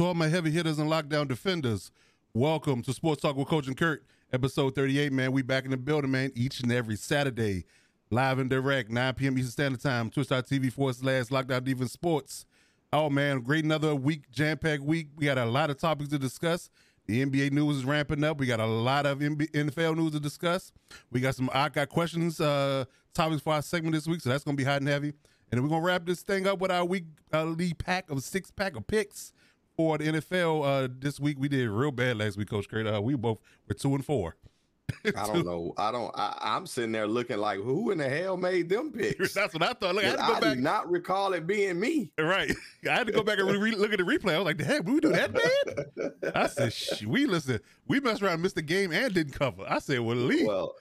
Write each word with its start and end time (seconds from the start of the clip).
To 0.00 0.06
all 0.06 0.14
my 0.14 0.28
heavy 0.28 0.50
hitters 0.50 0.78
and 0.78 0.90
lockdown 0.90 1.28
defenders, 1.28 1.92
welcome 2.32 2.80
to 2.84 2.92
Sports 2.94 3.20
Talk 3.20 3.36
with 3.36 3.48
Coach 3.48 3.66
and 3.66 3.76
Kurt, 3.76 4.02
episode 4.32 4.74
38, 4.74 5.12
man. 5.12 5.30
We 5.30 5.42
back 5.42 5.66
in 5.66 5.72
the 5.72 5.76
building, 5.76 6.10
man, 6.10 6.32
each 6.34 6.60
and 6.60 6.72
every 6.72 6.96
Saturday, 6.96 7.66
live 8.10 8.38
and 8.38 8.48
direct, 8.48 8.88
9 8.90 9.12
p.m. 9.12 9.36
Eastern 9.36 9.50
Standard 9.50 9.82
Time, 9.82 10.08
twitch.tv 10.08 10.72
forward 10.72 10.96
slash 10.96 11.26
lockdown 11.26 11.64
defense 11.64 11.92
sports. 11.92 12.46
Oh, 12.94 13.10
man, 13.10 13.40
great 13.40 13.62
another 13.62 13.94
week, 13.94 14.30
jam-packed 14.30 14.82
week. 14.82 15.08
We 15.16 15.26
got 15.26 15.36
a 15.36 15.44
lot 15.44 15.68
of 15.68 15.76
topics 15.76 16.08
to 16.08 16.18
discuss. 16.18 16.70
The 17.04 17.22
NBA 17.22 17.52
news 17.52 17.76
is 17.76 17.84
ramping 17.84 18.24
up. 18.24 18.38
We 18.40 18.46
got 18.46 18.60
a 18.60 18.64
lot 18.66 19.04
of 19.04 19.18
NFL 19.18 19.98
news 19.98 20.12
to 20.12 20.20
discuss. 20.20 20.72
We 21.10 21.20
got 21.20 21.34
some 21.34 21.50
I 21.52 21.68
got 21.68 21.90
questions, 21.90 22.40
uh, 22.40 22.86
topics 23.12 23.42
for 23.42 23.52
our 23.52 23.60
segment 23.60 23.94
this 23.94 24.08
week, 24.08 24.22
so 24.22 24.30
that's 24.30 24.44
gonna 24.44 24.56
be 24.56 24.64
hot 24.64 24.80
and 24.80 24.88
heavy. 24.88 25.08
And 25.08 25.58
then 25.58 25.62
we're 25.62 25.68
gonna 25.68 25.84
wrap 25.84 26.06
this 26.06 26.22
thing 26.22 26.46
up 26.46 26.58
with 26.58 26.70
our 26.70 26.86
weekly 26.86 27.74
pack 27.74 28.10
of 28.10 28.22
six 28.22 28.50
pack 28.50 28.76
of 28.76 28.86
picks 28.86 29.34
for 29.80 29.96
the 29.96 30.08
NFL. 30.08 30.84
Uh, 30.84 30.88
this 30.98 31.18
week 31.18 31.38
we 31.40 31.48
did 31.48 31.68
real 31.70 31.90
bad 31.90 32.18
last 32.18 32.36
week, 32.36 32.50
Coach 32.50 32.68
Kurt. 32.68 32.86
Uh, 32.86 33.00
we 33.00 33.14
both 33.14 33.38
were 33.66 33.74
two 33.74 33.94
and 33.94 34.04
four. 34.04 34.36
I 35.16 35.26
don't 35.26 35.46
know. 35.46 35.72
I 35.78 35.90
don't. 35.90 36.12
I, 36.14 36.56
am 36.56 36.66
sitting 36.66 36.92
there 36.92 37.06
looking 37.06 37.38
like, 37.38 37.60
who 37.60 37.90
in 37.90 37.98
the 37.98 38.08
hell 38.08 38.36
made 38.36 38.68
them 38.68 38.92
picks? 38.96 39.32
That's 39.32 39.54
what 39.54 39.62
I 39.62 39.72
thought. 39.72 39.94
Look, 39.94 40.04
I, 40.04 40.08
had 40.08 40.16
to 40.16 40.26
go 40.26 40.34
I 40.34 40.40
back. 40.40 40.54
do 40.54 40.60
not 40.60 40.90
recall 40.90 41.32
it 41.32 41.46
being 41.46 41.80
me. 41.80 42.10
Right. 42.18 42.54
I 42.90 42.92
had 42.92 43.06
to 43.06 43.12
go 43.12 43.22
back 43.22 43.38
and 43.38 43.48
re- 43.48 43.74
look 43.74 43.92
at 43.92 43.98
the 43.98 44.04
replay. 44.04 44.34
I 44.34 44.38
was 44.38 44.44
like, 44.44 44.58
damn, 44.58 44.84
we 44.84 45.00
do 45.00 45.12
that 45.12 45.32
bad? 45.32 46.32
I 46.34 46.46
said, 46.46 46.72
Shh, 46.74 47.04
we 47.04 47.24
listen. 47.24 47.60
We 47.88 48.00
messed 48.00 48.20
around, 48.20 48.42
missed 48.42 48.56
the 48.56 48.62
game, 48.62 48.92
and 48.92 49.14
didn't 49.14 49.32
cover. 49.32 49.64
I 49.66 49.78
said, 49.78 50.00
well, 50.00 50.16
Lee. 50.16 50.44
Well, 50.44 50.74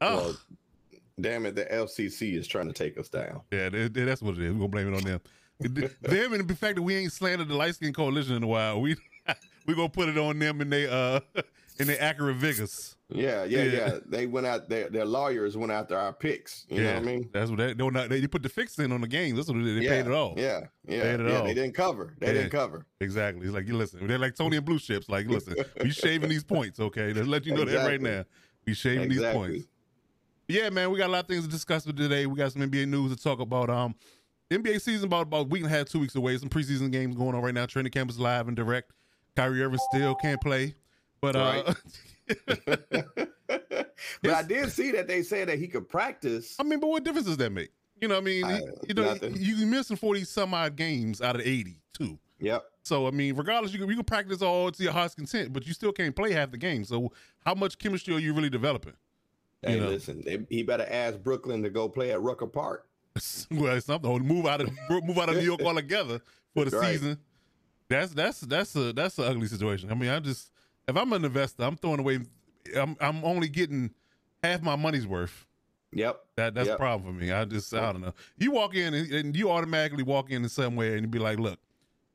oh. 0.00 0.16
well, 0.16 0.36
damn 1.20 1.44
it, 1.44 1.56
the 1.56 1.66
FCC 1.66 2.38
is 2.38 2.46
trying 2.46 2.68
to 2.68 2.72
take 2.72 2.96
us 2.96 3.10
down. 3.10 3.42
Yeah, 3.52 3.68
that's 3.68 4.22
what 4.22 4.36
it 4.36 4.42
is. 4.42 4.52
We're 4.52 4.60
gonna 4.60 4.68
blame 4.68 4.94
it 4.94 4.96
on 4.96 5.02
them. 5.02 5.20
them 5.60 6.32
and 6.32 6.48
the 6.48 6.54
fact 6.54 6.76
that 6.76 6.82
we 6.82 6.96
ain't 6.96 7.12
slandered 7.12 7.48
the 7.48 7.54
light 7.54 7.74
skin 7.74 7.92
coalition 7.92 8.36
in 8.36 8.42
a 8.42 8.46
while. 8.46 8.80
We 8.80 8.96
we 9.66 9.74
gonna 9.74 9.88
put 9.88 10.08
it 10.08 10.18
on 10.18 10.38
them 10.38 10.60
and 10.60 10.72
they 10.72 10.86
uh 10.86 11.20
and 11.78 11.88
they 11.88 11.98
accurate 11.98 12.36
Vegas. 12.36 12.96
Yeah, 13.08 13.44
yeah, 13.44 13.62
yeah, 13.62 13.72
yeah. 13.72 13.98
They 14.04 14.26
went 14.26 14.46
out. 14.46 14.68
Their 14.68 14.90
their 14.90 15.04
lawyers 15.04 15.56
went 15.56 15.70
after 15.70 15.96
our 15.96 16.12
picks. 16.12 16.66
You 16.68 16.82
yeah, 16.82 16.82
know 16.82 16.94
what 16.94 17.02
I 17.02 17.06
mean? 17.06 17.30
That's 17.32 17.50
what 17.50 17.58
they 17.58 17.72
they, 17.72 17.88
not, 17.88 18.08
they 18.08 18.26
put 18.26 18.42
the 18.42 18.48
fix 18.48 18.78
in 18.80 18.90
on 18.90 19.00
the 19.00 19.06
game. 19.06 19.36
That's 19.36 19.48
what 19.48 19.58
they, 19.58 19.74
they 19.74 19.84
yeah, 19.84 19.90
paid 19.90 20.06
it 20.06 20.12
all. 20.12 20.34
Yeah, 20.36 20.60
yeah, 20.86 21.02
paid 21.02 21.20
it 21.20 21.28
yeah. 21.28 21.36
All. 21.36 21.44
They 21.44 21.54
didn't 21.54 21.74
cover. 21.74 22.14
They 22.18 22.32
didn't 22.32 22.50
cover. 22.50 22.84
Exactly. 23.00 23.46
It's 23.46 23.54
like 23.54 23.68
you 23.68 23.76
listen. 23.76 24.06
They're 24.06 24.18
like 24.18 24.34
Tony 24.34 24.56
and 24.56 24.66
Blue 24.66 24.80
Chips. 24.80 25.08
Like 25.08 25.28
listen, 25.28 25.54
we 25.80 25.90
shaving 25.90 26.28
these 26.28 26.44
points. 26.44 26.80
Okay, 26.80 27.12
let's 27.12 27.28
let 27.28 27.46
you 27.46 27.54
know 27.54 27.62
exactly. 27.62 27.82
that 27.82 27.90
right 27.90 28.00
now. 28.00 28.24
We 28.66 28.74
shaving 28.74 29.04
exactly. 29.04 29.50
these 29.50 29.60
points. 29.60 29.68
Yeah, 30.48 30.70
man, 30.70 30.90
we 30.90 30.98
got 30.98 31.08
a 31.08 31.12
lot 31.12 31.24
of 31.24 31.28
things 31.28 31.44
to 31.44 31.50
discuss 31.50 31.86
with 31.86 31.96
today. 31.96 32.26
We 32.26 32.36
got 32.36 32.52
some 32.52 32.62
NBA 32.62 32.86
news 32.88 33.14
to 33.14 33.20
talk 33.20 33.40
about. 33.40 33.68
Um, 33.68 33.94
NBA 34.50 34.80
season 34.80 35.06
about 35.06 35.22
about 35.22 35.40
a 35.40 35.48
week 35.48 35.64
and 35.64 35.72
a 35.72 35.76
half, 35.76 35.88
two 35.88 35.98
weeks 35.98 36.14
away. 36.14 36.36
Some 36.38 36.48
preseason 36.48 36.92
games 36.92 37.16
going 37.16 37.34
on 37.34 37.42
right 37.42 37.54
now. 37.54 37.66
Training 37.66 37.92
camp 37.92 38.10
is 38.10 38.18
live 38.18 38.48
and 38.48 38.56
direct. 38.56 38.92
Kyrie 39.34 39.62
Irving 39.62 39.80
still 39.92 40.14
can't 40.14 40.40
play, 40.40 40.74
but 41.20 41.36
uh, 41.36 41.74
but 42.46 44.30
I 44.30 44.42
did 44.42 44.70
see 44.70 44.92
that 44.92 45.06
they 45.08 45.22
said 45.22 45.48
that 45.48 45.58
he 45.58 45.66
could 45.68 45.88
practice. 45.88 46.56
I 46.58 46.62
mean, 46.62 46.80
but 46.80 46.88
what 46.88 47.04
difference 47.04 47.26
does 47.26 47.36
that 47.38 47.50
make? 47.50 47.70
You 48.00 48.08
know, 48.08 48.14
what 48.14 48.22
I 48.22 48.24
mean, 48.24 48.44
I, 48.44 48.60
you 48.86 48.94
know, 48.94 49.04
nothing. 49.04 49.36
you 49.36 49.66
missing 49.66 49.96
forty 49.96 50.24
some 50.24 50.54
odd 50.54 50.76
games 50.76 51.20
out 51.20 51.36
of 51.36 51.42
eighty 51.42 51.80
too. 51.92 52.18
Yep. 52.38 52.64
So 52.82 53.06
I 53.06 53.10
mean, 53.10 53.34
regardless, 53.34 53.72
you 53.72 53.78
can, 53.78 53.88
you 53.88 53.96
can 53.96 54.04
practice 54.04 54.42
all 54.42 54.70
to 54.70 54.82
your 54.82 54.92
heart's 54.92 55.14
content, 55.14 55.52
but 55.52 55.66
you 55.66 55.74
still 55.74 55.92
can't 55.92 56.14
play 56.14 56.32
half 56.32 56.50
the 56.50 56.58
game. 56.58 56.84
So 56.84 57.12
how 57.44 57.54
much 57.54 57.78
chemistry 57.78 58.14
are 58.14 58.20
you 58.20 58.32
really 58.32 58.50
developing? 58.50 58.94
Hey, 59.62 59.80
know? 59.80 59.88
listen, 59.88 60.22
they, 60.24 60.46
he 60.48 60.62
better 60.62 60.86
ask 60.88 61.18
Brooklyn 61.18 61.62
to 61.62 61.70
go 61.70 61.88
play 61.88 62.12
at 62.12 62.20
Rucker 62.20 62.46
Park. 62.46 62.86
well, 63.50 63.76
it's 63.76 63.86
something. 63.86 64.10
Or 64.10 64.18
move 64.20 64.46
out 64.46 64.60
of 64.60 64.70
move 64.90 65.18
out 65.18 65.28
of 65.28 65.36
New 65.36 65.42
York 65.42 65.60
altogether 65.64 66.20
for 66.54 66.64
the 66.64 66.76
right. 66.76 66.92
season. 66.92 67.18
That's 67.88 68.12
that's 68.12 68.40
that's 68.40 68.74
a 68.76 68.92
that's 68.92 69.18
an 69.18 69.24
ugly 69.24 69.46
situation. 69.46 69.90
I 69.90 69.94
mean, 69.94 70.10
I 70.10 70.18
just 70.20 70.50
if 70.88 70.96
I'm 70.96 71.12
an 71.12 71.24
investor, 71.24 71.64
I'm 71.64 71.76
throwing 71.76 72.00
away. 72.00 72.20
I'm 72.76 72.96
I'm 73.00 73.24
only 73.24 73.48
getting 73.48 73.90
half 74.42 74.62
my 74.62 74.76
money's 74.76 75.06
worth. 75.06 75.46
Yep. 75.92 76.20
That 76.36 76.54
that's 76.54 76.66
yep. 76.66 76.76
a 76.76 76.78
problem 76.78 77.14
for 77.14 77.18
me. 77.18 77.32
I 77.32 77.44
just 77.44 77.72
I 77.72 77.92
don't 77.92 78.00
know. 78.00 78.12
You 78.38 78.50
walk 78.52 78.74
in 78.74 78.92
and, 78.92 79.10
and 79.12 79.36
you 79.36 79.50
automatically 79.50 80.02
walk 80.02 80.30
in 80.30 80.42
in 80.42 80.48
somewhere 80.48 80.94
and 80.94 81.02
you 81.02 81.08
be 81.08 81.18
like, 81.18 81.38
look, 81.38 81.58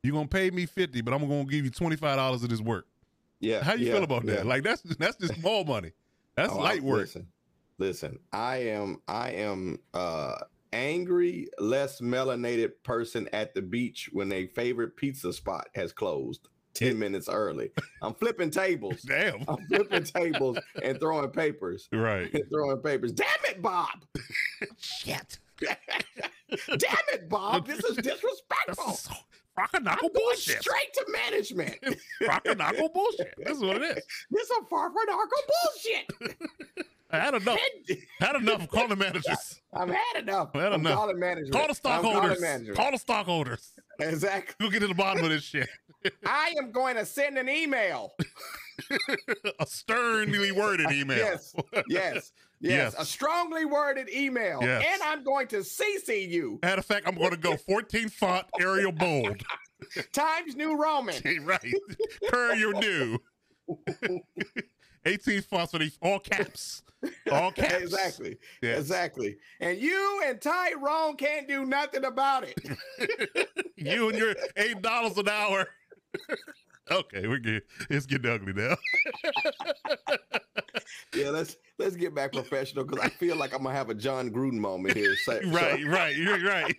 you're 0.03 0.13
gonna 0.13 0.27
pay 0.27 0.51
me 0.51 0.65
fifty, 0.65 1.01
but 1.01 1.13
I'm 1.13 1.21
gonna 1.21 1.45
give 1.45 1.63
you 1.63 1.71
twenty 1.71 1.95
five 1.95 2.17
dollars 2.17 2.43
of 2.43 2.49
this 2.49 2.61
work. 2.61 2.85
Yeah. 3.39 3.63
How 3.63 3.73
you 3.73 3.87
yeah, 3.87 3.93
feel 3.93 4.03
about 4.03 4.25
yeah. 4.25 4.35
that? 4.35 4.45
Like 4.45 4.63
that's 4.63 4.81
that's 4.81 5.17
just 5.17 5.35
small 5.39 5.63
money. 5.63 5.93
That's 6.35 6.53
oh, 6.53 6.59
light 6.59 6.83
work. 6.83 7.01
Listen, 7.01 7.27
listen, 7.77 8.19
I 8.31 8.57
am 8.57 9.01
I 9.07 9.31
am 9.31 9.79
uh 9.93 10.35
angry, 10.73 11.47
less 11.59 12.01
melanated 12.01 12.71
person 12.83 13.29
at 13.33 13.53
the 13.53 13.61
beach 13.61 14.09
when 14.11 14.31
a 14.31 14.47
favorite 14.47 14.95
pizza 14.95 15.33
spot 15.33 15.67
has 15.75 15.91
closed. 15.93 16.47
10 16.73 16.97
minutes 16.99 17.27
early. 17.29 17.71
I'm 18.01 18.13
flipping 18.13 18.49
tables. 18.49 19.01
Damn. 19.01 19.43
I'm 19.47 19.65
flipping 19.67 20.03
tables 20.03 20.57
and 20.81 20.99
throwing 20.99 21.29
papers. 21.29 21.89
Right. 21.91 22.33
And 22.33 22.43
throwing 22.49 22.77
papers. 22.81 23.11
Damn 23.11 23.27
it, 23.49 23.61
Bob. 23.61 24.05
Shit. 24.77 25.39
Damn 25.59 25.77
it, 27.13 27.29
Bob. 27.29 27.67
This 27.67 27.83
is 27.83 27.97
disrespectful. 27.97 28.97
Rock 29.57 29.69
and 29.73 29.83
knuckle 29.85 30.09
bullshit. 30.13 30.61
Straight 30.61 30.93
to 30.93 31.05
management. 31.11 31.75
Rock 32.25 32.47
and 32.47 32.57
knuckle 32.57 32.89
bullshit. 32.89 33.33
That's 33.37 33.59
what 33.59 33.77
it 33.77 33.97
is. 33.97 34.03
This 34.31 34.49
is 34.49 34.57
a 34.61 34.65
far 34.67 34.89
bullshit. 34.89 36.87
I 37.11 37.19
had 37.19 37.35
enough. 37.35 37.59
had 38.19 38.35
enough 38.37 38.63
of 38.63 38.69
calling 38.69 38.97
managers. 38.97 39.60
I've 39.73 39.89
had 39.89 40.23
enough. 40.23 40.49
I 40.53 40.63
had 40.63 40.73
enough. 40.73 41.09
Managers. 41.15 41.49
Call 41.49 41.67
the 41.67 41.75
stockholders. 41.75 42.43
Call 42.75 42.91
the 42.91 42.97
stockholders. 42.97 43.71
Exactly. 43.99 44.55
We'll 44.59 44.69
get 44.71 44.79
to 44.81 44.87
the 44.87 44.93
bottom 44.95 45.23
of 45.23 45.29
this 45.29 45.43
shit. 45.43 45.69
I 46.25 46.53
am 46.57 46.71
going 46.71 46.95
to 46.95 47.05
send 47.05 47.37
an 47.37 47.47
email. 47.47 48.13
a 49.59 49.65
sternly 49.65 50.51
worded 50.51 50.91
email. 50.91 51.17
yes, 51.17 51.53
yes, 51.73 51.87
yes, 51.87 52.31
yes. 52.59 52.95
A 52.97 53.05
strongly 53.05 53.65
worded 53.65 54.09
email. 54.09 54.59
Yes. 54.61 54.85
And 54.91 55.01
I'm 55.03 55.23
going 55.23 55.47
to 55.49 55.57
CC 55.57 56.27
you. 56.27 56.59
Matter 56.63 56.79
of 56.79 56.85
fact, 56.85 57.07
I'm 57.07 57.15
going 57.15 57.31
to 57.31 57.37
go 57.37 57.55
14 57.55 58.09
font 58.09 58.47
Arial 58.59 58.91
bold. 58.91 59.41
Times 60.11 60.55
New 60.55 60.81
Roman. 60.81 61.15
right. 61.43 61.73
Courier 62.29 62.73
New. 62.73 63.19
18 65.05 65.41
fonts 65.41 65.71
for 65.71 65.79
the 65.79 65.91
all 66.01 66.19
caps. 66.19 66.83
All 67.31 67.51
caps. 67.55 67.81
exactly. 67.81 68.37
Exactly. 68.61 69.37
And 69.59 69.79
you 69.79 70.21
and 70.25 70.39
Tyrone 70.41 71.17
can't 71.17 71.47
do 71.47 71.65
nothing 71.65 72.05
about 72.05 72.45
it. 72.45 73.49
you 73.75 74.09
and 74.09 74.17
your 74.17 74.35
eight 74.55 74.81
dollars 74.81 75.17
an 75.17 75.29
hour. 75.29 75.67
okay, 76.91 77.27
we're 77.27 77.39
good. 77.39 77.63
It's 77.89 78.05
getting 78.05 78.29
ugly 78.29 78.53
now. 78.53 78.75
yeah, 81.15 81.29
let's 81.29 81.57
let's 81.79 81.95
get 81.95 82.13
back 82.13 82.33
professional 82.33 82.85
because 82.85 83.03
I 83.03 83.09
feel 83.09 83.35
like 83.35 83.53
I'm 83.53 83.63
gonna 83.63 83.75
have 83.75 83.89
a 83.89 83.95
Jon 83.95 84.29
Gruden 84.29 84.59
moment 84.59 84.95
here. 84.95 85.15
So, 85.15 85.39
right, 85.47 85.81
so. 85.81 85.87
right, 85.87 86.15
you're 86.15 86.43
right. 86.43 86.75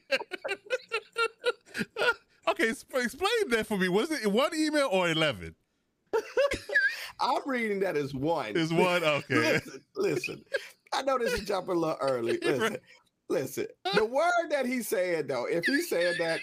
okay, 2.48 2.68
explain 2.68 3.48
that 3.48 3.66
for 3.66 3.76
me. 3.78 3.88
Was 3.88 4.10
it 4.10 4.30
one 4.30 4.54
email 4.54 4.88
or 4.92 5.08
eleven? 5.08 5.56
I'm 7.20 7.42
reading 7.46 7.80
that 7.80 7.96
as 7.96 8.14
one. 8.14 8.56
Is 8.56 8.72
one 8.72 9.04
okay? 9.04 9.54
listen, 9.54 9.80
listen. 9.96 10.44
I 10.92 11.02
know 11.02 11.18
this 11.18 11.32
is 11.32 11.46
jumping 11.46 11.76
a 11.76 11.78
little 11.78 11.96
early. 12.00 12.38
Listen, 12.42 12.76
listen. 13.28 13.66
The 13.94 14.04
word 14.04 14.50
that 14.50 14.66
he 14.66 14.82
said 14.82 15.28
though, 15.28 15.46
if 15.46 15.64
he 15.64 15.80
said 15.80 16.16
that, 16.18 16.38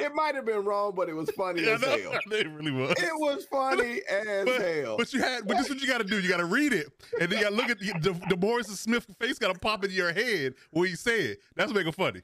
it 0.00 0.12
might 0.14 0.34
have 0.34 0.44
been 0.44 0.64
wrong, 0.64 0.94
but 0.96 1.08
it 1.08 1.12
was 1.12 1.30
funny 1.30 1.62
yeah, 1.62 1.74
as 1.74 1.82
no, 1.82 1.88
hell. 1.88 2.18
It 2.32 2.50
really 2.50 2.72
was. 2.72 2.94
It 2.98 3.12
was 3.14 3.44
funny 3.44 4.00
as 4.10 4.44
but, 4.46 4.60
hell. 4.60 4.96
But 4.96 5.12
you 5.12 5.20
had, 5.20 5.46
but 5.46 5.58
this 5.58 5.66
is 5.66 5.74
what 5.74 5.80
you 5.80 5.86
got 5.86 5.98
to 5.98 6.04
do. 6.04 6.18
You 6.18 6.28
got 6.28 6.38
to 6.38 6.44
read 6.44 6.72
it, 6.72 6.88
and 7.20 7.30
then 7.30 7.38
you 7.38 7.44
got 7.44 7.50
to 7.50 7.56
look 7.56 7.70
at 7.70 7.78
the, 7.78 7.92
the, 8.00 8.20
the 8.30 8.36
Morrison 8.36 8.74
Smith 8.74 9.06
face. 9.20 9.38
Got 9.38 9.52
to 9.52 9.60
pop 9.60 9.84
into 9.84 9.94
your 9.94 10.12
head 10.12 10.54
when 10.70 10.88
you 10.88 10.96
say 10.96 11.20
it. 11.20 11.38
That's 11.54 11.72
what 11.72 11.76
make 11.76 11.86
it 11.86 11.94
funny. 11.94 12.22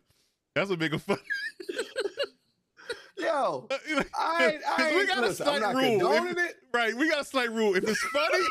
That's 0.56 0.70
what 0.70 0.80
make 0.80 0.92
it 0.92 1.00
funny. 1.00 1.20
Yo, 3.18 3.66
uh, 3.70 4.02
I, 4.14 4.58
I 4.78 4.96
we 4.96 5.06
got 5.06 5.24
a 5.24 5.34
slight 5.34 5.74
rule. 5.74 6.12
If, 6.12 6.38
it. 6.38 6.56
Right, 6.72 6.94
we 6.94 7.10
got 7.10 7.22
a 7.22 7.24
slight 7.24 7.50
rule. 7.50 7.74
If 7.74 7.84
it's 7.84 8.00
funny, 8.00 8.44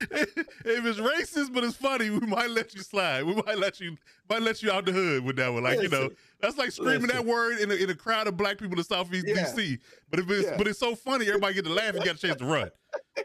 if 0.10 0.86
it's 0.86 0.98
racist 1.00 1.52
but 1.52 1.64
it's 1.64 1.74
funny, 1.74 2.10
we 2.10 2.20
might 2.20 2.50
let 2.50 2.74
you 2.74 2.82
slide. 2.82 3.24
We 3.24 3.34
might 3.34 3.58
let 3.58 3.80
you 3.80 3.96
might 4.30 4.42
let 4.42 4.62
you 4.62 4.70
out 4.70 4.84
the 4.84 4.92
hood 4.92 5.24
with 5.24 5.36
that 5.36 5.52
one. 5.52 5.64
Like 5.64 5.78
listen, 5.78 5.92
you 5.92 6.08
know, 6.08 6.14
that's 6.40 6.56
like 6.56 6.70
screaming 6.70 7.02
listen. 7.02 7.16
that 7.16 7.26
word 7.26 7.58
in 7.58 7.70
a, 7.70 7.74
in 7.74 7.90
a 7.90 7.94
crowd 7.94 8.28
of 8.28 8.36
black 8.36 8.58
people 8.58 8.78
in 8.78 8.84
Southeast 8.84 9.26
yeah. 9.26 9.44
DC. 9.44 9.78
But 10.10 10.20
if 10.20 10.30
it's 10.30 10.48
yeah. 10.48 10.56
but 10.56 10.68
it's 10.68 10.78
so 10.78 10.94
funny, 10.94 11.26
everybody 11.26 11.54
get 11.54 11.64
to 11.64 11.72
laugh. 11.72 11.94
You 11.94 12.04
got 12.04 12.14
a 12.14 12.18
chance 12.18 12.36
to 12.36 12.46
run. 12.46 12.70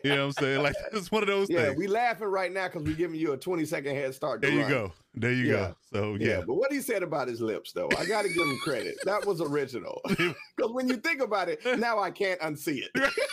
You 0.04 0.10
know 0.10 0.28
what 0.28 0.38
I'm 0.38 0.44
saying? 0.44 0.64
Like 0.64 0.76
it's 0.94 1.12
one 1.12 1.22
of 1.22 1.28
those 1.28 1.50
yeah, 1.50 1.66
things. 1.66 1.78
we 1.78 1.88
laughing 1.88 2.28
right 2.28 2.52
now 2.52 2.68
because 2.68 2.84
we're 2.84 2.96
giving 2.96 3.20
you 3.20 3.34
a 3.34 3.38
20 3.38 3.66
second 3.66 3.96
head 3.96 4.16
start. 4.16 4.42
there 4.42 4.52
you 4.52 4.68
go. 4.68 4.92
There 5.16 5.32
you 5.32 5.46
yeah. 5.46 5.54
go. 5.54 5.76
So 5.92 6.16
yeah. 6.16 6.28
yeah. 6.28 6.42
But 6.46 6.56
what 6.56 6.72
he 6.72 6.82
said 6.82 7.04
about 7.04 7.28
his 7.28 7.40
lips, 7.40 7.72
though, 7.72 7.90
I 7.98 8.06
got 8.06 8.24
to 8.24 8.30
give 8.30 8.42
him 8.42 8.58
credit. 8.64 8.96
That 9.06 9.26
was 9.26 9.42
original. 9.42 10.02
Because 10.56 10.72
when 10.74 10.88
you 10.88 10.98
think 10.98 11.22
about 11.22 11.50
it, 11.50 11.60
now 11.80 12.00
I 12.00 12.12
can't 12.12 12.40
unsee 12.42 12.84
it. 12.84 13.14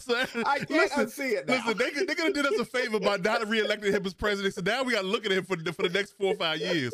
So, 0.00 0.14
I 0.46 0.58
can't 0.58 0.70
listen, 0.70 1.06
unsee 1.06 1.32
it. 1.32 1.48
Now. 1.48 1.54
Listen, 1.54 1.78
they, 1.78 2.04
they're 2.04 2.14
gonna 2.14 2.32
do 2.32 2.40
us 2.42 2.60
a 2.60 2.64
favor 2.64 3.00
by 3.00 3.16
not 3.16 3.46
re-electing 3.48 3.92
him 3.92 4.06
as 4.06 4.14
president. 4.14 4.54
So 4.54 4.62
now 4.62 4.84
we 4.84 4.92
got 4.92 5.02
to 5.02 5.06
look 5.06 5.26
at 5.26 5.32
him 5.32 5.44
for 5.44 5.56
the, 5.56 5.72
for 5.72 5.82
the 5.82 5.88
next 5.88 6.16
four 6.16 6.34
or 6.34 6.36
five 6.36 6.60
years. 6.60 6.92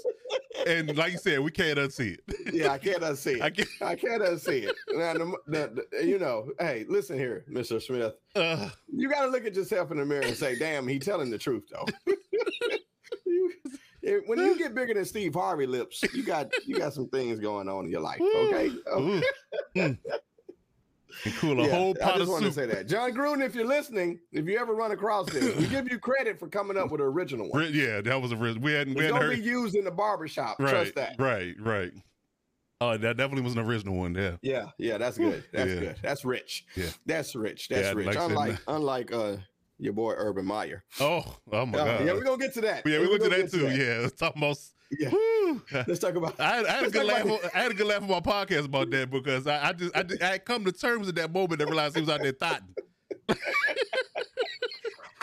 And 0.66 0.96
like 0.96 1.12
you 1.12 1.18
said, 1.18 1.40
we 1.40 1.50
can't 1.50 1.78
unsee 1.78 2.18
it. 2.18 2.54
Yeah, 2.54 2.72
I 2.72 2.78
can't 2.78 3.00
unsee 3.02 3.36
it. 3.36 3.42
I 3.42 3.50
can't. 3.50 3.68
I 3.80 3.94
can't 3.94 4.22
unsee 4.22 4.68
it. 4.68 4.74
Now, 4.90 5.14
the, 5.14 5.84
the, 5.92 6.06
you 6.06 6.18
know, 6.18 6.48
hey, 6.60 6.84
listen 6.88 7.18
here, 7.18 7.44
Mr. 7.50 7.80
Smith. 7.82 8.14
Uh, 8.34 8.68
You 8.92 9.08
got 9.08 9.22
to 9.22 9.28
look 9.28 9.44
at 9.46 9.54
yourself 9.54 9.90
in 9.90 9.98
the 9.98 10.04
mirror 10.04 10.22
and 10.22 10.36
say, 10.36 10.56
"Damn, 10.58 10.86
he 10.88 10.98
telling 10.98 11.30
the 11.30 11.38
truth 11.38 11.64
though." 11.72 11.86
You- 14.04 14.22
when 14.26 14.38
you 14.40 14.58
get 14.58 14.74
bigger 14.74 14.94
than 14.94 15.04
Steve 15.04 15.32
Harvey 15.34 15.64
lips, 15.66 16.02
you 16.12 16.24
got 16.24 16.50
you 16.66 16.76
got 16.76 16.92
some 16.92 17.08
things 17.08 17.38
going 17.38 17.68
on 17.68 17.84
in 17.84 17.90
your 17.90 18.00
life. 18.00 18.20
Okay. 18.20 18.66
ooh, 18.96 19.22
mm. 19.76 19.98
And 21.24 21.34
cool 21.36 21.60
a 21.60 21.66
Yeah, 21.66 21.70
whole 21.76 21.96
I 22.02 22.10
just 22.10 22.20
of 22.22 22.28
want 22.28 22.44
to 22.44 22.52
say 22.52 22.66
that, 22.66 22.86
Jon 22.88 23.12
Gruden, 23.12 23.44
if 23.44 23.54
you're 23.54 23.66
listening, 23.66 24.20
if 24.32 24.46
you 24.46 24.58
ever 24.58 24.74
run 24.74 24.92
across 24.92 25.30
this, 25.30 25.54
we 25.56 25.66
give 25.66 25.90
you 25.90 25.98
credit 25.98 26.38
for 26.38 26.48
coming 26.48 26.76
up 26.76 26.90
with 26.90 27.00
an 27.00 27.06
original 27.06 27.48
one. 27.50 27.70
Yeah, 27.72 28.00
that 28.00 28.20
was 28.20 28.32
a. 28.32 28.36
We 28.36 28.72
hadn't, 28.72 28.94
we 28.94 29.04
It's 29.04 29.12
hadn't 29.12 29.28
heard. 29.28 29.36
be 29.36 29.42
used 29.42 29.74
in 29.74 29.84
the 29.84 29.90
barbershop. 29.90 30.56
Right, 30.58 30.70
Trust 30.70 30.94
that. 30.96 31.16
right, 31.18 31.54
right. 31.60 31.92
Oh, 32.80 32.96
that 32.96 33.16
definitely 33.16 33.42
was 33.44 33.52
an 33.54 33.60
original 33.60 33.94
one. 33.94 34.14
Yeah. 34.16 34.36
Yeah, 34.42 34.66
yeah, 34.76 34.98
that's 34.98 35.16
good. 35.16 35.44
That's 35.52 35.70
Yeah. 35.72 35.78
good. 35.80 35.96
That's 36.02 36.24
rich. 36.24 36.64
Yeah. 36.74 36.88
That's 37.06 37.34
rich. 37.36 37.68
That's 37.68 37.86
Yeah, 37.88 37.92
rich. 37.92 38.06
like 38.06 38.18
unlike 38.18 38.58
unlike 38.66 39.12
uh 39.12 39.36
your 39.82 39.92
boy 39.92 40.14
Urban 40.16 40.44
Meyer. 40.46 40.84
Oh, 41.00 41.24
oh 41.52 41.66
my 41.66 41.78
Uh, 41.78 41.84
god. 41.84 42.06
yeah, 42.06 42.12
we're 42.12 42.22
gonna 42.24 42.38
get 42.38 42.54
to 42.54 42.60
that. 42.62 42.82
Yeah, 42.86 43.00
we 43.00 43.08
went 43.08 43.22
to 43.24 43.28
that 43.30 43.50
too. 43.50 43.66
Yeah, 43.68 44.06
it's 44.06 44.22
almost. 44.22 44.74
Yeah. 44.98 45.10
Let's 45.86 45.98
talk 45.98 46.14
about 46.14 46.38
I 46.38 46.56
had, 46.56 46.66
I 46.66 46.70
had 46.72 46.84
a 46.84 46.90
good 46.90 47.06
laugh. 47.06 47.24
On, 47.24 47.38
I 47.54 47.58
had 47.62 47.70
a 47.70 47.74
good 47.74 47.86
laugh 47.86 48.02
on 48.02 48.08
my 48.08 48.20
podcast 48.20 48.66
about 48.66 48.90
that 48.90 49.10
because 49.10 49.46
I, 49.46 49.68
I 49.68 49.72
just 49.72 49.96
I, 49.96 50.02
did- 50.02 50.22
I 50.22 50.32
had 50.32 50.44
come 50.44 50.64
to 50.66 50.72
terms 50.72 51.06
with 51.06 51.16
that 51.16 51.32
moment 51.32 51.60
and 51.62 51.70
realized 51.70 51.94
he 51.96 52.02
was 52.02 52.10
out 52.10 52.20
there 52.22 52.32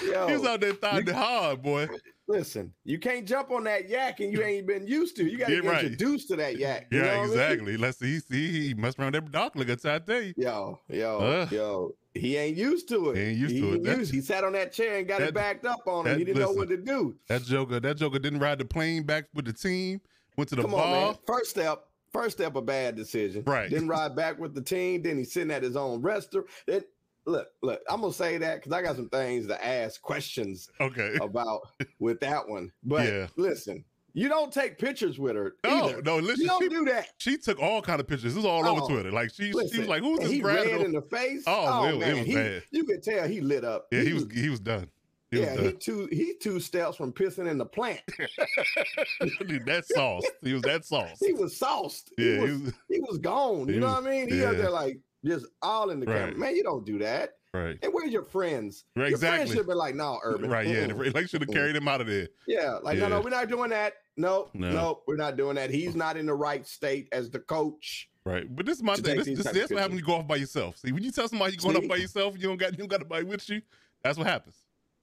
yo, 0.03 0.27
He 0.27 0.33
was 0.33 0.45
out 0.45 0.59
there 0.61 0.73
thotting 0.73 1.13
hard, 1.13 1.61
boy. 1.61 1.87
Listen, 2.29 2.71
you 2.85 2.99
can't 2.99 3.25
jump 3.27 3.51
on 3.51 3.65
that 3.65 3.89
yak 3.89 4.19
and 4.21 4.31
you 4.31 4.41
ain't 4.43 4.65
been 4.67 4.87
used 4.87 5.17
to. 5.17 5.25
You 5.29 5.37
gotta 5.37 5.53
Yeah, 5.55 5.61
get 5.61 5.69
right. 5.71 5.83
introduced 5.85 6.27
to 6.29 6.35
that 6.37 6.57
yak. 6.57 6.87
you 6.91 6.99
know 6.99 7.05
Yeah, 7.05 7.11
what 7.11 7.19
I 7.19 7.23
mean? 7.23 7.31
exactly. 7.33 7.77
Let's 7.77 7.97
see. 7.99 8.19
See, 8.19 8.67
he 8.67 8.73
messed 8.75 8.99
around 8.99 9.15
that 9.15 9.29
dog 9.31 9.55
look. 9.55 9.69
I 9.69 9.75
tell 9.99 10.21
you. 10.21 10.33
Yo, 10.37 10.79
yo, 10.87 11.17
Uh. 11.19 11.47
yo. 11.51 11.95
He 12.13 12.37
ain't 12.37 12.57
used 12.57 12.87
to 12.89 13.11
it. 13.11 13.17
He 13.17 13.23
ain't 13.23 13.37
used 13.37 13.53
he 13.55 13.61
to 13.61 13.73
it. 13.73 13.97
used- 13.97 14.13
he 14.13 14.21
sat 14.21 14.43
on 14.43 14.53
that 14.53 14.71
chair 14.73 14.97
and 14.97 15.07
got 15.07 15.19
that- 15.19 15.29
it 15.29 15.33
backed 15.33 15.65
up 15.65 15.81
on 15.87 16.05
him. 16.05 16.13
that- 16.13 16.17
He 16.19 16.23
didn't 16.25 16.39
know 16.41 16.51
what 16.51 16.69
to 16.69 16.77
do. 16.77 17.15
That 17.27 17.43
Joker, 17.43 17.79
that 17.79 17.97
Joker 17.97 18.19
didn't 18.19 18.39
ride 18.39 18.59
the 18.59 18.65
plane 18.65 19.03
back 19.03 19.25
with 19.33 19.45
the 19.45 19.53
team. 19.53 20.01
Went 20.37 20.49
to 20.49 20.55
the 20.55 20.61
Come 20.63 20.73
on, 20.73 20.79
bar. 20.79 21.19
First 21.27 21.51
step, 21.51 21.85
first 22.13 22.37
step, 22.37 22.55
a 22.55 22.61
bad 22.61 22.95
decision. 22.95 23.43
Right. 23.45 23.69
Then 23.69 23.87
ride 23.87 24.15
back 24.15 24.39
with 24.39 24.55
the 24.55 24.61
team. 24.61 25.01
Then 25.03 25.17
he's 25.17 25.31
sitting 25.33 25.51
at 25.51 25.61
his 25.63 25.75
own 25.75 26.01
restaurant. 26.01 26.47
Then 26.65 26.81
look, 27.29 27.47
look. 27.61 27.81
I'm 27.89 28.01
gonna 28.01 28.13
say 28.13 28.37
that 28.39 28.55
because 28.57 28.71
I 28.71 28.81
got 28.81 28.95
some 28.95 29.09
things 29.09 29.47
to 29.47 29.65
ask 29.65 30.01
questions 30.01 30.69
Okay. 30.81 31.17
about 31.21 31.61
with 31.99 32.19
that 32.21 32.47
one. 32.47 32.71
But 32.83 33.05
Yeah. 33.07 33.27
listen, 33.37 33.85
you 34.13 34.27
don't 34.27 34.51
take 34.51 34.77
pictures 34.77 35.19
with 35.19 35.35
her 35.35 35.53
No, 35.63 35.89
either. 35.89 36.01
no. 36.01 36.15
You 36.17 36.21
Listen, 36.27 36.47
don't 36.47 36.63
she, 36.63 36.69
do 36.69 36.85
that. 36.85 37.07
she 37.19 37.37
took 37.37 37.59
all 37.61 37.81
kind 37.81 37.99
of 38.01 38.07
pictures. 38.07 38.33
This 38.33 38.35
was 38.35 38.45
all 38.45 38.65
Oh, 38.67 38.71
over 38.71 38.81
Twitter. 38.91 39.11
Like 39.11 39.31
she, 39.33 39.51
she 39.51 39.79
was 39.79 39.87
like, 39.87 40.01
"Who's 40.01 40.19
this 40.19 40.31
he 40.31 40.41
red 40.41 40.67
in 40.67 40.91
the 40.93 41.01
face. 41.03 41.43
Oh, 41.47 41.65
oh, 41.67 41.87
it- 41.87 41.93
it 41.95 41.99
man, 41.99 42.17
was 42.17 42.25
he- 42.27 42.33
bad. 42.33 42.63
You 42.71 42.83
could 42.85 43.03
tell 43.03 43.27
he 43.27 43.39
lit 43.41 43.63
up. 43.63 43.87
Yeah, 43.91 44.01
he 44.01 44.13
was 44.13 44.25
he 44.33 44.49
was 44.49 44.59
done. 44.59 44.89
He 45.31 45.39
yeah, 45.41 45.51
was 45.51 45.59
he 45.61 45.67
done. 45.67 45.77
two 45.79 46.07
he 46.11 46.33
two 46.41 46.59
steps 46.59 46.97
from 46.97 47.13
pissing 47.13 47.47
in 47.49 47.59
the 47.59 47.65
plant. 47.67 48.01
Dude, 49.47 49.65
that 49.67 49.85
sauce. 49.85 50.23
He 50.43 50.53
was 50.53 50.63
that 50.63 50.85
sauce. 50.91 51.19
He 51.23 51.33
was 51.33 51.55
sauced. 51.57 52.11
Yeah, 52.17 52.25
he 52.25 52.31
he 52.35 52.41
was, 52.41 52.61
was, 52.61 52.73
he 52.89 52.99
was 53.01 53.17
gone. 53.19 53.67
You 53.67 53.73
he 53.75 53.79
know 53.79 53.85
was- 53.87 53.95
what 54.03 54.07
I 54.07 54.09
mean? 54.09 54.29
He 54.29 54.43
out 54.43 54.53
yeah. 54.55 54.61
there 54.61 54.69
like 54.71 54.99
just 55.25 55.45
all 55.61 55.89
in 55.89 55.99
the 55.99 56.05
camera. 56.05 56.35
Man, 56.35 56.55
you 56.55 56.63
don't 56.63 56.85
do 56.85 56.99
that. 56.99 57.31
right. 57.53 57.77
And 57.81 57.93
where's 57.93 58.11
your 58.11 58.23
friends? 58.23 58.85
Right, 58.95 59.09
Your 59.09 59.17
friends 59.17 59.33
exactly. 59.35 59.55
should 59.57 59.67
be 59.67 59.73
like, 59.73 59.95
no, 59.95 60.19
Urban. 60.23 60.49
Right, 60.49 60.67
yeah. 60.67 60.87
The 60.87 61.11
like 61.13 61.27
should 61.29 61.41
have 61.41 61.49
carried 61.51 61.75
him 61.75 61.87
out 61.87 61.99
of 62.01 62.07
there. 62.07 62.27
Yeah, 62.47 62.77
like, 62.83 62.97
no, 62.99 63.07
no, 63.07 63.21
we're 63.21 63.29
not 63.29 63.47
doing 63.49 63.69
that. 63.71 63.93
No, 64.17 64.49
No. 64.53 64.69
no, 64.71 65.01
we're 65.07 65.15
not 65.15 65.37
doing 65.37 65.55
that. 65.55 65.69
He's 65.71 65.95
not 65.95 66.17
in 66.17 66.25
the 66.25 66.33
right 66.33 66.65
state 66.67 67.07
as 67.11 67.29
the 67.29 67.39
coach. 67.39 68.09
Right. 68.25 68.45
But 68.53 68.65
this 68.65 68.77
is 68.77 68.83
my 68.83 68.95
thing. 68.95 69.17
This, 69.17 69.27
this, 69.27 69.43
that's 69.43 69.71
what 69.71 69.79
happens 69.79 69.89
when 69.89 69.97
you 69.99 70.05
go 70.05 70.15
off 70.15 70.27
by 70.27 70.35
yourself. 70.35 70.77
See, 70.77 70.91
when 70.91 71.03
you 71.03 71.11
tell 71.11 71.27
somebody 71.27 71.53
you're 71.53 71.61
going 71.61 71.75
See? 71.81 71.83
off 71.83 71.89
by 71.89 71.95
yourself, 71.95 72.35
you 72.37 72.47
don't 72.47 72.57
got 72.57 72.71
you 72.73 72.77
don't 72.79 72.87
got 72.89 72.99
nobody 73.01 73.23
with 73.25 73.49
you. 73.49 73.61
That's 74.03 74.17
what 74.17 74.27
happens. 74.27 74.55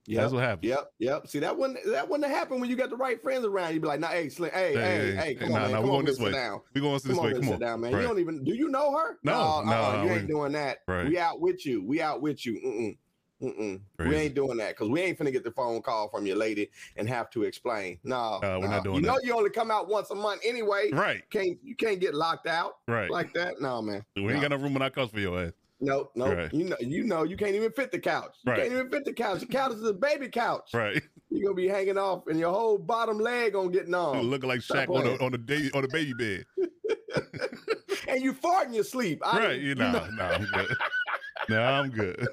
That's 0.07 0.31
what 0.33 0.43
happens. 0.43 0.69
Yep, 0.69 0.91
yep. 0.99 1.27
See 1.27 1.39
that 1.39 1.57
wouldn't 1.57 1.79
that 1.87 2.07
wouldn't 2.09 2.29
happen 2.31 2.59
when 2.61 2.69
you 2.69 2.75
got 2.75 2.89
the 2.89 2.95
right 2.95 3.21
friends 3.21 3.43
around. 3.45 3.73
You'd 3.73 3.81
be 3.81 3.87
like, 3.89 3.99
nah, 3.99 4.07
hey, 4.07 4.29
Slim, 4.29 4.51
hey, 4.53 4.73
Hey, 4.73 4.81
hey, 4.81 5.15
hey, 5.15 5.35
come 5.35 5.49
nah, 5.49 5.55
on, 5.55 5.61
man, 5.63 5.71
nah, 5.71 5.77
come 5.77 5.85
we're 5.87 5.91
going 5.91 6.05
this 6.05 6.19
way. 6.19 6.31
down. 6.31 6.61
We 6.73 6.81
going 6.81 6.99
Come 6.99 7.09
this 7.09 7.17
on, 7.17 7.25
way. 7.25 7.33
Come 7.33 7.43
sit 7.43 7.53
on. 7.53 7.59
down, 7.59 7.81
man. 7.81 7.93
Right. 7.93 8.01
You 8.01 8.07
don't 8.07 8.19
even 8.19 8.43
do 8.43 8.53
you 8.53 8.69
know 8.69 8.97
her? 8.97 9.17
No, 9.23 9.33
uh-uh, 9.33 9.63
no, 9.65 10.03
you 10.03 10.11
ain't 10.11 10.27
doing 10.27 10.53
that. 10.53 10.77
Right. 10.87 11.07
We 11.07 11.19
out 11.19 11.41
with 11.41 11.65
you. 11.65 11.83
We 11.85 12.01
out 12.01 12.21
with 12.21 12.45
you. 12.45 12.53
Mm-mm. 12.65 12.97
Mm-mm. 13.39 13.81
We 13.99 14.15
ain't 14.15 14.33
doing 14.33 14.57
that 14.57 14.69
because 14.69 14.89
we 14.89 14.99
ain't 15.01 15.19
finna 15.19 15.31
get 15.31 15.43
the 15.43 15.51
phone 15.51 15.79
call 15.83 16.09
from 16.09 16.25
your 16.25 16.37
lady 16.37 16.71
and 16.95 17.07
have 17.07 17.29
to 17.31 17.43
explain. 17.43 17.99
No, 18.03 18.15
Uh, 18.41 18.57
we're 18.59 18.61
no. 18.61 18.67
not 18.67 18.83
doing 18.83 18.95
You 18.95 19.01
know 19.03 19.13
that. 19.15 19.23
you 19.25 19.35
only 19.37 19.51
come 19.51 19.69
out 19.69 19.87
once 19.87 20.09
a 20.09 20.15
month 20.15 20.41
anyway. 20.43 20.89
Right. 20.91 21.21
Can't 21.29 21.55
you 21.63 21.75
can't 21.75 21.99
get 21.99 22.15
locked 22.15 22.47
out 22.47 22.77
Right. 22.87 23.11
like 23.11 23.33
that? 23.35 23.61
No, 23.61 23.79
man. 23.83 24.03
we 24.15 24.23
ain't 24.23 24.35
no. 24.35 24.41
got 24.41 24.51
no 24.51 24.57
room 24.57 24.75
in 24.75 24.81
our 24.81 24.89
couch 24.89 25.11
for 25.11 25.19
your 25.19 25.39
ass. 25.39 25.51
No, 25.79 26.09
no. 26.15 26.33
Right. 26.33 26.53
You 26.53 26.65
know, 26.65 26.77
you 26.79 27.03
know, 27.03 27.23
you 27.23 27.37
can't 27.37 27.53
even 27.53 27.71
fit 27.71 27.91
the 27.91 27.99
couch. 27.99 28.35
You 28.43 28.51
Right. 28.51 28.61
can't 28.61 28.73
even 28.73 28.89
fit 28.89 29.05
the 29.05 29.13
couch. 29.13 29.41
The 29.41 29.45
couch 29.45 29.73
is 29.73 29.83
a 29.83 29.93
baby 29.93 30.27
couch. 30.27 30.71
Right. 30.73 31.03
You're 31.29 31.43
gonna 31.43 31.55
be 31.55 31.67
hanging 31.67 31.97
off, 31.97 32.25
and 32.27 32.39
your 32.39 32.51
whole 32.51 32.77
bottom 32.77 33.19
leg 33.19 33.53
gonna 33.53 33.69
get 33.69 33.87
numb. 33.87 34.19
Looking 34.21 34.49
like 34.49 34.61
Shaq 34.61 34.89
on 34.89 35.03
the 35.03 35.23
on 35.23 35.31
the 35.31 35.37
day 35.37 35.69
on 35.73 35.83
the 35.83 35.87
baby 35.89 36.13
bed. 36.13 36.45
and 38.07 38.23
you 38.23 38.33
fart 38.33 38.67
in 38.67 38.73
your 38.73 38.83
sleep. 38.83 39.21
I 39.25 39.39
right. 39.39 39.61
You 39.61 39.75
know, 39.75 39.91
no, 40.15 40.23
I'm 40.23 40.45
good. 40.45 40.75
no, 41.49 41.61
I'm 41.61 41.89
good. 41.89 42.27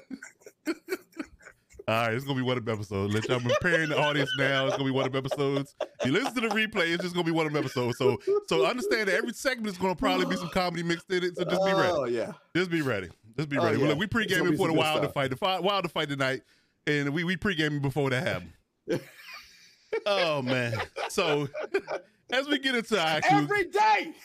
All 1.87 2.07
right, 2.07 2.15
it's 2.15 2.25
gonna 2.25 2.37
be 2.37 2.41
one 2.41 2.57
of 2.57 2.65
the 2.65 2.71
episodes. 2.71 3.13
Let 3.13 3.29
y'all 3.29 3.39
preparing 3.39 3.89
the 3.89 3.99
audience 3.99 4.31
now. 4.39 4.65
It's 4.65 4.75
gonna 4.75 4.89
be 4.89 4.91
one 4.91 5.05
of 5.05 5.11
the 5.11 5.19
episodes. 5.19 5.75
You 6.03 6.13
listen 6.13 6.33
to 6.33 6.41
the 6.41 6.47
replay, 6.47 6.91
it's 6.91 7.03
just 7.03 7.13
gonna 7.13 7.25
be 7.25 7.31
one 7.31 7.45
of 7.45 7.53
the 7.53 7.59
episodes. 7.59 7.99
So, 7.99 8.17
so 8.47 8.65
understand 8.65 9.07
that 9.07 9.13
every 9.15 9.33
segment 9.33 9.67
is 9.67 9.77
gonna 9.77 9.95
probably 9.95 10.25
be 10.25 10.35
some 10.35 10.49
comedy 10.49 10.81
mixed 10.81 11.11
in 11.11 11.23
it. 11.23 11.37
So 11.37 11.43
just 11.43 11.63
be 11.63 11.73
ready. 11.73 11.91
Oh 11.93 12.05
yeah. 12.05 12.31
Just 12.55 12.71
be 12.71 12.81
ready. 12.81 13.09
Just 13.37 13.49
be 13.49 13.57
Oh, 13.57 13.65
ready. 13.65 13.79
yeah. 13.79 13.87
Look, 13.87 13.97
we 13.99 14.05
It's 14.05 14.13
gonna 14.13 14.25
pre-gaming 14.25 14.57
for 14.57 14.67
the 14.67 14.73
some 14.73 14.75
good 14.75 14.77
Wilder 14.77 15.07
fight, 15.09 15.29
the 15.29 15.35
fi- 15.37 15.59
Wilder 15.59 15.89
fight 15.89 16.09
tonight, 16.09 16.41
and 16.87 17.09
we 17.13 17.23
we 17.23 17.35
pre-gaming 17.37 17.81
before 17.81 18.09
that 18.11 18.25
happened. 18.25 18.53
oh 20.05 20.41
man! 20.41 20.73
So 21.09 21.47
as 22.31 22.47
we 22.47 22.59
get 22.59 22.75
into 22.75 22.99
our 22.99 23.19
IQ, 23.21 23.31
Every 23.43 23.65
day. 23.65 24.13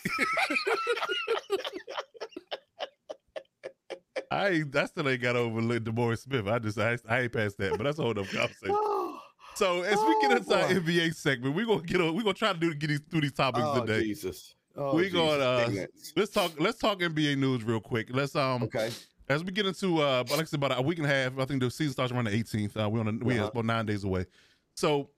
I 4.32 4.48
ain't, 4.50 4.76
I 4.76 4.84
still 4.84 5.08
ain't 5.08 5.20
got 5.22 5.34
over 5.34 5.60
DeMaurice 5.60 6.20
Smith. 6.20 6.46
I 6.46 6.58
just 6.60 6.78
I, 6.78 6.96
I 7.08 7.20
ain't 7.22 7.32
past 7.32 7.58
that, 7.58 7.72
but 7.76 7.82
that's 7.84 7.98
a 7.98 8.02
whole 8.02 8.10
other 8.12 8.22
conversation. 8.24 8.68
oh, 8.70 9.20
So 9.56 9.82
as 9.82 9.98
we 9.98 10.16
get 10.20 10.30
Oh, 10.32 10.36
into 10.36 10.54
our. 10.54 10.68
NBA 10.68 11.14
segment, 11.16 11.56
we're 11.56 11.66
gonna 11.66 11.82
get 11.82 12.00
on, 12.00 12.14
we're 12.14 12.22
gonna 12.22 12.34
try 12.34 12.52
to 12.52 12.58
do 12.58 12.72
get 12.74 12.86
these 12.88 13.00
through 13.10 13.22
these 13.22 13.32
topics 13.32 13.66
oh, 13.68 13.80
today. 13.84 14.02
Jesus. 14.04 14.54
Oh, 14.76 14.96
We 14.96 15.04
Jesus. 15.04 15.14
gonna, 15.14 15.42
uh, 15.42 15.70
Let's 16.16 16.32
talk 16.32 16.52
let's 16.58 16.78
talk 16.78 17.00
NBA 17.00 17.36
news 17.36 17.64
real 17.64 17.80
quick. 17.80 18.08
Let's 18.10 18.34
um 18.36 18.64
Okay. 18.64 18.90
as 19.28 19.44
we 19.44 19.52
get 19.52 19.66
into 19.66 20.00
uh 20.00 20.24
like 20.28 20.40
I 20.40 20.44
said 20.44 20.62
about 20.62 20.78
a 20.78 20.82
week 20.82 20.98
and 20.98 21.06
a 21.06 21.10
half, 21.10 21.38
I 21.38 21.44
think 21.44 21.60
the 21.62 21.70
season 21.70 21.92
starts 21.92 22.12
around 22.12 22.24
the 22.24 22.30
18th. 22.32 22.76
Uh, 22.76 22.88
we're 22.88 23.00
on 23.00 23.08
a, 23.08 23.24
we 23.24 23.34
Uh-huh. 23.34 23.44
are 23.46 23.48
about 23.50 23.64
nine 23.64 23.86
days 23.86 24.04
away. 24.04 24.26
So 24.74 25.10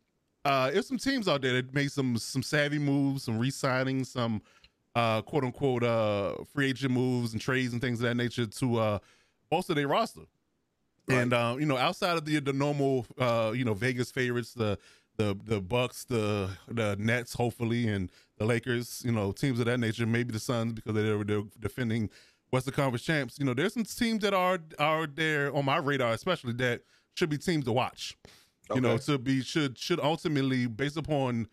uh 0.44 0.70
there's 0.70 0.86
some 0.88 0.98
teams 0.98 1.28
out 1.28 1.42
there 1.42 1.54
that 1.54 1.74
made 1.74 1.92
some 1.92 2.16
some 2.18 2.42
savvy 2.42 2.78
moves, 2.78 3.24
some 3.24 3.38
re-signing, 3.38 4.04
some 4.04 4.42
uh 4.94 5.22
quote 5.22 5.44
unquote 5.44 5.82
uh 5.84 6.34
free 6.52 6.68
agent 6.70 6.92
moves 6.92 7.32
and 7.32 7.40
trades 7.40 7.72
and 7.72 7.80
things 7.80 8.00
of 8.00 8.04
that 8.04 8.16
nature 8.16 8.46
to 8.46 8.76
uh 8.78 8.98
bolster 9.50 9.74
their 9.74 9.88
roster. 9.88 10.22
And 11.08 11.32
uh, 11.32 11.56
you 11.58 11.66
know, 11.66 11.76
outside 11.76 12.16
of 12.16 12.24
the 12.24 12.38
the 12.40 12.52
normal 12.52 13.06
uh, 13.18 13.52
you 13.54 13.64
know, 13.64 13.74
Vegas 13.74 14.10
favorites, 14.12 14.54
the 14.54 14.78
the 15.16 15.36
the 15.44 15.60
Bucks, 15.60 16.04
the 16.04 16.48
the 16.68 16.96
Nets, 16.98 17.34
hopefully, 17.34 17.88
and 17.88 18.08
the 18.42 18.48
Lakers, 18.48 19.02
you 19.04 19.12
know, 19.12 19.32
teams 19.32 19.58
of 19.60 19.66
that 19.66 19.78
nature, 19.78 20.06
maybe 20.06 20.32
the 20.32 20.38
Suns 20.40 20.72
because 20.72 20.94
they're 20.94 21.42
defending 21.60 22.10
Western 22.50 22.74
Conference 22.74 23.02
champs. 23.04 23.38
You 23.38 23.44
know, 23.44 23.54
there's 23.54 23.74
some 23.74 23.84
teams 23.84 24.22
that 24.22 24.34
are 24.34 24.58
are 24.78 25.06
there 25.06 25.54
on 25.54 25.64
my 25.64 25.76
radar, 25.78 26.12
especially 26.12 26.52
that 26.54 26.82
should 27.14 27.30
be 27.30 27.38
teams 27.38 27.64
to 27.66 27.72
watch. 27.72 28.16
You 28.74 28.80
know, 28.80 28.92
Okay. 28.92 29.04
to 29.04 29.18
be 29.18 29.42
should 29.42 29.78
should 29.78 30.00
ultimately 30.00 30.66
based 30.66 30.96
upon 30.96 31.48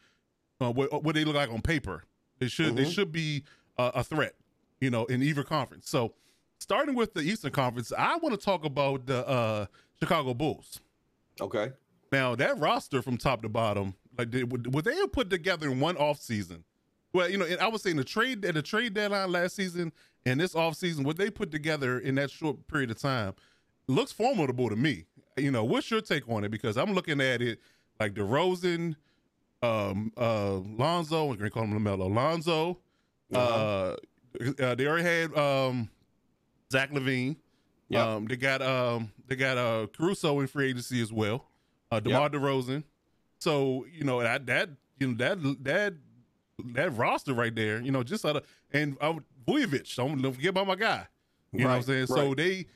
uh, 0.61 0.71
what 0.71 1.03
what 1.03 1.15
they 1.15 1.23
look 1.23 1.35
like 1.35 1.49
on 1.51 1.61
paper, 1.61 2.03
they 2.39 2.47
should 2.47 2.75
they 2.75 2.85
Mhm. 2.85 2.93
should 2.93 3.11
be 3.11 3.43
uh, 3.77 3.91
a 3.95 4.03
threat. 4.03 4.35
You 4.81 4.89
know, 4.89 5.05
in 5.05 5.21
either 5.21 5.43
conference. 5.43 5.89
So, 5.89 6.13
starting 6.59 6.95
with 6.95 7.13
the 7.13 7.21
Eastern 7.21 7.51
Conference, 7.51 7.91
I 7.97 8.15
want 8.17 8.37
to 8.39 8.43
talk 8.43 8.63
about 8.65 9.05
the 9.05 9.27
uh, 9.27 9.65
Chicago 9.99 10.33
Bulls. 10.33 10.79
Okay. 11.41 11.71
Now 12.11 12.35
that 12.35 12.57
roster 12.57 13.01
from 13.01 13.17
top 13.17 13.41
to 13.43 13.49
bottom, 13.49 13.93
like 14.17 14.31
they, 14.31 14.43
would, 14.43 14.73
would 14.73 14.85
they 14.85 15.05
put 15.07 15.29
together 15.29 15.69
in 15.69 15.79
one 15.79 15.95
off 15.97 16.19
season? 16.21 16.63
Well, 17.13 17.29
you 17.29 17.37
know, 17.37 17.47
I 17.59 17.67
was 17.67 17.81
saying 17.81 17.95
the 17.95 18.03
trade 18.03 18.45
at 18.45 18.53
the 18.53 18.61
trade 18.61 18.93
deadline 18.93 19.31
last 19.31 19.55
season 19.55 19.91
and 20.25 20.39
this 20.39 20.55
off 20.55 20.75
season, 20.75 21.03
what 21.03 21.17
they 21.17 21.29
put 21.29 21.51
together 21.51 21.99
in 21.99 22.15
that 22.15 22.29
short 22.29 22.67
period 22.67 22.91
of 22.91 22.99
time 22.99 23.33
looks 23.87 24.11
formidable 24.11 24.69
to 24.69 24.75
me. 24.75 25.05
You 25.37 25.51
know, 25.51 25.63
what's 25.63 25.89
your 25.89 26.01
take 26.01 26.27
on 26.29 26.43
it? 26.43 26.49
Because 26.49 26.77
I'm 26.77 26.93
looking 26.93 27.21
at 27.21 27.41
it 27.41 27.59
like 27.99 28.13
DeRozan, 28.13 28.95
um, 29.61 30.11
uh, 30.17 30.57
Lonzo, 30.57 31.25
we're 31.25 31.35
gonna 31.35 31.49
call 31.49 31.63
him 31.63 31.79
LaMelo, 31.79 32.13
Lonzo. 32.13 32.77
Uh-huh. 33.33 33.95
Uh, 34.39 34.51
uh, 34.61 34.75
they 34.75 34.85
already 34.85 35.03
had 35.03 35.35
um, 35.37 35.89
Zach 36.71 36.91
LaVine. 36.91 37.35
Yep. 37.89 38.05
Um, 38.05 38.25
they 38.27 38.35
got 38.35 38.61
um, 38.61 39.11
they 39.27 39.35
got 39.35 39.57
uh, 39.57 39.87
Caruso 39.97 40.39
in 40.39 40.47
free 40.47 40.69
agency 40.69 41.01
as 41.01 41.11
well. 41.11 41.45
Uh, 41.91 41.99
DeMar 41.99 42.29
DeRozan. 42.29 42.83
So 43.39 43.85
you 43.91 44.03
know 44.03 44.21
that 44.21 44.45
that 44.45 44.69
you 44.99 45.07
know 45.07 45.13
that 45.15 45.63
that 45.63 45.93
that 46.73 46.95
roster 46.95 47.33
right 47.33 47.53
there, 47.53 47.81
you 47.81 47.91
know, 47.91 48.03
just 48.03 48.25
out 48.25 48.37
of 48.37 48.45
and 48.71 48.97
uh, 49.01 49.13
Vucevic, 49.47 49.95
don't, 49.95 50.21
forget 50.33 50.49
about 50.49 50.67
my 50.67 50.75
guy. 50.75 51.07
You 51.51 51.59
know 51.61 51.69
what 51.69 51.75
I'm 51.75 51.81
saying? 51.81 52.07
So 52.07 52.35
they 52.35 52.67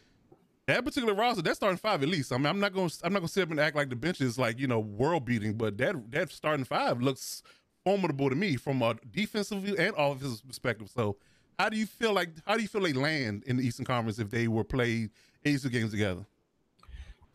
that 0.67 0.83
particular 0.85 1.13
roster, 1.13 1.41
that's 1.41 1.57
starting 1.57 1.77
five 1.77 2.01
at 2.03 2.09
least. 2.09 2.31
I 2.31 2.37
mean, 2.37 2.45
I'm 2.45 2.59
not 2.59 2.73
gonna 2.73 2.89
I'm 3.03 3.13
not 3.13 3.19
gonna 3.19 3.27
sit 3.27 3.43
up 3.43 3.51
and 3.51 3.59
act 3.59 3.75
like 3.75 3.89
the 3.89 3.95
bench 3.95 4.21
is 4.21 4.37
like 4.37 4.59
you 4.59 4.67
know 4.67 4.79
world 4.79 5.25
beating, 5.25 5.53
but 5.53 5.77
that 5.77 6.11
that 6.11 6.31
starting 6.31 6.65
five 6.65 7.01
looks 7.01 7.43
formidable 7.83 8.29
to 8.29 8.35
me 8.35 8.55
from 8.55 8.81
a 8.81 8.95
defensive 9.11 9.61
view 9.61 9.75
and 9.77 9.93
offensive 9.97 10.47
perspective. 10.47 10.89
So, 10.89 11.17
how 11.59 11.69
do 11.69 11.77
you 11.77 11.85
feel 11.85 12.13
like 12.13 12.29
how 12.45 12.55
do 12.55 12.61
you 12.61 12.67
feel 12.67 12.81
they 12.81 12.93
land 12.93 13.43
in 13.45 13.57
the 13.57 13.63
Eastern 13.63 13.85
Conference 13.85 14.19
if 14.19 14.29
they 14.29 14.47
were 14.47 14.63
played 14.63 15.11
82 15.45 15.69
games 15.69 15.91
together? 15.91 16.25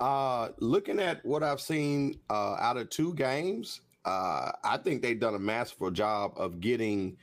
Uh, 0.00 0.50
looking 0.58 1.00
at 1.00 1.24
what 1.24 1.42
I've 1.42 1.60
seen 1.60 2.20
uh, 2.30 2.54
out 2.54 2.76
of 2.76 2.88
two 2.88 3.14
games, 3.14 3.80
uh, 4.08 4.52
I 4.64 4.78
think 4.78 5.02
they've 5.02 5.20
done 5.20 5.34
a 5.34 5.38
masterful 5.38 5.90
job 5.90 6.32
of 6.36 6.60
getting 6.60 7.16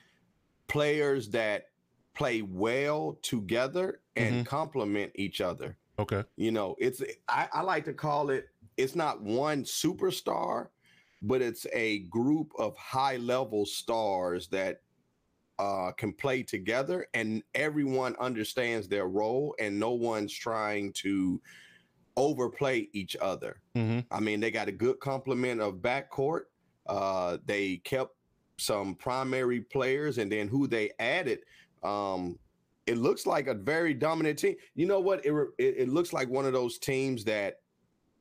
players 0.68 1.30
that 1.30 1.70
play 2.14 2.42
well 2.44 3.18
together 3.22 4.02
and 4.16 4.36
Mhm. 4.36 4.46
complement 4.46 5.12
each 5.16 5.42
other. 5.42 5.78
Okay. 5.98 6.24
You 6.36 6.52
know, 6.52 6.76
it's 6.78 7.02
I, 7.28 7.48
I 7.52 7.62
like 7.62 7.86
to 7.86 7.94
call 7.94 8.30
it. 8.30 8.50
It's 8.78 8.96
not 8.96 9.22
one 9.22 9.64
superstar, 9.64 10.68
but 11.22 11.42
it's 11.42 11.66
a 11.74 12.00
group 12.00 12.52
of 12.60 12.76
high 12.78 13.18
level 13.18 13.66
stars 13.66 14.48
that 14.50 14.82
uh, 15.58 15.92
can 15.94 16.12
play 16.12 16.44
together, 16.44 17.08
and 17.14 17.42
everyone 17.54 18.14
understands 18.18 18.90
their 18.90 19.08
role, 19.08 19.56
and 19.58 19.80
no 19.80 19.92
one's 19.92 20.34
trying 20.34 20.92
to 20.92 21.42
overplay 22.18 22.90
each 22.92 23.16
other. 23.22 23.62
Mm-hmm. 23.76 24.00
I 24.12 24.20
mean, 24.20 24.42
they 24.42 24.52
got 24.52 24.68
a 24.68 24.74
good 24.74 25.00
complement 25.00 25.62
of 25.62 25.76
backcourt. 25.76 26.44
Uh, 26.88 27.38
they 27.46 27.78
kept 27.78 28.16
some 28.58 28.96
primary 28.96 29.62
players, 29.62 30.18
and 30.18 30.32
then 30.32 30.48
who 30.48 30.68
they 30.68 30.92
added. 31.00 31.40
Um, 31.84 32.38
it 32.88 32.98
looks 32.98 33.26
like 33.26 33.48
a 33.48 33.54
very 33.54 33.94
dominant 33.94 34.40
team. 34.40 34.56
You 34.76 34.86
know 34.86 35.00
what? 35.00 35.26
It, 35.26 35.34
it, 35.58 35.76
it 35.80 35.90
looks 35.90 36.14
like 36.14 36.30
one 36.30 36.46
of 36.46 36.54
those 36.54 36.78
teams 36.78 37.24
that 37.26 37.60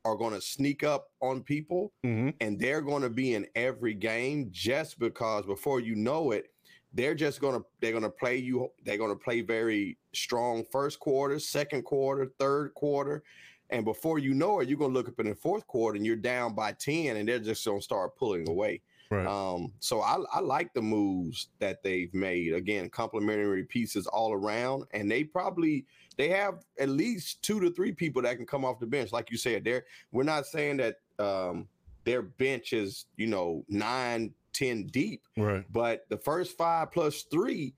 are 0.06 0.16
going 0.16 0.35
to 0.35 0.40
sneak 0.40 0.83
up 0.85 1.11
on 1.21 1.42
people, 1.42 1.92
Mm-hmm. 2.04 2.30
and 2.40 2.59
they're 2.59 2.83
going 2.83 3.02
to 3.02 3.11
be 3.11 3.35
in 3.35 3.47
every 3.54 3.94
game 3.94 4.49
just 4.50 4.99
because 4.99 5.47
before 5.47 5.80
you 5.80 5.94
know 5.94 6.30
it, 6.33 6.50
they're 6.92 7.14
just 7.14 7.40
going 7.40 7.59
to 7.59 7.64
they're 7.80 7.90
going 7.92 8.04
to 8.04 8.11
play 8.11 8.37
you. 8.37 8.71
They're 8.85 8.99
going 8.99 9.11
to 9.11 9.16
play 9.25 9.40
very 9.40 9.99
strong 10.14 10.64
first 10.71 10.99
quarter, 11.00 11.38
second 11.38 11.83
quarter, 11.85 12.30
third 12.38 12.73
quarter. 12.75 13.23
And 13.71 13.85
before 13.85 14.18
you 14.18 14.35
know 14.35 14.61
it, 14.61 14.68
you're 14.68 14.78
gonna 14.78 14.92
look 14.92 15.09
up 15.09 15.21
in 15.21 15.28
the 15.28 15.35
fourth 15.35 15.66
quarter 15.66 15.97
and 15.97 16.06
you're 16.06 16.16
down 16.16 16.54
by 16.54 16.73
10, 16.73 17.16
and 17.16 17.28
they're 17.28 17.38
just 17.38 17.64
gonna 17.64 17.80
start 17.80 18.16
pulling 18.16 18.49
away. 18.49 18.83
Right. 19.11 19.26
Um, 19.26 19.73
so 19.80 20.00
I, 20.00 20.18
I 20.33 20.40
like 20.40 20.73
the 20.75 20.83
moves 20.83 21.49
that 21.59 21.83
they've 21.83 22.12
made. 22.14 22.54
Again, 22.54 22.88
complementary 22.90 23.64
pieces 23.64 24.06
all 24.06 24.33
around, 24.33 24.85
and 24.92 25.11
they 25.11 25.25
probably 25.25 25.87
they 26.16 26.28
have 26.28 26.64
at 26.78 26.88
least 26.88 27.42
two 27.42 27.61
to 27.61 27.71
three 27.71 27.92
people 27.92 28.23
that 28.23 28.37
can 28.37 28.47
come 28.47 28.64
off 28.64 28.80
the 28.80 28.87
bench. 28.87 29.12
Like 29.12 29.30
you 29.30 29.37
said, 29.37 29.64
they're 29.64 29.85
we're 30.12 30.25
not 30.25 30.47
saying 30.47 30.78
that 30.78 30.97
um 31.18 31.68
their 32.04 32.23
bench 32.23 32.73
is, 32.73 33.06
you 33.16 33.26
know, 33.26 33.64
nine, 33.68 34.35
ten 34.52 34.87
deep, 34.87 35.23
right. 35.37 35.64
but 35.73 36.06
the 36.11 36.18
first 36.18 36.56
five 36.56 36.92
plus 36.92 37.23
three, 37.30 37.75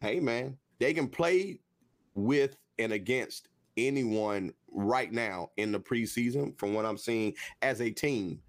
hey 0.00 0.20
man, 0.20 0.56
they 0.78 0.94
can 0.94 1.08
play 1.08 1.60
with 2.14 2.56
and 2.78 2.92
against 2.92 3.48
anyone 3.76 4.52
right 4.70 5.12
now 5.12 5.50
in 5.56 5.72
the 5.72 5.80
preseason 5.80 6.58
from 6.58 6.74
what 6.74 6.84
I'm 6.84 6.98
seeing 6.98 7.34
as 7.62 7.80
a 7.80 7.90
team. 7.90 8.40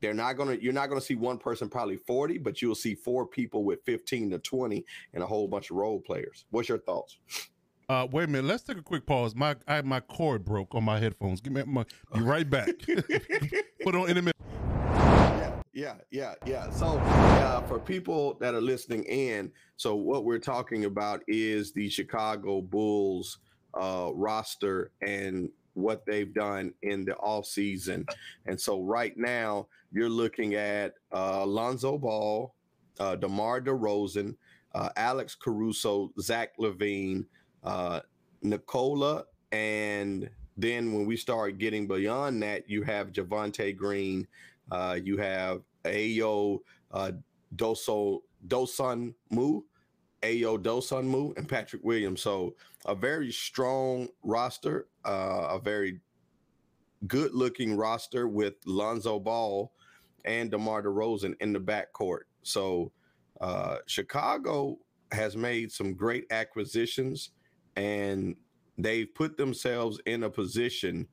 They're 0.00 0.14
not 0.14 0.34
gonna 0.34 0.54
you're 0.54 0.72
not 0.72 0.88
gonna 0.88 1.00
see 1.00 1.14
one 1.14 1.38
person 1.38 1.68
probably 1.68 1.96
40, 1.96 2.38
but 2.38 2.62
you'll 2.62 2.74
see 2.74 2.94
four 2.94 3.26
people 3.26 3.64
with 3.64 3.80
15 3.84 4.30
to 4.30 4.38
20 4.38 4.84
and 5.12 5.22
a 5.22 5.26
whole 5.26 5.46
bunch 5.46 5.70
of 5.70 5.76
role 5.76 6.00
players. 6.00 6.46
What's 6.50 6.68
your 6.68 6.78
thoughts? 6.78 7.18
Uh, 7.90 8.06
wait 8.12 8.24
a 8.24 8.26
minute. 8.28 8.46
Let's 8.46 8.62
take 8.62 8.78
a 8.78 8.82
quick 8.82 9.04
pause. 9.04 9.34
My 9.34 9.56
I, 9.66 9.82
my 9.82 9.98
cord 9.98 10.44
broke 10.44 10.76
on 10.76 10.84
my 10.84 11.00
headphones. 11.00 11.40
Give 11.40 11.52
me 11.52 11.64
my. 11.66 11.84
Be 12.14 12.20
right 12.20 12.48
back. 12.48 12.68
Put 13.82 13.96
on 13.96 14.08
in 14.08 14.16
a 14.16 14.22
minute. 14.22 14.36
yeah, 14.70 15.52
yeah, 15.72 15.94
yeah, 16.12 16.34
yeah. 16.46 16.70
So, 16.70 16.86
uh, 16.86 17.62
for 17.62 17.80
people 17.80 18.34
that 18.34 18.54
are 18.54 18.60
listening 18.60 19.02
in, 19.04 19.50
so 19.76 19.96
what 19.96 20.24
we're 20.24 20.38
talking 20.38 20.84
about 20.84 21.22
is 21.26 21.72
the 21.72 21.88
Chicago 21.88 22.62
Bulls 22.62 23.38
uh, 23.74 24.10
roster 24.14 24.92
and 25.02 25.50
what 25.74 26.04
they've 26.06 26.34
done 26.34 26.72
in 26.82 27.04
the 27.04 27.16
off 27.16 27.46
season. 27.46 28.04
And 28.46 28.60
so, 28.60 28.82
right 28.82 29.16
now, 29.16 29.68
you're 29.92 30.08
looking 30.08 30.54
at 30.54 30.94
uh, 31.12 31.44
Lonzo 31.46 31.98
Ball, 31.98 32.54
uh, 32.98 33.16
DeMar 33.16 33.60
DeRozan, 33.60 34.36
uh, 34.74 34.90
Alex 34.96 35.34
Caruso, 35.34 36.12
Zach 36.20 36.56
LaVine, 36.58 37.24
uh, 37.64 38.00
Nikola, 38.42 39.24
and 39.52 40.28
then 40.56 40.92
when 40.92 41.06
we 41.06 41.16
start 41.16 41.58
getting 41.58 41.86
beyond 41.86 42.42
that, 42.42 42.68
you 42.68 42.82
have 42.82 43.12
Javonte 43.12 43.76
Green, 43.76 44.26
uh, 44.70 44.98
you 45.02 45.16
have 45.16 45.62
Ayo 45.84 46.60
uh, 46.92 47.12
Doso 47.56 48.20
Mu, 49.30 49.62
Ayo 50.22 50.58
Dosunmu, 50.58 51.36
and 51.36 51.48
Patrick 51.48 51.82
Williams. 51.82 52.20
So 52.22 52.54
a 52.86 52.94
very 52.94 53.30
strong 53.30 54.08
roster, 54.22 54.88
uh, 55.04 55.48
a 55.50 55.60
very 55.62 56.00
good 57.06 57.32
looking 57.34 57.76
roster 57.76 58.28
with 58.28 58.54
Lonzo 58.66 59.18
Ball 59.18 59.72
and 60.24 60.50
DeMar 60.50 60.82
DeRozan 60.82 61.34
in 61.40 61.52
the 61.52 61.60
backcourt. 61.60 62.22
So 62.42 62.92
uh, 63.40 63.76
Chicago 63.86 64.78
has 65.12 65.36
made 65.36 65.72
some 65.72 65.94
great 65.94 66.26
acquisitions 66.30 67.30
and 67.76 68.36
they've 68.78 69.12
put 69.14 69.36
themselves 69.36 70.00
in 70.06 70.24
a 70.24 70.30
position 70.30 71.06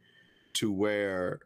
to 0.54 0.72
where 0.72 1.40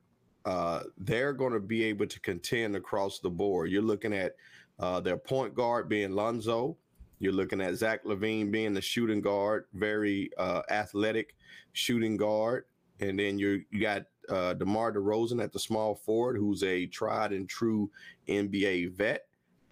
uh, 0.46 0.82
they're 0.98 1.34
going 1.34 1.54
to 1.54 1.60
be 1.60 1.84
able 1.84 2.08
to 2.08 2.20
contend 2.22 2.76
across 2.76 3.20
the 3.20 3.30
board. 3.30 3.70
You're 3.70 3.82
looking 3.82 4.14
at 4.14 4.34
uh, 4.80 5.00
their 5.00 5.18
point 5.18 5.54
guard 5.54 5.88
being 5.90 6.12
Lonzo. 6.12 6.78
You're 7.22 7.34
looking 7.34 7.62
at 7.62 7.76
Zach 7.76 8.04
LaVine 8.04 8.52
being 8.52 8.74
the 8.74 8.82
shooting 8.82 9.22
guard, 9.22 9.66
very 9.76 10.32
uh, 10.40 10.64
athletic 10.72 11.36
shooting 11.72 12.18
guard. 12.18 12.66
And 13.00 13.20
then 13.20 13.38
you 13.38 13.64
you 13.70 13.80
got 13.80 14.06
uh, 14.28 14.56
DeMar 14.56 14.94
DeRozan 14.94 15.42
at 15.42 15.54
the 15.54 15.60
small 15.60 15.94
forward, 15.94 16.36
who's 16.38 16.64
a 16.64 16.88
tried 16.88 17.32
and 17.32 17.48
true 17.48 17.92
NBA 18.28 18.94
vet. 18.94 19.28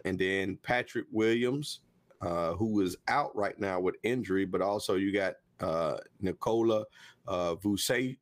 And 0.06 0.18
then 0.20 0.60
Patrick 0.62 1.08
Williams, 1.12 1.79
uh, 2.22 2.53
who 2.53 2.82
is 2.82 2.96
out 3.08 3.36
right 3.36 3.60
now 3.60 3.79
with 3.79 3.96
injury, 4.03 4.46
but 4.46 4.62
also 4.62 4.94
you 4.96 5.12
got 5.12 5.34
uh, 5.60 5.98
Nikola 6.22 6.86
uh, 7.27 7.56
Vucevic, 7.56 8.18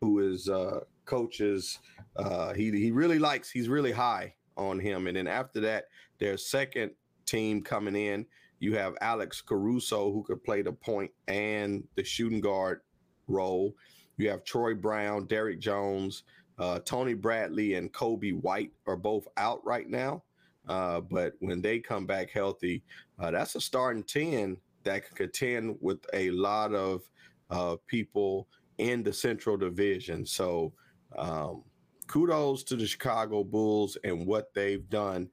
who 0.00 0.20
is 0.20 0.48
uh, 0.48 0.78
coaches. 1.06 1.80
Uh, 2.14 2.52
he 2.54 2.70
he 2.70 2.92
really 2.92 3.18
likes. 3.18 3.50
He's 3.50 3.68
really 3.68 3.92
high 3.92 4.34
on 4.56 4.78
him. 4.78 5.08
And 5.08 5.16
then 5.16 5.26
after 5.26 5.60
that, 5.62 5.86
their 6.20 6.36
second 6.36 6.92
team 7.26 7.62
coming 7.62 7.96
in, 7.96 8.26
you 8.60 8.76
have 8.76 8.94
Alex 9.00 9.40
Caruso, 9.40 10.12
who 10.12 10.22
could 10.22 10.44
play 10.44 10.62
the 10.62 10.72
point 10.72 11.10
and 11.26 11.82
the 11.96 12.04
shooting 12.04 12.40
guard 12.40 12.80
role. 13.26 13.74
You 14.18 14.30
have 14.30 14.44
Troy 14.44 14.74
Brown, 14.74 15.26
Derrick 15.26 15.58
Jones, 15.58 16.22
uh, 16.58 16.78
Tony 16.84 17.14
Bradley, 17.14 17.74
and 17.74 17.92
Coby 17.92 18.40
White 18.40 18.70
are 18.86 18.96
both 18.96 19.26
out 19.36 19.64
right 19.64 19.88
now. 19.88 20.22
Uh, 20.68 21.00
but 21.00 21.34
when 21.40 21.60
they 21.60 21.80
come 21.80 22.06
back 22.06 22.30
healthy, 22.30 22.84
uh, 23.18 23.32
that's 23.32 23.56
a 23.56 23.60
starting 23.60 24.04
10 24.04 24.56
that 24.84 25.06
can 25.06 25.16
contend 25.16 25.76
with 25.80 25.98
a 26.12 26.30
lot 26.30 26.72
of 26.72 27.02
uh, 27.50 27.76
people 27.86 28.46
in 28.78 29.02
the 29.02 29.12
Central 29.12 29.56
Division. 29.56 30.24
So, 30.24 30.72
um, 31.16 31.64
kudos 32.06 32.62
to 32.64 32.76
the 32.76 32.86
Chicago 32.86 33.42
Bulls 33.42 33.96
and 34.04 34.26
what 34.26 34.54
they've 34.54 34.88
done 34.88 35.28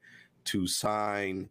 to 0.45 0.65
sign 0.65 1.49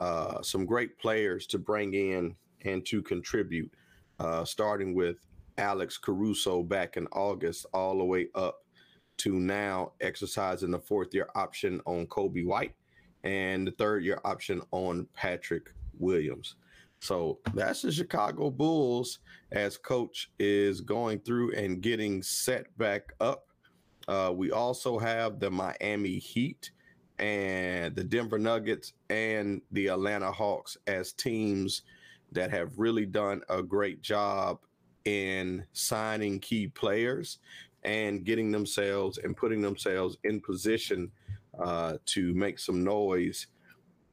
uh, 0.00 0.42
some 0.42 0.66
great 0.66 0.98
players 0.98 1.46
to 1.46 1.58
bring 1.58 1.94
in 1.94 2.34
and 2.64 2.84
to 2.86 3.02
contribute, 3.02 3.70
uh, 4.18 4.44
starting 4.44 4.94
with 4.94 5.16
Alex 5.58 5.98
Caruso 5.98 6.62
back 6.62 6.96
in 6.96 7.06
August, 7.12 7.66
all 7.72 7.98
the 7.98 8.04
way 8.04 8.28
up 8.34 8.64
to 9.18 9.34
now 9.34 9.92
exercising 10.00 10.70
the 10.70 10.78
fourth 10.78 11.14
year 11.14 11.28
option 11.34 11.80
on 11.84 12.06
Coby 12.06 12.46
White 12.46 12.74
and 13.22 13.66
the 13.66 13.72
third 13.72 14.02
year 14.02 14.18
option 14.24 14.62
on 14.70 15.06
Patrick 15.14 15.74
Williams. 15.98 16.56
So 17.00 17.38
that's 17.54 17.82
the 17.82 17.92
Chicago 17.92 18.50
Bulls 18.50 19.18
as 19.52 19.76
coach 19.76 20.30
is 20.38 20.80
going 20.80 21.20
through 21.20 21.52
and 21.52 21.82
getting 21.82 22.22
set 22.22 22.76
back 22.78 23.12
up. 23.20 23.48
Uh, 24.08 24.32
we 24.34 24.50
also 24.50 24.98
have 24.98 25.40
the 25.40 25.50
Miami 25.50 26.18
Heat 26.18 26.70
and 27.20 27.94
the 27.94 28.02
Denver 28.02 28.38
Nuggets 28.38 28.94
and 29.10 29.60
the 29.72 29.88
Atlanta 29.88 30.32
Hawks 30.32 30.78
as 30.86 31.12
teams 31.12 31.82
that 32.32 32.50
have 32.50 32.78
really 32.78 33.04
done 33.04 33.42
a 33.50 33.62
great 33.62 34.00
job 34.00 34.58
in 35.04 35.64
signing 35.72 36.40
key 36.40 36.66
players 36.68 37.38
and 37.84 38.24
getting 38.24 38.50
themselves 38.50 39.18
and 39.18 39.36
putting 39.36 39.60
themselves 39.60 40.16
in 40.24 40.40
position 40.40 41.10
uh, 41.62 41.94
to 42.06 42.32
make 42.34 42.58
some 42.58 42.82
noise 42.82 43.48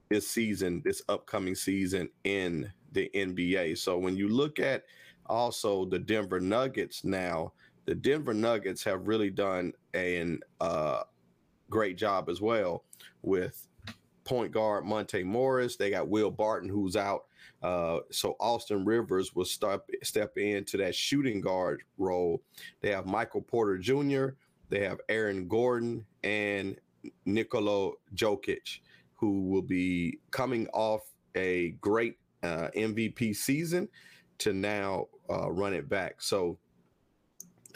this 0.10 0.28
season, 0.28 0.82
this 0.84 1.02
upcoming 1.08 1.56
season 1.56 2.10
in 2.26 2.72
the 2.92 3.10
NBA. 3.16 3.78
So 3.78 3.98
when 3.98 4.18
you 4.18 4.28
look 4.28 4.60
at 4.60 4.84
also 5.28 5.86
the 5.86 6.00
Denver 6.00 6.40
Nuggets 6.42 7.04
now, 7.06 7.54
the 7.86 7.96
Denver 7.96 8.34
Nuggets 8.34 8.84
have 8.84 9.08
really 9.08 9.30
done 9.30 9.72
a 9.96 10.38
uh, 10.60 11.04
great 11.70 11.98
job 11.98 12.28
as 12.28 12.42
well 12.42 12.84
with 13.28 13.68
point 14.24 14.52
guard 14.52 14.86
Monte 14.86 15.24
Morris. 15.24 15.78
They 15.78 15.90
got 15.90 16.10
Will 16.10 16.32
Barton 16.32 16.70
who's 16.70 16.96
out. 16.96 17.26
Uh, 17.62 18.00
so 18.12 18.36
Austin 18.40 18.86
Rivers 18.86 19.34
will 19.34 19.46
step 19.46 19.90
step 20.04 20.38
into 20.38 20.78
that 20.78 20.96
shooting 20.96 21.42
guard 21.42 21.84
role. 21.98 22.42
They 22.82 22.92
have 22.92 23.06
Michael 23.06 23.42
Porter 23.42 23.78
Jr. 23.78 24.30
They 24.70 24.84
have 24.84 25.00
Aaron 25.10 25.48
Gordon 25.48 26.06
and 26.24 26.78
Nikola 27.26 27.92
Jokic, 28.14 28.80
who 29.16 29.50
will 29.50 29.62
be 29.62 30.20
coming 30.32 30.68
off 30.74 31.02
a 31.36 31.72
great 31.82 32.18
uh, 32.44 32.70
MVP 32.76 33.36
season 33.36 33.88
to 34.40 34.54
now 34.54 35.08
uh, 35.30 35.50
run 35.52 35.74
it 35.74 35.90
back. 35.90 36.22
So 36.22 36.60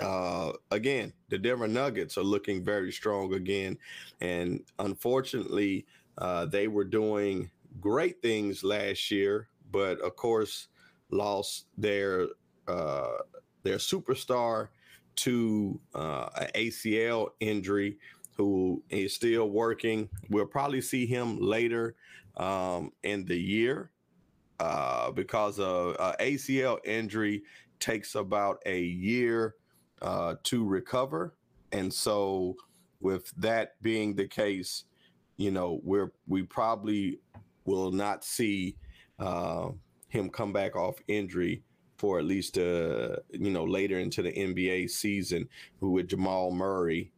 uh, 0.02 0.54
again, 0.72 1.14
the 1.30 1.38
Denver 1.38 1.68
Nuggets 1.68 2.18
are 2.18 2.24
looking 2.24 2.64
very 2.64 2.92
strong 2.92 3.34
again, 3.34 3.78
and 4.20 4.64
unfortunately, 4.80 5.86
uh, 6.18 6.46
they 6.46 6.68
were 6.68 6.84
doing 6.84 7.50
great 7.80 8.22
things 8.22 8.64
last 8.64 9.12
year, 9.12 9.48
but 9.72 10.00
of 10.02 10.16
course, 10.16 10.68
lost 11.10 11.66
their 11.78 12.28
uh, 12.68 13.18
their 13.64 13.78
superstar 13.78 14.70
to 15.16 15.80
uh, 15.94 16.30
an 16.40 16.48
ACL 16.56 17.30
injury. 17.40 17.98
Who 18.38 18.82
is 18.90 19.14
still 19.14 19.50
working? 19.50 20.10
We'll 20.30 20.48
probably 20.48 20.82
see 20.82 21.06
him 21.06 21.38
later 21.40 21.96
um, 22.38 22.92
in 23.04 23.26
the 23.26 23.38
year 23.38 23.92
uh, 24.60 25.12
because 25.12 25.60
uh, 25.60 26.16
ACL 26.20 26.80
injury 26.86 27.44
takes 27.80 28.16
about 28.16 28.62
a 28.66 28.82
year 28.82 29.56
uh, 30.02 30.36
to 30.44 30.66
recover, 30.66 31.36
and 31.72 31.94
so 31.94 32.56
with 33.00 33.32
that 33.38 33.82
being 33.82 34.16
the 34.16 34.28
case, 34.28 34.86
you 35.38 35.52
know, 35.52 35.82
we're 35.84 36.12
we 36.28 36.44
probably 36.44 37.20
will 37.66 37.92
not 37.92 38.24
see 38.24 38.76
uh, 39.20 39.70
him 40.08 40.30
come 40.30 40.54
back 40.54 40.76
off 40.76 40.96
injury 41.08 41.64
for 41.98 42.20
at 42.20 42.26
least 42.26 42.58
uh, 42.58 43.16
you 43.32 43.52
know 43.52 43.64
later 43.64 44.00
into 44.00 44.22
the 44.22 44.32
NBA 44.32 44.90
season. 44.90 45.48
With 45.80 46.10
Jamal 46.10 46.52
Murray 46.52 47.12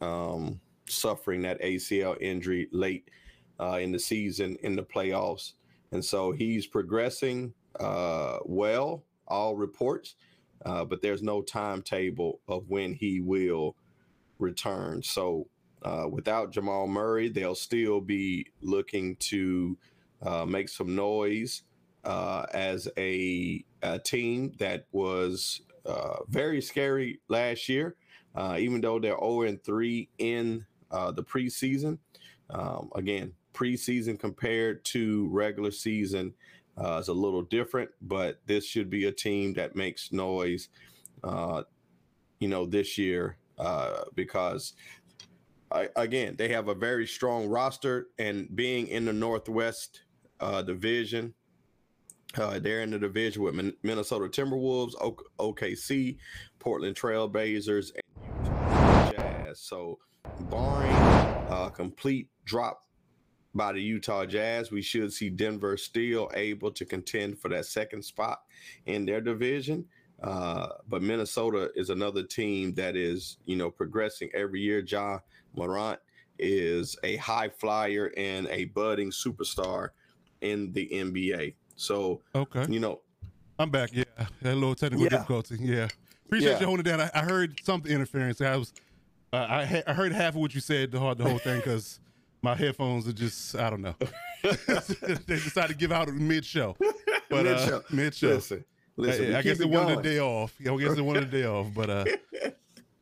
um, 0.00 0.60
suffering 0.88 1.42
that 1.42 1.60
ACL 1.62 2.20
injury 2.20 2.68
late 2.72 3.10
uh, 3.58 3.78
in 3.80 3.92
the 3.92 3.98
season 3.98 4.56
in 4.62 4.76
the 4.76 4.82
playoffs, 4.82 5.52
and 5.92 6.04
so 6.04 6.32
he's 6.32 6.66
progressing 6.66 7.52
uh, 7.78 8.38
well. 8.44 9.04
All 9.28 9.54
reports, 9.54 10.16
uh, 10.64 10.84
but 10.84 11.02
there's 11.02 11.22
no 11.22 11.42
timetable 11.42 12.40
of 12.48 12.68
when 12.68 12.94
he 12.94 13.20
will 13.20 13.76
return. 14.38 15.02
So 15.02 15.46
uh, 15.82 16.06
without 16.10 16.52
Jamal 16.52 16.86
Murray, 16.86 17.28
they'll 17.28 17.54
still 17.54 18.00
be 18.00 18.46
looking 18.60 19.16
to 19.16 19.78
uh, 20.22 20.44
make 20.44 20.68
some 20.68 20.94
noise 20.94 21.62
uh, 22.04 22.44
as 22.52 22.88
a, 22.96 23.64
a, 23.82 23.98
team 23.98 24.52
that 24.58 24.86
was 24.92 25.62
uh, 25.86 26.16
very 26.28 26.60
scary 26.60 27.20
last 27.28 27.68
year, 27.68 27.96
uh, 28.34 28.56
even 28.58 28.80
though 28.80 28.98
they're 28.98 29.18
0 29.18 29.42
and 29.42 29.62
3 29.64 30.08
in 30.18 30.64
the 30.90 31.22
preseason. 31.22 31.98
Um, 32.50 32.90
again, 32.94 33.32
preseason 33.54 34.18
compared 34.18 34.84
to 34.86 35.28
regular 35.30 35.70
season 35.70 36.34
is 36.80 37.08
a 37.08 37.12
little 37.12 37.42
different, 37.42 37.90
but 38.00 38.40
this 38.46 38.64
should 38.64 38.90
be 38.90 39.06
a 39.06 39.12
team 39.12 39.54
that 39.54 39.76
makes 39.76 40.12
noise, 40.12 40.68
uh, 41.22 41.62
you 42.38 42.48
know, 42.48 42.66
this 42.66 42.96
year 42.96 43.36
uh, 43.58 44.04
because 44.14 44.74
again, 45.96 46.34
they 46.36 46.48
have 46.48 46.68
a 46.68 46.74
very 46.74 47.06
strong 47.06 47.46
roster, 47.46 48.08
and 48.18 48.54
being 48.54 48.88
in 48.88 49.04
the 49.04 49.12
Northwest 49.12 50.02
uh, 50.40 50.62
Division, 50.62 51.34
uh, 52.36 52.58
they're 52.58 52.82
in 52.82 52.90
the 52.90 52.98
division 52.98 53.42
with 53.42 53.74
Minnesota 53.82 54.26
Timberwolves, 54.26 54.94
o- 55.00 55.16
OKC, 55.38 56.16
Portland 56.58 56.96
Trailblazers, 56.96 57.92
and 57.94 58.44
Utah 58.44 59.12
Jazz. 59.12 59.60
So, 59.60 59.98
barring 60.42 60.92
a 60.92 61.70
complete 61.74 62.28
drop 62.44 62.82
by 63.54 63.72
the 63.72 63.80
Utah 63.80 64.24
Jazz, 64.26 64.70
we 64.70 64.82
should 64.82 65.12
see 65.12 65.28
Denver 65.28 65.76
still 65.76 66.30
able 66.34 66.70
to 66.72 66.84
contend 66.84 67.38
for 67.38 67.48
that 67.48 67.66
second 67.66 68.04
spot 68.04 68.42
in 68.86 69.04
their 69.04 69.20
division. 69.20 69.84
Uh, 70.22 70.68
but 70.88 71.02
Minnesota 71.02 71.70
is 71.74 71.90
another 71.90 72.22
team 72.22 72.74
that 72.74 72.94
is, 72.94 73.38
you 73.46 73.56
know, 73.56 73.70
progressing 73.70 74.30
every 74.34 74.60
year. 74.60 74.84
Ja 74.86 75.18
Morant 75.56 75.98
is 76.38 76.96
a 77.02 77.16
high 77.16 77.48
flyer 77.48 78.12
and 78.16 78.46
a 78.48 78.66
budding 78.66 79.10
superstar 79.10 79.90
in 80.40 80.72
the 80.72 80.88
NBA. 80.92 81.54
So, 81.76 82.20
okay, 82.34 82.66
you 82.68 82.80
know, 82.80 83.00
I'm 83.58 83.70
back. 83.70 83.90
Yeah, 83.92 84.04
had 84.16 84.52
a 84.52 84.54
little 84.54 84.74
technical 84.74 85.04
yeah. 85.04 85.10
difficulty. 85.10 85.56
Yeah, 85.60 85.88
appreciate 86.26 86.52
yeah. 86.52 86.60
you 86.60 86.66
holding 86.66 86.86
it 86.86 86.88
down. 86.88 87.00
I, 87.00 87.10
I, 87.14 87.22
heard 87.22 87.58
something 87.64 87.90
interference. 87.90 88.40
I 88.40 88.56
was, 88.56 88.72
uh, 89.32 89.46
I, 89.48 89.64
ha- 89.64 89.82
I 89.86 89.94
heard 89.94 90.12
half 90.12 90.34
of 90.34 90.40
what 90.40 90.54
you 90.54 90.60
said, 90.60 90.92
the 90.92 90.98
the 91.14 91.24
whole 91.24 91.38
thing, 91.38 91.56
because 91.56 92.00
my 92.42 92.54
headphones 92.54 93.06
are 93.06 93.12
just, 93.12 93.54
I 93.56 93.70
don't 93.70 93.82
know. 93.82 93.94
they 94.42 95.36
decided 95.36 95.68
to 95.68 95.74
give 95.74 95.92
out 95.92 96.08
mid 96.08 96.44
show, 96.44 96.76
but 97.30 97.44
mid 97.44 97.58
show. 97.60 97.76
Uh, 97.76 97.80
mid 97.90 98.14
show. 98.14 98.28
Listen, 98.28 98.64
listen. 98.96 99.34
I, 99.34 99.38
I 99.38 99.42
guess 99.42 99.60
it 99.60 99.68
wanted 99.68 99.98
a 99.98 100.02
day 100.02 100.18
off. 100.18 100.54
I 100.60 100.76
guess 100.76 100.96
it 100.96 101.02
wanted 101.02 101.24
a 101.24 101.26
day 101.26 101.44
off, 101.44 101.66
but 101.74 101.90
uh. 101.90 102.04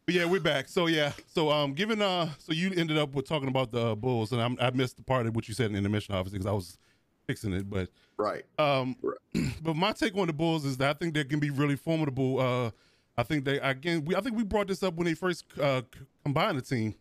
But 0.08 0.14
yeah, 0.14 0.24
we're 0.24 0.40
back. 0.40 0.68
So 0.68 0.86
yeah, 0.86 1.12
so 1.26 1.50
um, 1.50 1.74
given 1.74 2.00
uh, 2.00 2.30
so 2.38 2.54
you 2.54 2.72
ended 2.74 2.96
up 2.96 3.14
with 3.14 3.28
talking 3.28 3.48
about 3.48 3.70
the 3.70 3.88
uh, 3.88 3.94
Bulls, 3.94 4.32
and 4.32 4.40
I'm, 4.40 4.56
i 4.58 4.70
missed 4.70 4.96
the 4.96 5.02
part 5.02 5.26
of 5.26 5.36
what 5.36 5.48
you 5.48 5.52
said 5.52 5.66
in 5.66 5.72
the 5.72 5.78
intermission, 5.78 6.14
obviously, 6.14 6.38
because 6.38 6.50
I 6.50 6.54
was 6.54 6.78
fixing 7.26 7.52
it. 7.52 7.68
But 7.68 7.90
right, 8.16 8.42
um, 8.58 8.96
right. 9.02 9.52
but 9.62 9.76
my 9.76 9.92
take 9.92 10.16
on 10.16 10.26
the 10.26 10.32
Bulls 10.32 10.64
is 10.64 10.78
that 10.78 10.88
I 10.88 10.92
think 10.94 11.12
they 11.12 11.24
can 11.24 11.40
be 11.40 11.50
really 11.50 11.76
formidable. 11.76 12.40
Uh, 12.40 12.70
I 13.18 13.22
think 13.22 13.44
they 13.44 13.60
again, 13.60 14.02
we 14.06 14.16
I 14.16 14.22
think 14.22 14.34
we 14.34 14.44
brought 14.44 14.68
this 14.68 14.82
up 14.82 14.94
when 14.94 15.04
they 15.04 15.12
first 15.12 15.44
uh, 15.60 15.82
combined 16.24 16.56
the 16.56 16.62
team, 16.62 16.94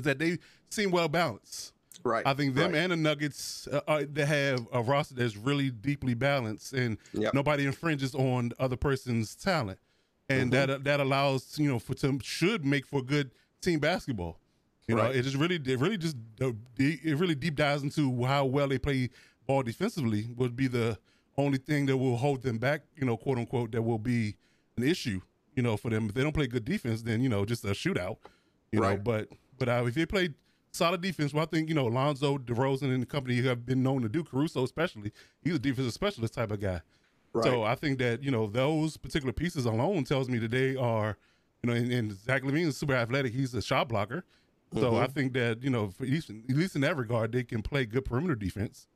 is 0.00 0.04
that 0.04 0.18
they 0.18 0.38
seem 0.70 0.90
well 0.90 1.08
balanced. 1.08 1.72
Right. 2.02 2.26
I 2.26 2.32
think 2.34 2.54
them 2.54 2.72
right. 2.72 2.78
and 2.78 2.92
the 2.92 2.96
Nuggets 2.96 3.68
uh, 3.70 3.80
uh, 3.86 4.04
they 4.10 4.24
have 4.24 4.66
a 4.72 4.82
roster 4.82 5.14
that's 5.14 5.36
really 5.36 5.70
deeply 5.70 6.14
balanced, 6.14 6.72
and 6.72 6.96
yep. 7.12 7.34
nobody 7.34 7.66
infringes 7.66 8.14
on 8.14 8.50
the 8.50 8.62
other 8.62 8.76
person's 8.76 9.34
talent 9.34 9.78
and 10.30 10.52
mm-hmm. 10.52 10.70
that 10.70 10.84
that 10.84 11.00
allows 11.00 11.58
you 11.58 11.68
know 11.68 11.78
for 11.78 11.94
to 11.94 12.18
should 12.22 12.64
make 12.64 12.86
for 12.86 13.02
good 13.02 13.32
team 13.60 13.80
basketball. 13.80 14.38
You 14.86 14.96
right. 14.96 15.12
know, 15.12 15.18
it 15.18 15.22
just 15.22 15.36
really 15.36 15.56
it 15.56 15.78
really 15.78 15.98
just 15.98 16.16
it 16.40 17.18
really 17.18 17.34
deep 17.34 17.56
dives 17.56 17.82
into 17.82 18.24
how 18.24 18.46
well 18.46 18.68
they 18.68 18.78
play 18.78 19.10
ball 19.46 19.62
defensively 19.62 20.30
would 20.36 20.56
be 20.56 20.68
the 20.68 20.96
only 21.36 21.58
thing 21.58 21.86
that 21.86 21.96
will 21.96 22.16
hold 22.16 22.42
them 22.42 22.58
back. 22.58 22.82
You 22.96 23.06
know, 23.06 23.16
quote 23.16 23.38
unquote, 23.38 23.72
that 23.72 23.82
will 23.82 23.98
be 23.98 24.36
an 24.76 24.84
issue. 24.84 25.20
You 25.54 25.62
know, 25.62 25.76
for 25.76 25.90
them 25.90 26.06
if 26.06 26.14
they 26.14 26.22
don't 26.22 26.32
play 26.32 26.46
good 26.46 26.64
defense, 26.64 27.02
then 27.02 27.20
you 27.20 27.28
know 27.28 27.44
just 27.44 27.64
a 27.64 27.68
shootout. 27.68 28.16
You 28.72 28.80
right. 28.80 28.96
know, 28.96 29.02
but 29.02 29.28
but 29.60 29.68
uh, 29.68 29.84
if 29.86 29.94
they 29.94 30.06
play 30.06 30.30
solid 30.72 31.02
defense, 31.02 31.34
well, 31.34 31.44
I 31.44 31.46
think 31.46 31.68
you 31.68 31.74
know 31.74 31.86
Lonzo, 31.86 32.38
DeRozan, 32.38 32.92
and 32.94 33.02
the 33.02 33.06
company 33.06 33.40
have 33.42 33.64
been 33.66 33.82
known 33.82 34.02
to 34.02 34.08
do. 34.08 34.24
Caruso, 34.24 34.64
especially, 34.64 35.12
he's 35.44 35.54
a 35.54 35.58
defensive 35.58 35.92
specialist 35.92 36.34
type 36.34 36.50
of 36.50 36.60
guy. 36.60 36.80
Right. 37.32 37.44
So 37.44 37.62
I 37.62 37.74
think 37.74 37.98
that 37.98 38.24
you 38.24 38.30
know 38.30 38.46
those 38.46 38.96
particular 38.96 39.34
pieces 39.34 39.66
alone 39.66 40.04
tells 40.04 40.28
me 40.30 40.38
that 40.38 40.50
they 40.50 40.76
are, 40.76 41.18
you 41.62 41.70
know, 41.70 41.76
and, 41.76 41.92
and 41.92 42.12
Zach 42.12 42.42
LaVine 42.42 42.68
is 42.68 42.78
super 42.78 42.94
athletic. 42.94 43.34
He's 43.34 43.54
a 43.54 43.60
shot 43.62 43.88
blocker. 43.88 44.24
So 44.72 44.92
mm-hmm. 44.92 45.02
I 45.02 45.06
think 45.08 45.34
that 45.34 45.62
you 45.62 45.68
know, 45.70 45.90
for 45.90 46.04
at 46.04 46.10
least, 46.10 46.30
at 46.30 46.56
least 46.56 46.74
in 46.74 46.80
that 46.80 46.96
regard, 46.96 47.32
they 47.32 47.44
can 47.44 47.60
play 47.60 47.84
good 47.84 48.06
perimeter 48.06 48.34
defense. 48.34 48.86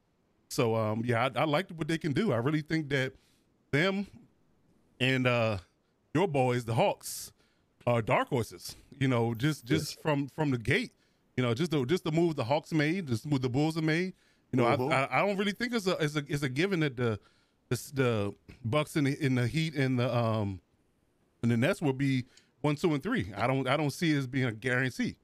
So 0.48 0.74
um, 0.74 1.03
yeah, 1.05 1.29
I, 1.37 1.40
I 1.40 1.44
like 1.44 1.68
what 1.70 1.88
they 1.88 1.98
can 1.98 2.12
do. 2.12 2.33
I 2.33 2.37
really 2.37 2.62
think 2.62 2.88
that 2.88 3.12
them 3.70 4.07
and 4.98 5.27
uh, 5.27 5.59
your 6.14 6.27
boys, 6.27 6.64
the 6.64 6.74
Hawks, 6.74 7.33
are 7.87 8.00
dark 8.00 8.29
horses. 8.29 8.77
You 9.01 9.09
know, 9.09 9.35
just 9.35 9.65
just 9.65 9.93
yes. 9.93 10.03
from 10.03 10.29
from 10.29 10.51
the 10.51 10.59
gate. 10.59 10.93
You 11.37 11.43
know, 11.43 11.55
just 11.55 11.71
the 11.71 11.85
just 11.85 12.05
the 12.05 12.13
move 12.13 12.37
the 12.37 12.45
Hawks 12.45 12.73
made, 12.73 13.09
just 13.09 13.27
move 13.27 13.43
the 13.43 13.49
Bulls 13.49 13.75
have 13.75 13.85
made. 13.85 14.15
You 14.53 14.59
know, 14.59 14.65
mm-hmm. 14.65 14.93
I, 14.93 15.05
I, 15.05 15.19
I 15.19 15.27
don't 15.27 15.37
really 15.37 15.53
think 15.53 15.75
it's 15.75 15.87
a 15.87 15.93
it's 16.03 16.17
a 16.17 16.25
it's 16.29 16.43
a 16.43 16.49
given 16.49 16.81
that 16.81 16.97
the 16.97 17.19
the, 17.69 17.91
the 17.95 18.35
Bucks 18.65 18.97
in 18.97 19.05
the 19.05 19.25
in 19.25 19.35
the 19.35 19.47
Heat 19.47 19.75
and 19.75 19.99
the 19.99 20.15
um 20.15 20.61
and 21.43 21.51
the 21.51 21.57
Nets 21.57 21.83
will 21.83 21.93
be 21.93 22.25
one, 22.61 22.77
two, 22.77 22.95
and 22.95 23.03
three. 23.03 23.33
I 23.37 23.47
don't 23.47 23.69
I 23.69 23.77
don't 23.77 23.91
see 23.91 24.13
it 24.13 24.19
as 24.19 24.27
being 24.27 24.47
a 24.47 24.53
guarantee. 24.53 25.17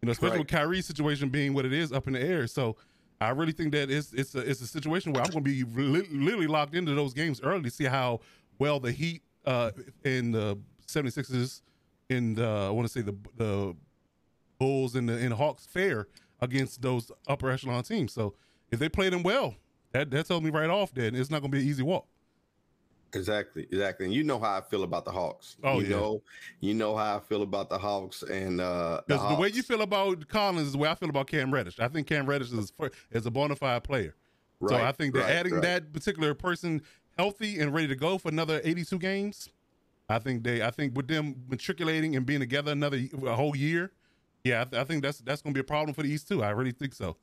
You 0.00 0.06
know, 0.06 0.12
especially 0.12 0.38
right. 0.38 0.40
with 0.40 0.48
Kyrie's 0.48 0.86
situation 0.86 1.28
being 1.28 1.54
what 1.54 1.66
it 1.66 1.72
is 1.72 1.92
up 1.92 2.06
in 2.06 2.12
the 2.12 2.20
air. 2.22 2.46
So 2.46 2.76
I 3.20 3.30
really 3.30 3.52
think 3.52 3.72
that 3.72 3.90
it's 3.90 4.12
it's 4.12 4.34
a 4.34 4.38
it's 4.38 4.60
a 4.60 4.66
situation 4.66 5.12
where 5.12 5.22
I'm 5.22 5.30
going 5.30 5.44
to 5.44 5.50
be 5.50 5.64
li- 5.64 6.06
literally 6.10 6.46
locked 6.46 6.74
into 6.74 6.94
those 6.94 7.12
games 7.12 7.40
early 7.42 7.62
to 7.64 7.70
see 7.70 7.84
how 7.84 8.20
well 8.58 8.80
the 8.80 8.92
Heat 8.92 9.22
uh 9.44 9.72
and 10.04 10.34
the 10.34 10.58
76ers 10.86 11.62
and 12.10 12.38
uh, 12.38 12.68
I 12.68 12.70
want 12.70 12.86
to 12.86 12.92
say 12.92 13.00
the 13.02 13.16
the 13.36 13.76
Bulls 14.58 14.94
and 14.94 15.08
the 15.08 15.14
and 15.14 15.32
Hawks 15.32 15.66
fair 15.66 16.08
against 16.40 16.82
those 16.82 17.10
upper 17.26 17.50
echelon 17.50 17.82
teams. 17.82 18.12
So 18.12 18.34
if 18.70 18.78
they 18.78 18.88
play 18.88 19.08
them 19.08 19.22
well, 19.22 19.56
that 19.92 20.10
that 20.10 20.26
tells 20.26 20.42
me 20.42 20.50
right 20.50 20.70
off 20.70 20.92
that 20.94 21.14
it's 21.14 21.30
not 21.30 21.40
going 21.40 21.50
to 21.52 21.56
be 21.56 21.62
an 21.62 21.68
easy 21.68 21.82
walk. 21.82 22.06
Exactly, 23.14 23.66
exactly. 23.70 24.04
And 24.04 24.14
you 24.14 24.22
know 24.22 24.38
how 24.38 24.58
I 24.58 24.60
feel 24.60 24.82
about 24.82 25.06
the 25.06 25.10
Hawks. 25.10 25.56
Oh, 25.64 25.80
you 25.80 25.86
yeah. 25.86 25.96
know, 25.96 26.22
you 26.60 26.74
know 26.74 26.94
how 26.94 27.16
I 27.16 27.20
feel 27.20 27.42
about 27.42 27.70
the 27.70 27.78
Hawks 27.78 28.22
and 28.22 28.60
uh 28.60 29.00
the, 29.06 29.14
Because 29.14 29.36
the, 29.36 29.40
way 29.40 29.48
you 29.48 29.62
feel 29.62 29.80
about 29.80 30.28
Collins 30.28 30.66
is 30.66 30.72
the 30.72 30.78
way 30.78 30.90
I 30.90 30.94
feel 30.94 31.08
about 31.08 31.26
Cam 31.26 31.52
Reddish. 31.52 31.80
I 31.80 31.88
think 31.88 32.06
Cam 32.06 32.26
Reddish 32.26 32.52
is 32.52 32.72
is 33.10 33.26
a 33.26 33.30
bona 33.30 33.56
fide 33.56 33.84
player. 33.84 34.14
Right, 34.60 34.70
so 34.70 34.84
I 34.84 34.92
think 34.92 35.14
that 35.14 35.20
right, 35.20 35.30
adding 35.30 35.54
right. 35.54 35.62
that 35.62 35.92
particular 35.92 36.34
person 36.34 36.82
healthy 37.16 37.60
and 37.60 37.72
ready 37.72 37.88
to 37.88 37.96
go 37.96 38.18
for 38.18 38.28
another 38.28 38.60
82 38.62 38.98
games, 38.98 39.48
I 40.08 40.18
think 40.18 40.42
they 40.42 40.62
I 40.62 40.70
think 40.70 40.96
with 40.96 41.08
them 41.08 41.34
matriculating 41.48 42.16
and 42.16 42.24
being 42.24 42.40
together 42.40 42.72
another 42.72 42.98
a 43.26 43.34
whole 43.34 43.54
year, 43.56 43.92
yeah, 44.44 44.62
I, 44.62 44.64
th- 44.64 44.80
I 44.80 44.84
think 44.84 45.02
that's 45.02 45.18
that's 45.18 45.42
going 45.42 45.52
to 45.52 45.58
be 45.58 45.60
a 45.60 45.64
problem 45.64 45.94
for 45.94 46.02
the 46.02 46.10
East 46.10 46.28
too. 46.28 46.42
I 46.42 46.50
really 46.50 46.72
think 46.72 46.94
so. 46.94 47.16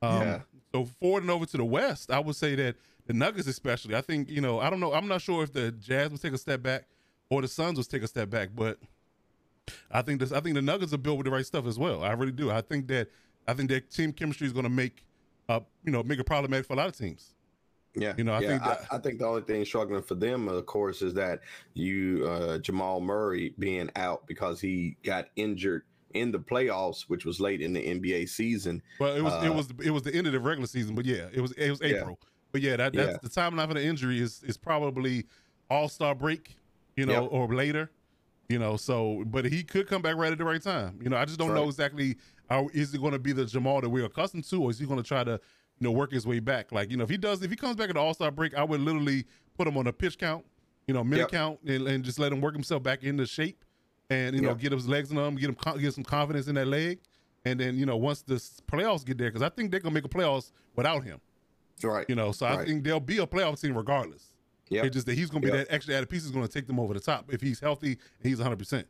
Um, 0.00 0.22
Yeah. 0.22 0.40
So 0.74 0.86
forwarding 0.86 1.28
over 1.28 1.44
to 1.44 1.56
the 1.58 1.64
West, 1.64 2.10
I 2.10 2.18
would 2.18 2.34
say 2.36 2.54
that 2.54 2.76
the 3.06 3.12
Nuggets, 3.12 3.46
especially, 3.46 3.94
I 3.94 4.00
think 4.00 4.30
you 4.30 4.40
know 4.40 4.60
I 4.60 4.70
don't 4.70 4.80
know 4.80 4.92
I'm 4.94 5.06
not 5.08 5.20
sure 5.20 5.42
if 5.42 5.52
the 5.52 5.72
Jazz 5.72 6.10
will 6.10 6.18
take 6.18 6.32
a 6.32 6.38
step 6.38 6.62
back 6.62 6.86
or 7.28 7.42
the 7.42 7.48
Suns 7.48 7.76
will 7.76 7.84
take 7.84 8.02
a 8.02 8.08
step 8.08 8.30
back, 8.30 8.50
but 8.54 8.78
I 9.90 10.02
think 10.02 10.20
this 10.20 10.32
I 10.32 10.40
think 10.40 10.54
the 10.54 10.62
Nuggets 10.62 10.92
are 10.92 10.98
built 10.98 11.18
with 11.18 11.26
the 11.26 11.30
right 11.30 11.44
stuff 11.46 11.66
as 11.66 11.78
well. 11.78 12.02
I 12.02 12.12
really 12.12 12.32
do. 12.32 12.50
I 12.50 12.62
think 12.62 12.88
that 12.88 13.08
I 13.46 13.54
think 13.54 13.68
that 13.70 13.90
team 13.90 14.12
chemistry 14.12 14.46
is 14.46 14.52
going 14.52 14.64
to 14.64 14.70
make 14.70 15.04
uh 15.48 15.60
you 15.84 15.92
know 15.92 16.02
make 16.02 16.18
a 16.18 16.24
problematic 16.24 16.66
for 16.66 16.72
a 16.72 16.76
lot 16.76 16.88
of 16.88 16.96
teams. 16.96 17.34
Yeah, 17.94 18.14
You 18.16 18.24
know, 18.24 18.32
I 18.32 18.40
yeah, 18.40 18.48
think 18.48 18.62
that- 18.64 18.86
I 18.90 18.98
think 18.98 19.18
the 19.18 19.26
only 19.26 19.42
thing 19.42 19.64
struggling 19.64 20.02
for 20.02 20.14
them, 20.14 20.48
of 20.48 20.64
course, 20.66 21.02
is 21.02 21.12
that 21.14 21.40
you 21.74 22.26
uh, 22.26 22.58
Jamal 22.58 23.00
Murray 23.00 23.54
being 23.58 23.90
out 23.96 24.26
because 24.26 24.60
he 24.60 24.96
got 25.02 25.28
injured 25.36 25.82
in 26.14 26.30
the 26.30 26.38
playoffs, 26.38 27.02
which 27.02 27.24
was 27.24 27.38
late 27.40 27.60
in 27.60 27.72
the 27.72 27.80
NBA 27.80 28.28
season. 28.28 28.82
Well, 28.98 29.14
it 29.14 29.22
was 29.22 29.34
it 29.44 29.48
Uh, 29.48 29.52
was 29.52 29.68
it 29.84 29.90
was 29.90 30.02
the 30.02 30.14
end 30.14 30.26
of 30.26 30.32
the 30.32 30.40
regular 30.40 30.66
season, 30.66 30.94
but 30.94 31.04
yeah, 31.04 31.28
it 31.32 31.40
was 31.40 31.52
it 31.52 31.68
was 31.70 31.80
Yeah. 31.82 31.98
April. 31.98 32.18
But 32.50 32.62
yeah, 32.62 32.76
that 32.76 32.92
that's 32.94 33.12
Yeah. 33.12 33.18
the 33.22 33.28
timeline 33.28 33.68
for 33.68 33.74
the 33.74 33.84
injury 33.84 34.20
is 34.20 34.42
is 34.42 34.56
probably 34.56 35.26
All 35.68 35.88
Star 35.88 36.14
break, 36.14 36.56
you 36.96 37.04
know, 37.06 37.22
Yep. 37.24 37.28
or 37.32 37.54
later, 37.54 37.90
you 38.48 38.58
know. 38.58 38.76
So, 38.78 39.22
but 39.26 39.44
he 39.46 39.62
could 39.62 39.86
come 39.86 40.00
back 40.02 40.16
right 40.16 40.32
at 40.32 40.38
the 40.38 40.44
right 40.44 40.62
time. 40.62 40.98
You 41.02 41.10
know, 41.10 41.16
I 41.18 41.24
just 41.26 41.38
don't 41.38 41.48
That's 41.48 41.60
know 41.60 41.68
exactly 41.68 42.16
how 42.48 42.68
is 42.72 42.92
he 42.92 42.98
going 42.98 43.12
to 43.12 43.18
be 43.18 43.32
the 43.32 43.44
Jamal 43.46 43.80
that 43.82 43.88
we're 43.90 44.04
accustomed 44.06 44.44
to, 44.44 44.62
or 44.62 44.70
is 44.70 44.78
he 44.78 44.86
going 44.86 45.02
to 45.02 45.06
try 45.06 45.24
to 45.24 45.40
you 45.78 45.84
know 45.84 45.92
work 45.92 46.12
his 46.12 46.26
way 46.26 46.38
back? 46.40 46.72
Like 46.72 46.90
you 46.90 46.96
know, 46.96 47.04
if 47.04 47.10
he 47.10 47.16
does, 47.16 47.42
if 47.42 47.50
he 47.50 47.56
comes 47.56 47.76
back 47.76 47.88
at 47.88 47.94
the 47.94 48.00
All 48.00 48.14
Star 48.14 48.30
break, 48.30 48.54
I 48.54 48.64
would 48.64 48.80
literally 48.80 49.24
put 49.56 49.66
him 49.68 49.76
on 49.76 49.86
a 49.86 49.92
pitch 49.92 50.18
count, 50.18 50.44
you 50.86 50.94
know, 50.94 51.04
minute 51.04 51.22
Yep. 51.24 51.30
count, 51.30 51.58
and, 51.66 51.86
and 51.88 52.04
just 52.04 52.18
let 52.18 52.32
him 52.32 52.40
work 52.40 52.54
himself 52.54 52.82
back 52.82 53.02
into 53.04 53.26
shape, 53.26 53.64
and 54.10 54.34
you 54.36 54.42
know, 54.42 54.48
Yep. 54.50 54.58
get 54.58 54.72
his 54.72 54.88
legs 54.88 55.10
in 55.10 55.16
them, 55.16 55.36
get 55.36 55.50
him 55.50 55.56
get 55.80 55.94
some 55.94 56.04
confidence 56.04 56.46
in 56.48 56.54
that 56.56 56.66
leg. 56.68 56.98
And 57.44 57.58
then 57.58 57.76
you 57.76 57.86
know 57.86 57.96
once 57.96 58.22
the 58.22 58.34
playoffs 58.70 59.04
get 59.04 59.18
there, 59.18 59.28
because 59.28 59.42
I 59.42 59.48
think 59.48 59.70
they're 59.70 59.80
gonna 59.80 59.94
make 59.94 60.04
a 60.04 60.08
playoffs 60.08 60.52
without 60.76 61.02
him. 61.04 61.20
Right. 61.82 62.06
You 62.08 62.14
know, 62.14 62.30
so 62.30 62.46
I 62.46 62.64
think 62.64 62.84
there'll 62.84 63.00
be 63.00 63.18
a 63.18 63.26
playoff 63.26 63.60
team 63.60 63.76
regardless. 63.76 64.28
Yeah. 64.68 64.84
It's 64.84 64.94
just 64.94 65.06
that 65.06 65.14
he's 65.18 65.28
gonna 65.28 65.40
be 65.40 65.48
Yep. 65.48 65.66
that 65.68 65.74
extra 65.74 65.94
added 65.96 66.08
piece 66.08 66.24
is 66.24 66.30
gonna 66.30 66.46
take 66.46 66.68
them 66.68 66.78
over 66.78 66.94
the 66.94 67.00
top 67.00 67.32
if 67.34 67.40
he's 67.40 67.58
healthy 67.58 67.98
and 68.20 68.28
he's 68.28 68.38
100. 68.38 68.56
percent 68.58 68.86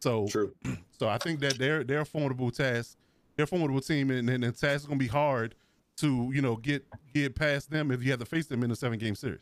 So 0.00 0.26
True. 0.28 0.54
so 0.98 1.08
I 1.08 1.16
think 1.16 1.40
that 1.40 1.58
they're 1.58 1.82
they're 1.82 2.02
a 2.02 2.06
formidable 2.06 2.50
task. 2.50 2.98
They're 3.36 3.44
a 3.44 3.46
formidable 3.46 3.80
team, 3.80 4.10
and, 4.10 4.28
and 4.28 4.44
the 4.44 4.52
task 4.52 4.82
is 4.82 4.86
gonna 4.86 4.98
be 4.98 5.06
hard 5.08 5.54
to 5.96 6.30
you 6.34 6.42
know 6.42 6.56
get 6.56 6.84
get 7.12 7.34
past 7.34 7.70
them 7.70 7.90
if 7.90 8.02
you 8.02 8.10
have 8.10 8.20
to 8.20 8.26
face 8.26 8.46
them 8.46 8.62
in 8.62 8.70
a 8.70 8.76
seven 8.76 8.98
game 8.98 9.14
series. 9.14 9.40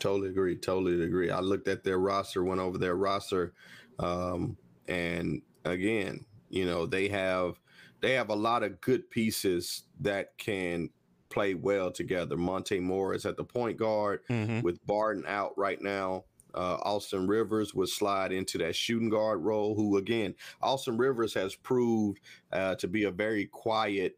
Totally 0.00 0.30
agree. 0.30 0.56
Totally 0.56 1.02
agree. 1.04 1.30
I 1.30 1.40
looked 1.40 1.68
at 1.68 1.84
their 1.84 1.98
roster, 1.98 2.42
went 2.42 2.60
over 2.60 2.78
their 2.78 2.96
roster, 2.96 3.54
um, 3.98 4.56
and 4.88 5.42
again, 5.64 6.24
you 6.50 6.66
know, 6.66 6.86
they 6.86 7.08
have 7.08 7.60
they 8.00 8.12
have 8.12 8.28
a 8.28 8.34
lot 8.34 8.62
of 8.62 8.80
good 8.80 9.10
pieces 9.10 9.84
that 10.00 10.36
can 10.36 10.90
play 11.30 11.54
well 11.54 11.90
together. 11.90 12.36
Monte 12.36 12.78
Morris 12.80 13.24
at 13.24 13.36
the 13.36 13.44
point 13.44 13.76
guard, 13.78 14.20
with 14.62 14.84
Barton 14.86 15.24
out 15.26 15.56
right 15.56 15.80
now. 15.80 16.24
Uh, 16.54 16.78
Austin 16.82 17.26
Rivers 17.26 17.74
would 17.74 17.88
slide 17.88 18.30
into 18.30 18.58
that 18.58 18.76
shooting 18.76 19.08
guard 19.08 19.42
role. 19.42 19.74
Who 19.74 19.96
again, 19.96 20.34
Austin 20.62 20.96
Rivers 20.96 21.34
has 21.34 21.56
proved 21.56 22.20
uh, 22.52 22.76
to 22.76 22.86
be 22.86 23.04
a 23.04 23.10
very 23.10 23.46
quiet. 23.46 24.16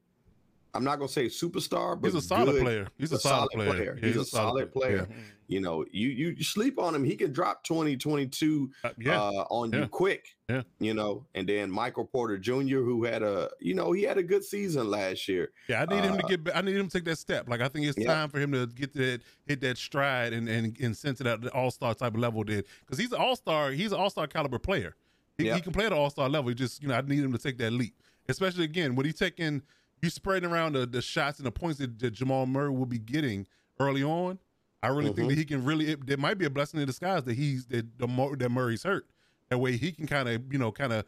I'm 0.74 0.85
not 0.85 0.96
gonna 0.96 1.09
say 1.09 1.26
superstar, 1.26 1.98
but 2.00 2.09
He's 2.12 2.14
a 2.16 2.26
solid 2.26 2.52
good- 2.52 2.62
player. 2.62 2.88
He's 2.98 3.12
a, 3.12 3.18
solid, 3.18 3.50
player. 3.52 3.98
Yeah, 4.00 4.07
He's, 4.09 4.16
a 4.16 4.24
solid 4.24 4.72
player. 4.72 5.09
You 5.48 5.61
know, 5.61 5.85
you, 5.90 6.09
you 6.09 6.42
sleep 6.42 6.79
on 6.79 6.94
him, 6.94 7.05
he 7.05 7.14
can 7.16 7.33
drop 7.33 7.62
20, 7.64 7.96
22 7.96 8.70
Uh, 8.85 8.90
yeah. 8.98 9.20
uh, 9.22 9.31
on 9.48 9.72
Yeah. 9.72 9.81
you 9.83 9.87
quick. 9.88 10.35
Yeah. 10.48 10.62
You 10.81 10.92
know, 10.92 11.24
and 11.35 11.48
then 11.48 11.70
Michael 11.70 12.05
Porter 12.05 12.37
Jr., 12.37 12.81
who 12.81 13.05
had 13.05 13.22
a, 13.22 13.48
you 13.61 13.72
know, 13.74 13.92
he 13.92 14.02
had 14.02 14.18
a 14.18 14.22
good 14.22 14.44
season 14.44 14.90
last 14.90 15.29
year. 15.29 15.52
Yeah, 15.68 15.85
I 15.88 15.94
need 15.94 16.05
him 16.05 16.18
to 16.18 16.24
Uh, 16.24 16.29
get. 16.29 16.57
I 16.57 16.61
need 16.62 16.76
him 16.76 16.88
to 16.88 16.98
take 16.98 17.05
that 17.07 17.18
step. 17.18 17.48
Like 17.48 17.61
I 17.61 17.68
think 17.68 17.87
it's 17.87 18.05
time 18.05 18.29
for 18.29 18.38
him 18.40 18.52
to 18.52 18.66
get 18.66 18.92
to 18.94 18.98
that, 18.98 19.22
hit 19.46 19.61
that 19.62 19.79
stride, 19.79 20.33
and 20.33 20.48
and 20.48 20.76
and 20.81 20.96
send 20.96 21.16
to 21.18 21.24
that 21.24 21.46
all 21.55 21.70
star 21.70 21.94
type 21.94 22.14
of 22.14 22.20
level. 22.20 22.42
Did 22.44 22.66
because 22.85 22.98
he's 22.98 23.12
an 23.12 23.20
all 23.20 23.37
star. 23.37 23.70
He's 23.70 23.92
an 23.92 23.98
all 23.98 24.11
star 24.11 24.26
caliber 24.26 24.59
player. 24.59 24.94
He, 25.38 25.46
Yeah. 25.46 25.55
he 25.55 25.61
can 25.61 25.72
play 25.72 25.87
at 25.87 25.92
all 25.92 26.11
star 26.11 26.29
level. 26.29 26.48
He 26.48 26.55
just 26.55 26.83
you 26.83 26.88
know 26.88 26.94
I 26.96 27.00
need 27.02 27.20
him 27.24 27.33
to 27.33 27.38
take 27.38 27.57
that 27.59 27.72
leap, 27.72 27.94
especially 28.29 28.64
again 28.64 28.94
when 28.96 29.07
he 29.07 29.12
taking 29.12 29.62
you 30.02 30.11
spreading 30.11 30.50
around 30.50 30.74
the, 30.74 30.87
the 30.87 31.00
shots 31.02 31.38
and 31.38 31.46
the 31.46 31.50
points 31.52 31.78
that, 31.78 31.98
that 31.98 32.11
Jamal 32.12 32.46
Murray 32.46 32.70
will 32.70 32.87
be 32.87 32.98
getting 32.98 33.46
early 33.80 34.02
on. 34.02 34.38
I 34.82 34.88
really 34.88 35.06
think 35.12 35.26
Mhm. 35.26 35.28
that 35.30 35.38
he 35.38 35.44
can 35.44 35.64
really. 35.64 35.88
It, 35.92 36.06
there 36.06 36.16
might 36.18 36.38
be 36.38 36.44
a 36.44 36.50
blessing 36.50 36.78
in 36.80 36.87
disguise 36.87 37.24
that 37.24 37.35
he's 37.35 37.66
that 37.66 37.98
the 37.98 38.06
Mur- 38.06 38.37
that 38.37 38.50
Murray's 38.50 38.82
hurt. 38.82 39.06
That 39.48 39.59
way 39.59 39.76
he 39.76 39.90
can 39.92 40.06
kind 40.06 40.28
of 40.28 40.52
you 40.52 40.59
know 40.59 40.70
kind 40.70 40.92
of 40.92 41.04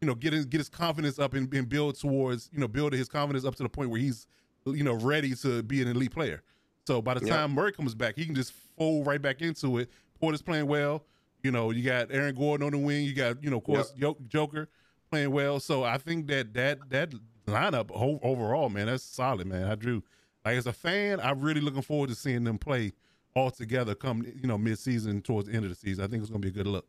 you 0.00 0.06
know 0.06 0.14
get 0.14 0.32
his 0.32 0.46
get 0.46 0.58
his 0.58 0.68
confidence 0.68 1.18
up 1.18 1.34
and, 1.34 1.52
and 1.54 1.68
build 1.68 1.98
towards 1.98 2.48
you 2.52 2.58
know 2.58 2.66
build 2.68 2.92
his 2.94 3.08
confidence 3.08 3.44
up 3.44 3.54
to 3.56 3.62
the 3.62 3.68
point 3.68 3.90
where 3.90 4.00
he's 4.00 4.26
you 4.66 4.82
know 4.82 4.94
ready 4.94 5.34
to 5.36 5.62
be 5.62 5.82
an 5.82 5.88
elite 5.88 6.10
player. 6.12 6.42
So 6.86 7.02
by 7.02 7.14
the 7.14 7.26
Yeah. 7.26 7.36
time 7.36 7.52
Murray 7.52 7.72
comes 7.72 7.94
back, 7.94 8.16
he 8.16 8.24
can 8.24 8.34
just 8.34 8.52
fold 8.76 9.06
right 9.06 9.20
back 9.20 9.42
into 9.42 9.78
it. 9.78 9.90
Porter's 10.18 10.42
playing 10.42 10.66
well. 10.66 11.04
You 11.44 11.52
know, 11.52 11.70
you 11.70 11.84
got 11.84 12.10
Aaron 12.10 12.34
Gordon 12.34 12.66
on 12.66 12.72
the 12.72 12.78
wing. 12.78 13.04
You 13.04 13.12
got 13.14 13.42
you 13.44 13.50
know, 13.50 13.58
of 13.58 13.64
course, 13.64 13.92
Yo- 13.96 14.16
Joker 14.26 14.68
playing 15.10 15.30
well. 15.30 15.60
So 15.60 15.84
I 15.84 15.98
think 15.98 16.26
that 16.28 16.54
that 16.54 16.78
that 16.90 17.12
lineup 17.48 17.90
overall, 17.92 18.68
man, 18.68 18.86
that's 18.86 19.04
solid, 19.04 19.46
man. 19.46 19.64
I 19.64 19.74
drew 19.74 20.02
like 20.44 20.56
as 20.56 20.66
a 20.66 20.72
fan, 20.72 21.20
I'm 21.20 21.40
really 21.40 21.60
looking 21.60 21.82
forward 21.82 22.08
to 22.10 22.14
seeing 22.14 22.44
them 22.44 22.58
play 22.58 22.92
all 23.34 23.50
together 23.50 23.94
come 23.94 24.24
you 24.24 24.48
know 24.48 24.58
mid 24.58 24.78
season 24.78 25.22
towards 25.22 25.48
the 25.48 25.54
end 25.54 25.64
of 25.64 25.70
the 25.70 25.76
season. 25.76 26.04
I 26.04 26.08
think 26.08 26.22
it's 26.22 26.30
gonna 26.30 26.40
be 26.40 26.48
a 26.48 26.52
good 26.52 26.66
look. 26.66 26.86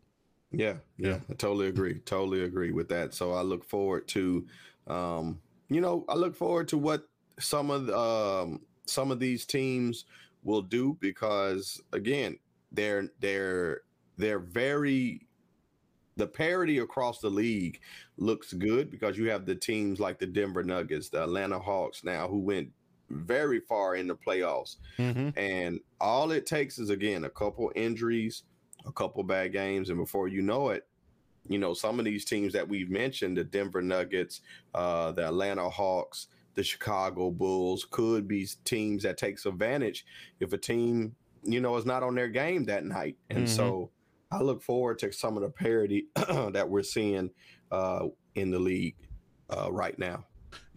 Yeah, 0.51 0.75
yeah, 0.97 1.09
Yeah. 1.09 1.19
I 1.29 1.33
totally 1.33 1.67
agree. 1.67 1.99
Totally 1.99 2.43
agree 2.43 2.71
with 2.71 2.89
that. 2.89 3.13
So 3.13 3.33
I 3.33 3.41
look 3.41 3.63
forward 3.63 4.07
to, 4.09 4.47
um, 4.87 5.39
you 5.69 5.79
know, 5.81 6.05
I 6.09 6.15
look 6.15 6.35
forward 6.35 6.67
to 6.69 6.77
what 6.77 7.07
some 7.39 7.69
of 7.69 7.85
the, 7.85 7.97
um, 7.97 8.61
some 8.85 9.11
of 9.11 9.19
these 9.19 9.45
teams 9.45 10.05
will 10.43 10.61
do 10.63 10.97
because 10.99 11.79
again, 11.93 12.39
they're 12.71 13.09
they're 13.19 13.81
they're 14.17 14.39
very 14.39 15.27
the 16.19 16.27
parity 16.27 16.79
across 16.79 17.19
the 17.19 17.29
league 17.29 17.79
looks 18.17 18.51
good 18.53 18.91
because 18.91 19.17
you 19.17 19.29
have 19.29 19.45
the 19.45 19.55
teams 19.55 19.99
like 19.99 20.19
the 20.19 20.27
Denver 20.27 20.63
Nuggets, 20.63 21.09
the 21.09 21.23
Atlanta 21.23 21.57
Hawks 21.57 22.03
now 22.03 22.27
who 22.27 22.39
went 22.39 22.69
very 23.09 23.61
far 23.61 23.95
in 23.95 24.05
the 24.05 24.15
playoffs. 24.15 24.75
Mm-hmm. 24.97 25.29
And 25.39 25.79
all 25.99 26.31
it 26.31 26.45
takes 26.45 26.77
is 26.77 26.89
again 26.89 27.23
a 27.23 27.29
couple 27.29 27.71
injuries, 27.73 28.43
a 28.85 28.91
couple 28.91 29.23
bad 29.23 29.53
games, 29.53 29.89
and 29.89 29.97
before 29.97 30.27
you 30.27 30.41
know 30.41 30.69
it, 30.69 30.85
you 31.47 31.57
know 31.57 31.73
some 31.73 31.97
of 31.99 32.05
these 32.05 32.25
teams 32.25 32.51
that 32.53 32.67
we've 32.67 32.89
mentioned, 32.91 33.37
the 33.37 33.45
Denver 33.45 33.81
Nuggets, 33.81 34.41
uh, 34.75 35.13
the 35.13 35.25
Atlanta 35.25 35.69
Hawks, 35.69 36.27
the 36.55 36.63
Chicago 36.63 37.31
Bulls, 37.31 37.87
could 37.89 38.27
be 38.27 38.45
teams 38.65 39.03
that 39.03 39.17
takes 39.17 39.45
advantage 39.45 40.05
if 40.41 40.51
a 40.51 40.57
team 40.57 41.15
you 41.43 41.61
know 41.61 41.77
is 41.77 41.85
not 41.85 42.03
on 42.03 42.13
their 42.13 42.27
game 42.27 42.65
that 42.65 42.83
night. 42.83 43.15
And 43.29 43.45
Mhm. 43.45 43.55
so 43.55 43.91
I 44.31 44.41
look 44.41 44.61
forward 44.61 44.99
to 44.99 45.11
some 45.11 45.35
of 45.37 45.43
the 45.43 45.49
parity 45.49 46.07
that 46.15 46.67
we're 46.69 46.83
seeing 46.83 47.31
uh, 47.71 48.07
in 48.35 48.51
the 48.51 48.59
league 48.59 48.95
uh, 49.49 49.71
right 49.71 49.97
now. 49.97 50.25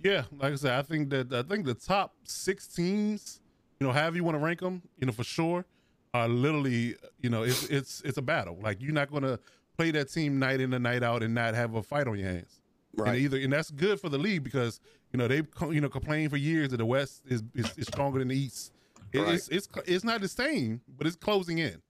Yeah, 0.02 0.24
like 0.38 0.52
I 0.52 0.56
said, 0.56 0.72
I 0.72 0.82
think 0.82 1.10
that 1.10 1.32
I 1.32 1.42
think 1.42 1.66
the 1.66 1.74
top 1.74 2.14
six 2.24 2.66
teams, 2.66 3.40
you 3.78 3.86
know, 3.86 3.92
however 3.92 4.16
you 4.16 4.24
want 4.24 4.36
to 4.36 4.40
rank 4.44 4.60
them, 4.60 4.82
you 4.98 5.06
know, 5.06 5.12
for 5.12 5.24
sure, 5.24 5.64
are 6.12 6.28
literally, 6.28 6.96
you 7.20 7.30
know, 7.30 7.42
it's 7.42 7.64
it's 7.68 8.00
it's 8.02 8.18
a 8.18 8.22
battle. 8.22 8.58
Like 8.60 8.80
you're 8.80 8.92
not 8.92 9.10
gonna 9.10 9.38
play 9.76 9.90
that 9.92 10.10
team 10.10 10.38
night 10.38 10.60
in 10.60 10.72
and 10.72 10.82
night 10.82 11.02
out 11.02 11.22
and 11.22 11.34
not 11.34 11.54
have 11.54 11.74
a 11.74 11.82
fight 11.82 12.06
on 12.06 12.18
your 12.18 12.28
hands. 12.28 12.60
And 12.98 13.06
Right. 13.06 13.18
either 13.20 13.38
and 13.38 13.52
that's 13.52 13.70
good 13.70 14.00
for 14.00 14.10
the 14.10 14.18
league 14.18 14.44
because 14.44 14.80
you 15.12 15.18
know 15.18 15.26
they've 15.28 15.46
you 15.70 15.80
know 15.80 15.88
complained 15.88 16.30
for 16.30 16.36
years 16.36 16.70
that 16.70 16.78
the 16.78 16.86
West 16.86 17.22
is 17.26 17.42
is, 17.54 17.72
is 17.78 17.86
stronger 17.86 18.18
than 18.18 18.28
the 18.28 18.36
East. 18.36 18.72
It, 19.12 19.20
Right. 19.20 19.34
It's 19.34 19.48
it's 19.48 19.68
it's 19.86 20.04
not 20.04 20.20
the 20.20 20.28
same, 20.28 20.80
but 20.98 21.06
it's 21.06 21.16
closing 21.16 21.58
in. 21.58 21.80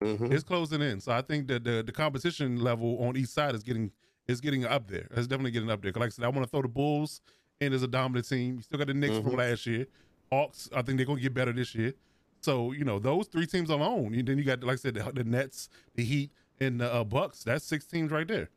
Mhm. 0.00 0.32
It's 0.32 0.42
closing 0.42 0.80
in. 0.80 1.00
So 1.00 1.12
I 1.12 1.22
think 1.22 1.46
that 1.48 1.64
the 1.64 1.82
the 1.82 1.92
competition 1.92 2.58
level 2.60 2.98
on 3.04 3.16
each 3.16 3.28
side 3.28 3.54
is 3.54 3.62
getting 3.62 3.92
is 4.26 4.40
getting 4.40 4.64
up 4.64 4.88
there. 4.88 5.06
It's 5.12 5.26
definitely 5.26 5.50
getting 5.50 5.70
up 5.70 5.82
there. 5.82 5.92
Like 5.92 6.06
I 6.06 6.08
said, 6.10 6.24
I 6.24 6.28
want 6.28 6.42
to 6.44 6.50
throw 6.50 6.62
the 6.62 6.68
Bulls 6.68 7.20
in 7.60 7.72
as 7.72 7.82
a 7.82 7.88
dominant 7.88 8.28
team. 8.28 8.56
You 8.56 8.62
still 8.62 8.78
got 8.78 8.86
the 8.86 8.94
Knicks 8.94 9.16
from 9.16 9.32
Mhm. 9.32 9.36
last 9.38 9.66
year. 9.66 9.86
Hawks, 10.32 10.68
I 10.74 10.82
think 10.82 10.96
they're 10.96 11.06
gonna 11.06 11.20
get 11.20 11.34
better 11.34 11.52
this 11.52 11.74
year. 11.74 11.92
So 12.40 12.72
you 12.72 12.84
know 12.84 12.98
those 12.98 13.26
three 13.26 13.46
teams 13.46 13.68
alone. 13.70 14.14
And 14.14 14.26
then 14.26 14.38
you 14.38 14.44
got 14.44 14.62
like 14.64 14.74
I 14.74 14.76
said, 14.76 14.94
the, 14.94 15.10
the 15.12 15.24
Nets, 15.24 15.68
the 15.94 16.04
Heat, 16.04 16.30
and 16.60 16.80
the 16.80 16.92
uh, 16.92 17.04
Bucks. 17.04 17.44
That's 17.44 17.64
six 17.64 17.84
teams 17.84 18.10
right 18.10 18.26
there. 18.26 18.48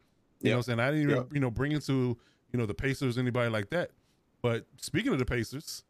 You 0.41 0.49
know 0.51 0.57
what 0.57 0.57
I'm 0.57 0.63
saying? 0.63 0.79
I 0.79 0.91
didn't 0.91 1.03
even 1.03 1.15
Yep. 1.15 1.33
you 1.33 1.39
know 1.39 1.51
bring 1.51 1.71
into 1.73 2.17
you 2.51 2.59
know 2.59 2.65
the 2.65 2.73
Pacers 2.73 3.17
anybody 3.17 3.49
like 3.49 3.69
that. 3.71 3.91
But 4.41 4.65
speaking 4.77 5.11
of 5.11 5.19
the 5.19 5.25
Pacers, 5.25 5.83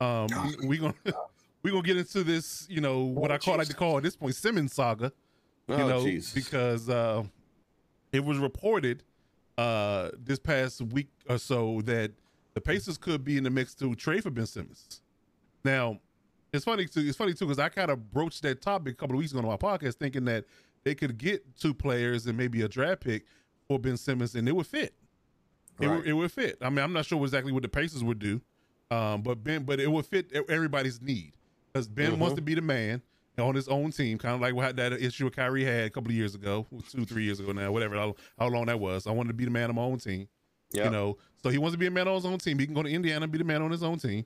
Um, 0.00 0.28
we, 0.60 0.66
we 0.68 0.78
gonna 0.78 0.94
we 1.68 1.72
gonna 1.76 1.86
get 1.86 1.96
into 1.96 2.24
this. 2.24 2.66
You 2.70 2.80
know 2.80 3.04
what 3.04 3.30
Oh, 3.30 3.34
I 3.34 3.38
call 3.38 3.56
like 3.58 3.68
to 3.68 3.74
call 3.74 3.96
at 3.98 4.02
this 4.02 4.16
point 4.16 4.34
Simmons 4.34 4.72
saga. 4.72 5.12
You 5.68 5.74
Oh, 5.74 5.88
know 5.88 6.04
Jesus. 6.04 6.32
because 6.32 6.88
uh, 6.88 7.24
it 8.12 8.24
was 8.24 8.38
reported 8.38 9.02
uh 9.58 10.10
this 10.16 10.38
past 10.38 10.80
week 10.80 11.08
or 11.28 11.36
so 11.38 11.80
that 11.82 12.12
the 12.54 12.60
Pacers 12.60 12.96
could 12.96 13.24
be 13.24 13.36
in 13.36 13.44
the 13.44 13.50
mix 13.50 13.74
to 13.76 13.94
trade 13.94 14.22
for 14.22 14.30
Ben 14.30 14.46
Simmons. 14.46 15.00
Now, 15.64 15.98
it's 16.52 16.64
funny 16.64 16.86
too. 16.86 17.00
It's 17.00 17.16
funny 17.16 17.34
too 17.34 17.44
because 17.46 17.58
I 17.58 17.68
kind 17.68 17.90
of 17.90 18.10
broached 18.10 18.42
that 18.42 18.62
topic 18.62 18.94
a 18.94 18.96
couple 18.96 19.16
of 19.16 19.18
weeks 19.18 19.32
ago 19.32 19.40
on 19.40 19.46
my 19.46 19.56
podcast, 19.56 19.94
thinking 19.96 20.24
that 20.26 20.44
they 20.84 20.94
could 20.94 21.18
get 21.18 21.44
two 21.58 21.74
players 21.74 22.26
and 22.26 22.36
maybe 22.38 22.62
a 22.62 22.68
draft 22.68 23.00
pick 23.02 23.24
for 23.66 23.78
Ben 23.78 23.96
Simmons, 23.96 24.34
and 24.34 24.48
it 24.48 24.52
would 24.56 24.66
fit. 24.66 24.94
It, 25.80 25.86
Right. 25.86 25.96
would, 25.98 26.06
it 26.06 26.12
would 26.14 26.32
fit. 26.32 26.56
I 26.62 26.70
mean, 26.70 26.78
I'm 26.78 26.92
not 26.92 27.04
sure 27.04 27.22
exactly 27.22 27.52
what 27.52 27.62
the 27.62 27.68
Pacers 27.68 28.02
would 28.02 28.18
do, 28.18 28.40
um, 28.90 29.22
but 29.22 29.44
Ben, 29.44 29.64
but 29.64 29.78
it 29.78 29.90
would 29.92 30.06
fit 30.06 30.32
everybody's 30.48 31.00
need 31.02 31.34
because 31.72 31.86
Ben 31.88 32.18
wants 32.18 32.32
Mhm. 32.34 32.36
to 32.36 32.42
be 32.42 32.54
the 32.54 32.62
man 32.62 33.02
on 33.38 33.54
his 33.54 33.68
own 33.68 33.90
team, 33.92 34.18
kind 34.18 34.34
of 34.34 34.40
like 34.40 34.54
what 34.54 34.74
that 34.76 34.92
issue 34.94 35.24
with 35.24 35.36
Kyrie 35.36 35.64
had 35.64 35.84
a 35.84 35.90
couple 35.90 36.10
of 36.10 36.16
years 36.16 36.34
ago, 36.34 36.66
two, 36.90 37.04
three 37.04 37.22
years 37.24 37.38
ago 37.40 37.52
now, 37.52 37.70
whatever, 37.70 37.94
how, 37.94 38.16
how 38.38 38.48
long 38.48 38.66
that 38.66 38.80
was. 38.80 39.06
I 39.06 39.12
wanted 39.12 39.28
to 39.28 39.34
be 39.34 39.44
the 39.44 39.50
man 39.50 39.68
on 39.70 39.76
my 39.76 39.82
own 39.82 39.98
team. 39.98 40.28
Yeah. 40.72 40.84
You 40.86 40.90
know, 40.90 41.16
so 41.42 41.48
he 41.48 41.56
wants 41.58 41.72
to 41.74 41.78
be 41.78 41.86
a 41.86 41.90
man 41.90 42.08
on 42.08 42.16
his 42.16 42.26
own 42.26 42.38
team. 42.38 42.58
He 42.58 42.66
can 42.66 42.74
go 42.74 42.82
to 42.82 42.88
Indiana 42.90 43.22
and 43.22 43.32
be 43.32 43.38
the 43.38 43.44
man 43.44 43.62
on 43.62 43.70
his 43.70 43.82
own 43.82 43.98
team. 43.98 44.24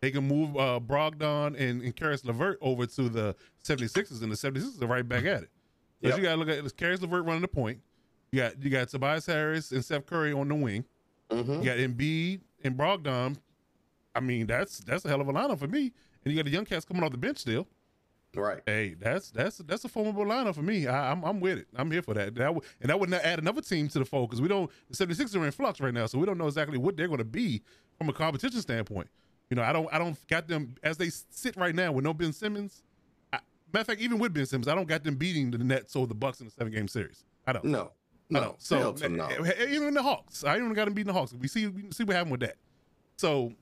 They 0.00 0.10
can 0.10 0.26
move 0.26 0.56
uh, 0.56 0.80
Brogdon 0.80 1.54
and, 1.58 1.82
and 1.82 1.94
Caris 1.94 2.24
LeVert 2.24 2.58
over 2.60 2.86
to 2.86 3.08
the 3.08 3.36
76ers, 3.64 4.22
and 4.22 4.32
the 4.32 4.36
76ers 4.36 4.80
are 4.82 4.86
right 4.86 5.06
back 5.06 5.24
at 5.24 5.42
it. 5.44 5.50
But 6.00 6.08
Yep. 6.10 6.16
you 6.18 6.22
got 6.24 6.30
to 6.32 6.36
look 6.38 6.48
at 6.48 6.76
Caris 6.76 7.00
LeVert 7.02 7.24
running 7.24 7.42
the 7.42 7.48
point. 7.48 7.80
You 8.32 8.40
got 8.40 8.62
you 8.62 8.70
got 8.70 8.88
Tobias 8.88 9.26
Harris 9.26 9.70
and 9.72 9.84
Seth 9.84 10.06
Curry 10.06 10.32
on 10.32 10.48
the 10.48 10.54
wing. 10.54 10.84
Mhm. 11.30 11.58
You 11.58 11.64
got 11.64 11.78
Embiid 11.78 12.40
and 12.64 12.76
Brogdon. 12.76 13.36
I 14.14 14.20
mean, 14.20 14.46
that's 14.46 14.78
that's 14.78 15.04
a 15.04 15.08
hell 15.08 15.20
of 15.20 15.28
a 15.28 15.32
lineup 15.32 15.58
for 15.58 15.68
me. 15.68 15.92
And 16.24 16.32
you 16.32 16.38
got 16.38 16.44
the 16.44 16.52
young 16.52 16.64
cats 16.64 16.84
coming 16.84 17.02
off 17.02 17.10
the 17.10 17.18
bench 17.18 17.38
still. 17.38 17.66
Right. 18.34 18.60
Hey, 18.64 18.94
that's 18.98 19.30
that's 19.30 19.58
that's 19.58 19.84
a 19.84 19.88
formidable 19.88 20.24
lineup 20.24 20.54
for 20.54 20.62
me. 20.62 20.86
I, 20.86 21.12
I'm 21.12 21.22
I'm 21.22 21.38
with 21.38 21.58
it. 21.58 21.66
I'm 21.76 21.90
here 21.90 22.00
for 22.00 22.14
that. 22.14 22.34
That 22.34 22.54
would 22.54 22.64
and 22.80 22.88
that 22.88 22.98
would 22.98 23.10
not 23.10 23.22
add 23.22 23.38
another 23.38 23.60
team 23.60 23.88
to 23.88 23.98
the 23.98 24.04
fold 24.04 24.30
because 24.30 24.40
we 24.40 24.48
don't. 24.48 24.70
The 24.88 24.96
76ers 25.06 25.36
are 25.36 25.44
in 25.44 25.52
flux 25.52 25.80
right 25.80 25.92
now, 25.92 26.06
so 26.06 26.18
we 26.18 26.24
don't 26.24 26.38
know 26.38 26.46
exactly 26.46 26.78
what 26.78 26.96
they're 26.96 27.08
going 27.08 27.18
to 27.18 27.24
be 27.24 27.62
from 27.98 28.08
a 28.08 28.12
competition 28.12 28.60
standpoint. 28.60 29.08
You 29.50 29.56
know, 29.56 29.62
I 29.62 29.72
don't 29.72 29.86
I 29.92 29.98
don't 29.98 30.16
got 30.28 30.48
them 30.48 30.76
as 30.82 30.96
they 30.96 31.10
sit 31.10 31.56
right 31.56 31.74
now 31.74 31.92
with 31.92 32.04
no 32.04 32.14
Ben 32.14 32.32
Simmons. 32.32 32.82
I, 33.34 33.40
matter 33.70 33.82
of 33.82 33.86
fact, 33.88 34.00
even 34.00 34.18
with 34.18 34.32
Ben 34.32 34.46
Simmons, 34.46 34.66
I 34.66 34.74
don't 34.74 34.88
got 34.88 35.04
them 35.04 35.16
beating 35.16 35.50
the 35.50 35.58
Nets 35.58 35.94
or 35.94 36.06
the 36.06 36.14
Bucks 36.14 36.40
in 36.40 36.46
the 36.46 36.52
seven 36.52 36.72
game 36.72 36.88
series. 36.88 37.24
I 37.46 37.52
don't. 37.52 37.66
No. 37.66 37.92
No. 38.30 38.40
don't. 38.40 38.62
So 38.62 38.94
no. 39.08 39.26
eh, 39.26 39.52
eh, 39.58 39.66
even 39.68 39.92
the 39.92 40.02
Hawks, 40.02 40.42
I 40.42 40.54
don't 40.54 40.64
even 40.64 40.74
got 40.74 40.86
them 40.86 40.94
beating 40.94 41.12
the 41.12 41.18
Hawks. 41.18 41.34
We 41.34 41.48
see 41.48 41.66
we 41.66 41.90
see 41.90 42.04
what 42.04 42.16
happened 42.16 42.32
with 42.32 42.40
that. 42.40 42.56
So 43.18 43.52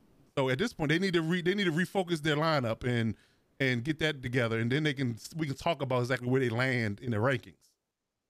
so 0.40 0.48
at 0.48 0.58
this 0.58 0.72
point, 0.72 0.88
they 0.88 0.98
need 0.98 1.12
to 1.12 1.20
re, 1.20 1.42
they 1.42 1.54
need 1.54 1.64
to 1.64 1.72
refocus 1.72 2.22
their 2.22 2.36
lineup 2.36 2.82
and 2.84 3.14
and 3.60 3.84
get 3.84 3.98
that 3.98 4.22
together, 4.22 4.58
and 4.58 4.72
then 4.72 4.84
they 4.84 4.94
can 4.94 5.18
we 5.36 5.46
can 5.46 5.54
talk 5.54 5.82
about 5.82 6.00
exactly 6.00 6.28
where 6.28 6.40
they 6.40 6.48
land 6.48 6.98
in 7.00 7.10
the 7.10 7.18
rankings. 7.18 7.68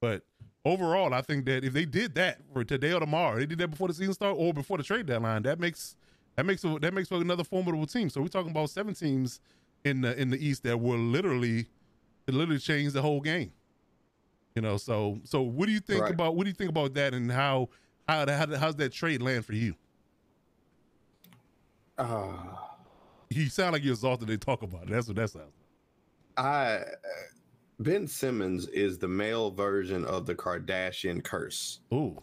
But 0.01 0.25
overall, 0.65 1.15
I 1.15 1.23
think 1.23 1.45
that 1.45 1.65
if 1.65 1.73
they 1.73 1.85
did 1.85 2.17
that 2.17 2.41
for 2.53 2.65
today 2.65 2.93
or 2.93 2.99
tomorrow, 2.99 3.39
they 3.39 3.47
did 3.47 3.59
that 3.59 3.69
before 3.69 3.87
the 3.87 3.95
season 3.95 4.13
start 4.15 4.35
or 4.37 4.53
before 4.53 4.77
the 4.77 4.83
trade 4.83 5.07
deadline, 5.07 5.43
that 5.45 5.61
makes 5.61 5.95
that 6.37 6.45
makes 6.45 6.63
that 6.63 6.93
makes 6.93 7.09
for 7.09 7.21
another 7.21 7.45
formidable 7.45 7.87
team. 7.87 8.11
So 8.11 8.21
we're 8.21 8.27
talking 8.27 8.51
about 8.51 8.71
seven 8.71 8.93
teams 8.93 9.41
in 9.85 10.01
the 10.01 10.21
in 10.21 10.31
the 10.31 10.45
East 10.45 10.65
that 10.65 10.81
will 10.81 10.99
literally 10.99 11.67
literally 12.27 12.59
change 12.59 12.93
the 12.93 13.03
whole 13.03 13.21
game. 13.21 13.53
You 14.57 14.63
know, 14.63 14.79
so 14.79 15.21
so 15.23 15.43
what 15.43 15.67
do 15.67 15.73
you 15.73 15.81
think 15.81 16.03
Right. 16.03 16.13
about 16.13 16.35
what 16.35 16.43
do 16.43 16.51
you 16.51 16.55
think 16.55 16.71
about 16.71 16.95
that 16.95 17.15
and 17.15 17.31
how 17.31 17.69
how 18.09 18.27
how 18.27 18.57
how's 18.57 18.75
that 18.77 18.93
trade 18.93 19.23
land 19.23 19.45
for 19.47 19.53
you? 19.53 19.77
Uh, 22.07 22.33
You 23.29 23.49
sound 23.51 23.75
like 23.75 23.85
you're 23.85 23.93
exhausted. 23.93 24.27
They 24.27 24.37
talk 24.39 24.63
about 24.63 24.85
it. 24.85 24.91
That's 24.91 25.07
what 25.07 25.17
that 25.17 25.31
sounds. 25.31 25.53
I 26.37 26.81
Ben 27.79 28.07
Simmons 28.07 28.67
is 28.69 28.99
the 28.99 29.09
male 29.09 29.51
version 29.51 30.05
of 30.05 30.27
the 30.27 30.35
Kardashian 30.35 31.23
curse. 31.23 31.81
Ooh, 31.93 32.19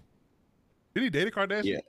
did 0.94 1.04
he 1.04 1.10
date 1.10 1.28
a 1.28 1.32
Kardashian? 1.32 1.63
Yeah. 1.66 1.80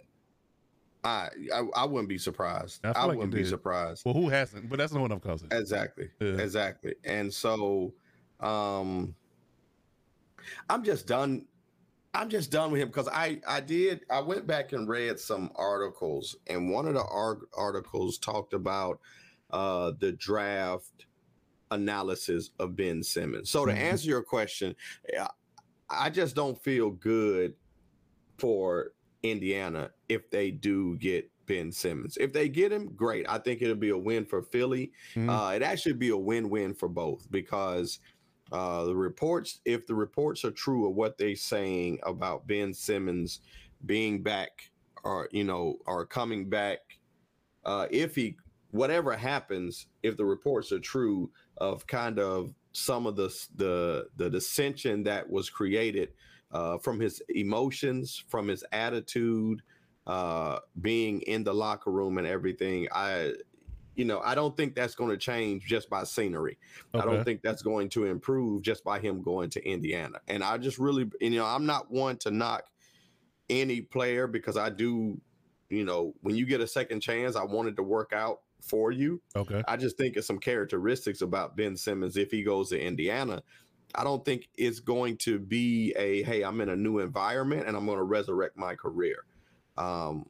I 1.04 1.28
I, 1.54 1.62
I 1.76 1.84
wouldn't 1.86 2.08
be 2.08 2.18
surprised. 2.18 2.84
I 2.84 2.90
I, 2.90 3.04
like 3.06 3.16
wouldn't 3.16 3.34
be 3.34 3.44
surprised. 3.44 4.04
Well, 4.04 4.14
who 4.14 4.28
hasn't? 4.28 4.68
But 4.68 4.78
that's 4.78 4.92
not 4.92 5.00
what 5.00 5.12
I'm 5.12 5.20
causing. 5.20 5.48
Exactly. 5.50 6.10
Yeah. 6.20 6.34
Exactly. 6.38 6.94
And 7.04 7.32
so 7.32 7.94
um 8.40 9.14
I'm 10.68 10.84
just 10.84 11.06
done 11.06 11.46
I'm 12.14 12.28
just 12.28 12.50
done 12.50 12.70
with 12.72 12.80
him 12.80 12.88
because 12.88 13.08
I 13.08 13.40
I 13.46 13.60
did 13.60 14.04
I 14.10 14.20
went 14.20 14.46
back 14.46 14.72
and 14.72 14.88
read 14.88 15.18
some 15.20 15.50
articles 15.54 16.36
and 16.46 16.70
one 16.70 16.86
of 16.88 16.94
the 16.94 17.04
ar- 17.04 17.40
articles 17.54 18.18
talked 18.18 18.54
about 18.54 19.00
uh 19.50 19.92
the 19.98 20.12
draft 20.12 21.06
analysis 21.70 22.50
of 22.58 22.76
Ben 22.76 23.02
Simmons. 23.02 23.50
So 23.50 23.66
to 23.66 23.72
Mhm. 23.72 23.76
answer 23.76 24.08
your 24.08 24.22
question, 24.22 24.74
I 25.90 26.10
just 26.10 26.34
don't 26.34 26.62
feel 26.62 26.90
good 26.90 27.54
for 28.38 28.92
Indiana 29.22 29.92
if 30.08 30.30
they 30.30 30.50
do 30.50 30.96
get 30.98 31.30
Ben 31.46 31.72
Simmons. 31.72 32.16
If 32.18 32.32
they 32.32 32.48
get 32.48 32.72
him, 32.72 32.94
great. 32.94 33.26
I 33.28 33.38
think 33.38 33.62
it'll 33.62 33.74
be 33.76 33.88
a 33.90 33.98
win 33.98 34.24
for 34.26 34.42
Philly. 34.42 34.92
Mhm. 35.14 35.28
Uh, 35.28 35.54
it 35.56 35.62
actually 35.62 35.94
be 35.94 36.10
a 36.10 36.16
win-win 36.16 36.74
for 36.74 36.88
both 36.88 37.30
because 37.30 38.00
uh, 38.52 38.84
the 38.84 38.94
reports, 38.94 39.60
if 39.64 39.86
the 39.86 39.94
reports 39.94 40.44
are 40.44 40.50
true 40.50 40.88
of 40.88 40.94
what 40.94 41.18
they're 41.18 41.36
saying 41.36 41.98
about 42.04 42.46
Ben 42.46 42.72
Simmons 42.72 43.40
being 43.86 44.22
back 44.22 44.70
or 45.04 45.28
you 45.32 45.44
know 45.44 45.76
or 45.86 46.06
coming 46.06 46.48
back, 46.48 46.78
uh, 47.64 47.86
if 47.90 48.14
he 48.14 48.36
whatever 48.70 49.16
happens, 49.16 49.86
if 50.02 50.16
the 50.16 50.24
reports 50.24 50.72
are 50.72 50.80
true 50.80 51.30
of 51.58 51.86
kind 51.86 52.18
of 52.18 52.54
some 52.72 53.06
of 53.06 53.16
the 53.16 53.28
the 53.56 54.08
the 54.16 54.30
dissension 54.30 55.02
that 55.02 55.28
was 55.28 55.50
created 55.50 56.10
uh, 56.52 56.78
from 56.78 56.98
his 56.98 57.22
emotions, 57.28 58.24
from 58.28 58.48
his 58.48 58.64
attitude, 58.72 59.62
uh, 60.06 60.58
being 60.80 61.20
in 61.22 61.44
the 61.44 61.52
locker 61.52 61.90
room 61.90 62.18
and 62.18 62.26
everything. 62.26 62.88
I, 62.92 63.34
you 63.98 64.04
know, 64.04 64.20
I 64.20 64.36
don't 64.36 64.56
think 64.56 64.76
that's 64.76 64.94
going 64.94 65.10
to 65.10 65.16
change 65.16 65.64
just 65.64 65.90
by 65.90 66.04
scenery. 66.04 66.56
I 66.94 67.04
don't 67.04 67.24
think 67.24 67.42
that's 67.42 67.62
going 67.62 67.88
to 67.90 68.04
improve 68.04 68.62
just 68.62 68.84
by 68.84 69.00
him 69.00 69.22
going 69.22 69.50
to 69.50 69.68
Indiana. 69.68 70.20
And 70.28 70.44
I 70.44 70.56
just 70.56 70.78
really, 70.78 71.10
you 71.20 71.30
know, 71.30 71.44
I'm 71.44 71.66
not 71.66 71.90
one 71.90 72.16
to 72.18 72.30
knock 72.30 72.62
any 73.50 73.80
player 73.80 74.28
because 74.28 74.56
I 74.56 74.70
do, 74.70 75.20
you 75.68 75.84
know, 75.84 76.14
when 76.20 76.36
you 76.36 76.46
get 76.46 76.60
a 76.60 76.66
second 76.66 77.00
chance, 77.00 77.34
I 77.34 77.42
wanted 77.42 77.74
to 77.74 77.82
work 77.82 78.12
out 78.12 78.42
for 78.62 78.92
you. 78.92 79.20
Okay. 79.34 79.64
I 79.66 79.76
just 79.76 79.96
think 79.96 80.16
of 80.16 80.24
some 80.24 80.38
characteristics 80.38 81.20
about 81.20 81.56
Ben 81.56 81.76
Simmons 81.76 82.16
if 82.16 82.30
he 82.30 82.44
goes 82.44 82.68
to 82.68 82.80
Indiana. 82.80 83.42
I 83.96 84.04
don't 84.04 84.24
think 84.24 84.48
it's 84.56 84.78
going 84.78 85.16
to 85.18 85.40
be 85.40 85.92
a 85.96 86.22
hey, 86.22 86.42
I'm 86.42 86.60
in 86.60 86.68
a 86.68 86.76
new 86.76 87.00
environment 87.00 87.66
and 87.66 87.76
I'm 87.76 87.86
going 87.86 87.98
to 87.98 88.04
resurrect 88.04 88.56
my 88.56 88.76
career. 88.76 89.24
Um, 89.76 90.26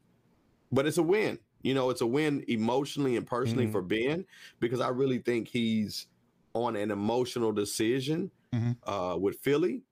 but 0.72 0.86
it's 0.86 0.96
a 0.96 1.02
win. 1.02 1.38
You 1.62 1.74
know, 1.74 1.90
it's 1.90 2.00
a 2.00 2.06
win 2.06 2.44
emotionally 2.48 3.16
and 3.16 3.26
personally 3.26 3.66
Mhm. 3.66 3.72
for 3.72 3.82
Ben 3.82 4.26
because 4.60 4.80
I 4.80 4.88
really 4.88 5.18
think 5.18 5.48
he's 5.48 6.06
on 6.54 6.76
an 6.76 6.90
emotional 6.90 7.52
decision 7.52 8.30
Mhm. 8.52 8.82
uh, 8.84 9.18
with 9.20 9.40
Philly, 9.40 9.84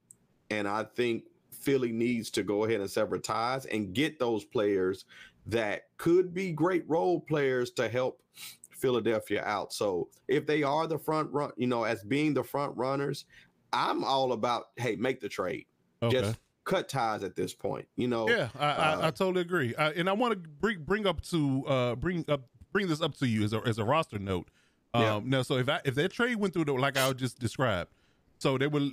and 0.50 0.68
I 0.68 0.84
think 0.84 1.24
Philly 1.52 1.92
needs 1.92 2.30
to 2.32 2.42
go 2.42 2.64
ahead 2.64 2.80
and 2.80 2.90
sever 2.90 3.18
ties 3.18 3.66
and 3.66 3.94
get 3.94 4.18
those 4.18 4.44
players 4.44 5.04
that 5.46 5.84
could 5.96 6.34
be 6.34 6.52
great 6.52 6.88
role 6.88 7.20
players 7.20 7.70
to 7.72 7.88
help 7.88 8.22
Philadelphia 8.70 9.42
out. 9.44 9.72
So 9.72 10.10
if 10.28 10.46
they 10.46 10.62
are 10.62 10.86
the 10.86 10.98
front 10.98 11.32
run, 11.32 11.52
you 11.56 11.66
know, 11.66 11.84
as 11.84 12.04
being 12.04 12.34
the 12.34 12.44
front 12.44 12.76
runners, 12.76 13.24
I'm 13.72 14.04
all 14.04 14.32
about 14.32 14.66
hey, 14.76 14.96
make 14.96 15.20
the 15.20 15.28
trade, 15.28 15.66
Okay. 16.02 16.34
just 16.34 16.38
cut 16.66 16.88
ties 16.88 17.24
at 17.24 17.34
this 17.34 17.54
point. 17.54 17.88
You 17.96 18.08
know, 18.08 18.28
yeah, 18.28 18.48
I, 18.58 18.66
I, 18.66 18.70
I 18.70 18.92
uh, 18.94 19.10
totally 19.12 19.40
agree. 19.40 19.74
I, 19.76 19.92
and 19.92 20.10
I 20.10 20.12
want 20.12 20.32
to 20.32 20.36
bring 20.36 20.82
bring 20.82 21.06
up 21.06 21.22
to 21.22 21.64
uh 21.66 21.94
bring 21.94 22.26
up 22.28 22.42
bring 22.72 22.88
this 22.88 23.00
up 23.00 23.16
to 23.16 23.26
you 23.26 23.42
as 23.44 23.54
a 23.54 23.62
as 23.66 23.78
a 23.78 23.84
roster 23.84 24.18
note. 24.18 24.48
Um, 24.92 25.02
Yeah. 25.02 25.20
now, 25.24 25.42
so 25.42 25.56
if 25.56 25.68
I, 25.68 25.80
if 25.84 25.94
that 25.94 26.12
trade 26.12 26.36
went 26.36 26.52
through 26.52 26.66
the, 26.66 26.74
like 26.74 26.98
I 26.98 27.10
just 27.14 27.38
described, 27.38 27.90
so 28.38 28.58
they 28.58 28.66
will. 28.66 28.92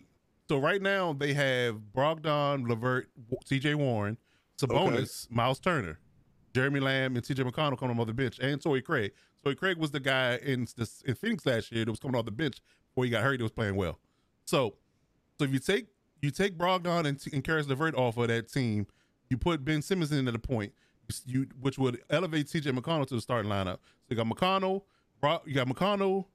So 0.49 0.57
right 0.57 0.81
now 0.81 1.13
they 1.13 1.33
have 1.33 1.77
Brogdon, 1.95 2.67
Levert, 2.67 3.09
T.J. 3.45 3.75
Warren, 3.75 4.17
Sabonis, 4.57 5.31
Myles 5.31 5.59
Turner, 5.59 5.99
Jeremy 6.53 6.81
Lamb, 6.81 7.15
and 7.15 7.23
T.J. 7.25 7.43
McConnell 7.43 7.77
coming 7.77 7.97
off 7.97 8.07
the 8.07 8.13
bench, 8.13 8.39
and 8.39 8.61
Torrey 8.61 8.81
Craig. 8.81 9.13
Torrey 9.43 9.55
Craig 9.55 9.77
was 9.77 9.91
the 9.91 9.99
guy 9.99 10.35
in 10.43 10.67
this 10.77 11.01
in 11.05 11.15
Phoenix 11.15 11.45
last 11.45 11.71
year 11.71 11.85
that 11.85 11.91
was 11.91 11.99
coming 11.99 12.17
off 12.17 12.25
the 12.25 12.31
bench 12.31 12.57
before 12.89 13.05
he 13.05 13.09
got 13.09 13.23
hurt. 13.23 13.39
He 13.39 13.43
was 13.43 13.51
playing 13.51 13.75
well. 13.75 13.99
So, 14.45 14.75
so 15.39 15.45
if 15.45 15.53
you 15.53 15.59
take 15.59 15.87
you 16.23 16.31
take 16.31 16.57
Brogdon 16.57 17.05
and, 17.05 17.21
and 17.31 17.43
Caris 17.43 17.67
LeVert 17.67 17.95
off 17.95 18.17
of 18.17 18.27
that 18.29 18.51
team, 18.51 18.87
you 19.29 19.37
put 19.37 19.63
Ben 19.63 19.81
Simmons 19.81 20.11
in 20.11 20.27
at 20.27 20.35
a 20.35 20.39
point, 20.39 20.73
you 21.25 21.47
which 21.59 21.77
would 21.77 22.01
elevate 22.09 22.49
T.J. 22.49 22.71
McConnell 22.71 23.07
to 23.07 23.15
the 23.15 23.21
starting 23.21 23.51
lineup. 23.51 23.79
So 24.03 24.09
you 24.09 24.15
got 24.15 24.27
McConnell, 24.27 24.83
Bro, 25.19 25.41
you 25.45 25.53
got 25.53 25.67
McConnell, 25.67 26.25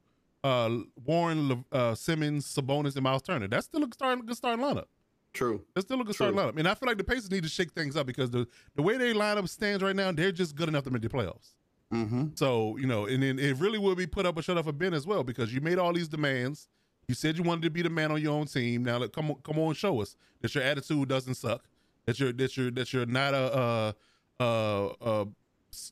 uh, 0.44 0.78
Warren, 1.04 1.48
Le- 1.48 1.64
uh, 1.72 1.94
Simmons, 1.94 2.46
Sabonis, 2.46 2.94
and 2.94 3.02
Myles 3.02 3.22
Turner. 3.22 3.48
That's 3.48 3.66
still 3.66 3.82
a 3.82 3.88
starting 3.92 4.24
good 4.24 4.36
starting 4.36 4.64
lineup. 4.64 4.86
true. 5.32 5.64
That's 5.74 5.86
still 5.86 6.00
a 6.00 6.04
good 6.04 6.14
starting 6.14 6.38
lineup. 6.38 6.58
And 6.58 6.66
I 6.68 6.74
feel 6.74 6.86
like 6.86 6.98
the 6.98 7.04
Pacers 7.04 7.30
need 7.30 7.42
to 7.42 7.48
shake 7.48 7.72
things 7.72 7.96
up 7.96 8.06
because 8.06 8.30
the 8.30 8.46
the 8.76 8.82
way 8.82 8.96
their 8.96 9.14
lineup 9.14 9.48
stands 9.48 9.82
right 9.82 9.96
now, 9.96 10.12
they're 10.12 10.32
just 10.32 10.54
good 10.56 10.68
enough 10.68 10.84
to 10.84 10.90
make 10.90 11.02
the 11.02 11.08
playoffs. 11.08 11.54
Mm-hmm. 11.92 12.28
So 12.34 12.76
you 12.76 12.86
know, 12.86 13.06
and 13.06 13.22
then 13.22 13.38
it 13.38 13.56
really 13.56 13.78
will 13.78 13.94
be 13.94 14.06
put 14.06 14.26
up 14.26 14.38
a 14.38 14.42
shut 14.42 14.58
up 14.58 14.66
for 14.66 14.72
Ben 14.72 14.94
as 14.94 15.06
well 15.06 15.24
because 15.24 15.52
you 15.52 15.60
made 15.60 15.78
all 15.78 15.92
these 15.92 16.08
demands. 16.08 16.68
You 17.08 17.14
said 17.14 17.38
you 17.38 17.42
wanted 17.42 17.62
to 17.62 17.70
be 17.70 17.80
the 17.82 17.88
man 17.90 18.12
on 18.12 18.20
your 18.20 18.34
own 18.34 18.46
team. 18.46 18.84
Now, 18.84 18.98
look, 18.98 19.12
come 19.14 19.30
on, 19.30 19.36
come 19.42 19.58
on, 19.58 19.72
show 19.74 20.00
us 20.02 20.14
that 20.42 20.54
your 20.54 20.62
attitude 20.62 21.08
doesn't 21.08 21.34
suck. 21.34 21.64
That 22.04 22.20
you're 22.20 22.32
that 22.34 22.56
you're 22.56 22.70
that 22.72 22.92
you're 22.92 23.06
not 23.06 23.32
a, 23.34 23.58
a, 23.58 24.44
a, 24.44 24.88
a 25.00 25.26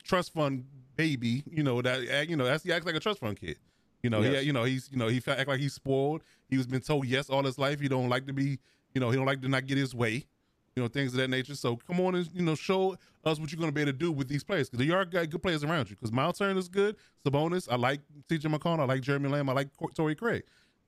trust 0.05 0.35
fund 0.35 0.65
baby. 0.95 1.43
You 1.51 1.63
know 1.63 1.81
that 1.83 1.99
uh, 2.01 2.21
you 2.29 2.37
know 2.37 2.45
that's 2.45 2.65
he 2.65 2.73
acts 2.73 2.85
like 2.87 2.95
a 2.95 3.01
trust 3.01 3.21
fund 3.21 3.41
kid. 3.41 3.59
You 4.03 4.11
know, 4.11 4.21
Yes. 4.21 4.41
he 4.43 4.47
you 4.47 4.53
know 4.53 4.65
he's 4.65 4.89
you 4.93 4.99
know 4.99 5.09
he 5.09 5.23
act 5.27 5.49
like 5.49 5.59
he's 5.61 5.73
spoiled. 5.75 6.23
He 6.49 6.57
was 6.59 6.67
been 6.67 6.81
told 6.83 7.07
yes 7.07 7.31
all 7.31 7.43
his 7.45 7.59
life. 7.59 7.81
He 7.81 7.89
don't 7.89 8.09
like 8.11 8.27
to 8.27 8.33
be 8.35 8.59
you 8.95 9.01
know 9.01 9.11
he 9.11 9.17
don't 9.17 9.27
like 9.27 9.41
to 9.43 9.49
not 9.49 9.67
get 9.67 9.79
his 9.79 9.95
way. 9.95 10.27
You 10.75 10.83
know 10.83 10.89
things 10.89 11.13
of 11.13 11.19
that 11.19 11.29
nature. 11.29 11.55
So 11.55 11.77
come 11.77 11.99
on 12.01 12.15
and 12.15 12.29
you 12.35 12.43
know 12.43 12.55
show 12.55 12.97
us 13.25 13.41
what 13.41 13.51
you're 13.51 13.59
going 13.59 13.71
to 13.71 13.75
be 13.75 13.81
able 13.81 13.93
to 13.93 13.99
do 13.99 14.13
with 14.13 14.29
these 14.29 14.45
players 14.45 14.69
because 14.69 14.85
you 14.85 14.95
are 14.95 15.05
got 15.07 15.29
good 15.31 15.43
players 15.43 15.65
around 15.65 15.89
you. 15.89 15.97
Because 15.97 16.13
Myles 16.13 16.37
Turner 16.39 16.59
is 16.59 16.69
good, 16.69 16.97
Sabonis. 17.27 17.67
I 17.71 17.77
like 17.77 18.01
T.J. 18.29 18.49
McConnell. 18.51 18.81
I 18.81 18.85
like 18.85 19.01
Jeremy 19.01 19.31
Lamb. 19.31 19.49
I 19.49 19.55
like 19.55 19.69
Torrey 19.95 20.15
Craig, 20.15 20.45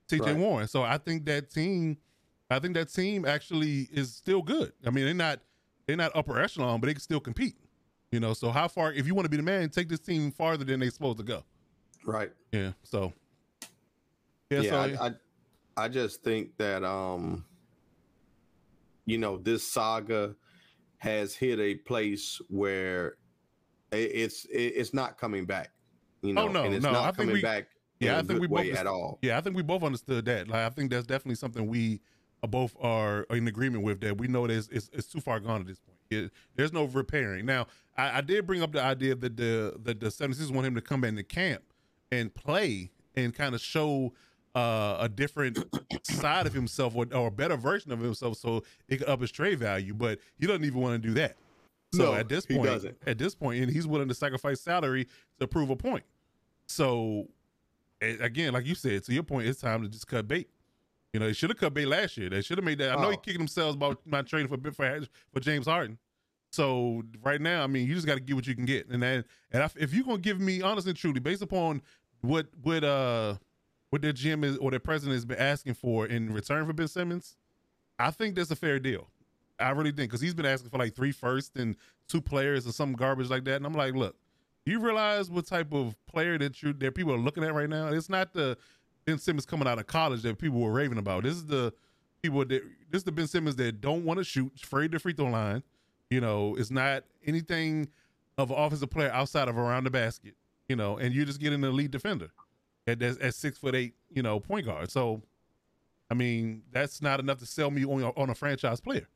T.J. 0.09 0.23
Right. 0.25 0.35
Warren. 0.37 0.67
So 0.67 0.83
I 0.83 0.97
think 0.97 1.25
that 1.25 1.49
team, 1.51 1.97
I 2.49 2.59
think 2.59 2.73
that 2.73 2.91
team 2.91 3.25
actually 3.25 3.87
is 3.91 4.13
still 4.13 4.41
good. 4.41 4.73
I 4.85 4.89
mean 4.89 5.05
they're 5.05 5.13
not 5.13 5.39
they're 5.87 5.95
not 5.97 6.11
upper 6.15 6.39
echelon, 6.39 6.79
but 6.81 6.87
they 6.87 6.93
can 6.93 7.01
still 7.01 7.19
compete. 7.19 7.55
You 8.11 8.19
know, 8.19 8.33
so 8.33 8.49
how 8.49 8.67
far 8.67 8.91
if 8.91 9.05
you 9.05 9.13
want 9.15 9.25
to 9.25 9.29
be 9.29 9.37
the 9.37 9.43
man, 9.43 9.69
take 9.69 9.87
this 9.87 9.99
team 9.99 10.31
farther 10.31 10.65
than 10.65 10.79
they're 10.79 10.89
supposed 10.89 11.19
to 11.19 11.23
go. 11.23 11.43
Right. 12.05 12.31
Yeah. 12.51 12.71
So 12.83 13.13
yeah, 14.49 14.61
yeah, 14.61 14.69
so 14.71 14.77
I, 15.03 15.07
I 15.07 15.11
I 15.85 15.87
just 15.87 16.23
think 16.23 16.57
that 16.57 16.83
um 16.83 17.45
you 19.05 19.17
know 19.17 19.37
this 19.37 19.63
saga 19.65 20.35
has 20.97 21.33
hit 21.35 21.59
a 21.59 21.75
place 21.75 22.41
where 22.49 23.15
it's 23.91 24.45
it's 24.49 24.93
not 24.93 25.17
coming 25.17 25.45
back. 25.45 25.71
You 26.21 26.33
know, 26.33 26.43
Oh, 26.43 26.47
no, 26.47 26.63
and 26.63 26.75
it's 26.75 26.83
no, 26.83 26.91
not 26.91 27.05
I 27.05 27.11
coming 27.11 27.33
we- 27.35 27.41
back 27.41 27.67
yeah, 27.99 28.17
I 28.17 28.21
think 28.21 28.39
we 28.41 28.47
both 28.47 28.65
at 28.73 28.87
all. 28.87 29.19
Yeah, 29.21 29.37
I 29.37 29.41
think 29.41 29.55
we 29.55 29.63
both 29.63 29.83
understood 29.83 30.25
that. 30.25 30.47
Like, 30.47 30.61
I 30.65 30.69
think 30.69 30.91
that's 30.91 31.05
definitely 31.07 31.35
something 31.35 31.67
we 31.67 32.01
both 32.41 32.75
are 32.79 33.23
in 33.31 33.47
agreement 33.47 33.83
with. 33.83 33.99
That 34.01 34.17
we 34.17 34.27
know 34.27 34.47
that 34.47 34.53
it's, 34.53 34.67
it's, 34.69 34.89
it's 34.93 35.07
too 35.07 35.19
far 35.19 35.39
gone 35.39 35.61
at 35.61 35.67
this 35.67 35.79
point. 35.79 35.97
It- 36.09 36.31
there's 36.55 36.73
no 36.73 36.85
repairing. 36.85 37.45
Now, 37.45 37.67
I, 37.97 38.17
I 38.17 38.21
did 38.21 38.47
bring 38.47 38.61
up 38.63 38.71
the 38.71 38.81
idea 38.81 39.15
that 39.15 39.37
the 39.37 39.75
that 39.83 39.99
the 39.99 40.07
76ers 40.07 40.51
want 40.51 40.65
him 40.67 40.75
to 40.75 40.81
come 40.81 41.01
back 41.01 41.09
into 41.09 41.23
camp 41.23 41.61
and 42.11 42.33
play 42.33 42.89
and 43.15 43.33
kind 43.33 43.53
of 43.53 43.61
show 43.61 44.13
uh, 44.55 44.97
a 45.01 45.07
different 45.09 45.59
side 46.03 46.47
of 46.47 46.53
himself 46.53 46.95
or, 46.95 47.05
or 47.13 47.27
a 47.27 47.31
better 47.31 47.55
version 47.57 47.91
of 47.91 47.99
himself, 47.99 48.37
so 48.37 48.63
it 48.87 48.97
could 48.97 49.07
up 49.09 49.21
his 49.21 49.31
trade 49.31 49.59
value. 49.59 49.93
But 49.93 50.19
he 50.39 50.47
doesn't 50.47 50.63
even 50.63 50.79
want 50.81 50.99
to 51.01 51.07
do 51.07 51.13
that. 51.15 51.35
So 51.93 52.05
No, 52.05 52.13
at 52.15 52.29
this 52.29 52.45
he 52.45 52.55
point, 52.55 52.67
doesn't. 52.69 52.97
at 53.05 53.17
this 53.17 53.35
point, 53.35 53.61
and 53.61 53.71
he's 53.71 53.85
willing 53.85 54.07
to 54.07 54.13
sacrifice 54.15 54.61
salary 54.61 55.07
to 55.39 55.47
prove 55.47 55.69
a 55.69 55.75
point. 55.75 56.03
So 56.67 57.27
again, 58.01 58.53
like 58.53 58.65
you 58.65 58.75
said, 58.75 59.03
to 59.05 59.13
your 59.13 59.23
point, 59.23 59.47
it's 59.47 59.61
time 59.61 59.81
to 59.83 59.89
just 59.89 60.07
cut 60.07 60.27
bait. 60.27 60.49
You 61.13 61.19
know, 61.19 61.25
they 61.27 61.33
should 61.33 61.49
have 61.49 61.57
cut 61.57 61.73
bait 61.73 61.85
last 61.87 62.17
year. 62.17 62.29
They 62.29 62.41
should 62.41 62.57
have 62.57 62.65
made 62.65 62.77
that. 62.79 62.91
I 62.97 63.01
know 63.01 63.09
he 63.09 63.15
Oh. 63.15 63.19
kicking 63.19 63.39
themselves 63.39 63.75
about 63.75 63.99
not 64.05 64.27
trading 64.27 64.47
for 64.47 64.71
for 64.71 65.01
for 65.33 65.39
James 65.39 65.65
Harden. 65.65 65.97
So 66.51 67.03
right 67.23 67.39
now, 67.41 67.63
I 67.63 67.67
mean, 67.67 67.87
you 67.87 67.93
just 67.93 68.07
got 68.07 68.15
to 68.15 68.19
get 68.19 68.35
what 68.35 68.47
you 68.47 68.55
can 68.55 68.65
get, 68.65 68.87
and 68.89 69.01
then 69.01 69.23
and 69.51 69.63
if, 69.63 69.75
if 69.77 69.93
you're 69.93 70.03
gonna 70.03 70.17
give 70.17 70.39
me 70.39 70.61
honest 70.61 70.87
and 70.87 70.95
truly, 70.97 71.19
based 71.19 71.41
upon 71.41 71.81
what 72.21 72.47
what 72.61 72.83
uh 72.83 73.35
what 73.91 74.01
their 74.01 74.13
GM 74.13 74.43
is 74.43 74.57
or 74.57 74.69
their 74.71 74.79
president 74.79 75.13
has 75.15 75.25
been 75.25 75.37
asking 75.39 75.73
for 75.75 76.05
in 76.05 76.31
return 76.31 76.65
for 76.65 76.73
Ben 76.73 76.87
Simmons, 76.87 77.35
I 77.97 78.11
think 78.11 78.35
that's 78.35 78.51
a 78.51 78.55
fair 78.55 78.79
deal. 78.79 79.09
I 79.59 79.71
really 79.71 79.91
think 79.91 80.09
because 80.09 80.21
he's 80.21 80.33
been 80.33 80.45
asking 80.45 80.69
for 80.69 80.77
like 80.77 80.95
three 80.95 81.11
first 81.11 81.55
and 81.57 81.75
two 82.07 82.21
players 82.21 82.65
or 82.67 82.71
some 82.71 82.93
garbage 82.93 83.29
like 83.29 83.43
that, 83.45 83.55
and 83.57 83.65
I'm 83.65 83.73
like, 83.73 83.93
look, 83.93 84.15
you 84.65 84.79
realize 84.79 85.29
what 85.29 85.45
type 85.45 85.73
of 85.73 85.95
player 86.05 86.37
that 86.37 86.61
you 86.61 86.73
that 86.73 86.95
people 86.95 87.13
are 87.13 87.17
looking 87.19 87.43
at 87.43 87.53
right 87.53 87.69
now? 87.69 87.87
It's 87.87 88.09
not 88.09 88.33
the 88.33 88.57
Ben 89.05 89.17
Simmons 89.17 89.45
coming 89.45 89.67
out 89.67 89.79
of 89.79 89.87
college 89.87 90.21
that 90.21 90.37
people 90.37 90.59
were 90.59 90.71
raving 90.71 90.97
about. 90.97 91.23
This 91.23 91.35
is 91.35 91.45
the 91.45 91.73
people 92.21 92.39
that 92.39 92.49
this 92.49 92.99
is 92.99 93.03
the 93.03 93.11
Ben 93.11 93.27
Simmons 93.27 93.55
that 93.57 93.81
don't 93.81 94.05
want 94.05 94.17
to 94.19 94.23
shoot, 94.23 94.51
afraid 94.61 94.91
to 94.91 94.99
free 94.99 95.13
throw 95.13 95.27
line. 95.27 95.63
You 96.09 96.21
know, 96.21 96.55
it's 96.55 96.71
not 96.71 97.03
anything 97.25 97.89
of 98.37 98.51
an 98.51 98.57
offensive 98.57 98.89
player 98.89 99.11
outside 99.11 99.47
of 99.47 99.57
around 99.57 99.85
the 99.85 99.89
basket. 99.89 100.35
You 100.67 100.75
know, 100.75 100.97
and 100.97 101.13
you're 101.13 101.25
just 101.25 101.39
getting 101.39 101.63
an 101.63 101.69
elite 101.69 101.91
defender 101.91 102.29
at 102.87 103.01
at, 103.01 103.19
at 103.21 103.33
six 103.33 103.57
foot 103.57 103.75
eight. 103.75 103.95
You 104.11 104.21
know, 104.21 104.39
point 104.39 104.65
guard. 104.65 104.91
So, 104.91 105.23
I 106.11 106.13
mean, 106.13 106.63
that's 106.71 107.01
not 107.01 107.19
enough 107.19 107.39
to 107.39 107.45
sell 107.45 107.71
me 107.71 107.85
on 107.85 108.03
on 108.03 108.29
a 108.29 108.35
franchise 108.35 108.79
player. 108.79 109.07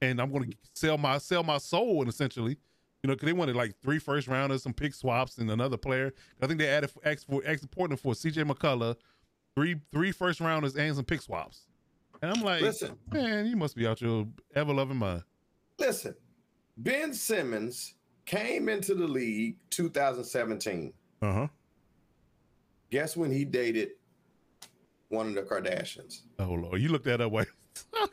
And 0.00 0.20
I'm 0.20 0.30
going 0.30 0.50
to 0.50 0.56
sell 0.74 0.98
my 0.98 1.18
sell 1.18 1.42
my 1.42 1.58
soul, 1.58 2.00
and 2.00 2.08
essentially, 2.08 2.58
you 3.04 3.08
know, 3.08 3.14
because 3.14 3.26
they 3.26 3.34
wanted 3.34 3.54
like 3.54 3.74
three 3.82 3.98
first 3.98 4.28
rounders, 4.28 4.62
some 4.62 4.72
pick 4.72 4.94
swaps, 4.94 5.36
and 5.36 5.50
another 5.50 5.76
player. 5.76 6.14
I 6.40 6.46
think 6.46 6.58
they 6.58 6.66
added 6.66 6.90
asked 7.04 7.26
for 7.28 7.42
Portland 7.70 8.00
for 8.00 8.14
C.J. 8.14 8.44
McCullough, 8.44 8.96
three 9.54 9.76
three 9.92 10.10
first 10.10 10.40
rounders 10.40 10.74
and 10.74 10.96
some 10.96 11.04
pick 11.04 11.20
swaps. 11.20 11.66
And 12.22 12.32
I'm 12.32 12.42
like, 12.42 12.62
Listen, 12.62 12.96
man, 13.12 13.44
you 13.44 13.56
must 13.56 13.76
be 13.76 13.86
out 13.86 14.00
your 14.00 14.26
ever 14.54 14.72
loving 14.72 14.96
mind. 14.96 15.22
listen. 15.78 16.14
Ben 16.78 17.12
Simmons 17.12 17.94
came 18.24 18.70
into 18.70 18.94
the 18.94 19.06
league 19.06 19.58
2017. 19.68 20.90
Uh 21.20 21.32
huh. 21.32 21.46
Guess 22.90 23.18
when 23.18 23.30
he 23.30 23.44
dated 23.44 23.90
one 25.10 25.28
of 25.28 25.34
the 25.34 25.42
Kardashians? 25.42 26.22
Oh 26.38 26.54
lord, 26.54 26.80
you 26.80 26.88
looked 26.88 27.04
that 27.04 27.20
up. 27.20 27.32
Wait, 27.32 27.48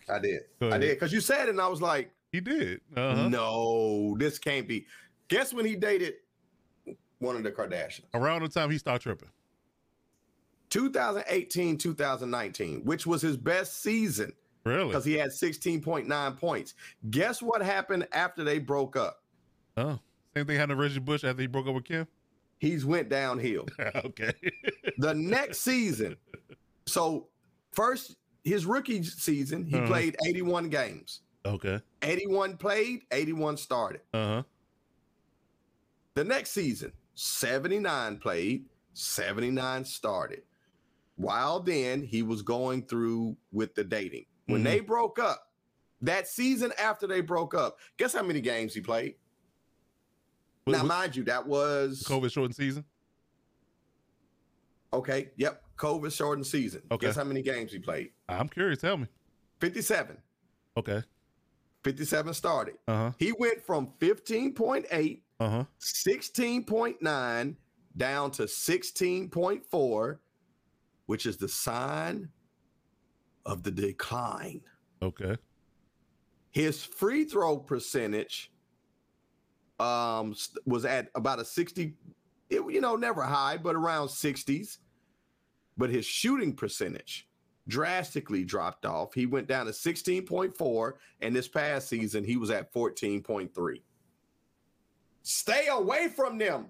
I 0.09 0.19
did. 0.19 0.41
I 0.61 0.77
did 0.77 0.95
because 0.99 1.13
you 1.13 1.21
said 1.21 1.47
it, 1.47 1.51
and 1.51 1.61
I 1.61 1.69
was 1.69 1.81
like, 1.81 2.11
he 2.31 2.39
did. 2.41 2.81
Uh 2.95 3.15
huh. 3.15 3.29
no, 3.29 4.15
this 4.17 4.37
can't 4.39 4.67
be. 4.67 4.85
Guess 5.27 5.53
when 5.53 5.65
he 5.65 5.75
dated 5.75 6.15
one 7.19 7.35
of 7.35 7.43
the 7.43 7.51
Kardashians? 7.51 8.05
Around 8.13 8.41
the 8.43 8.49
time 8.49 8.69
he 8.71 8.77
started 8.77 9.01
tripping. 9.01 9.29
2018, 10.69 11.77
2019, 11.77 12.85
which 12.85 13.05
was 13.05 13.21
his 13.21 13.35
best 13.37 13.81
season 13.83 14.31
Really? 14.63 14.87
because 14.87 15.03
he 15.03 15.13
had 15.13 15.29
16.9 15.31 16.37
points. 16.37 16.75
Guess 17.09 17.41
what 17.41 17.61
happened 17.61 18.07
after 18.13 18.43
they 18.43 18.59
broke 18.59 18.95
up? 18.95 19.21
Oh, 19.77 19.99
same 20.35 20.45
thing 20.45 20.57
happened 20.57 20.77
to 20.77 20.81
Reggie 20.81 20.99
Bush 20.99 21.23
after 21.23 21.41
he 21.41 21.47
broke 21.47 21.67
up 21.67 21.75
with 21.75 21.83
Kim. 21.85 22.07
He's 22.59 22.85
went 22.85 23.09
downhill. 23.09 23.65
okay. 24.05 24.31
the 24.99 25.13
next 25.13 25.59
season, 25.61 26.15
so 26.85 27.27
first 27.73 28.15
his 28.43 28.65
rookie 28.65 29.03
season, 29.03 29.65
he 29.65 29.75
Uh-huh. 29.77 29.87
played 29.87 30.15
81 30.25 30.69
games. 30.69 31.21
Okay. 31.45 31.79
81 32.01 32.57
played, 32.57 33.01
81 33.11 33.57
started. 33.57 34.01
Uh 34.13 34.25
huh. 34.27 34.43
The 36.15 36.23
next 36.23 36.51
season, 36.51 36.91
79 37.15 38.17
played, 38.17 38.65
79 38.93 39.85
started. 39.85 40.43
While 41.15 41.59
then, 41.61 42.01
he 42.03 42.21
was 42.23 42.41
going 42.41 42.83
through 42.85 43.37
with 43.51 43.75
the 43.75 43.83
dating. 43.83 44.25
When 44.47 44.61
Mhm. 44.61 44.65
they 44.65 44.79
broke 44.81 45.19
up, 45.19 45.51
that 46.01 46.27
season 46.27 46.73
after 46.79 47.05
they 47.07 47.21
broke 47.21 47.53
up, 47.53 47.77
guess 47.97 48.11
how 48.13 48.23
many 48.23 48.41
games 48.41 48.73
he 48.73 48.81
played? 48.81 49.15
What- 50.65 50.73
now, 50.73 50.79
what- 50.79 50.87
mind 50.87 51.15
you, 51.15 51.23
that 51.25 51.45
was 51.47 52.03
COVID 52.07 52.31
shortened 52.31 52.55
season. 52.55 52.83
okay. 54.93 55.31
Yep, 55.37 55.63
COVID 55.77 56.11
shortened 56.11 56.47
season. 56.47 56.81
Okay. 56.91 57.07
Guess 57.07 57.15
how 57.15 57.23
many 57.23 57.41
games 57.41 57.71
he 57.71 57.79
played? 57.79 58.11
I'm 58.27 58.49
curious. 58.49 58.79
Tell 58.81 58.97
me. 58.97 59.07
57. 59.59 60.17
Okay. 60.77 61.03
57 61.83 62.33
started. 62.33 62.75
Uh 62.87 62.95
huh. 62.95 63.11
He 63.17 63.31
went 63.31 63.61
from 63.61 63.89
15.8, 63.99 65.21
Uh 65.39 65.49
huh. 65.49 65.63
16.9 65.79 67.55
down 67.97 68.31
to 68.31 68.43
16.4, 68.43 70.17
which 71.07 71.25
is 71.25 71.37
the 71.37 71.47
sign 71.47 72.29
of 73.45 73.63
the 73.63 73.71
decline. 73.71 74.61
Okay. 75.01 75.35
His 76.51 76.83
free 76.83 77.23
throw 77.25 77.57
percentage 77.57 78.51
um 79.79 80.35
was 80.67 80.85
at 80.85 81.09
about 81.15 81.39
a 81.39 81.45
60 81.45 81.95
it, 82.51 82.61
you 82.69 82.81
know 82.81 82.95
never 82.95 83.23
high 83.23 83.57
but 83.57 83.75
around 83.75 84.09
60s 84.09 84.77
but 85.75 85.89
his 85.89 86.05
shooting 86.05 86.53
percentage 86.53 87.27
drastically 87.71 88.43
dropped 88.43 88.85
off 88.85 89.13
he 89.13 89.25
went 89.25 89.47
down 89.47 89.65
to 89.65 89.71
16.4 89.71 90.93
and 91.21 91.35
this 91.35 91.47
past 91.47 91.87
season 91.87 92.23
he 92.23 92.35
was 92.37 92.51
at 92.51 92.71
14.3 92.73 93.81
stay 95.23 95.67
away 95.67 96.07
from 96.09 96.37
them 96.37 96.67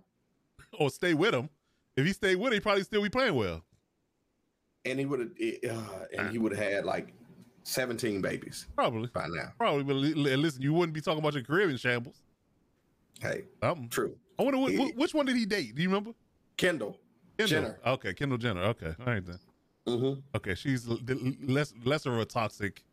Or 0.80 0.90
stay 0.90 1.14
with 1.14 1.34
him. 1.34 1.50
If 1.98 2.06
he 2.06 2.14
stayed 2.14 2.36
with 2.38 2.48
him, 2.48 2.54
he 2.54 2.60
probably 2.62 2.84
still 2.84 3.02
be 3.02 3.10
playing 3.10 3.36
well. 3.36 3.64
and 4.86 4.98
he 5.00 5.06
would 5.06 5.20
have 5.20 5.76
uh, 5.78 6.06
and 6.18 6.30
he 6.32 6.38
would 6.38 6.56
have 6.56 6.72
had 6.72 6.86
like 6.86 7.14
17 7.64 8.22
babies 8.22 8.68
Probably. 8.76 9.08
by 9.14 9.28
now 9.30 9.52
Probably. 9.58 9.84
But 9.84 9.96
li- 9.96 10.14
li- 10.14 10.36
listen, 10.36 10.62
you 10.62 10.74
wouldn't 10.74 10.94
be 10.94 11.02
talking 11.02 11.20
about 11.20 11.34
your 11.34 11.44
career 11.44 11.70
in 11.70 11.78
shambles. 11.78 12.22
hey 13.22 13.44
Something. 13.62 13.90
true 13.90 14.16
I 14.40 14.44
wonder 14.44 14.60
what, 14.60 14.72
He- 14.72 14.92
which 14.96 15.14
one 15.14 15.26
did 15.26 15.36
he 15.36 15.46
date? 15.46 15.76
Do 15.76 15.82
you 15.82 15.90
remember? 15.90 16.12
kendall 16.58 16.98
Kendall. 17.38 17.62
Jenner. 17.64 17.80
Okay, 17.88 18.14
Kendall 18.14 18.38
Jenner. 18.38 18.62
Okay, 18.66 18.94
all 19.00 19.06
right 19.06 19.26
then. 19.26 19.40
Mm-hmm. 19.88 20.20
Okay, 20.36 20.56
she's 20.56 20.88
l- 20.88 21.00
less 21.48 21.74
lesser 21.84 22.14
of 22.14 22.20
a 22.20 22.26
toxic. 22.26 22.84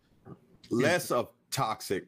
less 0.71 1.11
of 1.11 1.29
toxic 1.51 2.07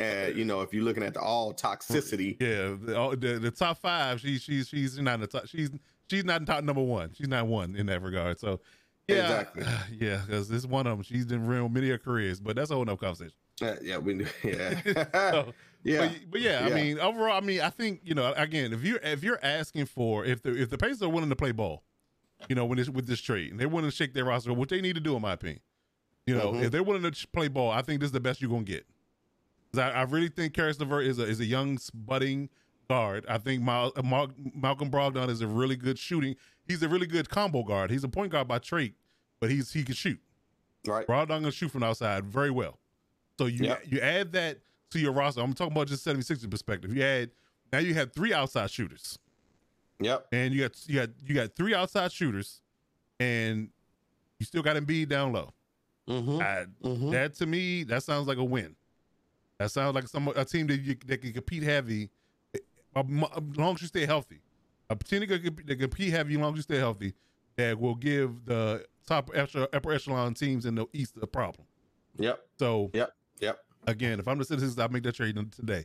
uh, 0.00 0.30
you 0.34 0.44
know, 0.44 0.62
if 0.62 0.72
you're 0.72 0.82
looking 0.82 1.02
at 1.02 1.14
the 1.14 1.20
all 1.20 1.52
toxicity. 1.52 2.36
Yeah, 2.40 2.74
the, 2.80 3.16
the, 3.18 3.38
the 3.38 3.50
top 3.50 3.78
five. 3.78 4.20
She, 4.20 4.38
she's 4.38 4.68
she's 4.68 4.98
not 4.98 5.14
in 5.14 5.20
the 5.20 5.26
top. 5.26 5.46
She's 5.46 5.70
she's 6.08 6.24
not 6.24 6.40
in 6.40 6.46
top 6.46 6.64
number 6.64 6.82
one. 6.82 7.12
She's 7.12 7.28
not 7.28 7.46
one 7.46 7.76
in 7.76 7.86
that 7.86 8.02
regard. 8.02 8.40
So 8.40 8.60
yeah, 9.08 9.40
Exactly. 9.40 9.64
yeah, 10.00 10.22
because 10.26 10.48
this 10.48 10.58
is 10.58 10.66
one 10.66 10.86
of 10.86 10.96
them. 10.96 11.02
She's 11.02 11.26
been 11.26 11.46
ruined 11.46 11.74
many 11.74 11.90
of 11.90 12.02
careers, 12.02 12.40
but 12.40 12.56
that's 12.56 12.70
a 12.70 12.74
whole 12.74 12.84
nother 12.84 12.96
conversation. 12.96 13.34
Uh, 13.62 13.74
yeah, 13.82 13.98
we 13.98 14.26
yeah. 14.44 14.80
So, 15.14 15.52
yeah. 15.84 16.08
But, 16.08 16.30
but 16.30 16.40
yeah, 16.40 16.62
I 16.64 16.70
mean, 16.70 16.98
overall, 16.98 17.36
I 17.36 17.40
mean, 17.40 17.60
I 17.60 17.70
think 17.70 18.00
you 18.04 18.14
know, 18.14 18.32
again, 18.36 18.72
if 18.72 18.82
you're 18.82 19.00
if 19.02 19.22
you're 19.22 19.40
asking 19.42 19.86
for 19.86 20.24
if 20.24 20.42
the 20.42 20.54
if 20.60 20.70
the 20.70 20.78
Pacers 20.78 21.02
are 21.02 21.08
willing 21.08 21.30
to 21.30 21.36
play 21.36 21.52
ball, 21.52 21.82
you 22.48 22.54
know, 22.56 22.64
when 22.64 22.78
this 22.78 22.88
with 22.88 23.06
this 23.06 23.20
trade, 23.20 23.50
and 23.50 23.60
they're 23.60 23.68
willing 23.68 23.90
to 23.90 23.94
shake 23.96 24.14
their 24.14 24.24
roster, 24.24 24.52
what 24.52 24.68
they 24.68 24.80
need 24.80 24.94
to 24.94 25.00
do, 25.00 25.14
in 25.16 25.22
my 25.22 25.32
opinion, 25.32 25.60
you 26.26 26.34
know, 26.34 26.52
Mhm. 26.52 26.64
if 26.64 26.70
they're 26.72 26.82
willing 26.82 27.08
to 27.10 27.28
play 27.28 27.48
ball, 27.48 27.70
I 27.70 27.82
think 27.82 28.00
this 28.00 28.08
is 28.08 28.12
the 28.12 28.20
best 28.20 28.40
you're 28.40 28.50
gonna 28.50 28.64
get. 28.64 28.86
I, 29.76 29.80
I 29.90 30.02
really 30.02 30.28
think 30.28 30.54
Caris 30.54 30.78
LeVert 30.80 31.06
is 31.06 31.18
a 31.18 31.24
is 31.24 31.40
a 31.40 31.44
young 31.44 31.78
budding 31.94 32.48
guard. 32.88 33.24
I 33.28 33.38
think 33.38 33.62
Mal, 33.62 33.92
uh, 33.96 34.02
Mal, 34.02 34.30
Malcolm 34.54 34.90
Brogdon 34.90 35.28
is 35.28 35.40
a 35.42 35.46
really 35.46 35.76
good 35.76 35.98
shooting. 35.98 36.34
He's 36.66 36.82
a 36.82 36.88
really 36.88 37.06
good 37.06 37.28
combo 37.28 37.62
guard. 37.62 37.90
He's 37.90 38.02
a 38.04 38.08
point 38.08 38.32
guard 38.32 38.48
by 38.48 38.58
trait, 38.58 38.94
but 39.40 39.50
he's 39.50 39.72
he 39.72 39.84
can 39.84 39.94
shoot. 39.94 40.20
right. 40.86 41.06
Brogdon 41.06 41.42
can 41.42 41.50
shoot 41.50 41.70
from 41.70 41.82
outside 41.82 42.24
very 42.24 42.50
well. 42.50 42.78
So 43.38 43.46
you 43.46 43.64
Yep. 43.66 43.82
you 43.86 44.00
add 44.00 44.32
that 44.32 44.60
to 44.90 44.98
your 44.98 45.12
roster. 45.12 45.40
I'm 45.40 45.52
talking 45.54 45.72
about 45.72 45.86
just 45.88 46.02
76 46.02 46.44
perspective. 46.46 46.94
You 46.96 47.02
add 47.02 47.30
now 47.72 47.78
you 47.78 47.94
have 47.94 48.12
three 48.12 48.32
outside 48.34 48.70
shooters, 48.70 49.18
Yep. 50.00 50.26
and 50.32 50.54
you 50.54 50.60
got 50.62 50.72
you 50.88 50.94
got 51.00 51.08
you 51.26 51.34
got 51.34 51.54
three 51.54 51.74
outside 51.74 52.10
shooters, 52.12 52.60
and 53.18 53.68
you 54.38 54.46
still 54.46 54.62
got 54.62 54.76
Embiid 54.76 55.08
down 55.08 55.32
low. 55.32 55.52
Mm-hmm. 56.08 56.40
I- 56.40 56.66
mm-hmm. 56.82 57.10
That 57.10 57.34
to 57.36 57.46
me, 57.46 57.84
that 57.84 58.02
sounds 58.02 58.26
like 58.26 58.38
a 58.38 58.44
win. 58.44 58.74
That 59.58 59.70
sounds 59.70 59.94
like 59.94 60.08
some 60.08 60.28
a 60.34 60.44
team 60.44 60.66
that 60.68 60.80
you, 60.80 60.96
that 61.06 61.18
can 61.20 61.32
compete 61.32 61.62
heavy, 61.62 62.10
as 62.54 63.04
long 63.56 63.74
as 63.74 63.82
you 63.82 63.88
stay 63.88 64.06
healthy. 64.06 64.40
A 64.88 64.96
team 64.96 65.20
that 65.20 65.28
can, 65.42 65.56
that 65.66 65.76
compete 65.78 66.10
heavy 66.12 66.34
as 66.34 66.40
long 66.40 66.52
as 66.54 66.56
you 66.56 66.62
stay 66.62 66.78
healthy, 66.78 67.12
that 67.56 67.78
will 67.78 67.94
give 67.94 68.44
the 68.46 68.84
top 69.06 69.30
echelon, 69.34 69.68
upper 69.72 69.92
echelon 69.92 70.32
teams 70.34 70.64
in 70.66 70.74
the 70.76 70.86
East 70.94 71.14
a 71.20 71.26
problem. 71.26 71.66
Yep. 72.16 72.40
So 72.58 72.90
Yep. 72.94 73.12
Yep. 73.40 73.58
again, 73.86 74.18
if 74.18 74.26
I'm 74.26 74.38
the 74.38 74.44
citizens, 74.44 74.78
I'll 74.78 74.88
make 74.88 75.02
that 75.04 75.14
trade 75.14 75.36
today. 75.52 75.84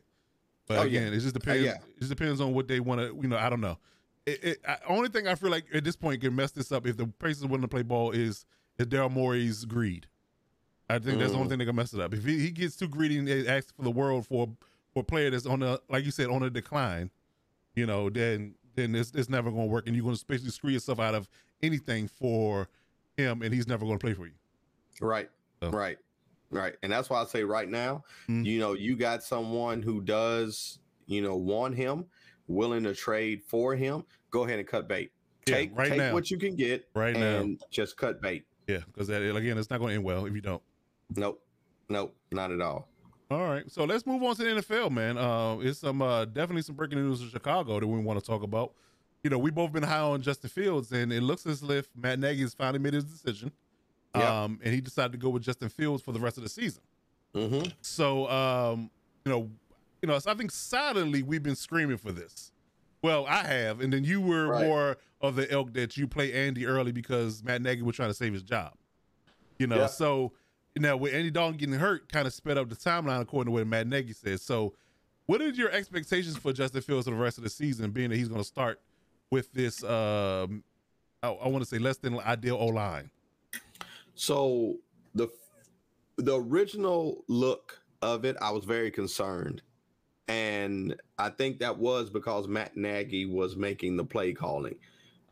But 0.67 0.79
Oh, 0.79 0.81
again, 0.83 1.11
yeah. 1.11 1.17
it 1.17 1.19
just 1.19 1.33
depends. 1.33 1.63
yeah. 1.63 1.73
It 1.73 1.99
just 1.99 2.09
depends 2.09 2.41
on 2.41 2.53
what 2.53 2.67
they 2.67 2.79
want 2.79 2.99
to. 3.01 3.15
You 3.21 3.27
know, 3.27 3.37
I 3.37 3.49
don't 3.49 3.61
know. 3.61 3.77
It, 4.25 4.43
it, 4.43 4.57
I, 4.67 4.77
only 4.87 5.09
thing 5.09 5.27
I 5.27 5.35
feel 5.35 5.51
like 5.51 5.65
at 5.73 5.83
this 5.83 5.95
point 5.95 6.21
can 6.21 6.35
mess 6.35 6.51
this 6.51 6.71
up 6.71 6.87
if 6.87 6.97
the 6.97 7.05
Pacers 7.07 7.45
willing 7.45 7.61
to 7.61 7.67
play 7.67 7.83
ball 7.83 8.11
is 8.11 8.45
is 8.77 8.87
Daryl 8.87 9.11
Morey's 9.11 9.65
greed. 9.65 10.07
I 10.89 10.99
think 10.99 11.19
that's 11.19 11.31
the 11.31 11.37
only 11.37 11.47
Mm. 11.47 11.49
thing 11.51 11.59
that 11.59 11.65
can 11.65 11.75
mess 11.75 11.93
it 11.93 11.99
up. 11.99 12.13
If 12.13 12.25
he, 12.25 12.39
he 12.39 12.51
gets 12.51 12.75
too 12.75 12.87
greedy 12.87 13.17
and 13.17 13.27
they 13.27 13.47
asks 13.47 13.71
for 13.71 13.83
the 13.83 13.91
world 13.91 14.25
for 14.27 14.49
for 14.93 14.99
a 15.01 15.03
player 15.03 15.29
that's 15.29 15.45
on 15.45 15.61
a 15.63 15.79
like 15.89 16.05
you 16.05 16.11
said 16.11 16.27
on 16.29 16.43
a 16.43 16.49
decline, 16.49 17.09
you 17.75 17.85
know, 17.85 18.09
then 18.09 18.55
then 18.75 18.93
it's, 18.95 19.11
it's 19.15 19.29
never 19.29 19.49
going 19.51 19.67
to 19.67 19.71
work, 19.71 19.87
and 19.87 19.95
you're 19.95 20.03
going 20.03 20.15
to 20.15 20.25
basically 20.25 20.51
screw 20.51 20.69
yourself 20.71 20.99
out 20.99 21.15
of 21.15 21.29
anything 21.63 22.07
for 22.07 22.67
him, 23.17 23.41
and 23.41 23.53
he's 23.53 23.67
never 23.67 23.85
going 23.85 23.97
to 23.97 24.03
play 24.05 24.13
for 24.13 24.25
you. 24.25 24.33
Right. 24.99 25.29
So. 25.61 25.69
Right. 25.69 25.97
Right. 26.49 26.75
And 26.83 26.91
that's 26.91 27.09
why 27.09 27.21
I 27.21 27.25
say 27.25 27.43
right 27.43 27.69
now, 27.69 28.03
Mhm. 28.27 28.45
you 28.45 28.59
know, 28.59 28.73
you 28.73 28.95
got 28.97 29.23
someone 29.23 29.81
who 29.81 30.01
does, 30.01 30.79
you 31.07 31.21
know, 31.21 31.35
want 31.37 31.75
him, 31.75 32.05
willing 32.47 32.83
to 32.83 32.93
trade 32.93 33.41
for 33.45 33.75
him. 33.75 34.03
Go 34.31 34.43
ahead 34.45 34.59
and 34.59 34.67
cut 34.67 34.87
bait. 34.87 35.11
Yeah, 35.47 35.55
Take 35.55 35.77
right 35.77 35.89
take 35.89 35.97
now. 35.97 36.13
what 36.13 36.31
you 36.31 36.37
can 36.37 36.55
get 36.55 36.87
Right 36.95 37.15
now. 37.15 37.37
and 37.37 37.61
just 37.69 37.97
cut 37.97 38.21
bait. 38.21 38.45
Yeah, 38.67 38.79
because 38.87 39.07
that 39.07 39.21
again, 39.21 39.57
it's 39.57 39.69
not 39.69 39.79
going 39.79 39.89
to 39.91 39.95
end 39.95 40.03
well 40.03 40.25
if 40.25 40.33
you 40.33 40.41
don't. 40.41 40.61
Nope. 41.15 41.41
Nope. 41.89 42.15
Not 42.31 42.51
at 42.51 42.61
all. 42.61 42.87
All 43.31 43.43
right, 43.43 43.69
so 43.71 43.85
let's 43.85 44.05
move 44.05 44.21
on 44.21 44.35
to 44.35 44.43
the 44.43 44.61
NFL, 44.61 44.91
man. 44.91 45.17
Uh, 45.17 45.57
it's 45.59 45.79
some 45.79 46.01
uh, 46.01 46.25
definitely 46.25 46.61
some 46.61 46.75
breaking 46.75 46.99
news 46.99 47.21
in 47.21 47.29
Chicago 47.29 47.79
that 47.79 47.87
we 47.87 47.99
want 47.99 48.19
to 48.19 48.25
talk 48.25 48.43
about. 48.43 48.73
You 49.23 49.31
know, 49.31 49.39
we 49.39 49.49
both 49.49 49.71
been 49.71 49.81
high 49.81 49.99
on 49.99 50.21
Justin 50.21 50.51
Fields, 50.51 50.91
and 50.91 51.11
it 51.11 51.21
looks 51.23 51.47
as 51.47 51.63
if 51.63 51.89
Matt 51.95 52.19
Nagy 52.19 52.41
has 52.41 52.53
finally 52.53 52.77
made 52.77 52.93
his 52.93 53.03
decision. 53.03 53.51
Yeah. 54.15 54.43
Um, 54.43 54.59
and 54.63 54.73
he 54.73 54.79
decided 54.79 55.11
to 55.13 55.17
go 55.17 55.29
with 55.29 55.41
Justin 55.41 55.69
Fields 55.69 56.03
for 56.03 56.11
the 56.11 56.19
rest 56.19 56.37
of 56.37 56.43
the 56.43 56.49
season. 56.49 56.83
Mm-hmm. 57.33 57.69
So, 57.81 58.29
um, 58.29 58.91
you 59.25 59.31
know, 59.31 59.49
you 60.01 60.07
know, 60.07 60.17
so 60.19 60.31
I 60.31 60.35
think 60.35 60.51
silently 60.51 61.23
we've 61.23 61.43
been 61.43 61.55
screaming 61.55 61.97
for 61.97 62.11
this. 62.11 62.51
Well, 63.01 63.25
I 63.27 63.43
have, 63.45 63.81
and 63.81 63.91
then 63.93 64.03
you 64.03 64.19
were 64.21 64.47
Right. 64.47 64.65
more 64.65 64.97
of 65.21 65.35
the 65.35 65.49
elk 65.51 65.73
that 65.73 65.95
you 65.97 66.07
play 66.07 66.33
Andy 66.33 66.65
early 66.65 66.91
because 66.91 67.43
Matt 67.43 67.61
Nagy 67.61 67.81
was 67.81 67.95
trying 67.95 68.09
to 68.09 68.13
save 68.15 68.33
his 68.33 68.43
job. 68.43 68.73
You 69.59 69.67
know, 69.67 69.81
Yeah. 69.81 69.87
so 69.87 70.33
now 70.75 70.97
with 70.97 71.13
Andy 71.13 71.31
Dalton 71.31 71.57
getting 71.57 71.75
hurt, 71.75 72.11
kind 72.11 72.27
of 72.27 72.33
sped 72.33 72.57
up 72.57 72.67
the 72.69 72.75
timeline 72.75 73.21
according 73.21 73.51
to 73.53 73.57
what 73.57 73.67
Matt 73.67 73.87
Nagy 73.87 74.13
says. 74.13 74.41
So, 74.41 74.73
what 75.27 75.41
are 75.41 75.49
your 75.49 75.71
expectations 75.71 76.37
for 76.37 76.51
Justin 76.53 76.81
Fields 76.81 77.05
for 77.07 77.11
the 77.11 77.19
rest 77.19 77.37
of 77.37 77.43
the 77.43 77.49
season, 77.49 77.91
being 77.91 78.09
that 78.09 78.15
he's 78.17 78.27
going 78.27 78.41
to 78.41 78.45
start 78.47 78.79
with 79.31 79.51
this? 79.53 79.83
Um, 79.83 80.63
I, 81.23 81.29
I 81.29 81.47
want 81.47 81.63
to 81.63 81.69
say 81.69 81.79
less 81.79 81.97
than 81.97 82.19
ideal 82.19 82.57
O 82.57 82.67
line. 82.67 83.09
So 84.15 84.77
the 85.13 85.27
the 86.17 86.39
original 86.39 87.23
look 87.27 87.81
of 88.01 88.23
it, 88.25 88.35
I 88.41 88.51
was 88.51 88.65
very 88.65 88.91
concerned. 88.91 89.61
And 90.27 90.95
I 91.19 91.29
think 91.29 91.59
that 91.59 91.77
was 91.77 92.09
because 92.09 92.47
Matt 92.47 92.75
Nagy 92.75 93.25
was 93.25 93.55
making 93.55 93.97
the 93.97 94.05
play 94.05 94.33
calling. 94.33 94.75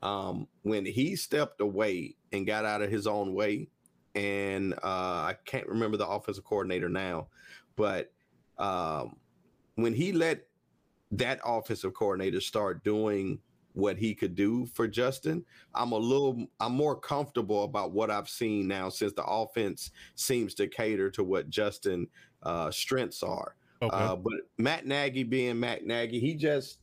Um, 0.02 0.48
when 0.64 0.86
he 0.86 1.16
stepped 1.16 1.62
away 1.62 2.16
and 2.32 2.46
got 2.46 2.66
out 2.66 2.82
of 2.82 2.92
his 2.92 3.08
own 3.08 3.34
way, 3.34 3.70
and 4.16 4.74
uh, 4.74 4.78
I 4.84 5.36
can't 5.46 5.68
remember 5.68 5.98
the 5.98 6.08
offensive 6.08 6.44
coordinator 6.44 6.90
now, 6.90 7.28
but 7.76 8.12
um, 8.60 9.16
when 9.76 9.94
he 9.94 10.12
let 10.12 10.44
that 11.12 11.40
offensive 11.44 11.94
coordinator 11.94 12.42
start 12.42 12.84
doing 12.84 13.40
what 13.74 13.98
he 13.98 14.14
could 14.14 14.36
do 14.36 14.68
for 14.68 14.88
Justin, 14.88 15.44
I'm 15.74 15.94
a 15.94 15.98
little 15.98 16.46
I'm 16.60 16.74
more 16.74 16.96
comfortable 17.00 17.64
about 17.64 17.92
what 17.92 18.12
I've 18.12 18.30
seen 18.30 18.68
now 18.68 18.90
since 18.90 19.14
the 19.14 19.26
offense 19.26 19.90
seems 20.16 20.54
to 20.56 20.68
cater 20.68 21.10
to 21.12 21.24
what 21.24 21.50
Justin 21.50 22.08
uh 22.44 22.70
strengths 22.70 23.24
are. 23.24 23.56
Okay. 23.84 23.96
Uh 23.96 24.16
but 24.16 24.34
Matt 24.58 24.86
Nagy 24.86 25.24
being 25.24 25.60
Matt 25.60 25.86
Nagy, 25.86 26.20
he 26.20 26.36
just 26.36 26.80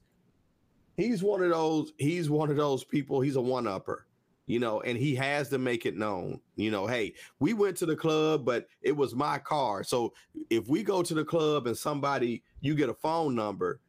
he's 0.97 1.23
one 1.23 1.43
of 1.43 1.51
those 1.51 1.93
he's 1.99 2.29
one 2.31 2.51
of 2.51 2.57
those 2.57 2.85
people, 2.85 3.21
he's 3.21 3.37
a 3.37 3.41
one 3.41 3.67
upper. 3.67 4.07
You 4.47 4.59
know, 4.59 4.81
and 4.81 4.99
he 4.99 5.15
has 5.15 5.49
to 5.51 5.59
make 5.59 5.87
it 5.87 5.97
known, 5.97 6.41
you 6.57 6.73
know, 6.73 6.89
hey, 6.89 7.15
we 7.39 7.53
went 7.53 7.77
to 7.77 7.87
the 7.87 7.95
club, 7.95 8.45
but 8.45 8.67
it 8.83 8.91
was 8.91 9.15
my 9.15 9.39
car. 9.39 9.85
So 9.85 10.13
if 10.51 10.67
we 10.67 10.83
go 10.83 11.05
to 11.05 11.15
the 11.15 11.25
club 11.25 11.69
and 11.69 11.79
somebody 11.79 12.43
you 12.61 12.75
get 12.75 12.89
a 12.89 12.95
phone 12.95 13.37
number, 13.37 13.81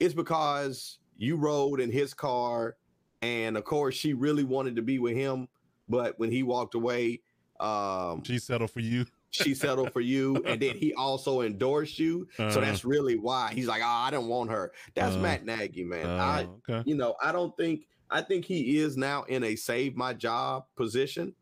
it's 0.00 0.14
because 0.14 1.00
you 1.18 1.36
rode 1.36 1.80
in 1.80 1.90
his 1.90 2.14
car 2.14 2.76
and 3.22 3.56
of 3.56 3.64
course 3.64 3.94
she 3.94 4.14
really 4.14 4.44
wanted 4.44 4.76
to 4.76 4.82
be 4.82 4.98
with 4.98 5.14
him 5.14 5.48
but 5.88 6.18
when 6.18 6.30
he 6.30 6.42
walked 6.42 6.74
away 6.74 7.20
um 7.60 8.22
she 8.24 8.38
settled 8.38 8.70
for 8.70 8.80
you. 8.80 9.06
She 9.30 9.54
settled 9.54 9.92
for 9.92 10.00
you 10.00 10.42
and 10.46 10.60
then 10.62 10.76
he 10.76 10.94
also 10.94 11.42
endorsed 11.42 11.98
you. 11.98 12.26
So 12.36 12.44
Uh-huh. 12.44 12.60
that's 12.60 12.84
really 12.84 13.16
why. 13.18 13.52
He's 13.52 13.66
like 13.66 13.82
oh 13.82 13.86
i 14.06 14.10
don't 14.10 14.28
want 14.28 14.50
her. 14.50 14.72
That's 14.94 15.16
Uh, 15.16 15.20
matt 15.20 15.44
nagy 15.44 15.84
man. 15.84 16.06
Uh, 16.06 16.22
i 16.22 16.48
okay. 16.68 16.82
you 16.86 16.96
know 16.96 17.14
i 17.22 17.32
don't 17.32 17.56
think 17.56 17.86
i 18.10 18.22
think 18.22 18.44
he 18.44 18.78
is 18.78 18.96
now 18.96 19.24
in 19.24 19.42
a 19.44 19.56
save 19.56 19.96
my 19.96 20.12
job 20.14 20.64
position. 20.76 21.34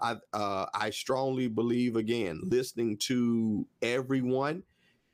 I 0.00 0.16
uh 0.32 0.66
i 0.74 0.90
strongly 0.90 1.48
believe 1.48 1.96
again 1.96 2.40
listening 2.44 2.96
to 3.08 3.66
everyone 3.82 4.62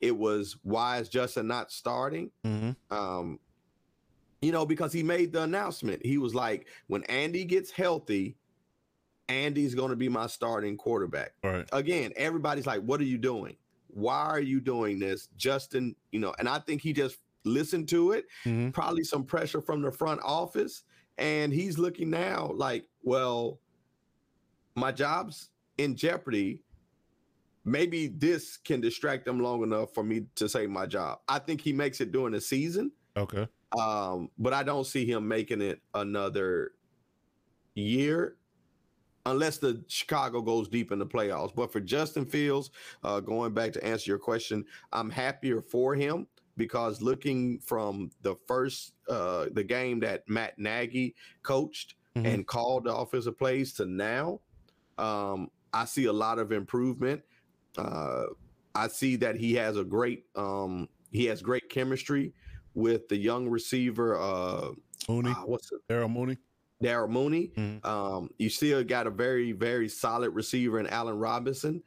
it 0.00 0.14
was 0.16 0.56
why 0.62 0.98
is 0.98 1.08
justin 1.08 1.46
not 1.46 1.72
starting? 1.72 2.30
Hmm 2.44 2.70
um, 2.90 3.38
you 4.42 4.52
know, 4.52 4.66
because 4.66 4.92
he 4.92 5.02
made 5.02 5.32
the 5.32 5.40
announcement. 5.42 6.04
He 6.04 6.18
was 6.18 6.34
like, 6.34 6.68
when 6.86 7.02
Andy 7.04 7.44
gets 7.46 7.70
healthy, 7.70 8.36
Andy's 9.28 9.74
going 9.74 9.90
to 9.90 9.96
be 9.96 10.08
my 10.08 10.26
starting 10.26 10.76
quarterback. 10.76 11.32
Right. 11.42 11.68
Again, 11.72 12.12
everybody's 12.16 12.66
like, 12.66 12.82
what 12.82 13.00
are 13.00 13.04
you 13.04 13.18
doing? 13.18 13.56
Why 13.88 14.20
are 14.20 14.40
you 14.40 14.60
doing 14.60 14.98
this? 14.98 15.28
Justin, 15.36 15.94
you 16.12 16.20
know, 16.20 16.34
and 16.38 16.48
I 16.48 16.58
think 16.58 16.82
he 16.82 16.92
just 16.92 17.18
listened 17.44 17.88
to 17.90 18.12
it, 18.12 18.26
hmm 18.42 18.70
probably 18.70 19.04
some 19.04 19.24
pressure 19.24 19.60
from 19.60 19.82
the 19.82 19.92
front 19.92 20.20
office. 20.24 20.82
And 21.18 21.52
he's 21.52 21.78
looking 21.78 22.10
now 22.10 22.50
like, 22.54 22.88
well, 23.02 23.60
my 24.74 24.90
job's 24.90 25.50
in 25.78 25.94
jeopardy. 25.94 26.62
Maybe 27.64 28.08
this 28.08 28.56
can 28.56 28.80
distract 28.80 29.24
them 29.24 29.40
long 29.40 29.62
enough 29.62 29.94
for 29.94 30.02
me 30.02 30.26
to 30.34 30.48
save 30.48 30.68
my 30.70 30.86
job. 30.86 31.20
I 31.28 31.38
think 31.38 31.60
he 31.60 31.72
makes 31.72 32.00
it 32.00 32.12
during 32.12 32.32
the 32.32 32.40
season 32.40 32.90
Okay. 33.16 33.46
um, 33.78 34.28
but 34.36 34.52
I 34.52 34.64
don't 34.64 34.86
see 34.86 35.06
him 35.06 35.26
making 35.28 35.62
it 35.62 35.80
another 35.94 36.72
year 37.74 38.36
unless 39.26 39.58
the 39.58 39.82
Chicago 39.88 40.40
goes 40.42 40.68
deep 40.68 40.92
in 40.92 40.98
the 40.98 41.06
playoffs. 41.06 41.54
But 41.54 41.72
for 41.72 41.80
Justin 41.80 42.26
Fields, 42.26 42.70
uh, 43.02 43.20
going 43.20 43.54
back 43.54 43.72
to 43.72 43.84
answer 43.84 44.10
your 44.10 44.18
question, 44.18 44.64
I'm 44.92 45.10
happier 45.10 45.60
for 45.62 45.94
him 45.94 46.26
because 46.56 47.00
looking 47.02 47.58
from 47.60 48.10
the 48.22 48.36
first 48.46 48.94
uh, 49.08 49.46
the 49.52 49.64
game 49.64 50.00
that 50.00 50.28
Matt 50.28 50.58
Nagy 50.58 51.14
coached 51.42 51.94
Mhm. 52.16 52.26
and 52.34 52.46
called 52.46 52.84
the 52.84 52.94
offensive 52.94 53.36
plays 53.36 53.72
to 53.74 53.86
now, 53.86 54.40
um, 54.98 55.50
I 55.72 55.84
see 55.84 56.04
a 56.04 56.12
lot 56.12 56.38
of 56.38 56.52
improvement. 56.52 57.22
Uh, 57.76 58.26
I 58.76 58.86
see 58.86 59.16
that 59.16 59.34
he 59.36 59.52
has 59.54 59.76
a 59.76 59.84
great 59.84 60.26
um 60.36 60.88
he 61.10 61.24
has 61.26 61.42
great 61.42 61.68
chemistry 61.70 62.32
with 62.74 63.08
the 63.08 63.16
young 63.16 63.48
receiver 63.48 64.16
uh 64.20 64.70
Mooney, 65.08 65.30
uh, 65.30 65.34
what's 65.46 65.72
it? 65.72 65.80
Daryl 65.88 66.10
Mooney. 66.10 66.38
Daryl 66.82 67.08
Mooney. 67.08 67.52
Mhm. 67.56 67.84
Um, 67.84 68.30
you 68.38 68.48
still 68.48 68.82
got 68.84 69.06
a 69.06 69.10
very, 69.10 69.52
very 69.52 69.88
solid 69.88 70.30
receiver 70.30 70.78
in 70.80 70.86
Allen 70.88 71.18
Robinson. 71.18 71.82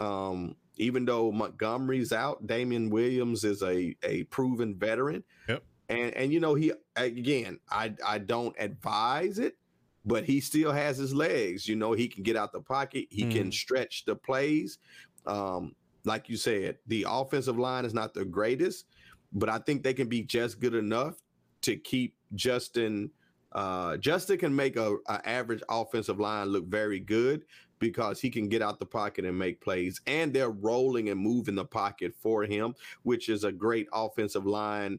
Um, 0.00 0.56
even 0.76 1.04
though 1.04 1.32
Montgomery's 1.32 2.12
out, 2.12 2.46
Damien 2.46 2.88
Williams 2.90 3.44
is 3.44 3.62
a 3.62 3.96
a 4.02 4.24
proven 4.24 4.78
veteran. 4.78 5.24
Yep. 5.48 5.64
And 5.88 6.14
and 6.14 6.32
you 6.32 6.40
know, 6.40 6.54
he 6.54 6.72
again, 6.96 7.58
I 7.70 7.94
I 8.06 8.18
don't 8.18 8.54
advise 8.58 9.38
it, 9.40 9.56
but 10.04 10.24
he 10.24 10.40
still 10.40 10.72
has 10.72 10.96
his 10.98 11.12
legs. 11.14 11.66
You 11.66 11.74
know, 11.76 11.92
he 11.92 12.06
can 12.08 12.22
get 12.22 12.36
out 12.36 12.52
the 12.52 12.60
pocket, 12.60 13.06
he 13.10 13.22
can 13.22 13.48
Mhm. 13.48 13.54
stretch 13.54 14.04
the 14.04 14.14
plays. 14.14 14.78
Um, 15.26 15.74
like 16.04 16.28
you 16.28 16.36
said, 16.36 16.78
the 16.86 17.04
offensive 17.08 17.58
line 17.58 17.84
is 17.84 17.92
not 17.92 18.14
the 18.14 18.24
greatest, 18.24 18.86
but 19.32 19.48
I 19.48 19.58
think 19.58 19.82
they 19.82 19.92
can 19.94 20.08
be 20.08 20.22
just 20.22 20.60
good 20.60 20.74
enough 20.74 21.16
to 21.62 21.76
keep 21.76 22.14
Justin. 22.34 23.10
Uh, 23.52 23.96
Justin 23.96 24.38
can 24.38 24.54
make 24.54 24.76
a, 24.76 24.96
a 25.08 25.28
average 25.28 25.62
offensive 25.68 26.20
line 26.20 26.48
look 26.48 26.66
very 26.66 27.00
good 27.00 27.44
because 27.78 28.20
he 28.20 28.28
can 28.28 28.48
get 28.48 28.60
out 28.60 28.78
the 28.78 28.86
pocket 28.86 29.24
and 29.24 29.38
make 29.38 29.60
plays, 29.60 30.00
and 30.06 30.34
they're 30.34 30.50
rolling 30.50 31.08
and 31.10 31.20
moving 31.20 31.54
the 31.54 31.64
pocket 31.64 32.14
for 32.14 32.44
him, 32.44 32.74
which 33.04 33.28
is 33.28 33.44
a 33.44 33.52
great 33.52 33.86
offensive 33.92 34.46
line 34.46 34.98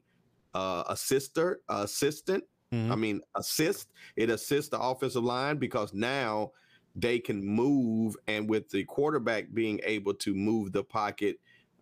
uh, 0.53 0.83
assister 0.87 1.61
assistant. 1.69 2.43
Mhm. 2.71 2.91
I 2.91 2.95
mean, 2.95 3.21
assist. 3.35 3.91
It 4.15 4.29
assists 4.29 4.69
the 4.69 4.79
offensive 4.79 5.23
line 5.23 5.57
because 5.57 5.93
now 5.93 6.51
they 6.95 7.19
can 7.19 7.43
move, 7.43 8.15
and 8.27 8.49
with 8.49 8.69
the 8.69 8.83
quarterback 8.85 9.53
being 9.53 9.79
able 9.83 10.13
to 10.15 10.33
move 10.33 10.71
the 10.71 10.83
pocket, 10.83 11.39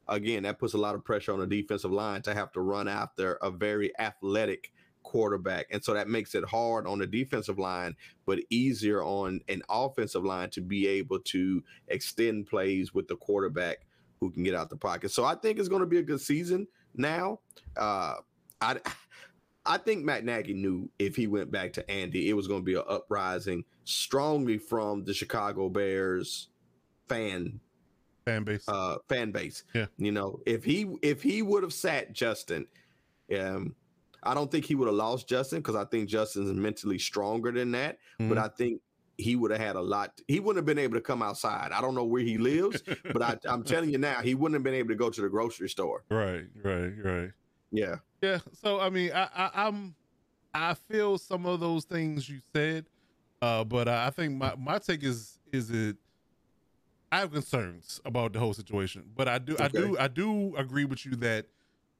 again, 0.07 0.43
that 0.43 0.59
puts 0.59 0.73
a 0.73 0.77
lot 0.77 0.95
of 0.95 1.03
pressure 1.03 1.33
on 1.33 1.39
the 1.39 1.47
defensive 1.47 1.91
line 1.91 2.21
to 2.23 2.33
have 2.33 2.51
to 2.53 2.61
run 2.61 2.87
after 2.87 3.33
a 3.35 3.51
very 3.51 3.97
athletic 3.99 4.71
quarterback. 5.07 5.67
And 5.71 5.81
so 5.81 5.93
that 5.93 6.09
makes 6.09 6.35
it 6.35 6.43
hard 6.43 6.85
on 6.85 6.99
the 6.99 7.07
defensive 7.07 7.57
line, 7.57 7.95
but 8.25 8.39
easier 8.49 9.01
on 9.01 9.39
an 9.47 9.61
offensive 9.69 10.25
line 10.25 10.49
to 10.51 10.61
be 10.61 10.85
able 10.85 11.19
to 11.19 11.63
extend 11.87 12.47
plays 12.47 12.93
with 12.93 13.07
the 13.07 13.15
quarterback 13.15 13.87
who 14.19 14.29
can 14.29 14.43
get 14.43 14.53
out 14.53 14.69
the 14.69 14.75
pocket. 14.75 15.11
So 15.11 15.23
I 15.23 15.35
think 15.35 15.59
it's 15.59 15.69
going 15.69 15.79
to 15.79 15.87
be 15.87 15.99
a 15.99 16.03
good 16.03 16.19
season 16.19 16.67
now. 16.93 17.39
Uh, 17.77 18.15
I 18.59 18.79
I 19.65 19.77
think 19.77 20.03
Matt 20.03 20.25
Nagy 20.25 20.53
knew 20.53 20.89
if 20.99 21.15
he 21.15 21.27
went 21.27 21.51
back 21.51 21.73
to 21.73 21.89
Andy, 21.89 22.29
it 22.29 22.33
was 22.33 22.47
going 22.47 22.61
to 22.61 22.65
be 22.65 22.75
an 22.75 22.83
uprising 22.87 23.63
strongly 23.85 24.57
from 24.57 25.05
the 25.05 25.13
Chicago 25.13 25.69
Bears 25.69 26.49
fan 27.07 27.59
Fan 28.25 28.43
base. 28.43 28.67
uh 28.67 28.97
fan 29.07 29.31
base. 29.31 29.63
Yeah. 29.73 29.85
You 29.97 30.11
know, 30.11 30.41
if 30.45 30.65
he 30.65 30.85
if 31.01 31.23
he 31.23 31.41
would 31.41 31.63
have 31.63 31.73
sat 31.73 32.11
Justin, 32.11 32.67
um, 33.39 33.75
I 34.23 34.33
don't 34.33 34.51
think 34.51 34.65
he 34.65 34.75
would 34.75 34.87
have 34.87 34.95
lost 34.95 35.27
Justin 35.29 35.59
because 35.59 35.75
I 35.75 35.85
think 35.85 36.09
Justin's 36.09 36.51
mentally 36.53 36.99
stronger 36.99 37.51
than 37.51 37.71
that. 37.71 37.97
But 38.17 38.37
Mhm. 38.37 38.43
I 38.43 38.47
think 38.49 38.81
he 39.17 39.35
would 39.35 39.51
have 39.51 39.59
had 39.59 39.75
a 39.75 39.81
lot. 39.81 40.19
He 40.27 40.39
wouldn't 40.39 40.57
have 40.57 40.65
been 40.65 40.77
able 40.83 40.95
to 40.95 41.01
come 41.01 41.21
outside. 41.23 41.71
I 41.71 41.81
don't 41.81 41.95
know 41.95 42.03
where 42.05 42.21
he 42.21 42.37
lives, 42.37 42.83
but 43.13 43.21
I, 43.21 43.37
I'm 43.47 43.63
telling 43.63 43.89
you 43.89 43.97
now, 43.97 44.21
he 44.21 44.35
wouldn't 44.35 44.55
have 44.55 44.63
been 44.63 44.75
able 44.75 44.89
to 44.89 44.95
go 44.95 45.09
to 45.09 45.21
the 45.21 45.29
grocery 45.29 45.69
store. 45.69 46.03
right, 46.09 46.45
right, 46.63 46.93
right. 47.03 47.31
Yeah. 47.71 47.95
Yeah. 48.21 48.39
So 48.53 48.79
I 48.79 48.89
mean, 48.89 49.11
I, 49.13 49.27
I 49.35 49.67
I'm 49.67 49.95
I 50.53 50.73
feel 50.73 51.17
some 51.17 51.45
of 51.45 51.59
those 51.59 51.85
things 51.85 52.27
you 52.29 52.39
said, 52.55 52.85
uh, 53.41 53.63
but 53.63 53.87
uh, 53.87 54.03
I 54.07 54.09
think 54.11 54.35
my 54.35 54.55
my 54.55 54.77
take 54.79 55.03
is 55.03 55.39
is 55.51 55.69
it. 55.71 55.97
I 57.11 57.19
have 57.19 57.31
concerns 57.31 58.01
about 58.03 58.33
the 58.33 58.39
whole 58.39 58.53
situation, 58.53 59.09
but 59.15 59.27
I 59.27 59.37
do 59.37 59.55
I 59.59 59.67
do 59.69 59.97
I 59.97 60.07
do 60.07 60.55
agree 60.57 60.85
with 60.85 61.05
you 61.05 61.15
that 61.17 61.45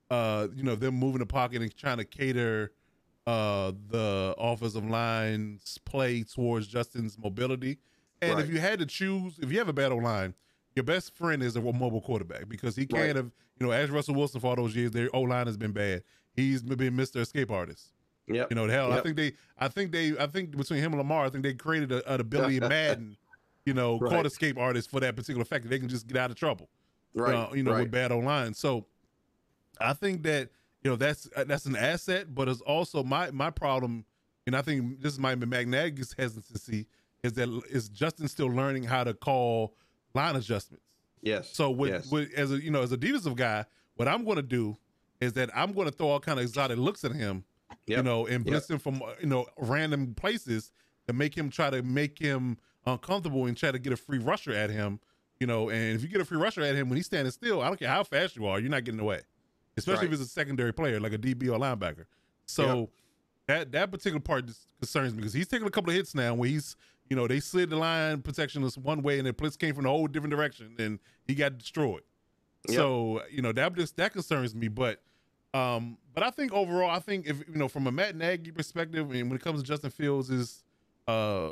uh 0.10 0.47
you 0.55 0.64
know 0.64 0.76
them 0.76 0.95
moving 0.95 1.20
the 1.20 1.26
pocket 1.26 1.62
and 1.62 1.76
trying 1.76 1.97
to 1.97 2.05
cater 2.05 2.72
uh 3.26 3.72
the 3.89 4.34
offensive 4.38 4.86
line's 4.89 5.78
play 5.86 6.24
towards 6.24 6.68
Justin's 6.68 7.18
mobility. 7.18 7.78
And 8.22 8.39
if 8.39 8.49
you 8.49 8.60
had 8.60 8.80
to 8.80 8.86
choose, 8.86 9.38
if 9.39 9.51
you 9.51 9.60
have 9.60 9.68
a 9.68 9.74
battle 9.74 10.01
line, 10.01 10.34
your 10.76 10.84
best 10.84 11.14
friend 11.16 11.43
is 11.43 11.55
a 11.55 11.62
mobile 11.62 12.01
quarterback 12.01 12.49
because 12.49 12.76
he 12.76 12.86
can't 12.88 13.16
have, 13.16 13.30
you 13.60 13.66
know, 13.68 13.72
as 13.72 13.91
Russell 13.91 14.16
Wilson 14.16 14.39
for 14.41 14.47
all 14.47 14.55
those 14.55 14.76
years, 14.76 14.89
their 14.91 15.10
O 15.16 15.22
line 15.22 15.45
has 15.45 15.55
been 15.58 15.72
bad. 15.72 16.03
He's 16.34 16.64
been 16.64 16.95
Mr. 16.95 17.18
Escape 17.18 17.51
Artist. 17.51 17.93
Yeah. 18.28 18.45
You 18.49 18.55
know, 18.55 18.66
the 18.66 18.74
hell, 18.74 18.91
I 18.91 19.01
think 19.01 19.18
they, 19.18 19.34
I 19.60 19.68
think 19.68 19.91
they, 19.91 20.18
I 20.18 20.26
think 20.28 20.58
between 20.58 20.80
him 20.80 20.93
and 20.93 20.97
Lamar, 20.99 21.26
I 21.26 21.30
think 21.30 21.43
they 21.43 21.53
created 21.53 21.91
a, 21.91 22.12
an 22.14 22.20
ability 22.22 22.60
Madden, 22.62 23.18
you 23.66 23.74
know, 23.74 23.99
Right. 23.99 24.12
called 24.12 24.26
Escape 24.26 24.58
Artist 24.58 24.89
for 24.89 24.99
that 24.99 25.16
particular 25.16 25.45
fact 25.45 25.64
that 25.64 25.70
they 25.70 25.80
can 25.80 25.89
just 25.89 26.08
get 26.08 26.18
out 26.18 26.32
of 26.32 26.38
trouble 26.38 26.70
Right. 27.14 27.36
uh, 27.36 27.53
you 27.53 27.62
know, 27.64 27.72
right. 27.74 27.82
with 27.82 27.91
bad 27.91 28.12
O 28.12 28.18
line. 28.20 28.53
So 28.53 28.86
I 29.80 29.93
think 29.93 30.23
that 30.23 30.49
you 30.84 30.91
know 30.91 30.95
that's 30.95 31.28
uh, 31.36 31.43
that's 31.45 31.65
an 31.65 31.75
asset, 31.75 32.34
but 32.34 32.47
it's 32.47 32.61
also 32.61 33.03
my 33.03 33.32
my 33.32 33.49
problem, 33.49 34.05
and 34.45 34.55
I 34.55 34.61
think 34.61 35.01
this 35.01 35.17
might 35.17 35.36
be 35.36 35.45
Matt 35.45 35.67
Nagy's 35.67 36.13
hesitancy 36.17 36.88
is 37.23 37.34
that 37.34 37.49
is 37.69 37.89
Justin 37.89 38.28
still 38.28 38.47
learning 38.47 38.84
how 38.84 39.03
to 39.03 39.13
call 39.13 39.75
line 40.13 40.36
adjustments. 40.36 40.93
yes. 41.21 41.49
So 41.53 41.69
with, 41.69 41.91
yes. 41.91 42.11
with 42.11 42.34
as 42.34 42.51
a 42.51 42.61
you 42.61 42.71
know 42.71 42.82
as 42.82 42.91
a 42.91 42.97
defensive 42.97 43.36
guy, 43.36 43.65
what 43.95 44.07
I'm 44.07 44.23
going 44.23 44.38
to 44.38 44.43
do 44.43 44.78
is 45.19 45.34
that 45.34 45.49
I'm 45.55 45.73
going 45.73 45.89
to 45.89 45.91
throw 45.91 46.09
all 46.09 46.19
kind 46.19 46.39
of 46.39 46.45
exotic 46.45 46.78
looks 46.78 47.03
at 47.03 47.11
him, 47.11 47.43
you 47.86 48.03
know, 48.03 48.28
and 48.28 48.45
Yep. 48.45 48.69
him 48.69 48.80
from 48.80 49.01
uh, 49.01 49.13
you 49.19 49.28
know 49.28 49.47
random 49.57 50.13
places 50.13 50.71
to 51.07 51.13
make 51.13 51.36
him 51.36 51.49
try 51.49 51.69
to 51.69 51.82
make 51.82 52.19
him 52.19 52.57
uncomfortable 52.86 53.45
and 53.45 53.57
try 53.57 53.71
to 53.71 53.80
get 53.80 53.93
a 53.93 53.97
free 53.97 54.19
rusher 54.19 54.53
at 54.53 54.69
him, 54.69 54.99
you 55.39 55.47
know. 55.47 55.69
And 55.69 55.95
if 55.95 56.03
you 56.03 56.07
get 56.07 56.21
a 56.21 56.25
free 56.25 56.38
rusher 56.38 56.61
at 56.61 56.75
him 56.75 56.89
when 56.89 56.97
he's 56.97 57.07
standing 57.07 57.32
still, 57.32 57.61
I 57.61 57.67
don't 57.67 57.80
care 57.80 57.89
how 57.89 58.03
fast 58.03 58.36
you 58.36 58.45
are, 58.45 58.59
you're 58.59 58.69
not 58.69 58.84
getting 58.84 58.99
away, 59.01 59.21
especially 59.78 60.05
if 60.07 60.11
Right. 60.11 60.19
it's 60.19 60.30
a 60.30 60.34
secondary 60.34 60.73
player 60.73 60.99
like 60.99 61.13
a 61.13 61.17
DB 61.17 61.43
or 61.49 61.57
linebacker. 61.59 62.05
So 62.45 62.89
that 63.47 63.71
that 63.71 63.91
particular 63.91 64.19
part 64.19 64.45
concerns 64.80 65.13
me 65.13 65.17
because 65.19 65.34
he's 65.34 65.47
taking 65.47 65.67
a 65.67 65.71
couple 65.71 65.89
of 65.91 65.95
hits 65.95 66.13
now 66.15 66.34
where 66.34 66.49
he's 66.49 66.75
you 67.09 67.15
know 67.15 67.28
they 67.28 67.39
slid 67.39 67.69
the 67.69 67.78
line 67.78 68.21
protection 68.21 68.61
this 68.61 68.78
one 68.78 69.01
way 69.01 69.17
and 69.19 69.28
the 69.28 69.34
blitz 69.34 69.55
came 69.55 69.73
from 69.73 69.86
a 69.86 69.89
whole 69.89 70.07
different 70.07 70.32
direction 70.34 70.75
and 70.80 70.99
he 71.25 71.34
got 71.36 71.57
destroyed. 71.57 72.01
Yep. 72.67 72.75
So 72.75 73.21
you 73.32 73.41
know 73.41 73.51
that 73.53 73.73
just 73.75 73.95
that 73.97 74.11
concerns 74.13 74.53
me, 74.55 74.67
but 74.67 75.01
um, 75.53 75.97
but 76.13 76.23
I 76.23 76.30
think 76.30 76.51
overall, 76.53 76.89
I 76.89 76.99
think 76.99 77.25
if 77.28 77.39
you 77.47 77.55
know 77.55 77.67
from 77.69 77.88
a 77.88 77.91
Matt 77.91 78.15
Nagy 78.15 78.51
perspective, 78.51 79.09
and 79.11 79.30
when 79.30 79.38
it 79.38 79.41
comes 79.41 79.61
to 79.61 79.67
Justin 79.67 79.89
Fields' 79.91 80.30
is 80.30 80.63
uh 81.07 81.51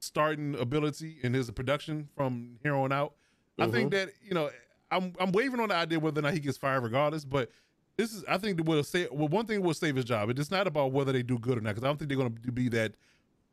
starting 0.00 0.54
ability 0.58 1.18
and 1.22 1.34
his 1.34 1.50
production 1.50 2.08
from 2.16 2.58
here 2.62 2.74
on 2.74 2.92
out, 2.92 3.14
I 3.58 3.66
think 3.68 3.92
Mm-hmm. 3.92 4.06
that 4.08 4.14
you 4.22 4.34
know 4.34 4.50
I'm 4.92 5.12
I'm 5.18 5.32
wavering 5.32 5.60
on 5.62 5.68
the 5.70 5.74
idea 5.74 5.98
whether 5.98 6.20
or 6.20 6.22
not 6.22 6.34
he 6.34 6.40
gets 6.40 6.58
fired 6.58 6.82
regardless, 6.82 7.24
but. 7.24 7.50
This 7.98 8.14
is, 8.14 8.24
I 8.26 8.38
think, 8.38 8.56
that 8.56 8.62
will 8.64 8.82
say. 8.82 9.06
Well, 9.12 9.28
one 9.28 9.44
thing 9.44 9.60
will 9.60 9.74
save 9.74 9.96
his 9.96 10.06
job. 10.06 10.30
It's 10.30 10.50
not 10.50 10.66
about 10.66 10.92
whether 10.92 11.12
they 11.12 11.22
do 11.22 11.38
good 11.38 11.58
or 11.58 11.60
not, 11.60 11.74
because 11.74 11.84
I 11.84 11.88
don't 11.88 11.98
think 11.98 12.08
they're 12.08 12.16
going 12.16 12.34
to 12.42 12.50
be 12.50 12.70
that 12.70 12.94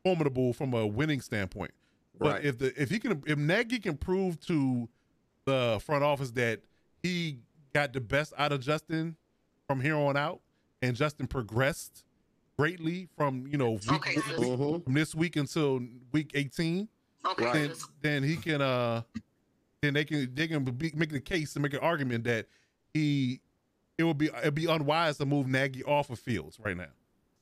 formidable 0.02 0.54
from 0.54 0.72
a 0.72 0.86
winning 0.86 1.20
standpoint. 1.20 1.72
But 2.18 2.32
Right. 2.36 2.44
if 2.46 2.58
the 2.58 2.80
if 2.82 2.88
he 2.88 2.98
can 2.98 3.22
if 3.26 3.36
Nagy 3.36 3.78
can 3.78 3.98
prove 3.98 4.40
to 4.46 4.88
the 5.44 5.78
front 5.84 6.02
office 6.04 6.30
that 6.32 6.60
he 7.02 7.38
got 7.74 7.92
the 7.92 8.00
best 8.00 8.32
out 8.38 8.50
of 8.50 8.60
Justin 8.62 9.14
from 9.66 9.82
here 9.82 9.94
on 9.94 10.16
out, 10.16 10.40
and 10.80 10.96
Justin 10.96 11.26
progressed 11.26 12.02
greatly 12.58 13.08
from 13.18 13.46
you 13.46 13.58
know 13.58 13.72
week, 13.72 13.92
Okay, 13.92 14.14
sis. 14.14 14.26
week- 14.38 14.48
Mhm. 14.48 14.84
from 14.84 14.94
this 14.94 15.14
week 15.14 15.36
until 15.36 15.82
week 16.12 16.30
eighteen, 16.34 16.88
Okay. 17.26 17.52
Then, 17.52 17.72
then 18.00 18.22
he 18.22 18.36
can 18.36 18.62
uh 18.62 19.02
then 19.82 19.94
they 19.94 20.04
can 20.04 20.30
they 20.34 20.46
can 20.46 20.64
be, 20.64 20.92
make 20.94 21.10
the 21.10 21.20
case 21.20 21.54
and 21.56 21.62
make 21.62 21.72
an 21.74 21.80
argument 21.80 22.24
that 22.24 22.46
he 22.92 23.40
it 23.98 24.04
would 24.04 24.18
be 24.18 24.28
it'd 24.40 24.54
be 24.54 24.66
unwise 24.66 25.18
to 25.18 25.26
move 25.26 25.46
Nagy 25.46 25.82
off 25.84 26.10
of 26.10 26.18
Fields 26.18 26.58
right 26.60 26.76
now. 26.76 26.86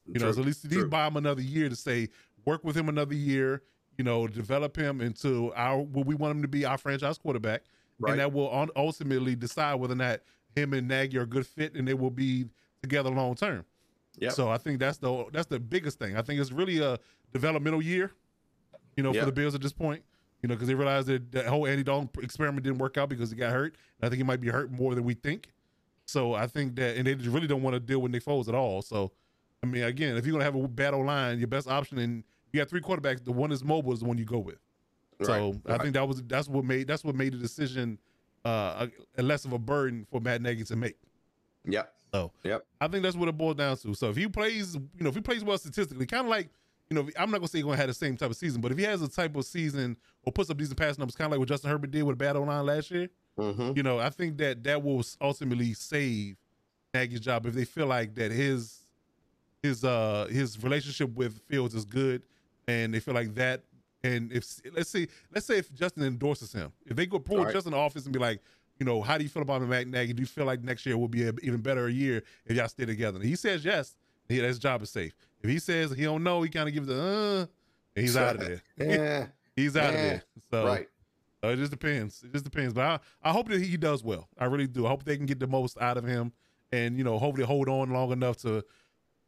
You 0.07 0.21
know, 0.21 0.33
so 0.33 0.41
at 0.41 0.47
least, 0.47 0.65
at 0.65 0.71
true. 0.71 0.81
least 0.81 0.91
buy 0.91 1.07
him 1.07 1.17
another 1.17 1.43
year 1.43 1.69
to 1.69 1.77
say 1.77 2.09
work 2.47 2.65
with 2.65 2.77
him 2.77 2.89
another 2.89 3.15
year. 3.15 3.63
You 3.99 4.05
know, 4.05 4.27
develop 4.29 4.77
him 4.77 5.01
into 5.01 5.53
our 5.55 5.79
what 5.79 6.07
we 6.07 6.15
want 6.15 6.37
him 6.37 6.43
to 6.43 6.49
be 6.49 6.65
our 6.65 6.79
franchise 6.79 7.19
quarterback, 7.19 7.63
Right. 7.99 8.13
and 8.13 8.21
that 8.21 8.33
will 8.33 8.53
un- 8.55 8.71
ultimately 8.77 9.35
decide 9.35 9.75
whether 9.75 9.93
or 9.95 9.97
not 9.97 10.21
him 10.55 10.73
and 10.73 10.87
Nagy 10.89 11.19
are 11.19 11.23
a 11.23 11.27
good 11.27 11.47
fit 11.47 11.75
and 11.75 11.87
they 11.87 11.95
will 11.95 12.11
be 12.11 12.47
together 12.83 13.11
long 13.11 13.35
term. 13.35 13.65
Yeah. 14.19 14.31
So 14.31 14.49
I 14.49 14.57
think 14.59 14.79
that's 14.79 14.99
the 14.99 15.27
that's 15.33 15.47
the 15.49 15.59
biggest 15.61 15.99
thing. 15.99 16.17
I 16.17 16.23
think 16.23 16.41
it's 16.41 16.53
really 16.53 16.79
a 16.79 16.99
developmental 17.33 17.83
year, 17.83 18.13
you 18.97 19.03
know, 19.03 19.13
for 19.13 19.27
the 19.27 19.33
Bills 19.33 19.55
at 19.55 19.61
this 19.61 19.73
point. 19.73 20.03
You 20.43 20.49
know, 20.49 20.55
because 20.55 20.69
they 20.69 20.75
realized 20.75 21.09
that 21.09 21.33
the 21.33 21.43
whole 21.49 21.67
Andy 21.67 21.83
Dalton 21.83 22.11
experiment 22.23 22.63
didn't 22.63 22.79
work 22.79 22.97
out 22.97 23.09
because 23.09 23.31
he 23.31 23.37
got 23.37 23.53
hurt. 23.53 23.75
And 24.01 24.07
I 24.07 24.09
think 24.09 24.19
he 24.19 24.23
might 24.23 24.41
be 24.41 24.49
hurt 24.49 24.71
more 24.71 24.95
than 24.95 25.05
we 25.05 25.15
think. 25.15 25.53
So 26.07 26.35
I 26.35 26.47
think 26.47 26.77
that, 26.77 26.97
and 26.97 27.07
they 27.07 27.15
just 27.17 27.29
really 27.29 27.47
don't 27.49 27.63
want 27.63 27.75
to 27.75 27.81
deal 27.81 27.99
with 28.01 28.13
Nick 28.13 28.25
Foles 28.25 28.49
at 28.49 28.55
all. 28.55 28.81
So, 28.83 29.11
I 29.63 29.67
mean, 29.67 29.83
again, 29.83 30.17
if 30.17 30.25
you're 30.25 30.33
gonna 30.33 30.45
have 30.45 30.55
a 30.55 30.69
battle 30.69 31.05
line, 31.05 31.39
your 31.39 31.49
best 31.49 31.69
option, 31.69 31.99
and 31.99 32.23
you 32.53 32.61
got 32.61 32.69
three 32.71 32.81
quarterbacks, 32.81 33.25
the 33.25 33.33
one 33.33 33.51
is 33.53 33.63
mobile 33.65 33.93
is 33.93 34.01
the 34.01 34.07
one 34.07 34.17
you 34.17 34.25
go 34.25 34.39
with. 34.39 34.59
So 35.23 35.33
Right, 35.33 35.61
I 35.67 35.71
right. 35.73 35.81
think 35.83 35.95
that 35.95 36.07
was 36.07 36.23
that's 36.23 36.49
what 36.49 36.65
made 36.65 36.87
that's 36.87 37.03
what 37.05 37.17
made 37.17 37.33
the 37.33 37.39
decision 37.39 37.99
uh 38.45 38.87
a, 39.17 39.21
a 39.21 39.23
less 39.23 39.45
of 39.45 39.53
a 39.53 39.59
burden 39.59 40.07
for 40.11 40.21
Matt 40.21 40.41
Nagy 40.41 40.63
to 40.65 40.77
make. 40.77 40.97
Yep. 41.67 41.93
So 42.15 42.33
Yep. 42.45 42.65
I 42.81 42.87
think 42.89 43.03
that's 43.03 43.17
what 43.17 43.29
it 43.29 43.37
boils 43.37 43.57
down 43.57 43.77
to. 43.79 43.93
So 43.95 44.11
if 44.11 44.17
he 44.17 44.29
plays, 44.29 44.77
you 44.77 44.81
know, 45.01 45.09
if 45.09 45.17
he 45.17 45.21
plays 45.21 45.43
well 45.43 45.59
statistically, 45.59 46.07
kind 46.07 46.25
of 46.25 46.31
like, 46.31 46.49
you 46.91 46.95
know, 46.95 47.09
I'm 47.19 47.31
not 47.31 47.39
gonna 47.39 47.49
say 47.49 47.59
he's 47.59 47.65
gonna 47.65 47.77
have 47.77 47.89
the 47.89 47.95
same 47.95 48.17
type 48.17 48.31
of 48.31 48.37
season, 48.37 48.61
but 48.61 48.73
if 48.73 48.79
he 48.79 48.85
has 48.85 49.03
a 49.03 49.09
type 49.09 49.37
of 49.37 49.45
season 49.45 49.97
or 50.25 50.33
puts 50.33 50.49
up 50.51 50.57
decent 50.57 50.79
pass 50.79 50.97
numbers, 50.99 51.15
kind 51.17 51.27
of 51.27 51.33
like 51.33 51.39
what 51.41 51.49
Justin 51.49 51.71
Herbert 51.71 51.91
did 51.91 52.03
with 52.03 52.15
a 52.15 52.17
bad 52.17 52.37
line 52.37 52.67
last 52.67 52.91
year, 52.91 53.09
Mhm. 53.39 53.77
you 53.77 53.83
know, 53.83 53.99
I 53.99 54.11
think 54.11 54.39
that 54.39 54.65
that 54.65 54.83
will 54.83 55.05
ultimately 55.21 55.75
save 55.75 56.37
Nagy's 56.95 57.21
job 57.21 57.47
if 57.47 57.55
they 57.55 57.65
feel 57.65 57.87
like 57.87 58.15
that 58.15 58.31
his 58.31 58.81
his 59.63 59.85
uh 59.85 60.27
his 60.31 60.63
relationship 60.63 61.11
with 61.15 61.41
Fields 61.49 61.75
is 61.75 61.85
good, 61.85 62.23
and 62.67 62.95
they 62.95 63.01
feel 63.01 63.15
like 63.15 63.35
that. 63.35 63.65
And 64.05 64.33
if 64.33 64.45
let's 64.73 64.89
see, 64.91 65.09
let's 65.35 65.47
say 65.47 65.59
if 65.59 65.73
Justin 65.75 66.05
endorses 66.05 66.53
him, 66.53 66.73
if 66.87 66.97
they 66.97 67.07
go 67.07 67.19
pull 67.19 67.45
Right. 67.45 67.53
Justin 67.53 67.73
the 67.73 67.79
office 67.79 68.05
and 68.05 68.13
be 68.13 68.19
like, 68.21 68.41
you 68.79 68.87
know, 68.87 69.03
how 69.03 69.19
do 69.19 69.25
you 69.25 69.29
feel 69.29 69.43
about 69.43 69.61
Matt 69.63 69.89
Nagy? 69.89 70.13
Do 70.13 70.21
you 70.23 70.27
feel 70.27 70.45
like 70.47 70.63
next 70.63 70.87
year 70.87 70.97
will 70.97 71.09
be 71.09 71.25
a, 71.27 71.33
even 71.43 71.61
better 71.61 71.89
year 71.89 72.23
if 72.47 72.57
y'all 72.57 72.69
stay 72.69 72.85
together? 72.87 73.17
And 73.19 73.25
he 73.29 73.35
says 73.35 73.65
yes, 73.65 73.97
yeah, 74.29 74.43
his 74.45 74.59
job 74.59 74.83
is 74.83 74.91
safe. 74.91 75.13
If 75.43 75.51
he 75.51 75.59
says 75.59 75.93
he 75.93 76.03
don't 76.05 76.23
know, 76.25 76.43
he 76.43 76.49
kind 76.51 76.69
of 76.69 76.75
gives 76.75 76.87
the 76.89 77.01
uh, 77.01 77.47
and 77.97 78.05
he's 78.05 78.17
out 78.17 78.37
of 78.37 78.41
there. 78.43 78.63
Yeah. 78.77 79.27
He's 79.57 79.77
out 79.77 79.91
of 79.91 79.95
Yeah. 79.95 80.03
there. 80.09 80.23
So 80.51 80.67
right. 80.67 80.89
so 81.43 81.49
it 81.51 81.57
just 81.57 81.71
depends. 81.71 82.23
It 82.25 82.33
just 82.33 82.45
depends. 82.45 82.73
But 82.75 82.85
I, 83.23 83.29
I 83.31 83.33
hope 83.33 83.49
that 83.49 83.61
he 83.61 83.77
does 83.77 84.03
well. 84.05 84.29
I 84.39 84.45
really 84.47 84.67
do. 84.67 84.87
I 84.87 84.91
hope 84.91 85.05
they 85.05 85.17
can 85.17 85.27
get 85.27 85.39
the 85.41 85.47
most 85.47 85.77
out 85.81 85.97
of 85.97 86.05
him, 86.05 86.33
and 86.73 86.97
you 86.99 87.05
know, 87.05 87.19
hopefully 87.19 87.47
hold 87.47 87.69
on 87.69 87.91
long 87.91 88.13
enough 88.13 88.37
to 88.39 88.65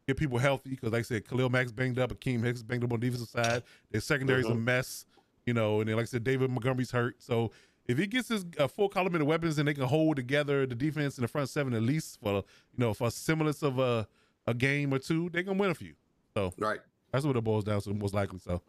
get 0.07 0.17
people 0.17 0.37
healthy. 0.37 0.71
Because 0.71 0.91
like 0.91 0.99
I 0.99 1.03
said, 1.03 1.27
Khalil 1.27 1.49
Mack's 1.49 1.71
banged 1.71 1.99
up, 1.99 2.13
Akiem 2.13 2.43
Hicks 2.43 2.63
banged 2.63 2.83
up 2.83 2.93
on 2.93 2.99
the 2.99 3.07
defensive 3.09 3.29
side. 3.29 3.63
Their 3.91 4.01
secondary's 4.01 4.45
a 4.45 4.51
Mhm. 4.51 4.63
mess. 4.63 5.05
You 5.45 5.53
know, 5.53 5.79
and 5.79 5.89
then 5.89 5.95
like 5.95 6.03
I 6.03 6.05
said, 6.05 6.23
David 6.23 6.49
Montgomery's 6.51 6.91
hurt. 6.91 7.15
So 7.21 7.51
if 7.87 7.97
he 7.97 8.05
gets 8.07 8.29
his 8.29 8.45
uh, 8.59 8.67
full 8.67 8.87
complement 8.89 9.23
of 9.23 9.27
weapons 9.27 9.57
and 9.57 9.67
they 9.67 9.73
can 9.73 9.83
hold 9.85 10.15
together 10.17 10.65
the 10.67 10.75
defense 10.75 11.17
in 11.17 11.23
the 11.23 11.27
front 11.27 11.49
seven 11.49 11.73
at 11.73 11.81
least 11.81 12.19
for 12.21 12.31
you 12.35 12.43
know 12.77 12.93
for 12.93 13.07
a 13.07 13.11
semblance 13.11 13.63
of 13.63 13.79
a 13.79 14.07
a 14.47 14.53
game 14.53 14.93
or 14.93 14.99
two, 14.99 15.29
they 15.29 15.43
can 15.43 15.57
win 15.57 15.71
a 15.71 15.75
few. 15.75 15.93
So 16.35 16.53
Right. 16.57 16.79
that's 17.11 17.25
what 17.25 17.35
it 17.35 17.43
boils 17.43 17.63
down 17.63 17.81
to, 17.81 17.93
most 17.93 18.13
likely. 18.13 18.39
So, 18.39 18.61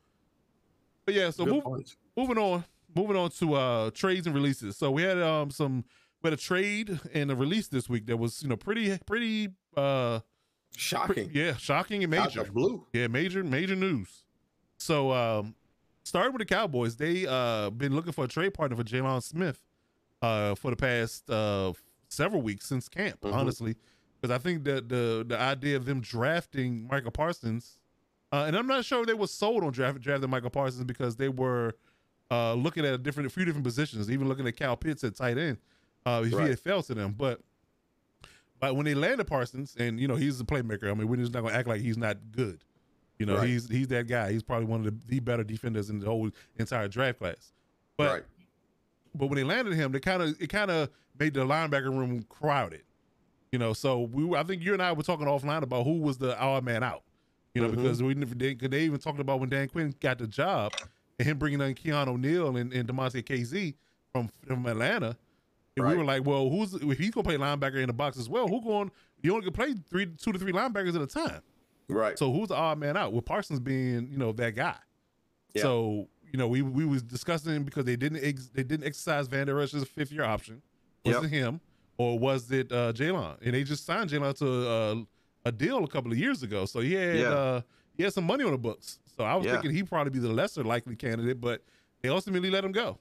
but 1.04 1.14
yeah, 1.14 1.30
so 1.30 1.46
move, 1.46 1.64
moving 2.16 2.38
on 2.38 2.64
moving 2.94 3.16
on 3.16 3.30
to 3.30 3.54
uh 3.54 3.90
trades 3.92 4.26
and 4.26 4.34
releases 4.36 4.76
so 4.76 4.90
we 4.90 5.00
had 5.02 5.18
um 5.18 5.50
some 5.50 5.82
we 6.22 6.28
had 6.28 6.34
a 6.34 6.42
trade 6.42 7.00
and 7.14 7.30
a 7.30 7.34
release 7.34 7.66
this 7.68 7.88
week 7.88 8.04
that 8.04 8.18
was 8.18 8.42
you 8.42 8.48
know 8.50 8.56
pretty 8.56 8.98
pretty 9.06 9.48
uh 9.78 10.18
pre- 10.18 10.78
Shocking. 10.78 11.30
yeah 11.32 11.56
shocking 11.56 12.02
and 12.04 12.10
major 12.10 12.44
blue. 12.44 12.86
yeah 12.92 13.06
major 13.06 13.42
major 13.42 13.74
news 13.74 14.24
so 14.78 15.10
um 15.10 15.54
starting 16.04 16.34
with 16.34 16.40
the 16.40 16.54
cowboys 16.54 16.96
they 16.96 17.26
uh 17.26 17.70
been 17.70 17.94
looking 17.96 18.12
for 18.12 18.24
a 18.26 18.28
trade 18.28 18.52
partner 18.52 18.76
for 18.76 18.84
Jaylon 18.84 19.22
smith 19.22 19.64
uh 20.20 20.54
for 20.54 20.70
the 20.70 20.76
past 20.76 21.30
uh 21.30 21.72
several 22.10 22.42
weeks 22.42 22.66
since 22.66 22.90
camp 22.90 23.22
Mhm. 23.22 23.32
honestly 23.32 23.74
because 24.22 24.34
i 24.34 24.38
think 24.38 24.64
that 24.64 24.88
the 24.88 25.26
the 25.28 25.38
idea 25.38 25.76
of 25.76 25.84
them 25.84 26.00
drafting 26.00 26.86
michael 26.88 27.10
parsons 27.10 27.78
uh, 28.32 28.44
and 28.46 28.56
I'm 28.56 28.66
not 28.66 28.84
sure 28.86 29.04
they 29.04 29.12
were 29.12 29.26
sold 29.26 29.62
on 29.62 29.72
draft, 29.72 30.00
drafting 30.00 30.30
Michael 30.30 30.48
Parsons 30.48 30.84
because 30.84 31.16
they 31.16 31.28
were 31.28 31.74
uh, 32.30 32.54
looking 32.54 32.86
at 32.86 32.94
a 32.94 32.98
different, 32.98 33.26
a 33.26 33.30
few 33.30 33.44
different 33.44 33.64
positions, 33.64 34.10
even 34.10 34.26
looking 34.26 34.46
at 34.48 34.56
Kyle 34.56 34.74
Pitts 34.74 35.04
at 35.04 35.14
tight 35.14 35.36
end. 35.36 35.58
Uh, 36.06 36.22
if 36.24 36.32
he 36.32 36.38
had 36.48 36.58
fell 36.58 36.82
to 36.82 36.94
them, 36.94 37.14
but 37.16 37.40
but 38.58 38.74
when 38.74 38.86
they 38.86 38.94
landed 38.94 39.26
Parsons, 39.26 39.76
and 39.78 40.00
you 40.00 40.08
know 40.08 40.16
he's 40.16 40.40
a 40.40 40.44
playmaker. 40.44 40.90
I 40.90 40.94
mean, 40.94 41.08
we're 41.08 41.16
just 41.16 41.34
not 41.34 41.42
gonna 41.42 41.54
act 41.54 41.68
like 41.68 41.82
he's 41.82 41.98
not 41.98 42.16
good. 42.32 42.64
You 43.18 43.26
know, 43.26 43.36
Right. 43.36 43.48
he's 43.48 43.68
he's 43.68 43.88
that 43.88 44.08
guy. 44.08 44.32
He's 44.32 44.42
probably 44.42 44.64
one 44.66 44.80
of 44.80 44.86
the, 44.86 45.06
the 45.08 45.20
better 45.20 45.44
defenders 45.44 45.90
in 45.90 45.98
the 45.98 46.06
whole 46.06 46.30
entire 46.56 46.88
draft 46.88 47.18
class. 47.18 47.52
But 47.98 48.10
right. 48.10 48.22
but 49.14 49.26
when 49.26 49.36
they 49.36 49.44
landed 49.44 49.74
him, 49.74 49.92
they 49.92 50.00
kind 50.00 50.22
of 50.22 50.40
it 50.40 50.48
kind 50.48 50.70
of 50.70 50.88
made 51.18 51.34
the 51.34 51.44
linebacker 51.44 51.90
room 51.96 52.24
crowded. 52.30 52.82
You 53.52 53.58
know, 53.58 53.74
so 53.74 54.00
we 54.00 54.34
I 54.36 54.42
think 54.42 54.62
you 54.62 54.72
and 54.72 54.82
I 54.82 54.92
were 54.92 55.02
talking 55.02 55.26
offline 55.26 55.62
about 55.62 55.84
who 55.84 55.98
was 56.00 56.16
the 56.18 56.38
odd 56.40 56.64
man 56.64 56.82
out. 56.82 57.02
You 57.54 57.60
know, 57.62 57.68
Mhm. 57.68 57.76
because 57.76 58.02
we 58.02 58.14
never 58.14 58.34
did. 58.34 58.58
Cause 58.58 58.70
they 58.70 58.84
even 58.84 58.98
talked 58.98 59.20
about 59.20 59.40
when 59.40 59.50
Dan 59.50 59.68
Quinn 59.68 59.94
got 60.00 60.18
the 60.18 60.26
job 60.26 60.72
and 61.18 61.28
him 61.28 61.36
bringing 61.38 61.60
in 61.60 61.74
Keon 61.74 62.08
O'Neal 62.08 62.56
and, 62.56 62.72
and 62.72 62.88
Damontae 62.88 63.22
Kazee 63.22 63.74
from 64.10 64.30
from 64.46 64.64
Atlanta. 64.66 65.16
And 65.76 65.86
we 65.86 65.96
were 65.96 66.04
like, 66.04 66.24
well, 66.26 66.48
who's 66.48 66.74
if 66.74 66.98
he's 66.98 67.10
gonna 67.10 67.24
play 67.24 67.36
linebacker 67.36 67.76
in 67.76 67.86
the 67.88 67.92
box 67.92 68.18
as 68.18 68.28
well? 68.28 68.48
Who 68.48 68.62
going? 68.62 68.90
You 69.22 69.32
only 69.34 69.44
can 69.44 69.52
play 69.52 69.74
three, 69.88 70.06
two 70.06 70.32
to 70.32 70.38
three 70.38 70.52
linebackers 70.52 70.94
at 70.94 71.02
a 71.02 71.06
time. 71.06 71.42
Right. 71.88 72.18
So 72.18 72.32
who's 72.32 72.48
the 72.48 72.54
odd 72.56 72.78
man 72.78 72.96
out? 72.96 73.12
With 73.12 73.26
Parsons 73.26 73.60
being, 73.60 74.08
you 74.10 74.16
know, 74.16 74.32
that 74.32 74.54
guy. 74.56 74.76
Yeah. 75.54 75.62
So 75.62 76.08
you 76.32 76.38
know, 76.38 76.48
we 76.48 76.62
we 76.62 76.86
was 76.86 77.02
discussing 77.02 77.64
because 77.64 77.84
they 77.84 77.96
didn't 77.96 78.24
ex, 78.24 78.48
they 78.54 78.62
didn't 78.62 78.86
exercise 78.86 79.28
Vander 79.28 79.60
Esch's 79.60 79.84
fifth 79.84 80.10
year 80.10 80.24
option. 80.24 80.62
Was 81.04 81.20
Yep. 81.22 81.24
him 81.30 81.60
or 81.98 82.18
was 82.18 82.50
it 82.50 82.70
uh, 82.72 82.92
Jaylon? 82.92 83.36
And 83.42 83.54
they 83.54 83.64
just 83.64 83.84
signed 83.86 84.10
Jaylon 84.10 84.34
to 84.38 84.68
uh, 84.68 84.94
a 85.44 85.52
deal 85.52 85.82
a 85.84 85.88
couple 85.88 86.12
of 86.12 86.18
years 86.18 86.42
ago. 86.42 86.64
So 86.66 86.80
he 86.80 86.94
had 86.94 87.16
Yeah. 87.16 87.28
uh, 87.30 87.60
he 87.96 88.02
had 88.02 88.12
some 88.12 88.24
money 88.24 88.44
on 88.44 88.52
the 88.52 88.58
books. 88.58 88.98
So 89.16 89.24
I 89.24 89.34
was 89.34 89.46
Yeah. 89.46 89.52
thinking 89.52 89.72
he'd 89.72 89.88
probably 89.88 90.10
be 90.10 90.18
the 90.18 90.32
lesser 90.32 90.64
likely 90.64 90.96
candidate, 90.96 91.40
but 91.40 91.62
they 92.00 92.08
ultimately 92.08 92.50
let 92.50 92.64
him 92.64 92.72
go. 92.72 92.98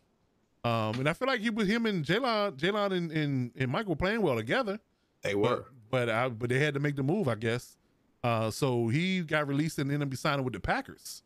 Um, 0.63 0.99
and 0.99 1.09
I 1.09 1.13
feel 1.13 1.27
like 1.27 1.41
he 1.41 1.49
was 1.49 1.67
him 1.67 1.85
and 1.87 2.05
Jaylon, 2.05 2.57
Jaylon 2.57 2.91
and, 2.91 3.11
and 3.11 3.51
and 3.57 3.87
were 3.87 3.95
playing 3.95 4.21
well 4.21 4.35
together. 4.35 4.79
they 5.23 5.33
But 5.33 5.41
were. 5.41 5.65
but 5.89 6.09
I, 6.09 6.29
but 6.29 6.49
they 6.49 6.59
had 6.59 6.73
to 6.75 6.79
make 6.79 6.95
the 6.95 7.03
move, 7.03 7.27
I 7.27 7.35
guess. 7.35 7.77
Uh, 8.23 8.51
so 8.51 8.87
he 8.89 9.21
got 9.21 9.47
released 9.47 9.79
and 9.79 9.91
ended 9.91 10.07
up 10.07 10.15
signing 10.17 10.43
with 10.45 10.53
the 10.53 10.59
Packers. 10.59 11.23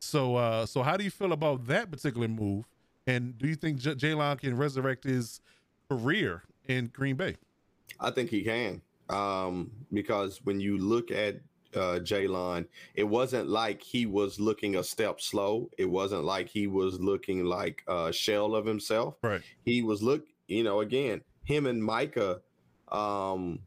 So 0.00 0.36
uh, 0.36 0.66
so 0.66 0.82
how 0.84 0.96
do 0.96 1.02
you 1.02 1.10
feel 1.10 1.32
about 1.32 1.66
that 1.66 1.90
particular 1.90 2.28
move? 2.28 2.66
And 3.08 3.36
do 3.38 3.48
you 3.48 3.56
think 3.56 3.78
J- 3.78 3.94
Jaylon 3.96 4.38
can 4.38 4.56
resurrect 4.56 5.02
his 5.02 5.40
career 5.90 6.44
in 6.68 6.86
Green 6.88 7.16
Bay? 7.16 7.36
I 7.98 8.10
think 8.10 8.30
he 8.30 8.42
can. 8.44 8.80
Um, 9.08 9.70
because 9.92 10.40
when 10.44 10.60
you 10.60 10.78
look 10.78 11.10
at 11.10 11.36
uh 11.74 11.98
Jaylon, 12.00 12.66
it 12.94 13.04
wasn't 13.04 13.48
like 13.48 13.82
he 13.82 14.06
was 14.06 14.38
looking 14.40 14.76
a 14.76 14.84
step 14.84 15.20
slow. 15.20 15.70
It 15.78 15.84
wasn't 15.86 16.24
like 16.24 16.48
he 16.48 16.66
was 16.66 17.00
looking 17.00 17.44
like 17.44 17.82
a 17.88 18.12
shell 18.12 18.54
of 18.54 18.64
himself. 18.66 19.16
Right. 19.22 19.42
He 19.64 19.82
was 19.82 20.02
look, 20.02 20.24
you 20.46 20.62
know, 20.62 20.80
again, 20.80 21.22
him 21.44 21.66
and 21.66 21.82
Micah 21.82 22.40
um 22.92 23.58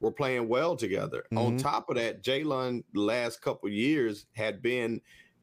were 0.00 0.12
playing 0.12 0.48
well 0.48 0.74
together. 0.76 1.24
On 1.36 1.54
Mhm. 1.54 1.58
top 1.62 1.90
of 1.90 1.96
that, 1.96 2.22
Jaylon 2.22 2.82
the 2.94 3.00
last 3.00 3.42
couple 3.42 3.68
years 3.68 4.26
had 4.32 4.62
been 4.62 5.00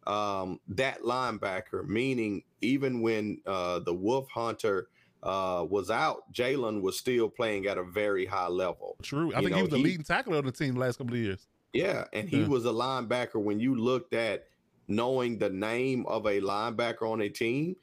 um 0.08 0.60
that 0.70 1.02
linebacker, 1.02 1.86
meaning 1.88 2.44
even 2.62 3.02
when 3.02 3.42
uh 3.46 3.80
the 3.80 3.94
Wolf 3.94 4.28
Hunter 4.30 4.90
uh 5.24 5.66
was 5.70 5.90
out, 5.90 6.32
Jaylon 6.34 6.82
was 6.82 6.98
still 6.98 7.30
playing 7.30 7.66
at 7.68 7.78
a 7.78 7.84
very 7.84 8.26
high 8.26 8.48
level. 8.48 8.96
True. 9.02 9.34
I 9.34 9.40
You 9.40 9.46
think 9.48 9.56
he 9.56 9.62
was 9.64 9.72
the 9.72 9.78
he- 9.78 9.84
leading 9.84 10.04
tackler 10.04 10.38
on 10.38 10.46
the 10.46 10.52
team 10.52 10.76
the 10.76 10.80
last 10.80 10.98
couple 10.98 11.14
of 11.16 11.20
years. 11.20 11.48
Yeah, 11.74 12.06
and 12.14 12.30
he 12.30 12.42
Yeah. 12.42 12.48
was 12.48 12.66
a 12.66 12.70
linebacker. 12.72 13.36
When 13.42 13.60
you 13.60 13.76
looked 13.76 14.14
at 14.14 14.48
knowing 14.88 15.38
the 15.38 15.50
name 15.50 16.06
of 16.06 16.26
a 16.26 16.40
linebacker 16.40 17.04
on 17.04 17.22
a 17.22 17.30
team, 17.30 17.76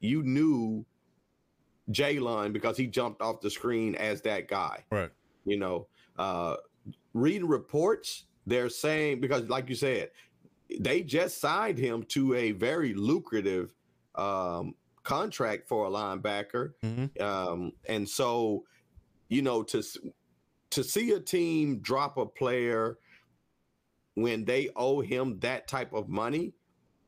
you 0.00 0.22
knew 0.22 0.84
Jaylon 1.90 2.52
because 2.52 2.76
he 2.76 2.86
jumped 2.86 3.20
off 3.20 3.40
the 3.40 3.50
screen 3.50 3.94
as 3.96 4.22
that 4.22 4.48
guy. 4.48 4.84
Right. 4.90 5.10
You 5.44 5.58
know, 5.58 5.88
uh, 6.18 6.56
reading 7.14 7.48
reports, 7.48 8.24
they're 8.46 8.68
saying 8.68 9.20
because, 9.20 9.48
like 9.48 9.68
you 9.68 9.74
said, 9.74 10.10
they 10.80 11.02
just 11.02 11.40
signed 11.40 11.78
him 11.78 12.04
to 12.04 12.34
a 12.34 12.52
very 12.52 12.94
lucrative 12.94 13.74
um, 14.14 14.74
contract 15.02 15.68
for 15.68 15.86
a 15.86 15.90
linebacker, 15.90 16.72
Mhm. 16.82 17.20
um, 17.20 17.72
and 17.88 18.08
so 18.08 18.64
you 19.28 19.42
know 19.42 19.62
to 19.64 19.82
to 20.70 20.82
see 20.84 21.12
a 21.12 21.20
team 21.20 21.80
drop 21.80 22.16
a 22.16 22.24
player 22.26 22.98
when 24.14 24.44
they 24.44 24.70
owe 24.76 25.00
him 25.00 25.38
that 25.40 25.68
type 25.68 25.92
of 25.92 26.08
money 26.08 26.52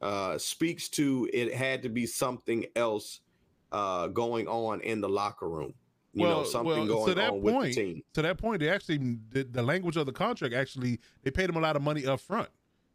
uh, 0.01 0.37
speaks 0.39 0.89
to 0.91 1.29
it 1.33 1.55
had 1.55 1.83
to 1.83 1.89
be 1.89 2.07
something 2.07 2.65
else 2.77 3.21
uh, 3.73 4.07
going 4.09 4.47
on 4.49 4.81
in 4.83 5.01
the 5.01 5.09
locker 5.09 5.49
room. 5.49 5.73
You 6.13 6.23
know, 6.25 6.29
Well- 6.29 6.45
something 6.45 6.67
well, 6.71 6.87
to 6.87 6.93
going 6.93 7.15
that 7.17 7.31
on 7.33 7.43
with 7.43 7.63
the 7.63 7.75
team. 7.75 8.03
To 8.15 8.23
that 8.23 8.39
point, 8.39 8.61
they 8.61 8.69
actually 8.69 8.99
the, 9.31 9.45
the 9.45 9.63
language 9.63 9.97
of 9.97 10.07
the 10.07 10.13
contract 10.13 10.55
actually 10.55 11.01
they 11.23 11.31
paid 11.31 11.49
him 11.51 11.57
a 11.57 11.61
lot 11.61 11.75
of 11.77 11.83
money 11.83 12.07
up 12.07 12.21
front, 12.21 12.49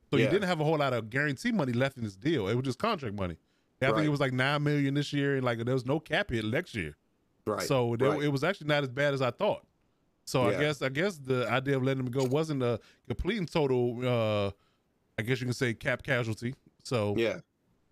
so 0.09 0.17
he 0.17 0.23
didn't 0.25 0.43
have 0.47 0.59
a 0.61 0.63
whole 0.63 0.77
lot 0.77 0.93
of 0.93 1.09
guarantee 1.09 1.51
money 1.51 1.73
left 1.73 1.97
in 1.97 2.03
his 2.03 2.15
deal. 2.15 2.47
It 2.47 2.55
was 2.55 2.63
just 2.65 2.79
contract 2.79 3.15
money. 3.15 3.37
I 3.81 3.91
think 3.91 4.05
it 4.05 4.09
was 4.09 4.19
like 4.19 4.33
nine 4.33 4.63
million 4.63 4.93
this 4.93 5.13
year, 5.13 5.35
and 5.35 5.43
like 5.43 5.63
there 5.63 5.73
was 5.73 5.85
no 5.85 5.99
cap 5.99 6.29
hit 6.31 6.45
next 6.45 6.75
year. 6.75 6.95
Right. 7.45 7.61
So 7.61 7.95
there, 7.97 8.11
right. 8.11 8.23
it 8.23 8.27
was 8.27 8.43
actually 8.43 8.67
not 8.67 8.83
as 8.83 8.89
bad 8.89 9.13
as 9.13 9.21
I 9.21 9.31
thought. 9.31 9.65
So 10.25 10.47
I 10.47 10.59
guess 10.59 10.81
I 10.81 10.89
guess 10.89 11.17
the 11.17 11.49
idea 11.49 11.77
of 11.77 11.83
letting 11.83 12.05
him 12.05 12.11
go 12.11 12.23
wasn't 12.25 12.61
a 12.61 12.79
complete 13.07 13.39
and 13.39 13.51
total. 13.51 13.97
Uh, 14.03 14.51
I 15.17 15.23
guess 15.23 15.41
you 15.41 15.47
can 15.47 15.53
say 15.53 15.73
cap 15.73 16.03
casualty. 16.03 16.53
So 16.83 17.15
Yeah, 17.17 17.39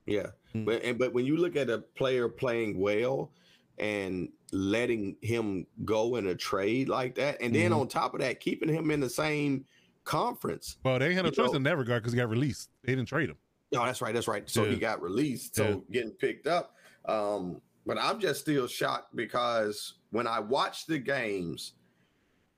yeah. 0.06 0.28
Mm. 0.54 0.66
But 0.66 0.84
and 0.84 1.00
but 1.00 1.14
when 1.14 1.26
you 1.26 1.38
look 1.38 1.56
at 1.56 1.70
a 1.70 1.80
player 1.80 2.30
playing 2.30 2.80
well 2.80 3.32
and 3.80 4.30
letting 4.52 5.16
him 5.22 5.66
go 5.84 6.16
in 6.18 6.28
a 6.28 6.36
trade 6.36 6.90
like 6.90 7.16
that, 7.16 7.42
and 7.42 7.56
then 7.56 7.72
Mhm. 7.72 7.82
on 7.82 7.88
top 7.88 8.14
of 8.14 8.22
that, 8.22 8.40
keeping 8.40 8.70
him 8.70 8.92
in 8.92 9.00
the 9.00 9.10
same 9.10 9.66
conference. 10.04 10.78
well, 10.84 11.00
they 11.00 11.14
had 11.14 11.26
no 11.26 11.32
choice 11.32 11.54
in 11.54 11.64
that 11.64 11.78
regard 11.78 12.02
because 12.04 12.14
he 12.14 12.18
got 12.18 12.30
released. 12.30 12.70
They 12.84 12.94
didn't 12.96 13.10
trade 13.10 13.30
him. 13.30 13.38
No, 13.72 13.86
that's 13.86 14.02
right, 14.02 14.14
that's 14.14 14.28
right. 14.28 14.50
So 14.50 14.64
he 14.64 14.78
got 14.78 15.02
released, 15.02 15.56
so 15.56 15.68
Yeah. 15.68 15.76
getting 15.92 16.12
picked 16.12 16.48
up. 16.48 16.76
Um, 17.06 17.62
but 17.86 17.98
I'm 17.98 18.20
just 18.20 18.42
still 18.42 18.68
shocked 18.68 19.16
because 19.16 19.96
when 20.12 20.28
I 20.28 20.40
watch 20.40 20.86
the 20.88 21.00
games 21.00 21.74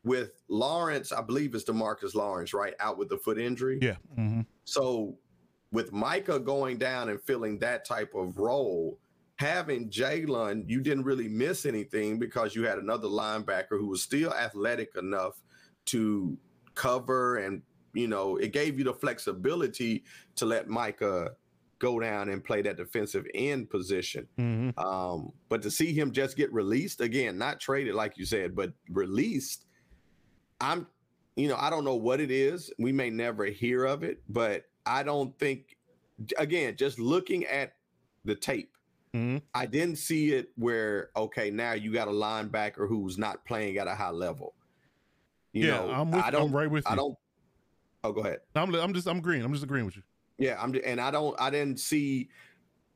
with 0.03 0.41
Lawrence, 0.47 1.11
I 1.11 1.21
believe 1.21 1.53
it's 1.55 1.65
Demarcus 1.65 2.15
Lawrence, 2.15 2.53
right, 2.53 2.73
out 2.79 2.97
with 2.97 3.09
the 3.09 3.17
foot 3.17 3.37
injury. 3.37 3.79
Yeah. 3.81 3.95
hmm 4.15 4.41
So 4.65 5.17
with 5.71 5.91
Micah 5.91 6.39
going 6.39 6.77
down 6.77 7.09
and 7.09 7.21
filling 7.21 7.59
that 7.59 7.85
type 7.85 8.13
of 8.15 8.37
role, 8.37 8.97
having 9.35 9.89
Jaylon, 9.89 10.63
you 10.67 10.81
didn't 10.81 11.03
really 11.03 11.27
miss 11.27 11.65
anything 11.65 12.17
because 12.19 12.55
you 12.55 12.65
had 12.65 12.77
another 12.77 13.07
linebacker 13.07 13.71
who 13.77 13.87
was 13.87 14.01
still 14.01 14.33
athletic 14.33 14.95
enough 14.95 15.41
to 15.85 16.37
cover 16.75 17.37
and 17.37 17.61
you 17.93 18.07
know 18.07 18.37
it 18.37 18.51
gave 18.51 18.77
you 18.77 18.85
the 18.85 18.93
flexibility 18.93 20.03
to 20.35 20.45
let 20.45 20.67
Micah 20.67 21.31
go 21.79 21.99
down 21.99 22.29
and 22.29 22.43
play 22.43 22.61
that 22.61 22.75
defensive 22.75 23.25
end 23.33 23.69
position. 23.69 24.27
Mhm. 24.37 24.77
Um, 24.77 25.31
but 25.47 25.61
to 25.61 25.71
see 25.71 25.93
him 25.93 26.11
just 26.11 26.35
get 26.35 26.51
released 26.51 26.99
again, 26.99 27.37
not 27.37 27.59
traded 27.61 27.95
like 27.95 28.17
you 28.17 28.25
said, 28.25 28.53
but 28.53 28.73
released, 28.89 29.65
I'm, 30.59 30.87
you 31.37 31.47
know, 31.47 31.55
I 31.57 31.69
don't 31.69 31.85
know 31.85 31.95
what 31.95 32.19
it 32.19 32.31
is. 32.31 32.69
We 32.79 32.91
may 32.91 33.09
never 33.09 33.45
hear 33.45 33.85
of 33.85 34.03
it, 34.03 34.21
but 34.27 34.65
I 34.85 35.03
don't 35.03 35.37
think, 35.39 35.77
again, 36.37 36.75
just 36.75 36.99
looking 36.99 37.45
at 37.45 37.75
the 38.25 38.35
tape, 38.35 38.75
Mhm. 39.13 39.41
I 39.53 39.65
didn't 39.65 39.97
see 39.97 40.33
it 40.33 40.51
where 40.55 41.09
okay, 41.15 41.49
now 41.49 41.71
you 41.73 41.93
got 41.93 42.07
a 42.07 42.11
linebacker 42.11 42.87
who's 42.87 43.17
not 43.17 43.45
playing 43.45 43.77
at 43.77 43.87
a 43.87 43.95
high 43.95 44.11
level. 44.11 44.53
You 45.53 45.65
yeah, 45.67 45.77
know, 45.77 45.91
I'm 45.91 46.11
with. 46.11 46.23
I 46.23 46.29
don't. 46.29 46.49
I'm 46.49 46.55
right 46.55 46.69
with 46.69 46.85
you. 46.85 46.91
I 46.91 46.95
don't. 46.95 47.17
Oh, 48.03 48.11
go 48.11 48.21
ahead. 48.21 48.39
I'm. 48.55 48.73
I'm 48.75 48.93
just. 48.93 49.07
I'm 49.07 49.17
agreeing. 49.17 49.43
I'm 49.43 49.51
just 49.51 49.63
agreeing 49.63 49.85
with 49.85 49.97
you. 49.97 50.03
Yeah, 50.37 50.57
I'm 50.61 50.73
and 50.85 51.01
I 51.01 51.11
don't 51.11 51.35
I 51.39 51.49
didn't 51.49 51.79
see 51.79 52.29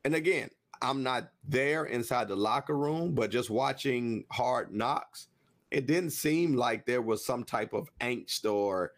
and 0.04 0.14
again, 0.14 0.50
I'm 0.82 1.02
not 1.02 1.30
there 1.48 1.86
inside 1.86 2.28
the 2.28 2.36
locker 2.36 2.76
room, 2.76 3.14
but 3.14 3.30
just 3.30 3.48
watching 3.48 4.24
Hard 4.30 4.72
Knocks, 4.72 5.28
it 5.70 5.86
didn't 5.86 6.10
seem 6.10 6.54
like 6.54 6.84
there 6.84 7.02
was 7.02 7.24
some 7.24 7.42
type 7.42 7.72
of 7.72 7.88
angst 8.00 8.50
or 8.50 8.92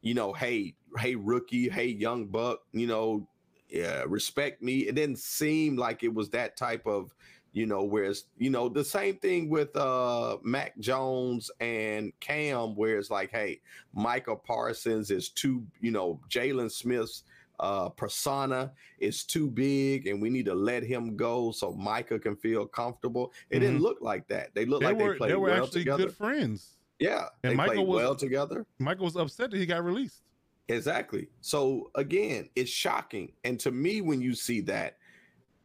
you 0.00 0.14
know, 0.14 0.32
hey, 0.32 0.74
hey 0.98 1.14
rookie, 1.14 1.68
hey 1.68 1.86
young 1.86 2.26
buck, 2.26 2.60
you 2.72 2.86
know, 2.86 3.28
yeah, 3.68 4.04
respect 4.06 4.62
me. 4.62 4.78
It 4.78 4.94
didn't 4.94 5.18
seem 5.18 5.76
like 5.76 6.02
it 6.02 6.12
was 6.12 6.30
that 6.30 6.56
type 6.56 6.86
of 6.86 7.14
you 7.58 7.66
know, 7.66 7.82
whereas 7.82 8.24
you 8.38 8.50
know 8.50 8.68
the 8.68 8.84
same 8.84 9.16
thing 9.16 9.48
with 9.50 9.76
uh 9.76 10.36
Mac 10.44 10.78
Jones 10.78 11.50
and 11.60 12.12
Cam, 12.20 12.76
where 12.76 12.98
it's 12.98 13.10
like, 13.10 13.30
hey, 13.32 13.60
Michael 13.92 14.36
Parsons 14.36 15.10
is 15.10 15.28
too, 15.30 15.64
you 15.80 15.90
know, 15.90 16.20
Jaylon 16.30 16.70
Smith's 16.70 17.24
uh 17.60 17.88
persona 17.88 18.70
is 19.00 19.24
too 19.24 19.50
big 19.50 20.06
and 20.06 20.22
we 20.22 20.30
need 20.30 20.44
to 20.46 20.54
let 20.54 20.84
him 20.84 21.16
go 21.16 21.50
so 21.50 21.72
Micah 21.72 22.20
can 22.20 22.36
feel 22.36 22.64
comfortable. 22.64 23.32
It 23.50 23.58
didn't 23.58 23.80
look 23.80 23.98
like 24.00 24.28
that. 24.28 24.54
They 24.54 24.64
looked 24.64 24.82
They 24.84 24.92
like 24.92 25.02
were. 25.02 25.12
they 25.14 25.18
played 25.18 25.30
They 25.32 25.34
were 25.36 25.50
well 25.50 25.64
actually 25.64 25.80
together. 25.80 26.04
good 26.04 26.14
friends. 26.16 26.76
Yeah, 27.00 27.24
And 27.42 27.52
they 27.52 27.56
Michael 27.56 27.74
played 27.74 27.88
was- 27.88 27.96
well 28.02 28.14
together. 28.14 28.66
Michael 28.78 29.06
was 29.06 29.16
upset 29.16 29.50
that 29.50 29.56
he 29.56 29.66
got 29.66 29.82
released. 29.84 30.22
Exactly. 30.68 31.28
So 31.40 31.90
again, 31.96 32.48
it's 32.54 32.70
shocking. 32.70 33.32
And 33.42 33.58
to 33.60 33.70
me, 33.72 34.02
when 34.02 34.20
you 34.20 34.34
see 34.34 34.60
that, 34.62 34.97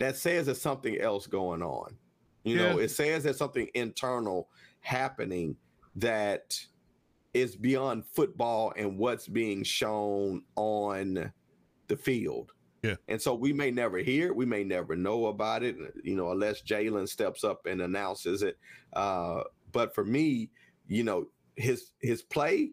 that 0.03 0.17
says 0.17 0.47
there's 0.47 0.61
something 0.61 0.99
else 0.99 1.27
going 1.27 1.61
on. 1.61 1.95
You 2.43 2.57
know, 2.57 2.77
it 2.79 2.91
says 2.91 3.23
there's 3.23 3.37
something 3.37 3.69
internal 3.73 4.49
happening 4.81 5.55
that 5.95 6.59
is 7.33 7.55
beyond 7.55 8.05
football 8.05 8.73
and 8.75 8.97
what's 8.97 9.29
being 9.29 9.63
shown 9.63 10.43
on 10.57 11.31
the 11.87 11.95
field. 11.95 12.51
Yeah. 12.81 12.95
And 13.07 13.21
so 13.21 13.33
we 13.33 13.53
may 13.53 13.71
never 13.71 13.99
hear 13.99 14.27
it, 14.27 14.35
we 14.35 14.45
may 14.45 14.65
never 14.65 14.97
know 14.97 15.27
about 15.27 15.63
it, 15.63 15.77
you 16.03 16.17
know, 16.17 16.31
unless 16.31 16.61
Jaylon 16.61 17.07
steps 17.07 17.45
up 17.45 17.65
and 17.65 17.81
announces 17.81 18.43
it. 18.43 18.57
Uh, 18.91 19.43
but 19.71 19.95
for 19.95 20.03
me, 20.03 20.49
you 20.85 21.05
know, 21.05 21.27
his 21.55 21.91
his 22.01 22.21
play 22.23 22.71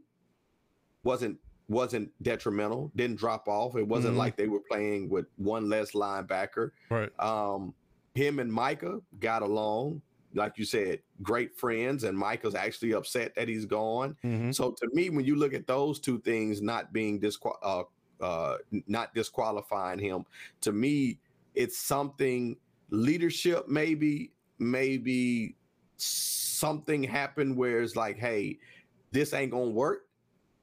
wasn't 1.04 1.38
wasn't 1.70 2.10
detrimental, 2.22 2.90
didn't 2.96 3.16
drop 3.16 3.46
off. 3.48 3.76
It 3.76 3.86
wasn't 3.86 4.14
Mhm. 4.14 4.18
like 4.18 4.36
they 4.36 4.48
were 4.48 4.60
playing 4.60 5.08
with 5.08 5.26
one 5.36 5.68
less 5.68 5.92
linebacker. 5.92 6.72
Right. 6.90 7.10
Um, 7.20 7.72
him 8.14 8.40
and 8.40 8.52
Micah 8.52 9.00
got 9.20 9.42
along, 9.42 10.02
like 10.34 10.58
you 10.58 10.64
said, 10.64 11.00
great 11.22 11.56
friends, 11.56 12.02
and 12.04 12.18
Micah's 12.18 12.56
actually 12.56 12.92
upset 12.92 13.34
that 13.36 13.46
he's 13.48 13.66
gone. 13.66 14.16
Mhm. 14.24 14.52
So 14.54 14.72
to 14.72 14.88
me, 14.92 15.10
when 15.10 15.24
you 15.24 15.36
look 15.36 15.54
at 15.54 15.66
those 15.68 16.00
two 16.00 16.18
things 16.20 16.60
not 16.60 16.92
being 16.92 17.18
disqual 17.20 17.56
uh, 17.62 17.84
uh, 18.20 18.58
not 18.86 19.14
disqualifying 19.14 19.98
him, 19.98 20.26
to 20.60 20.72
me, 20.72 21.18
it's 21.54 21.78
something 21.78 22.56
leadership 22.90 23.66
maybe 23.68 24.32
maybe 24.58 25.56
something 25.96 27.02
happened 27.02 27.56
where 27.56 27.80
it's 27.80 27.96
like, 27.96 28.18
hey, 28.18 28.58
this 29.12 29.32
ain't 29.32 29.52
gonna 29.52 29.70
work, 29.70 30.06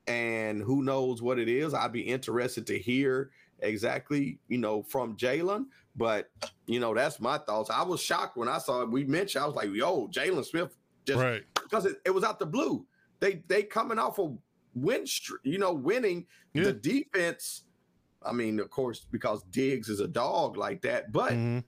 and 0.07 0.61
who 0.61 0.83
knows 0.83 1.21
what 1.21 1.39
it 1.39 1.49
is. 1.49 1.73
I'd 1.73 1.91
be 1.91 2.01
interested 2.01 2.65
to 2.67 2.77
hear 2.79 3.31
exactly, 3.59 4.39
you 4.47 4.57
know, 4.57 4.83
from 4.83 5.15
Jaylon. 5.17 5.65
But 5.95 6.29
you 6.67 6.79
know, 6.79 6.93
that's 6.93 7.19
my 7.19 7.37
thoughts. 7.39 7.69
I 7.69 7.83
was 7.83 8.01
shocked 8.01 8.37
when 8.37 8.47
I 8.47 8.57
saw 8.59 8.81
it. 8.81 8.91
We 8.91 9.03
mentioned, 9.05 9.43
I 9.43 9.47
was 9.47 9.55
like, 9.55 9.71
yo, 9.73 10.07
Jaylon 10.09 10.45
Smith 10.45 10.75
just 11.05 11.19
Right. 11.19 11.43
because 11.55 11.85
it, 11.85 11.97
it 12.05 12.11
was 12.11 12.23
out 12.23 12.39
the 12.39 12.45
blue. 12.45 12.85
They 13.19 13.43
they 13.47 13.63
coming 13.63 13.97
off 13.99 14.19
a 14.19 14.33
win, 14.75 15.05
you 15.43 15.57
know, 15.57 15.73
winning. 15.73 16.25
Yeah. 16.53 16.65
The 16.65 16.73
defense. 16.73 17.63
I 18.23 18.31
mean, 18.31 18.59
of 18.59 18.69
course, 18.69 19.05
because 19.11 19.43
Diggs 19.51 19.89
is 19.89 19.99
a 19.99 20.07
dog 20.07 20.57
like 20.57 20.81
that, 20.81 21.11
but 21.11 21.33
Mhm. 21.33 21.63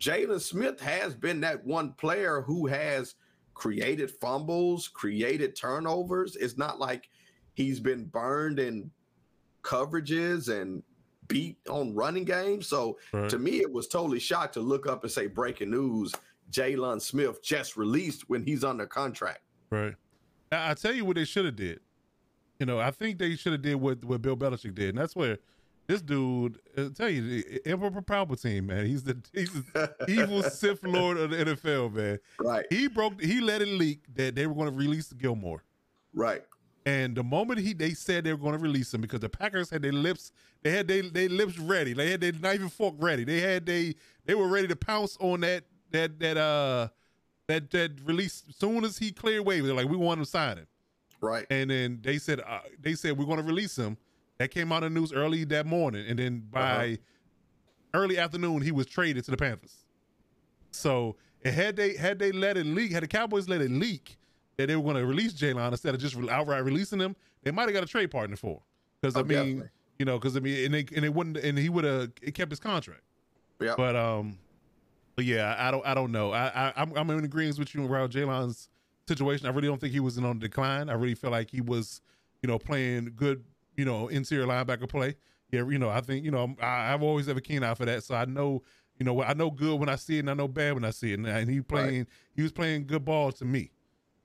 Jaylon 0.00 0.40
Smith 0.40 0.80
has 0.80 1.14
been 1.14 1.40
that 1.40 1.64
one 1.64 1.92
player 1.92 2.42
who 2.42 2.66
has 2.66 3.14
created 3.54 4.10
fumbles, 4.10 4.88
created 4.88 5.54
turnovers. 5.54 6.34
It's 6.36 6.56
not 6.58 6.80
like 6.80 7.08
he's 7.54 7.80
been 7.80 8.04
burned 8.04 8.58
in 8.58 8.90
coverages 9.62 10.48
and 10.48 10.82
beat 11.28 11.56
on 11.68 11.94
running 11.94 12.24
games. 12.24 12.66
So 12.66 12.98
Right. 13.12 13.28
to 13.30 13.38
me, 13.38 13.60
it 13.60 13.70
was 13.70 13.86
totally 13.88 14.18
shocked 14.18 14.54
to 14.54 14.60
look 14.60 14.86
up 14.86 15.02
and 15.04 15.12
say 15.12 15.26
breaking 15.26 15.70
news: 15.70 16.12
Jaylon 16.50 17.00
Smith 17.00 17.42
just 17.42 17.76
released 17.76 18.28
when 18.28 18.42
he's 18.44 18.64
under 18.64 18.86
contract. 18.86 19.40
Right. 19.70 19.94
I, 20.50 20.72
I 20.72 20.74
tell 20.74 20.92
you 20.92 21.04
what 21.04 21.16
they 21.16 21.24
should 21.24 21.44
have 21.44 21.56
did. 21.56 21.80
You 22.58 22.66
know, 22.66 22.78
I 22.78 22.90
think 22.90 23.18
they 23.18 23.36
should 23.36 23.52
have 23.52 23.62
did 23.62 23.76
what 23.76 24.04
what 24.04 24.22
Bill 24.22 24.36
Belichick 24.36 24.74
did, 24.74 24.90
and 24.90 24.98
that's 24.98 25.16
where 25.16 25.38
this 25.86 26.00
dude. 26.02 26.58
I 26.76 26.88
tell 26.94 27.08
you, 27.08 27.42
the 27.42 27.56
uh, 27.66 27.72
Emperor 27.72 28.02
Palpatine, 28.02 28.64
man. 28.66 28.86
He's 28.86 29.02
the 29.02 29.16
he's 29.32 29.52
the 29.52 29.94
evil 30.08 30.42
Sith 30.42 30.82
Lord 30.84 31.16
of 31.16 31.30
the 31.30 31.36
NFL, 31.36 31.92
man. 31.92 32.18
Right, 32.38 32.64
He 32.70 32.88
broke. 32.88 33.20
He 33.20 33.40
let 33.40 33.62
it 33.62 33.68
leak 33.68 34.02
that 34.14 34.34
they 34.34 34.46
were 34.46 34.54
going 34.54 34.70
to 34.70 34.76
release 34.76 35.12
Gilmore. 35.12 35.64
right, 36.14 36.44
And 36.84 37.14
the 37.16 37.22
moment 37.22 37.60
he 37.60 37.74
they 37.74 37.94
said 37.94 38.24
they 38.24 38.32
were 38.32 38.38
going 38.38 38.54
to 38.54 38.58
release 38.58 38.92
him 38.92 39.00
because 39.00 39.20
the 39.20 39.28
Packers 39.28 39.70
had 39.70 39.82
their 39.82 39.92
lips, 39.92 40.32
they 40.62 40.70
had 40.70 40.88
their, 40.88 41.02
their 41.02 41.28
lips 41.28 41.58
ready. 41.58 41.92
They 41.92 42.10
had 42.10 42.20
their 42.20 42.32
knife 42.32 42.60
and 42.60 42.72
fork 42.72 42.94
ready. 42.98 43.24
They 43.24 43.40
had 43.40 43.66
they 43.66 43.94
they 44.24 44.34
were 44.34 44.48
ready 44.48 44.66
to 44.68 44.76
pounce 44.76 45.16
on 45.20 45.40
that 45.40 45.64
that 45.92 46.18
that 46.18 46.36
uh 46.36 46.88
that 47.46 47.70
that 47.70 47.92
release 48.04 48.42
soon 48.58 48.84
as 48.84 48.98
he 48.98 49.12
cleared 49.12 49.44
waivers. 49.44 49.66
They're 49.66 49.74
like, 49.74 49.88
we 49.88 49.96
want 49.96 50.18
him 50.18 50.24
signing. 50.24 50.66
right. 51.20 51.46
And 51.50 51.70
then 51.70 52.00
they 52.02 52.18
said 52.18 52.40
uh, 52.40 52.60
they 52.80 52.94
said 52.94 53.16
we're 53.16 53.26
going 53.26 53.38
to 53.38 53.44
release 53.44 53.76
him. 53.76 53.96
That 54.38 54.50
came 54.50 54.72
out 54.72 54.82
in 54.82 54.92
the 54.92 55.00
news 55.00 55.12
early 55.12 55.44
that 55.44 55.66
morning, 55.66 56.04
and 56.08 56.18
then 56.18 56.40
by 56.50 56.98
early 57.94 58.18
afternoon 58.18 58.62
he 58.62 58.72
was 58.72 58.86
traded 58.86 59.24
to 59.26 59.30
the 59.30 59.36
Panthers. 59.36 59.84
So 60.72 61.16
and 61.44 61.54
had 61.54 61.76
they 61.76 61.94
had 61.96 62.18
they 62.18 62.32
let 62.32 62.56
it 62.56 62.66
leak, 62.66 62.90
had 62.90 63.04
the 63.04 63.08
Cowboys 63.08 63.48
let 63.48 63.60
it 63.60 63.70
leak 63.70 64.16
that 64.62 64.68
they 64.68 64.76
were 64.76 64.82
going 64.82 64.96
to 64.96 65.06
release 65.06 65.32
Jaylon 65.34 65.70
instead 65.70 65.94
of 65.94 66.00
just 66.00 66.16
outright 66.16 66.64
releasing 66.64 67.00
him, 67.00 67.14
they 67.42 67.50
might 67.50 67.64
have 67.64 67.72
got 67.72 67.82
a 67.82 67.86
trade 67.86 68.10
partner 68.10 68.36
for. 68.36 68.62
Because 69.00 69.16
I 69.16 69.20
Oh, 69.20 69.24
mean, 69.24 69.36
definitely. 69.38 69.68
you 69.98 70.04
know, 70.06 70.18
because 70.18 70.36
I 70.36 70.40
mean, 70.40 70.64
and 70.66 70.74
they 70.74 70.86
and 70.94 71.04
they 71.04 71.08
wouldn't, 71.08 71.36
and 71.38 71.58
he 71.58 71.68
would 71.68 71.84
have 71.84 72.14
kept 72.34 72.50
his 72.50 72.60
contract. 72.60 73.02
Yeah, 73.60 73.74
But 73.76 73.94
um, 73.96 74.38
but 75.14 75.24
yeah, 75.24 75.54
I 75.58 75.70
don't 75.70 75.86
I 75.86 75.94
don't 75.94 76.10
know. 76.12 76.32
I, 76.32 76.46
I 76.68 76.72
I'm 76.76 76.92
I'm 76.96 77.10
in 77.10 77.24
agreement 77.24 77.58
with 77.58 77.74
you 77.74 77.86
around 77.86 78.10
Jaylon's 78.12 78.68
situation. 79.06 79.46
I 79.46 79.50
really 79.50 79.68
don't 79.68 79.80
think 79.80 79.92
he 79.92 80.00
was 80.00 80.16
in 80.18 80.24
on 80.24 80.38
decline. 80.38 80.88
I 80.88 80.94
really 80.94 81.14
feel 81.14 81.30
like 81.30 81.50
he 81.50 81.60
was, 81.60 82.00
you 82.42 82.48
know, 82.48 82.58
playing 82.58 83.12
good, 83.16 83.44
you 83.76 83.84
know, 83.84 84.08
interior 84.08 84.46
linebacker 84.46 84.88
play. 84.88 85.16
Yeah, 85.50 85.66
you 85.68 85.78
know, 85.78 85.90
I 85.90 86.00
think 86.00 86.24
you 86.24 86.30
know 86.30 86.54
I, 86.60 86.92
I've 86.94 87.02
always 87.02 87.26
have 87.26 87.36
a 87.36 87.40
keen 87.40 87.62
eye 87.62 87.74
for 87.74 87.84
that. 87.84 88.02
So 88.04 88.14
I 88.14 88.24
know, 88.24 88.62
you 88.98 89.04
know, 89.04 89.22
I 89.22 89.34
know 89.34 89.50
good 89.50 89.78
when 89.78 89.88
I 89.88 89.96
see 89.96 90.16
it, 90.16 90.20
and 90.20 90.30
I 90.30 90.34
know 90.34 90.48
bad 90.48 90.74
when 90.74 90.84
I 90.84 90.90
see 90.90 91.12
it. 91.12 91.18
And, 91.18 91.26
and 91.28 91.50
he 91.50 91.60
playing, 91.60 92.06
he 92.34 92.42
was 92.42 92.52
playing 92.52 92.86
good 92.86 93.04
ball 93.04 93.32
to 93.32 93.44
me. 93.44 93.70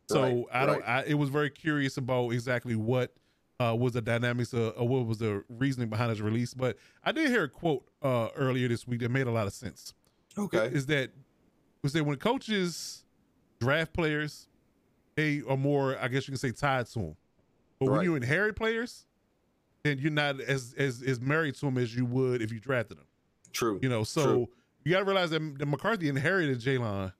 So 0.09 0.21
Right, 0.21 0.45
I 0.51 0.65
don't. 0.65 0.79
right. 0.79 0.89
I, 0.89 1.03
it 1.05 1.15
was 1.15 1.29
very 1.29 1.49
curious 1.49 1.97
about 1.97 2.29
exactly 2.31 2.75
what 2.75 3.13
uh, 3.59 3.75
was 3.77 3.93
the 3.93 4.01
dynamics 4.01 4.53
of, 4.53 4.73
or 4.77 4.87
what 4.87 5.05
was 5.05 5.17
the 5.17 5.43
reasoning 5.49 5.89
behind 5.89 6.11
his 6.11 6.21
release. 6.21 6.53
But 6.53 6.77
I 7.03 7.11
did 7.11 7.29
hear 7.29 7.43
a 7.43 7.49
quote 7.49 7.85
uh, 8.01 8.29
earlier 8.35 8.67
this 8.67 8.87
week 8.87 9.01
that 9.01 9.09
made 9.09 9.27
a 9.27 9.31
lot 9.31 9.47
of 9.47 9.53
sense 9.53 9.93
okay, 10.37 10.67
is 10.67 10.85
that 10.87 11.11
was 11.83 11.93
that 11.93 12.03
when 12.03 12.17
coaches 12.17 13.03
draft 13.59 13.93
players, 13.93 14.47
they 15.15 15.41
are 15.47 15.57
more, 15.57 15.97
I 15.99 16.07
guess 16.07 16.27
you 16.27 16.31
can 16.31 16.37
say, 16.37 16.51
tied 16.51 16.85
to 16.87 16.99
them. 16.99 17.15
But 17.79 17.89
when 17.89 18.03
you 18.03 18.15
inherit 18.15 18.55
players, 18.55 19.05
then 19.83 19.97
you're 19.99 20.11
not 20.11 20.39
as 20.41 20.73
as 20.77 21.01
as 21.03 21.19
married 21.19 21.55
to 21.55 21.61
them 21.65 21.77
as 21.77 21.95
you 21.95 22.05
would 22.05 22.41
if 22.41 22.51
you 22.51 22.59
drafted 22.59 22.97
them. 22.97 23.05
true. 23.51 23.79
You 23.81 23.89
know, 23.89 24.03
so 24.03 24.23
True. 24.23 24.49
you 24.83 24.91
got 24.91 24.99
to 24.99 25.05
realize 25.05 25.29
that, 25.31 25.59
that 25.59 25.65
McCarthy 25.65 26.09
inherited 26.09 26.59
Jaylon, 26.59 27.13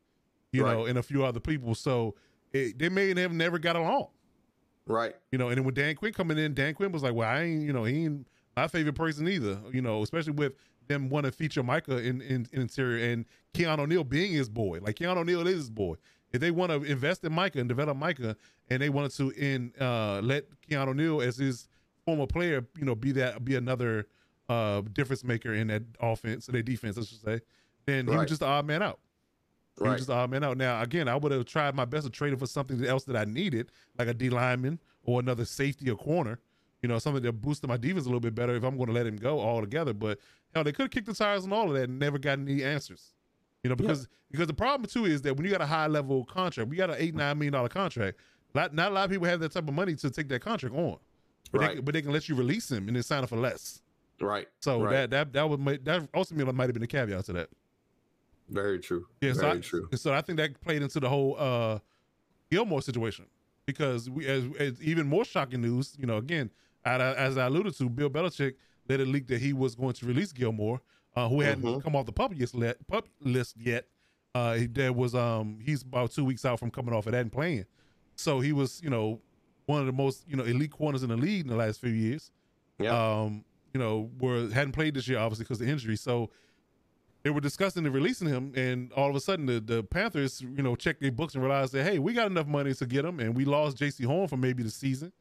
you 0.52 0.64
know, 0.64 0.86
and 0.86 0.98
a 0.98 1.04
few 1.04 1.24
other 1.24 1.40
people. 1.40 1.76
So 1.76 2.16
it, 2.54 2.78
they 2.78 2.90
may 2.90 3.14
have 3.14 3.34
never 3.34 3.60
got 3.60 3.76
along. 3.76 4.08
Right, 4.86 5.14
You 5.32 5.38
know, 5.38 5.50
and 5.50 5.58
then 5.58 5.66
when 5.66 5.74
Dan 5.74 5.96
Quinn 5.96 6.14
coming 6.14 6.38
in, 6.38 6.54
Dan 6.54 6.74
Quinn 6.74 6.94
was 6.94 7.04
like, 7.04 7.14
"Well, 7.14 7.28
I 7.28 7.42
ain't, 7.42 7.62
you 7.64 7.74
know, 7.74 7.84
he 7.84 8.06
ain't 8.06 8.26
my 8.56 8.70
favorite 8.70 8.96
person 8.96 9.28
either." 9.28 9.60
You 9.74 9.82
know, 9.82 10.02
especially 10.02 10.32
with 10.32 10.54
them 10.88 11.10
want 11.10 11.26
to 11.26 11.32
feature 11.32 11.62
Micah 11.62 11.98
in, 11.98 12.22
in, 12.22 12.48
in 12.54 12.62
interior 12.62 13.12
and 13.12 13.26
Keanu 13.54 13.80
O'Neal 13.80 14.06
being 14.06 14.32
his 14.32 14.48
boy. 14.48 14.80
Like 14.82 14.96
Keanu 14.96 15.18
O'Neal 15.18 15.46
is 15.46 15.56
his 15.56 15.70
boy. 15.70 15.96
If 16.32 16.42
they 16.42 16.52
want 16.52 16.72
to 16.72 16.84
invest 16.84 17.24
in 17.24 17.34
Micah 17.34 17.60
and 17.60 17.70
develop 17.70 17.98
Micah, 17.98 18.36
and 18.70 18.82
they 18.82 18.90
wanted 18.90 19.12
to 19.12 19.32
in 19.32 19.74
uh, 19.80 20.22
let 20.22 20.46
Keanu 20.70 20.90
O'Neal 20.90 21.22
as 21.22 21.38
his 21.38 21.68
former 22.06 22.28
player, 22.28 22.66
you 22.78 22.86
know, 22.86 22.96
be 22.96 23.12
that 23.14 23.44
be 23.44 23.56
another 23.56 24.08
uh, 24.50 24.82
difference 24.94 25.24
maker 25.24 25.54
in 25.54 25.68
that 25.68 25.84
offense, 26.00 26.48
or 26.48 26.54
their 26.54 26.62
defense, 26.62 26.98
I 26.98 27.02
should 27.02 27.22
say, 27.22 27.42
then 27.86 28.08
he 28.08 28.16
was 28.16 28.28
just 28.28 28.40
the 28.40 28.46
odd 28.48 28.66
man 28.66 28.82
out. 28.82 29.00
He 29.78 29.84
Right. 29.84 29.98
just 29.98 30.08
the 30.08 30.14
odd 30.14 30.32
man 30.32 30.44
out. 30.44 30.58
Now, 30.58 30.82
again, 30.82 31.08
I 31.08 31.16
would 31.16 31.32
have 31.32 31.46
tried 31.46 31.76
my 31.76 31.86
best 31.86 32.06
to 32.06 32.10
trade 32.12 32.34
it 32.34 32.40
for 32.40 32.48
something 32.48 32.84
else 32.86 33.04
that 33.06 33.16
I 33.16 33.26
needed, 33.26 33.72
like 33.98 34.08
a 34.08 34.14
D 34.14 34.30
lineman 34.30 34.80
or 35.04 35.20
another 35.20 35.46
safety 35.46 35.90
or 35.90 35.96
corner. 35.96 36.40
You 36.82 36.90
know, 36.90 37.00
something 37.00 37.24
that 37.24 37.34
boosted 37.34 37.68
my 37.70 37.78
defense 37.78 38.06
a 38.06 38.10
little 38.10 38.20
bit 38.20 38.36
better 38.36 38.56
if 38.56 38.64
I'm 38.64 38.76
going 38.78 38.88
to 38.88 38.94
let 38.94 39.06
him 39.08 39.16
go 39.18 39.40
altogether. 39.40 39.94
But 39.94 40.20
hell, 40.54 40.64
they 40.64 40.72
could 40.72 40.84
have 40.84 40.92
kicked 40.92 41.08
the 41.08 41.14
tires 41.14 41.44
on 41.46 41.54
all 41.54 41.68
of 41.70 41.74
that 41.76 41.90
and 41.90 42.00
never 42.00 42.18
got 42.20 42.40
any 42.40 42.64
answers. 42.64 43.14
You 43.64 43.70
know, 43.70 43.76
because 43.76 44.08
because 44.32 44.48
the 44.48 44.54
problem 44.54 44.90
too 44.90 45.06
is 45.06 45.22
that 45.24 45.36
when 45.36 45.46
you 45.46 45.52
got 45.52 45.62
a 45.62 45.66
high 45.66 45.88
level 45.88 46.24
contract, 46.26 46.70
we 46.70 46.76
got 46.76 46.90
an 46.90 46.98
eight 47.00 47.16
nine 47.16 47.38
million 47.38 47.54
dollar 47.54 47.70
contract. 47.70 48.18
Lot, 48.54 48.74
not 48.74 48.92
a 48.92 48.96
lot 48.96 49.06
of 49.06 49.12
people 49.12 49.28
have 49.28 49.40
that 49.42 49.52
type 49.52 49.68
of 49.68 49.74
money 49.74 49.96
to 49.96 50.10
take 50.10 50.28
that 50.30 50.42
contract 50.42 50.76
on, 50.76 50.98
but 51.52 51.60
they, 51.60 51.68
Right. 51.68 51.86
but 51.86 51.94
they 51.94 52.02
can 52.02 52.12
let 52.12 52.30
you 52.30 52.36
release 52.36 52.72
him 52.72 52.88
and 52.88 52.96
then 52.96 53.04
sign 53.04 53.24
up 53.24 53.30
for 53.30 53.38
less. 53.38 53.82
Right. 54.22 54.48
So 54.62 54.82
Right. 54.82 54.92
that 54.92 55.10
that 55.12 55.34
that 55.34 55.50
would 55.50 55.60
make 55.60 55.84
that 55.86 56.08
ultimately 56.14 56.52
might 56.54 56.66
have 56.66 56.74
been 56.74 56.82
the 56.82 56.88
caveat 56.88 57.26
to 57.26 57.34
that. 57.34 57.50
Very 58.50 58.80
true. 58.80 59.06
Yeah, 59.22 59.34
so 59.34 59.42
Very 59.42 59.58
I, 59.58 59.62
true. 59.62 59.90
So 59.96 60.14
I 60.14 60.22
think 60.22 60.38
that 60.38 60.60
played 60.62 60.82
into 60.82 61.00
the 61.00 61.10
whole 61.10 61.36
uh 61.38 61.80
Gilmore 62.50 62.82
situation 62.82 63.26
because 63.66 64.10
we 64.10 64.26
as, 64.26 64.46
as 64.58 64.82
even 64.82 65.08
more 65.08 65.26
shocking 65.26 65.62
news. 65.62 65.96
You 66.00 66.06
know, 66.08 66.18
again, 66.18 66.50
I, 66.86 66.96
as 66.96 67.38
I 67.38 67.48
alluded 67.48 67.76
to, 67.78 67.90
Bill 67.90 68.10
Belichick 68.10 68.54
let 68.88 69.00
it 69.02 69.08
leak 69.08 69.28
that 69.28 69.42
he 69.42 69.52
was 69.52 69.76
going 69.76 69.94
to 69.94 70.06
release 70.06 70.32
Gilmore, 70.32 70.80
uh, 71.16 71.28
who 71.28 71.42
hadn't 71.42 71.64
Mhm. 71.64 71.84
come 71.84 71.96
off 71.96 72.06
the 72.06 72.14
pup 72.14 72.32
list, 72.34 72.56
pup 72.88 73.08
list 73.20 73.58
yet. 73.58 73.86
Uh, 74.34 74.60
there 74.70 74.94
was 74.94 75.14
um 75.16 75.60
he's 75.62 75.82
about 75.82 76.12
two 76.12 76.24
weeks 76.24 76.46
out 76.46 76.60
from 76.60 76.72
coming 76.72 76.94
off 76.94 77.06
of 77.08 77.12
that 77.12 77.22
and 77.22 77.32
playing, 77.32 77.66
so 78.16 78.40
he 78.40 78.54
was 78.54 78.82
you 78.84 78.90
know 78.90 79.20
one 79.66 79.82
of 79.82 79.88
the 79.88 79.92
most 79.92 80.24
you 80.28 80.38
know 80.38 80.44
elite 80.44 80.72
corners 80.72 81.04
in 81.04 81.10
the 81.10 81.18
league 81.18 81.42
in 81.42 81.48
the 81.48 81.56
last 81.56 81.82
few 81.82 81.90
years. 81.90 82.32
Yeah. 82.80 82.92
Um, 82.92 83.44
you 83.74 83.80
know, 83.80 84.10
were 84.20 84.50
hadn't 84.50 84.72
played 84.74 84.94
this 84.94 85.08
year 85.08 85.18
obviously 85.20 85.44
because 85.44 85.60
of 85.60 85.68
injury. 85.68 85.98
So 85.98 86.30
they 87.28 87.32
were 87.32 87.42
discussing 87.42 87.86
and 87.86 87.94
releasing 87.94 88.26
him, 88.26 88.54
and 88.56 88.90
all 88.94 89.10
of 89.10 89.16
a 89.18 89.20
sudden 89.20 89.46
the, 89.48 89.60
the 89.60 89.84
Panthers, 89.84 90.40
you 90.40 90.64
know, 90.64 90.78
checked 90.78 91.02
their 91.02 91.12
books 91.12 91.34
and 91.36 91.44
realized 91.44 91.74
that 91.74 91.84
hey, 91.84 92.00
we 92.00 92.14
got 92.14 92.28
enough 92.28 92.48
money 92.48 92.74
to 92.74 92.86
get 92.86 93.04
him, 93.04 93.20
and 93.20 93.36
we 93.36 93.44
lost 93.44 93.76
Jaycee 93.78 94.06
Horn 94.06 94.30
for 94.30 94.38
maybe 94.38 94.64
the 94.64 94.70
season. 94.70 95.12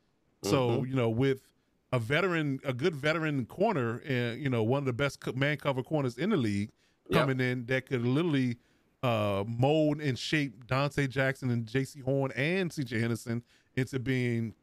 So 0.45 0.69
Mhm. 0.83 0.89
you 0.89 0.95
know, 0.95 1.09
with 1.11 1.49
a 1.91 1.99
veteran, 1.99 2.61
a 2.65 2.73
good 2.73 2.95
veteran 2.95 3.45
corner, 3.47 3.99
and 4.07 4.41
you 4.41 4.49
know, 4.49 4.63
one 4.63 4.79
of 4.79 4.85
the 4.85 4.93
best 4.93 5.35
man 5.35 5.57
cover 5.57 5.83
corners 5.83 6.17
in 6.17 6.31
the 6.31 6.37
league 6.37 6.71
Yep. 7.11 7.23
coming 7.23 7.41
in 7.41 7.67
that 7.67 7.87
could 7.87 8.03
literally 8.03 8.57
uh, 9.03 9.43
mold 9.49 10.01
and 10.01 10.17
shape 10.17 10.65
Donte 10.67 11.09
Jackson 11.11 11.51
and 11.51 11.67
Jaycee 11.67 12.03
Horn 12.03 12.31
and 12.37 12.73
C.J. 12.73 13.01
Henderson 13.01 13.43
into 13.75 13.99
being, 13.99 14.55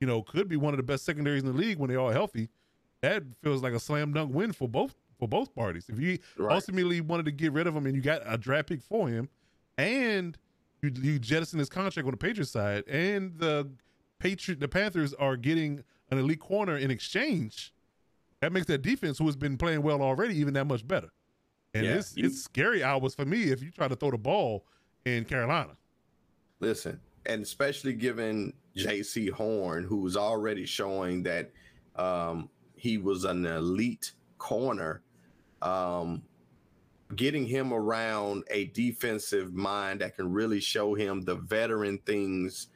you 0.00 0.06
know, 0.06 0.22
could 0.22 0.48
be 0.48 0.56
one 0.56 0.72
of 0.72 0.76
the 0.78 0.82
best 0.84 1.04
secondaries 1.04 1.42
in 1.42 1.48
the 1.48 1.52
league 1.56 1.78
when 1.78 1.90
they're 1.90 1.98
all 2.00 2.10
healthy. 2.10 2.48
That 3.00 3.24
feels 3.42 3.60
like 3.60 3.72
a 3.72 3.80
slam 3.80 4.12
dunk 4.12 4.32
win 4.32 4.52
for 4.52 4.68
both 4.68 4.94
for 5.22 5.28
both 5.28 5.54
parties. 5.54 5.88
If 5.88 6.00
you 6.00 6.18
Right. 6.36 6.52
ultimately 6.52 7.00
wanted 7.00 7.26
to 7.26 7.30
get 7.30 7.52
rid 7.52 7.68
of 7.68 7.76
him 7.76 7.86
and 7.86 7.94
you 7.94 8.02
got 8.02 8.22
a 8.26 8.36
draft 8.36 8.68
pick 8.70 8.82
for 8.82 9.08
him, 9.08 9.28
and 9.78 10.36
you, 10.82 10.90
you 11.00 11.20
jettison 11.20 11.60
his 11.60 11.68
contract 11.68 12.04
on 12.06 12.10
the 12.10 12.16
Patriots 12.16 12.50
side, 12.50 12.82
and 12.88 13.38
the 13.38 13.70
Patriot 14.18 14.58
the 14.58 14.66
Panthers 14.66 15.14
are 15.14 15.36
getting 15.36 15.84
an 16.10 16.18
elite 16.18 16.40
corner 16.40 16.76
in 16.76 16.90
exchange, 16.90 17.72
that 18.40 18.52
makes 18.52 18.66
that 18.66 18.82
defense, 18.82 19.16
who 19.18 19.26
has 19.26 19.36
been 19.36 19.56
playing 19.56 19.82
well 19.82 20.02
already, 20.02 20.36
even 20.38 20.54
that 20.54 20.66
much 20.66 20.84
better. 20.88 21.12
And 21.72 21.86
Yeah, 21.86 21.98
it's 21.98 22.14
it's 22.16 22.42
scary 22.42 22.82
hours 22.82 23.14
for 23.14 23.24
me 23.24 23.44
if 23.44 23.62
you 23.62 23.70
try 23.70 23.86
to 23.86 23.94
throw 23.94 24.10
the 24.10 24.18
ball 24.18 24.66
in 25.04 25.24
Carolina. 25.24 25.76
Listen, 26.58 26.98
and 27.26 27.44
especially 27.44 27.92
given 27.92 28.54
Jaycee 28.76 29.30
Horn, 29.30 29.84
who's 29.84 30.16
already 30.16 30.66
showing 30.66 31.22
that 31.22 31.52
um, 31.94 32.50
he 32.74 32.98
was 32.98 33.22
an 33.22 33.46
elite 33.46 34.10
corner, 34.38 35.02
um, 35.62 36.22
getting 37.16 37.46
him 37.46 37.72
around 37.72 38.44
a 38.50 38.66
defensive 38.66 39.54
mind 39.54 40.00
that 40.00 40.16
can 40.16 40.32
really 40.32 40.60
show 40.60 40.94
him 40.94 41.22
the 41.22 41.36
veteran 41.36 41.98
things 42.04 42.68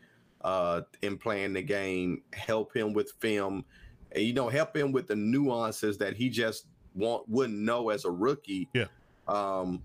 uh, 0.43 0.82
in 1.03 1.18
playing 1.18 1.53
the 1.55 1.62
game, 1.62 2.22
help 2.32 2.74
him 2.76 2.93
with 2.93 3.12
film, 3.20 3.64
and, 4.12 4.24
you 4.24 4.32
know, 4.32 4.49
help 4.49 4.76
him 4.76 4.93
with 4.93 5.09
the 5.09 5.16
nuances 5.16 5.99
that 5.99 6.14
he 6.16 6.28
just 6.28 6.66
want, 6.95 7.28
wouldn't 7.28 7.59
know 7.59 7.91
as 7.91 8.05
a 8.05 8.11
rookie. 8.11 8.68
Yeah. 8.72 8.87
Um, 9.26 9.82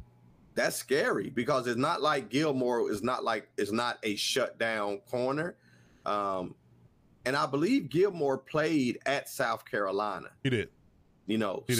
that's 0.54 0.76
scary 0.76 1.30
because 1.30 1.66
it's 1.66 1.80
not 1.80 2.02
like 2.02 2.30
Gilmore 2.30 2.91
is 2.91 3.02
not 3.02 3.24
like 3.24 3.49
it's 3.58 3.72
not 3.72 3.97
a 4.04 4.16
shutdown 4.18 4.99
corner. 5.10 5.56
Um, 6.06 6.56
and 7.26 7.36
I 7.36 7.45
believe 7.45 7.89
Gilmore 7.89 8.38
played 8.38 8.99
at 9.06 9.30
South 9.30 9.64
Carolina, 9.66 10.28
He 10.43 10.49
did. 10.49 10.70
you 11.26 11.38
know, 11.38 11.64
He 11.68 11.74
did. 11.74 11.80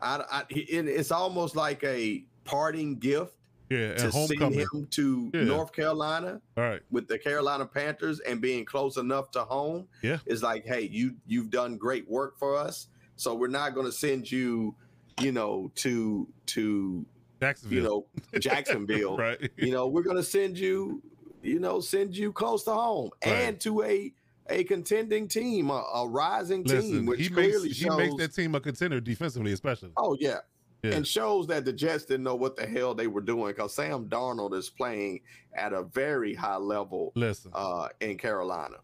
I, 0.00 0.24
I 0.30 0.42
it- 0.50 0.88
it's 0.88 1.10
almost 1.10 1.56
like 1.56 1.82
a 1.84 2.24
parting 2.44 2.98
gift 2.98 3.34
Yeah, 3.70 3.94
to 3.94 4.12
send 4.12 4.30
him 4.40 4.86
to 4.90 5.30
Yeah. 5.34 5.44
North 5.44 5.72
Carolina 5.72 6.40
right. 6.56 6.80
with 6.90 7.08
the 7.08 7.18
Carolina 7.18 7.66
Panthers 7.66 8.20
and 8.20 8.40
being 8.40 8.64
close 8.64 8.96
enough 8.96 9.30
to 9.32 9.40
home. 9.44 9.88
Yeah. 10.02 10.18
It's 10.26 10.42
like, 10.42 10.64
hey, 10.66 10.82
you 10.82 11.16
you've 11.26 11.50
done 11.50 11.76
great 11.76 12.08
work 12.08 12.38
for 12.38 12.56
us. 12.56 12.88
So 13.16 13.34
we're 13.34 13.48
not 13.48 13.74
gonna 13.74 13.90
send 13.92 14.30
you, 14.30 14.74
you 15.20 15.32
know, 15.32 15.70
to 15.76 16.28
to 16.46 17.04
Jacksonville. 17.40 17.78
you 17.80 17.82
know 17.82 18.38
Jacksonville. 18.38 19.16
right. 19.26 19.50
You 19.56 19.72
know, 19.72 19.88
we're 19.88 20.02
gonna 20.04 20.22
send 20.22 20.58
you, 20.58 21.02
you 21.42 21.58
know, 21.58 21.80
send 21.80 22.16
you 22.16 22.32
close 22.32 22.62
to 22.64 22.72
home 22.72 23.10
Right. 23.24 23.32
and 23.34 23.60
to 23.60 23.82
a 23.82 24.12
a 24.48 24.64
contending 24.64 25.28
team, 25.28 25.70
a, 25.70 25.84
a 25.94 26.08
rising 26.08 26.64
team, 26.64 26.76
Listen, 26.76 27.06
which 27.06 27.20
he 27.20 27.28
makes 27.28 27.34
clearly 27.34 27.68
he 27.70 27.90
makes 27.90 28.14
that 28.16 28.34
team 28.34 28.54
a 28.54 28.60
contender 28.60 29.00
defensively, 29.00 29.52
especially. 29.52 29.90
oh 29.96 30.16
yeah. 30.20 30.38
Yeah. 30.82 30.92
And 30.92 31.06
shows 31.06 31.46
that 31.48 31.64
the 31.64 31.72
Jets 31.72 32.04
didn't 32.04 32.22
know 32.22 32.36
what 32.36 32.54
the 32.54 32.64
hell 32.66 32.94
they 32.94 33.06
were 33.08 33.22
doing 33.22 33.48
because 33.48 33.74
Sam 33.74 34.08
Darnold 34.08 34.54
is 34.54 34.68
playing 34.70 35.20
at 35.54 35.72
a 35.72 35.82
very 35.82 36.32
high 36.34 36.58
level 36.58 37.12
Listen, 37.16 37.50
uh, 37.54 37.88
in 38.00 38.18
Carolina. 38.18 38.76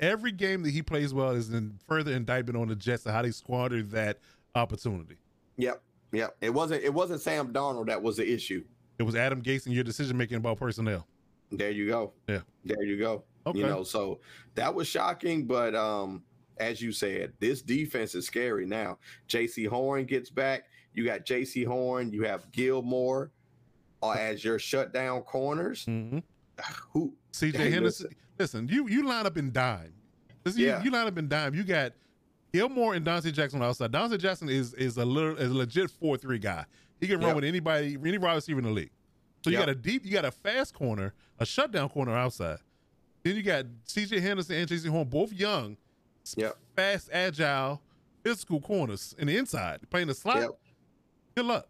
every 0.00 0.32
game 0.32 0.62
that 0.62 0.70
he 0.70 0.82
plays 0.82 1.12
well 1.14 1.30
is 1.30 1.52
in 1.52 1.78
further 1.86 2.12
indictment 2.12 2.56
on 2.56 2.68
the 2.68 2.74
Jets 2.74 3.04
and 3.06 3.14
how 3.14 3.22
they 3.22 3.30
squandered 3.30 3.90
that 3.92 4.18
opportunity. 4.54 5.16
Yep, 5.58 5.80
yep. 6.12 6.34
It 6.40 6.50
wasn't 6.50 6.82
it 6.82 6.92
wasn't 6.92 7.20
Sam 7.20 7.52
Darnold 7.52 7.86
that 7.86 8.02
was 8.02 8.16
the 8.16 8.28
issue. 8.28 8.64
It 8.98 9.02
was 9.04 9.14
Adam 9.14 9.42
Gase 9.42 9.66
and 9.66 9.74
your 9.74 9.84
decision 9.84 10.16
making 10.16 10.38
about 10.38 10.58
personnel. 10.58 11.06
There 11.52 11.70
you 11.70 11.86
go. 11.86 12.12
Yeah. 12.26 12.40
There 12.64 12.82
you 12.82 12.98
go. 12.98 13.22
Okay. 13.46 13.58
You 13.58 13.66
know, 13.66 13.82
so 13.82 14.20
that 14.54 14.74
was 14.74 14.88
shocking, 14.88 15.46
but 15.46 15.74
um, 15.74 16.22
as 16.58 16.80
you 16.80 16.92
said, 16.92 17.32
this 17.40 17.60
defense 17.62 18.14
is 18.14 18.26
scary 18.26 18.64
now. 18.66 18.98
Jaycee 19.28 19.66
Horn 19.68 20.04
gets 20.06 20.30
back. 20.30 20.64
You 20.94 21.04
got 21.04 21.26
Jaycee 21.26 21.66
Horn, 21.66 22.12
you 22.12 22.22
have 22.22 22.50
Gilmore 22.52 23.30
uh, 24.02 24.10
as 24.18 24.42
your 24.44 24.58
shutdown 24.58 25.22
corners. 25.22 25.84
Mm-hmm. 25.86 26.18
Who 26.92 27.14
CJ 27.32 27.56
Hey, 27.56 27.70
Henderson. 27.70 28.14
Listen, 28.38 28.68
you 28.68 28.88
you 28.88 29.06
line 29.06 29.26
up 29.26 29.36
in 29.36 29.52
dime. 29.52 29.92
Listen, 30.44 30.60
you- 30.60 30.66
Yeah. 30.68 30.82
you, 30.82 30.90
line 30.90 31.06
up 31.06 31.18
in 31.18 31.28
dime. 31.28 31.54
You 31.54 31.64
got 31.64 31.92
Gilmore 32.52 32.94
and 32.94 33.04
Donte 33.04 33.32
Jackson 33.32 33.60
on 33.62 33.68
outside. 33.68 33.90
Donte 33.92 34.18
Jackson 34.18 34.48
is 34.48 34.72
is 34.74 34.96
a 34.96 35.04
little 35.04 35.36
is 35.36 35.50
a 35.50 35.54
legit 35.54 35.90
four 35.90 36.16
three 36.16 36.38
guy. 36.38 36.64
He 37.00 37.08
can 37.08 37.18
run 37.18 37.28
Yep. 37.28 37.36
with 37.36 37.44
anybody, 37.44 37.98
any 38.04 38.18
wide 38.18 38.34
receiver 38.34 38.60
in 38.60 38.64
the 38.64 38.70
league. 38.70 38.90
So 39.42 39.50
you 39.50 39.58
Yep. 39.58 39.66
got 39.66 39.68
a 39.72 39.74
deep, 39.74 40.06
you 40.06 40.12
got 40.12 40.24
a 40.24 40.30
fast 40.30 40.72
corner, 40.74 41.12
a 41.38 41.44
shutdown 41.44 41.88
corner 41.90 42.16
outside. 42.16 42.58
Then 43.24 43.36
you 43.36 43.42
got 43.42 43.64
CJ 43.88 44.20
Henderson 44.20 44.56
and 44.56 44.68
Jaycee 44.68 44.88
Horn, 44.88 45.08
both 45.08 45.32
young, 45.32 45.76
Yep. 46.36 46.56
fast, 46.76 47.08
agile, 47.12 47.80
physical 48.22 48.60
corners 48.60 49.14
in 49.18 49.26
the 49.26 49.36
inside, 49.36 49.80
playing 49.90 50.08
the 50.08 50.14
slot. 50.14 50.40
Yep. 50.40 50.50
Good 51.36 51.46
luck. 51.46 51.66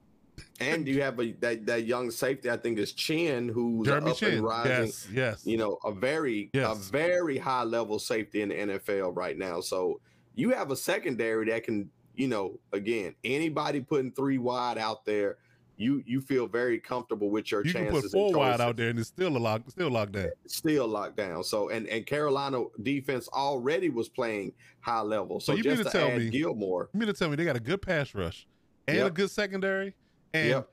And 0.59 0.87
you 0.89 1.01
have 1.01 1.21
a 1.21 1.31
that, 1.35 1.65
that 1.67 1.85
young 1.85 2.11
safety, 2.11 2.51
I 2.51 2.57
think 2.57 2.79
is 2.79 2.93
Chinn, 2.93 3.49
who's 3.49 3.87
Jeremy 3.87 4.11
up 4.11 4.17
Chinn. 4.17 4.33
and 4.35 4.43
rising. 4.43 4.73
Yes, 4.87 5.09
yes. 5.13 5.47
You 5.47 5.57
know, 5.59 5.79
a 5.85 5.93
very 5.93 6.51
a 6.55 6.75
very 6.75 7.39
high 7.39 7.63
level 7.63 8.01
safety 8.01 8.43
in 8.43 8.49
the 8.49 8.55
NFL 8.57 9.15
right 9.17 9.39
now. 9.39 9.61
So 9.61 10.01
you 10.35 10.51
have 10.51 10.73
a 10.73 10.77
secondary 10.77 11.47
that 11.51 11.63
can, 11.63 11.89
you 12.17 12.27
know, 12.27 12.59
again, 12.73 13.15
anybody 13.23 13.81
putting 13.81 14.11
three 14.11 14.39
wide 14.39 14.77
out 14.77 15.05
there, 15.05 15.37
you 15.77 16.03
you 16.07 16.21
feel 16.21 16.47
very 16.47 16.79
comfortable 16.79 17.31
with 17.31 17.51
your 17.51 17.65
you 17.65 17.73
chances. 17.73 18.03
put 18.03 18.11
four 18.13 18.33
wide 18.33 18.61
out 18.61 18.77
there 18.77 18.91
and 18.91 18.99
it's 18.99 19.09
still 19.09 19.37
a 19.37 19.39
lock, 19.39 19.63
still 19.69 19.91
locked 19.91 20.13
down. 20.13 20.31
still 20.47 20.87
locked 20.87 21.17
down. 21.17 21.43
So 21.43 21.69
and 21.71 21.87
and 21.89 22.07
Carolina 22.07 22.63
defense 22.83 23.29
already 23.33 23.89
was 23.91 24.09
playing 24.09 24.53
high 24.81 25.01
level. 25.01 25.41
So 25.41 25.53
So, 25.53 25.57
you 25.59 25.65
mean 25.65 25.77
to 25.79 25.85
to, 25.85 25.91
tell 25.91 26.11
me- 26.17 26.31
Gilmore, 26.31 26.91
You 26.93 27.01
mean 27.01 27.07
to 27.09 27.13
tell 27.13 27.29
me 27.29 27.37
they 27.37 27.45
got 27.45 27.57
a 27.57 27.61
good 27.61 27.83
pass 27.83 28.15
rush 28.15 28.47
and 28.87 28.99
a 29.07 29.11
good 29.11 29.31
secondary? 29.31 29.95
And 30.33 30.49
Yep. 30.49 30.71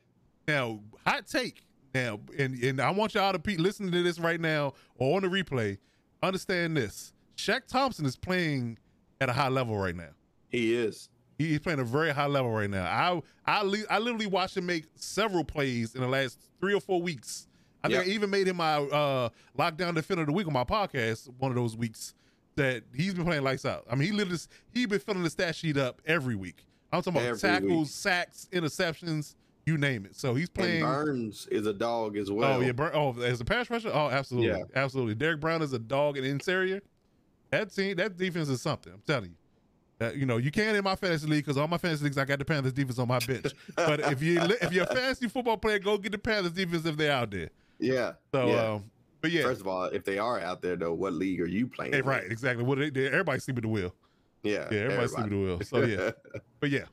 now, 0.47 0.79
hot 1.05 1.27
take. 1.27 1.63
Now, 1.93 2.19
and, 2.37 2.55
and 2.63 2.79
I 2.81 2.89
want 2.91 3.15
y'all 3.15 3.33
to 3.33 3.39
be 3.39 3.57
listening 3.57 3.91
to 3.91 4.01
this 4.03 4.17
right 4.19 4.39
now 4.39 4.73
or 4.95 5.17
on 5.17 5.23
the 5.23 5.27
replay. 5.27 5.77
Understand 6.23 6.77
this. 6.77 7.13
Shaq 7.37 7.67
Thompson 7.67 8.05
is 8.05 8.15
playing 8.15 8.77
at 9.19 9.29
a 9.29 9.33
high 9.33 9.49
level 9.49 9.77
right 9.77 9.95
now. 9.95 10.09
he 10.49 10.73
is. 10.75 11.09
He's 11.47 11.59
playing 11.59 11.79
a 11.79 11.83
very 11.83 12.11
high 12.11 12.27
level 12.27 12.51
right 12.51 12.69
now. 12.69 12.83
I 12.85 13.21
I 13.59 13.63
li- 13.63 13.85
I 13.89 13.99
literally 13.99 14.27
watched 14.27 14.57
him 14.57 14.65
make 14.65 14.85
several 14.95 15.43
plays 15.43 15.95
in 15.95 16.01
the 16.01 16.07
last 16.07 16.39
three 16.59 16.73
or 16.73 16.81
four 16.81 17.01
weeks. 17.01 17.47
I 17.83 17.87
think 17.87 18.05
I 18.05 18.09
even 18.09 18.29
made 18.29 18.47
him 18.47 18.57
my 18.57 18.75
uh, 18.75 19.29
lockdown 19.57 19.95
defender 19.95 20.21
of 20.21 20.27
the 20.27 20.33
week 20.33 20.45
on 20.47 20.53
my 20.53 20.63
podcast 20.63 21.29
one 21.39 21.49
of 21.51 21.55
those 21.55 21.75
weeks 21.75 22.13
that 22.55 22.83
he's 22.93 23.13
been 23.15 23.25
playing 23.25 23.43
lights 23.43 23.65
out. 23.65 23.85
I 23.89 23.95
mean, 23.95 24.07
he 24.11 24.13
literally 24.13 24.39
he 24.71 24.85
been 24.85 24.99
filling 24.99 25.23
the 25.23 25.29
stat 25.31 25.55
sheet 25.55 25.77
up 25.77 26.01
every 26.05 26.35
week. 26.35 26.65
I'm 26.93 27.01
talking 27.01 27.19
about 27.21 27.27
Every 27.29 27.39
tackles, 27.39 27.69
week. 27.71 27.87
sacks, 27.87 28.47
interceptions, 28.51 29.35
you 29.65 29.77
name 29.77 30.05
it. 30.05 30.15
So 30.15 30.35
he's 30.35 30.47
And 30.49 30.53
playing. 30.53 30.83
Burns 30.83 31.47
is 31.49 31.65
a 31.65 31.73
dog 31.73 32.17
as 32.17 32.29
well. 32.29 32.57
Oh 32.57 32.59
yeah, 32.61 32.71
Bur- 32.73 32.91
oh 32.93 33.17
as 33.21 33.39
a 33.41 33.45
pass 33.45 33.69
rusher, 33.69 33.89
oh 33.93 34.09
absolutely, 34.09 34.49
Yeah. 34.49 34.63
absolutely. 34.75 35.15
Derrick 35.15 35.39
Brown 35.39 35.61
is 35.61 35.73
a 35.73 35.79
dog 35.79 36.17
in 36.17 36.23
interior. 36.23 36.81
That 37.49 37.73
team, 37.73 37.95
that 37.97 38.15
defense 38.17 38.47
is 38.49 38.61
something. 38.61 38.93
I'm 38.93 39.01
telling 39.07 39.31
you. 39.31 39.35
That 40.01 40.17
you 40.17 40.25
know 40.25 40.37
you 40.37 40.49
can't 40.49 40.75
in 40.75 40.83
my 40.83 40.95
fantasy 40.95 41.27
league 41.27 41.45
because 41.45 41.57
all 41.57 41.67
my 41.67 41.77
fantasy 41.77 42.05
leagues 42.05 42.17
I 42.17 42.25
got 42.25 42.39
the 42.39 42.45
Panthers 42.45 42.73
defense 42.73 42.97
on 42.97 43.07
my 43.07 43.19
bench. 43.19 43.53
but 43.75 43.99
if 43.99 44.19
you 44.23 44.41
if 44.41 44.73
you're 44.73 44.85
a 44.85 44.95
fantasy 44.95 45.27
football 45.27 45.57
player, 45.57 45.77
go 45.77 45.95
get 45.99 46.11
the 46.11 46.17
Panthers 46.17 46.53
defense 46.53 46.87
if 46.87 46.97
they're 46.97 47.11
out 47.11 47.29
there. 47.29 47.51
yeah. 47.77 48.13
So, 48.31 48.47
yeah. 48.47 48.71
um, 48.71 48.83
but 49.21 49.29
yeah, 49.29 49.43
First 49.43 49.61
of 49.61 49.67
all, 49.67 49.83
if 49.83 50.03
they 50.03 50.17
are 50.17 50.39
out 50.39 50.63
there 50.63 50.75
though, 50.75 50.95
what 50.95 51.13
league 51.13 51.39
are 51.39 51.45
you 51.45 51.67
playing? 51.67 52.03
right, 52.03 52.23
exactly. 52.23 52.65
What 52.65 52.79
they, 52.79 53.05
everybody's 53.09 53.43
sleeping 53.43 53.61
the 53.61 53.67
wheel. 53.67 53.93
Yeah. 54.41 54.67
Yeah, 54.71 54.79
everybody's 54.79 55.11
sleeping 55.11 55.25
at 55.25 55.29
the 55.29 55.37
wheel. 55.37 55.61
So 55.61 55.83
yeah, 55.83 56.11
but 56.59 56.71
yeah, 56.71 56.85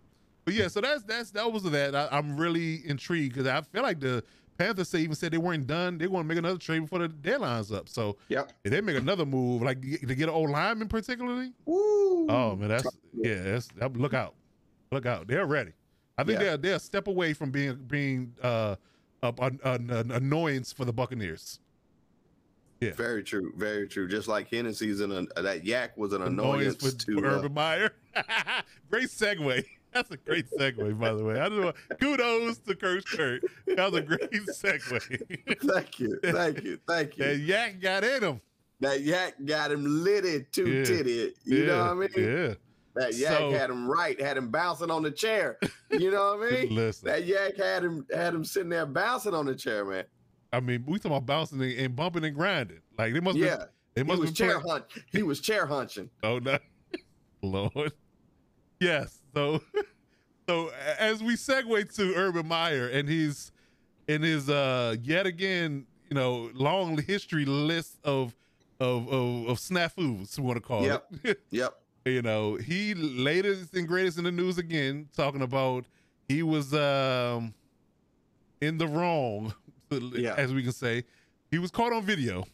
but 0.45 0.53
yeah. 0.53 0.69
So 0.69 0.83
that's 0.83 1.03
that's 1.05 1.31
that 1.31 1.51
was 1.51 1.63
that. 1.63 1.95
I, 1.95 2.09
I'm 2.13 2.37
really 2.37 2.87
intrigued 2.87 3.35
because 3.35 3.49
I 3.49 3.63
feel 3.63 3.83
like 3.83 4.01
the 4.01 4.23
Panthers 4.59 4.89
say 4.89 4.99
even 4.99 5.15
said 5.15 5.33
they 5.33 5.39
weren't 5.39 5.67
done. 5.69 5.99
They 5.99 6.09
want 6.09 6.25
to 6.25 6.29
make 6.29 6.39
another 6.39 6.59
trade 6.59 6.81
before 6.81 6.99
the 6.99 7.09
deadline's 7.09 7.71
up. 7.71 7.89
So 7.89 8.17
Yep. 8.29 8.53
if 8.65 8.73
they 8.73 8.81
make 8.81 8.97
another 8.97 9.25
move, 9.25 9.63
like 9.63 9.81
to 9.81 10.15
get 10.15 10.25
an 10.25 10.31
old 10.31 10.51
lineman 10.51 10.89
particularly, 10.89 11.53
Woo. 11.65 12.29
oh 12.29 12.57
man, 12.57 12.69
that's 12.69 12.87
yeah, 13.15 13.43
that's 13.43 13.69
that, 13.77 13.97
look 13.97 14.15
out, 14.15 14.35
look 14.91 15.07
out. 15.07 15.29
They're 15.29 15.47
ready. 15.47 15.73
I 16.19 16.25
think 16.25 16.39
Yeah. 16.41 16.45
they're 16.47 16.57
they're 16.57 16.77
a 16.77 16.81
step 16.81 17.07
away 17.07 17.33
from 17.33 17.53
being 17.53 17.77
being 17.87 18.35
uh, 18.43 18.75
an, 19.23 19.61
an, 19.65 19.91
an 19.91 20.11
annoyance 20.11 20.73
for 20.73 20.85
the 20.85 20.93
Buccaneers. 20.93 21.61
Yeah. 22.81 22.93
Very 22.93 23.23
true. 23.25 23.53
Very 23.57 23.89
true. 23.89 24.09
Just 24.09 24.29
like 24.29 24.49
Hennessy's 24.51 25.01
an 25.01 25.29
uh, 25.37 25.43
that 25.43 25.65
yak 25.65 25.97
was 25.97 26.13
an 26.13 26.23
annoyance, 26.23 26.77
for, 26.77 26.97
to 26.97 27.21
for 27.21 27.27
uh, 27.27 27.39
Urban 27.39 27.55
Meyer. 27.55 27.91
great 28.91 29.09
segue. 29.09 29.65
That's 29.93 30.11
a 30.11 30.17
great 30.17 30.47
segue, 30.51 30.99
by 30.99 31.13
the 31.15 31.25
way. 31.25 31.41
I 31.41 31.49
just 31.49 31.61
want 31.63 31.77
kudos 32.01 32.59
to 32.59 32.75
Coach 32.75 33.05
Kurt. 33.07 33.43
That 33.67 33.91
was 33.91 34.01
a 34.01 34.03
great 34.03 34.31
segue. 34.33 35.63
Thank 35.73 35.99
you. 36.01 36.19
Thank 36.23 36.63
you. 36.65 36.79
Thank 36.87 37.17
you. 37.17 37.25
that 37.25 37.39
yak 37.39 37.81
got 37.81 38.05
in 38.05 38.23
him. 38.23 38.41
That 38.81 39.01
yak 39.03 39.35
got 39.45 39.73
him 39.73 40.05
litted, 40.05 40.53
two 40.53 40.69
Yeah. 40.69 40.83
titted. 40.85 41.33
You 41.45 41.67
know 41.67 41.79
what 41.79 41.91
I 41.91 41.95
mean? 41.95 42.09
Yeah. 42.17 42.55
That 42.95 43.15
yak 43.15 43.39
So- 43.39 43.51
had 43.51 43.71
him 43.71 43.89
right, 43.91 44.21
had 44.21 44.37
him 44.37 44.51
bouncing 44.51 44.91
on 44.91 45.03
the 45.03 45.11
chair. 45.11 45.59
You 45.91 46.11
know 46.11 46.37
what 46.37 46.53
I 46.53 46.63
mean? 46.65 46.75
Listen, 46.75 47.09
that 47.09 47.25
yak 47.27 47.57
had 47.57 47.83
him 47.85 48.07
had 48.15 48.35
him 48.35 48.45
sitting 48.45 48.69
there 48.69 48.87
bouncing 48.87 49.35
on 49.35 49.47
the 49.47 49.55
chair, 49.55 49.85
man. 49.85 50.05
I 50.53 50.61
mean, 50.61 50.85
we 50.87 50.99
talking 50.99 51.13
about 51.13 51.27
bouncing 51.27 51.61
and, 51.63 51.95
bumping 51.97 52.25
and 52.25 52.35
grinding. 52.37 52.81
Like 52.97 53.13
they 53.15 53.21
must. 53.21 53.37
Be. 53.37 53.43
Yeah. 53.45 53.65
Been, 53.95 54.07
He 54.07 54.17
was 54.17 54.33
chair 54.33 54.61
playing- 54.61 54.69
hunt. 54.69 54.85
He 55.13 55.23
was 55.23 55.41
chair 55.41 55.67
hunching. 55.67 56.09
Oh 56.23 56.39
no, 56.39 56.59
Lord. 57.43 57.93
Yes. 58.81 59.18
So, 59.39 59.63
so 60.49 60.73
as 60.99 61.23
we 61.23 61.35
segue 61.37 61.95
to 61.95 62.15
Urban 62.17 62.49
Meyer 62.49 62.89
and 62.89 63.09
his, 63.09 63.53
in 64.09 64.23
his 64.23 64.51
uh 64.51 64.97
yet 65.03 65.27
again, 65.27 65.87
you 66.11 66.15
know, 66.17 66.51
long 66.55 66.99
history 67.01 67.45
list 67.45 67.99
of 68.03 68.35
of 68.81 69.07
of, 69.09 69.47
of 69.49 69.59
snafus, 69.59 70.37
we 70.39 70.45
want 70.45 70.57
to 70.57 70.61
call 70.61 70.83
Yep. 70.83 71.07
it. 71.25 71.41
Yep. 71.51 71.75
you 72.07 72.23
know, 72.23 72.57
he 72.57 72.95
latest 72.95 73.75
and 73.75 73.87
greatest 73.87 74.19
in 74.19 74.25
the 74.25 74.33
news 74.33 74.59
again, 74.59 75.09
talking 75.17 75.43
about 75.43 75.85
he 76.29 76.43
was 76.43 76.75
um 76.75 77.55
in 78.61 78.77
the 78.79 78.89
wrong, 78.89 79.55
Yeah. 79.93 80.35
as 80.37 80.53
we 80.53 80.65
can 80.65 80.73
say. 80.73 81.05
He 81.53 81.59
was 81.59 81.71
caught 81.71 81.93
on 81.93 82.03
video 82.03 82.45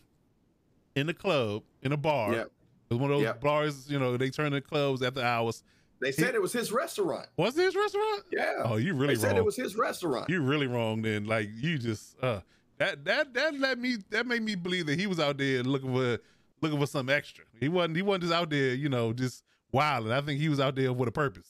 in 0.95 1.07
the 1.07 1.15
club 1.15 1.63
in 1.83 1.93
a 1.93 1.97
bar. 1.97 2.33
Yep. 2.35 2.47
It 2.91 2.95
was 2.95 2.99
one 3.01 3.11
of 3.11 3.17
those 3.17 3.25
Yep. 3.25 3.41
bars, 3.41 3.91
you 3.91 3.99
know, 3.99 4.19
they 4.19 4.29
turn 4.29 4.53
the 4.53 4.61
clubs 4.61 5.03
after 5.03 5.23
hours. 5.23 5.63
They 6.05 6.13
said 6.13 6.35
it 6.35 6.43
was 6.43 6.53
his 6.53 6.71
restaurant. 6.71 7.27
Was 7.39 7.57
it 7.57 7.65
his 7.65 7.75
restaurant? 7.75 8.25
Yeah. 8.31 8.63
Oh, 8.65 8.77
you 8.77 8.93
really 8.95 9.15
wrong. 9.15 9.23
they 9.23 9.29
said 9.29 9.37
it 9.39 9.45
was 9.45 9.57
his 9.57 9.75
restaurant. 9.75 10.29
you 10.29 10.43
really 10.43 10.67
wrong 10.67 11.01
then. 11.03 11.25
Like 11.25 11.49
you 11.55 11.79
just 11.79 12.23
uh 12.23 12.41
that 12.79 13.05
that 13.07 13.33
that 13.35 13.59
let 13.59 13.79
me 13.79 13.97
that 14.11 14.27
made 14.27 14.43
me 14.43 14.55
believe 14.55 14.87
that 14.87 14.99
he 14.99 15.07
was 15.07 15.19
out 15.19 15.39
there 15.39 15.63
looking 15.63 15.95
for 15.95 16.19
looking 16.61 16.79
for 16.79 16.87
something 16.87 17.15
extra. 17.15 17.45
He 17.59 17.69
wasn't 17.69 17.97
he 17.97 18.03
wasn't 18.03 18.25
just 18.25 18.35
out 18.35 18.51
there, 18.51 18.75
you 18.75 18.89
know, 18.89 19.13
just 19.13 19.45
wilding. 19.73 20.13
I 20.13 20.21
think 20.21 20.41
he 20.41 20.49
was 20.49 20.61
out 20.61 20.75
there 20.75 20.93
with 20.93 21.09
a 21.09 21.13
purpose. 21.13 21.49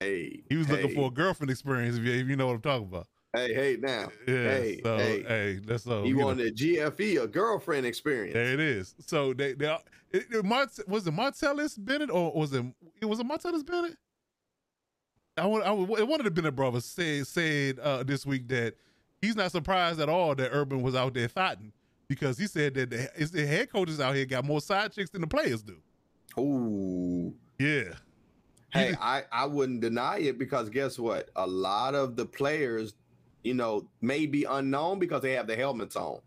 hey. 0.00 0.42
He 0.48 0.56
was 0.56 0.68
looking 0.68 0.94
for 0.94 1.08
a 1.08 1.10
girlfriend 1.10 1.50
experience 1.50 1.96
if 1.96 2.04
you, 2.04 2.12
if 2.12 2.28
you 2.28 2.36
know 2.36 2.46
what 2.48 2.56
I'm 2.56 2.60
talking 2.62 2.86
about. 2.88 3.06
Hey, 3.36 3.52
hey, 3.52 3.76
now. 3.78 4.08
Yeah. 4.26 4.34
Hey, 4.34 4.80
so 4.82 4.96
hey. 4.96 5.22
hey, 5.22 5.60
that's 5.64 5.84
so 5.84 6.02
He 6.02 6.08
you 6.08 6.16
know, 6.16 6.26
wanted 6.26 6.46
a 6.46 6.52
GFE, 6.52 7.22
a 7.22 7.26
girlfriend 7.26 7.84
experience. 7.84 8.34
there 8.34 8.54
it 8.54 8.60
is. 8.60 8.94
So 9.06 9.34
they 9.34 9.52
they 9.52 9.76
it, 10.10 10.26
it, 10.30 10.44
Mart, 10.44 10.70
was 10.88 11.06
it 11.06 11.14
Martellus 11.14 11.76
Bennett 11.78 12.10
or 12.10 12.32
was 12.32 12.52
it 12.54 12.64
it 13.00 13.04
was 13.04 13.20
it 13.20 13.26
Martellus 13.28 13.64
Bennett? 13.66 13.96
I 15.36 15.44
want 15.44 15.64
I 15.66 15.70
one 15.70 16.20
of 16.20 16.24
the 16.24 16.30
Bennett 16.30 16.56
brothers 16.56 16.86
said 16.86 17.26
said 17.26 17.78
uh, 17.78 18.02
this 18.02 18.24
week 18.24 18.48
that 18.48 18.74
he's 19.20 19.36
not 19.36 19.52
surprised 19.52 20.00
at 20.00 20.08
all 20.08 20.34
that 20.34 20.50
Urban 20.52 20.80
was 20.80 20.94
out 20.94 21.12
there 21.12 21.28
fighting 21.28 21.72
because 22.08 22.38
he 22.38 22.46
said 22.46 22.74
that 22.74 22.90
the, 22.90 23.10
it's 23.16 23.32
the 23.32 23.46
head 23.46 23.70
coaches 23.70 24.00
out 24.00 24.14
here 24.14 24.24
got 24.24 24.44
more 24.44 24.60
side 24.60 24.92
chicks 24.92 25.10
than 25.10 25.20
the 25.20 25.26
players 25.26 25.62
do. 25.62 25.76
Ooh. 26.38 27.34
Yeah. 27.58 27.94
Hey, 28.72 28.94
I, 29.00 29.24
I 29.32 29.46
wouldn't 29.46 29.80
deny 29.80 30.18
it 30.18 30.38
because 30.38 30.68
guess 30.68 30.98
what? 30.98 31.30
A 31.36 31.46
lot 31.46 31.94
of 31.94 32.16
the 32.16 32.26
players, 32.26 32.94
you 33.46 33.54
know, 33.54 33.88
may 34.00 34.26
be 34.26 34.44
unknown 34.44 34.98
because 34.98 35.22
they 35.22 35.32
have 35.32 35.46
the 35.46 35.54
helmets 35.56 35.94
on. 35.96 36.20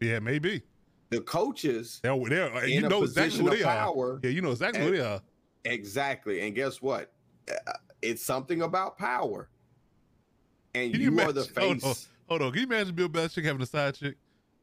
Yeah, 0.00 0.18
maybe. 0.18 0.62
The 1.10 1.20
coaches, 1.20 2.00
They're, 2.02 2.16
they're, 2.28 2.64
in 2.64 2.70
you 2.70 2.86
a 2.86 2.88
know 2.88 3.02
exactly 3.02 3.22
position 3.30 3.46
who 3.46 3.52
of 3.52 3.58
they 3.58 3.64
are. 3.64 3.76
power, 3.76 4.20
Yeah, 4.22 4.30
you 4.30 4.42
know 4.42 4.50
exactly 4.50 4.80
who 4.82 4.88
and- 4.88 4.96
they 4.96 5.00
are. 5.00 5.20
exactly. 5.64 6.40
And 6.40 6.54
guess 6.54 6.80
what? 6.82 7.12
Uh, 7.50 7.72
It's 8.02 8.24
something 8.24 8.62
about 8.62 8.96
power. 8.98 9.48
And 10.74 10.92
Can 10.92 11.00
you, 11.00 11.10
you 11.12 11.20
are 11.20 11.32
the 11.32 11.40
imagine- 11.42 11.54
hold 11.58 11.72
on. 11.72 11.80
face. 11.80 12.08
Hold 12.28 12.42
on. 12.42 12.50
Can 12.52 12.60
you 12.60 12.66
imagine 12.66 12.94
Bill 12.94 13.08
Belichick 13.08 13.44
having 13.44 13.62
a 13.62 13.66
side 13.66 13.94
chick 13.96 14.16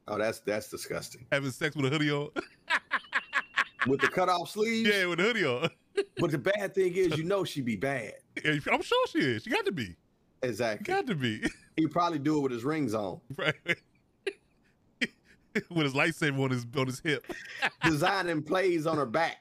Oh, 0.10 0.18
that's 0.18 0.40
that's 0.40 0.70
disgusting. 0.70 1.26
having 1.32 1.52
sex 1.52 1.76
with 1.76 1.86
a 1.86 1.90
hoodie 1.90 2.12
on? 2.12 2.30
With 3.88 4.02
the 4.02 4.08
cutoff 4.08 4.50
sleeves. 4.50 4.90
yeah, 4.90 5.06
with 5.06 5.20
a 5.20 5.24
hoodie 5.24 5.46
on. 5.46 5.70
But 6.20 6.32
the 6.32 6.38
bad 6.38 6.76
thing 6.76 6.94
is, 6.96 7.18
you 7.18 7.24
know, 7.24 7.44
she'd 7.44 7.66
be 7.66 7.76
bad. 7.76 8.14
Yeah, 8.44 8.58
I'm 8.72 8.82
sure 8.84 9.08
she 9.08 9.18
is. 9.20 9.44
She 9.44 9.50
got 9.50 9.66
to 9.66 9.72
be. 9.72 9.96
Exactly. 10.44 10.84
Got 10.94 11.08
to 11.08 11.16
be. 11.16 11.44
He 11.78 11.86
probably 11.86 12.18
do 12.18 12.38
it 12.40 12.42
with 12.42 12.52
his 12.54 12.64
rings 12.64 12.96
on. 12.96 13.22
right. 13.38 13.54
with 15.70 15.84
his 15.86 15.94
lightsaber 15.94 16.40
on 16.44 16.50
his 16.50 16.66
on 16.76 16.88
his 16.88 17.00
hip. 17.00 17.24
Designing 17.84 18.42
plays 18.42 18.88
on 18.88 18.98
her 18.98 19.06
back. 19.06 19.38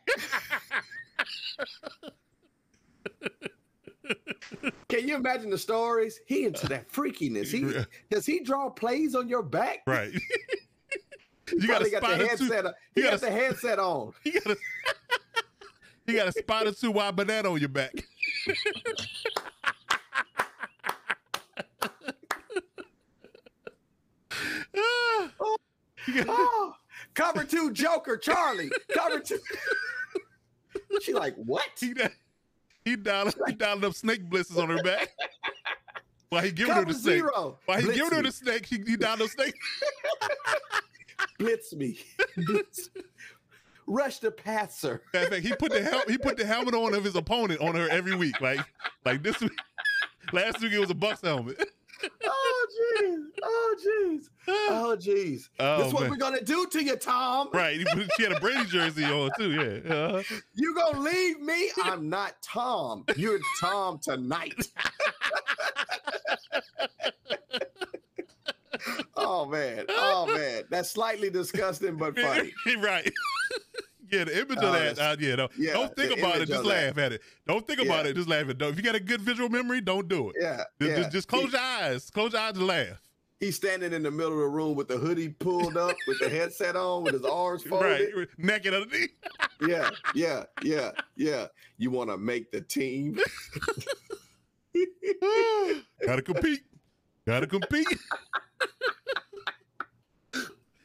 Can 4.91 5.09
you 5.09 5.15
imagine 5.17 5.49
the 5.49 5.57
stories? 5.57 6.21
He 6.27 6.45
into 6.45 6.69
that 6.69 6.93
freakiness. 6.93 7.47
He 7.47 7.75
does 8.11 8.27
he 8.27 8.41
draw 8.41 8.69
plays 8.69 9.15
on 9.15 9.29
your 9.31 9.43
back? 9.43 9.79
Right. 9.87 10.13
you 10.13 11.67
got 11.67 11.81
Probably 11.81 11.95
a 11.95 12.01
got 12.01 12.03
the 12.11 12.17
two. 12.19 12.27
headset. 12.29 12.67
on- 12.67 12.73
He 12.95 13.01
you 13.01 13.07
got 13.07 13.11
gotta- 13.21 13.25
the 13.27 13.33
headset 13.33 13.79
on. 13.79 14.13
You 14.25 14.33
got 14.41 14.47
a, 14.53 14.57
you 16.07 16.17
got 16.17 16.29
a 16.29 16.33
spot 16.33 16.67
two 16.79 16.91
wide 16.91 17.17
banana 17.17 17.51
on 17.51 17.59
your 17.61 17.71
back. 17.71 17.93
Ah, 24.77 25.31
you 26.06 26.06
got- 26.06 26.06
Oh, 26.29 26.75
cover 27.14 27.45
two 27.45 27.73
Joker, 27.73 28.17
Charlie. 28.17 28.71
Cover 28.95 29.21
two. 29.21 29.39
she 31.03 31.12
like, 31.12 31.35
what? 31.37 31.67
he 31.79 31.95
da- 31.95 32.09
he 32.85 32.97
dialed 32.97 33.35
he 33.47 33.53
dialed 33.55 33.85
up 33.85 33.95
snake 33.95 34.29
blisters 34.29 34.59
on 34.59 34.69
her 34.71 34.83
back. 34.83 35.09
Why 36.29 36.47
he 36.47 36.53
giving 36.53 36.75
her 36.75 36.85
the 36.85 36.95
snake. 36.95 37.19
zero. 37.21 37.59
While 37.67 37.79
he 37.79 37.85
Blitz 37.85 37.99
giving 37.99 38.17
her 38.17 38.23
the 38.23 38.33
snake, 38.33 38.67
he, 38.67 38.79
he 38.87 38.97
dialed 38.97 39.23
up 39.23 39.29
snake. 39.29 39.55
Blitz 41.39 41.73
me. 41.75 41.99
Blitz. 42.37 42.91
Rush 43.87 44.19
the 44.19 44.31
passer. 44.33 45.03
In 45.14 45.29
fact, 45.29 45.45
he 45.45 45.55
put 45.55 45.71
the 45.71 45.83
hel- 45.83 46.03
he 46.09 46.19
put 46.19 46.37
the 46.37 46.45
helmet 46.45 46.75
on 46.75 46.95
of 46.95 47.05
his 47.05 47.14
opponent 47.14 47.61
on 47.61 47.75
her 47.77 47.89
every 47.89 48.17
week. 48.17 48.41
Like 48.41 48.61
like 49.05 49.23
this 49.23 49.41
week, 49.41 49.53
last 50.33 50.61
week 50.61 50.73
it 50.73 50.81
was 50.81 50.91
a 50.91 50.95
Bucks 50.95 51.21
helmet. 51.23 51.57
Oh 52.25 52.67
jeez. 53.01 53.23
Oh 53.43 53.77
jeez. 53.87 54.29
Oh 54.89 54.97
jeez. 54.97 55.49
Oh, 55.59 55.78
this 55.78 55.87
is 55.89 55.93
what 55.95 56.03
man. 56.03 56.11
we're 56.11 56.16
gonna 56.16 56.43
do 56.45 56.66
to 56.66 56.84
you, 56.84 56.95
Tom. 56.97 57.49
Right, 57.53 57.80
she 58.16 58.22
had 58.22 58.32
a 58.32 58.41
Brady 58.41 58.64
jersey 58.66 59.05
on 59.05 59.30
too. 59.37 59.51
Yeah, 59.53 59.93
uh, 59.93 60.22
You 60.55 60.74
gonna 60.74 61.01
leave 61.01 61.41
me? 61.41 61.70
I'm 61.82 62.09
not 62.09 62.34
Tom. 62.43 63.05
You're 63.16 63.41
Tom 63.61 63.99
tonight. 64.03 64.55
oh 69.16 69.47
man. 69.47 69.87
Oh 69.89 70.26
man. 70.32 70.62
That's 70.70 70.91
slightly 70.91 71.30
disgusting 71.30 71.97
but 71.97 72.16
funny. 72.18 72.53
right. 72.78 73.11
Yeah, 74.12 74.22
the 74.24 74.41
image 74.43 74.59
Oh, 74.62 74.66
of 74.68 74.97
that. 74.97 74.99
Uh, 75.01 75.16
yeah, 75.18 75.34
no, 75.34 75.49
yeah, 75.59 75.72
don't 75.72 75.97
think 75.97 76.16
about 76.16 76.37
it. 76.41 76.47
Just 76.47 76.61
of 76.61 76.66
that. 76.66 76.70
laugh 76.95 76.99
at 76.99 77.12
it. 77.14 77.22
Don't 77.49 77.66
think 77.66 77.80
about 77.80 78.05
Yeah. 78.05 78.12
it. 78.12 78.14
Just 78.14 78.28
laugh 78.28 78.43
at 78.45 78.51
it. 78.51 78.59
Don't- 78.59 78.70
If 78.70 78.76
you 78.76 78.82
got 78.84 78.95
a 78.95 79.01
good 79.01 79.20
visual 79.20 79.49
memory, 79.49 79.80
don't 79.80 80.07
do 80.09 80.30
it. 80.30 80.37
Yeah, 80.41 80.62
Just, 80.80 80.91
yeah. 80.91 80.97
just, 80.99 81.11
just 81.12 81.28
close 81.28 81.51
your 81.53 81.61
eyes. 81.61 82.09
Close 82.11 82.32
your 82.32 82.41
eyes 82.41 82.53
and 82.57 82.66
laugh. 82.68 83.03
He's 83.41 83.57
standing 83.57 83.93
in 83.93 84.03
the 84.03 84.11
middle 84.11 84.32
of 84.32 84.39
the 84.39 84.49
room 84.49 84.74
with 84.74 84.89
the 84.89 84.97
hoodie 84.97 85.28
pulled 85.28 85.76
up, 85.76 85.97
with 86.07 86.18
the 86.20 86.28
headset 86.28 86.76
on, 86.76 87.05
with 87.05 87.14
his 87.14 87.24
arms 87.24 87.62
folded. 87.68 88.11
Right, 88.14 88.28
naked 88.39 88.74
underneath. 88.74 89.11
Yeah, 89.66 89.91
yeah, 90.14 90.45
yeah, 90.62 90.91
yeah. 91.16 91.47
You 91.78 91.91
want 91.91 92.11
to 92.11 92.16
make 92.16 92.51
the 92.51 92.61
team? 92.61 93.18
Gotta 96.07 96.22
compete. 96.22 96.62
Gotta 97.26 97.47
compete. 97.47 97.87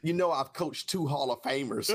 You 0.04 0.12
know, 0.12 0.32
I've 0.32 0.52
coached 0.52 0.90
two 0.90 1.06
Hall 1.06 1.30
of 1.30 1.42
Famers. 1.42 1.88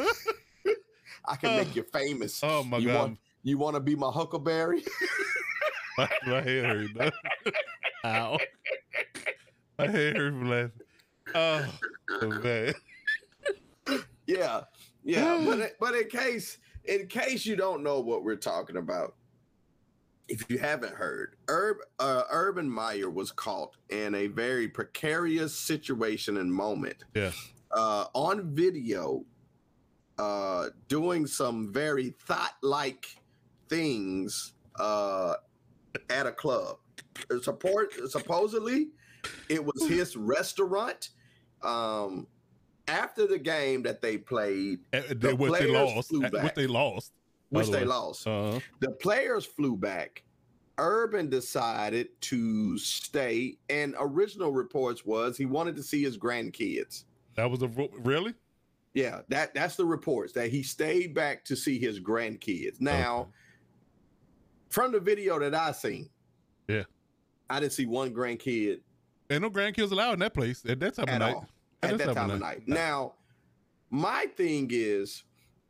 I 1.25 1.35
can 1.35 1.57
make 1.57 1.67
oh. 1.67 1.75
you 1.75 1.83
famous. 1.91 2.39
Oh 2.41 2.63
my 2.63 2.77
you 2.77 2.87
god, 2.87 2.95
Want, 2.95 3.19
you 3.43 3.57
want 3.57 3.75
to 3.75 3.81
be 3.81 3.97
my 3.97 4.09
Huckleberry? 4.09 4.81
my, 5.97 6.09
my 6.25 6.41
head 6.41 6.89
hurt. 6.95 7.13
Ow. 8.05 8.37
Head 9.77 10.17
hurt 10.17 10.33
from 10.33 10.49
laughing. 10.49 10.71
Oh, 11.35 11.65
so 12.19 12.41
bad. 12.41 12.75
yeah, 14.27 14.61
yeah. 15.03 15.41
but 15.45 15.73
but 15.79 15.95
in 15.95 16.09
case 16.09 16.57
in 16.85 17.07
case 17.07 17.45
you 17.45 17.55
don't 17.55 17.83
know 17.83 17.99
what 17.99 18.23
we're 18.23 18.35
talking 18.35 18.77
about, 18.77 19.15
if 20.27 20.49
you 20.49 20.57
haven't 20.57 20.95
heard, 20.95 21.35
Herb, 21.47 21.77
uh, 21.99 22.23
Urban 22.31 22.69
Meyer 22.69 23.09
was 23.09 23.31
caught 23.31 23.75
in 23.89 24.15
a 24.15 24.27
very 24.27 24.67
precarious 24.67 25.57
situation 25.57 26.37
and 26.37 26.51
moment. 26.51 27.03
Yeah. 27.13 27.31
Uh, 27.71 28.05
on 28.13 28.55
video, 28.55 29.25
uh, 30.17 30.69
doing 30.87 31.27
some 31.27 31.71
very 31.71 32.15
thought-like 32.25 33.05
things 33.69 34.53
uh, 34.79 35.35
at 36.09 36.25
a 36.25 36.31
club. 36.31 36.77
Support 37.41 37.93
supposedly, 38.09 38.89
it 39.49 39.63
was 39.63 39.87
his 39.87 40.15
restaurant. 40.17 41.09
Um, 41.63 42.27
after 42.87 43.27
the 43.27 43.39
game 43.39 43.83
that 43.83 44.01
they 44.01 44.17
played, 44.17 44.79
Uh, 44.93 45.01
The 45.09 45.15
They, 45.15 45.33
what 45.33 45.59
they 45.59 45.67
lost. 45.67 46.09
flew 46.09 46.23
uh, 46.23 46.29
What 46.41 46.55
they 46.55 46.67
lost. 46.67 47.13
which 47.49 47.65
the 47.67 47.71
they 47.71 47.77
way. 47.79 47.85
lost, 47.85 48.27
Uh-huh. 48.27 48.59
the 48.79 48.91
players 48.91 49.45
flew 49.45 49.75
back. 49.75 50.23
Urban 50.79 51.29
decided 51.29 52.09
to 52.21 52.77
stay, 52.77 53.57
and 53.69 53.95
original 53.99 54.51
reports 54.51 55.03
was 55.05 55.35
he 55.35 55.45
wanted 55.45 55.75
to 55.75 55.81
see 55.83 56.03
his 56.03 56.17
grandkids. 56.17 57.05
That 57.35 57.49
was 57.49 57.61
a 57.63 57.67
really. 57.67 58.35
Yeah, 58.93 59.21
that 59.29 59.53
that's 59.55 59.75
the 59.75 59.85
reports 59.85 60.33
that 60.33 60.49
he 60.51 60.61
stayed 60.63 61.13
back 61.15 61.43
to 61.45 61.55
see 61.55 61.79
his 61.79 61.99
grandkids. 61.99 62.79
Now, 62.79 63.19
Okay. 63.21 63.29
from 64.69 64.91
the 64.91 64.99
video 64.99 65.39
that 65.39 65.53
I 65.55 65.71
seen, 65.71 66.09
Yeah. 66.67 66.83
I 67.49 67.59
didn't 67.59 67.73
see 67.73 67.85
one 67.85 68.13
grandkid 68.13 68.81
Ain't 69.29 69.41
no 69.41 69.49
grandkids 69.49 69.91
allowed 69.91 70.13
in 70.13 70.19
that 70.19 70.33
place 70.33 70.63
at 70.67 70.79
that 70.79 70.95
time 70.95 71.09
of 71.09 71.19
night. 71.19 71.35
all 71.35 71.47
at 71.83 71.97
that 71.97 72.13
time 72.13 72.31
of 72.31 72.39
night. 72.39 72.67
Now, 72.67 73.13
my 73.89 74.25
thing 74.35 74.69
is, 74.71 75.23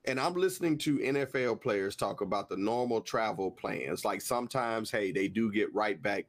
and 0.06 0.20
I'm 0.20 0.36
listening 0.36 0.78
to 0.80 1.00
NFL 1.00 1.62
players 1.62 1.96
talk 1.96 2.22
about 2.22 2.50
the 2.50 2.58
normal 2.58 3.02
travel 3.02 3.52
plans. 3.52 4.06
Like 4.06 4.22
sometimes, 4.22 4.92
hey, 4.92 5.12
they 5.12 5.28
do 5.28 5.52
get 5.52 5.74
right 5.74 6.02
back, 6.02 6.26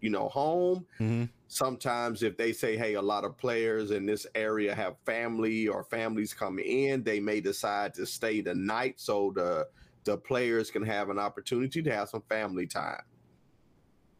you 0.00 0.10
know, 0.10 0.28
home. 0.28 0.86
Mhm. 0.98 1.28
Sometimes, 1.48 2.22
if 2.22 2.36
they 2.36 2.52
say, 2.52 2.76
hey, 2.76 2.94
a 2.94 3.02
lot 3.02 3.24
of 3.24 3.36
players 3.36 3.92
in 3.92 4.06
this 4.06 4.26
area 4.34 4.74
have 4.74 4.96
family 5.04 5.68
or 5.68 5.84
families 5.84 6.34
come 6.34 6.58
in, 6.58 7.04
they 7.04 7.20
may 7.20 7.40
decide 7.40 7.94
to 7.94 8.06
stay 8.06 8.40
the 8.40 8.54
night 8.54 8.94
so 8.98 9.32
the 9.34 9.68
the 10.04 10.16
players 10.16 10.70
can 10.70 10.84
have 10.84 11.10
an 11.10 11.18
opportunity 11.18 11.82
to 11.82 11.90
have 11.92 12.08
some 12.08 12.22
family 12.28 12.66
time. 12.66 13.02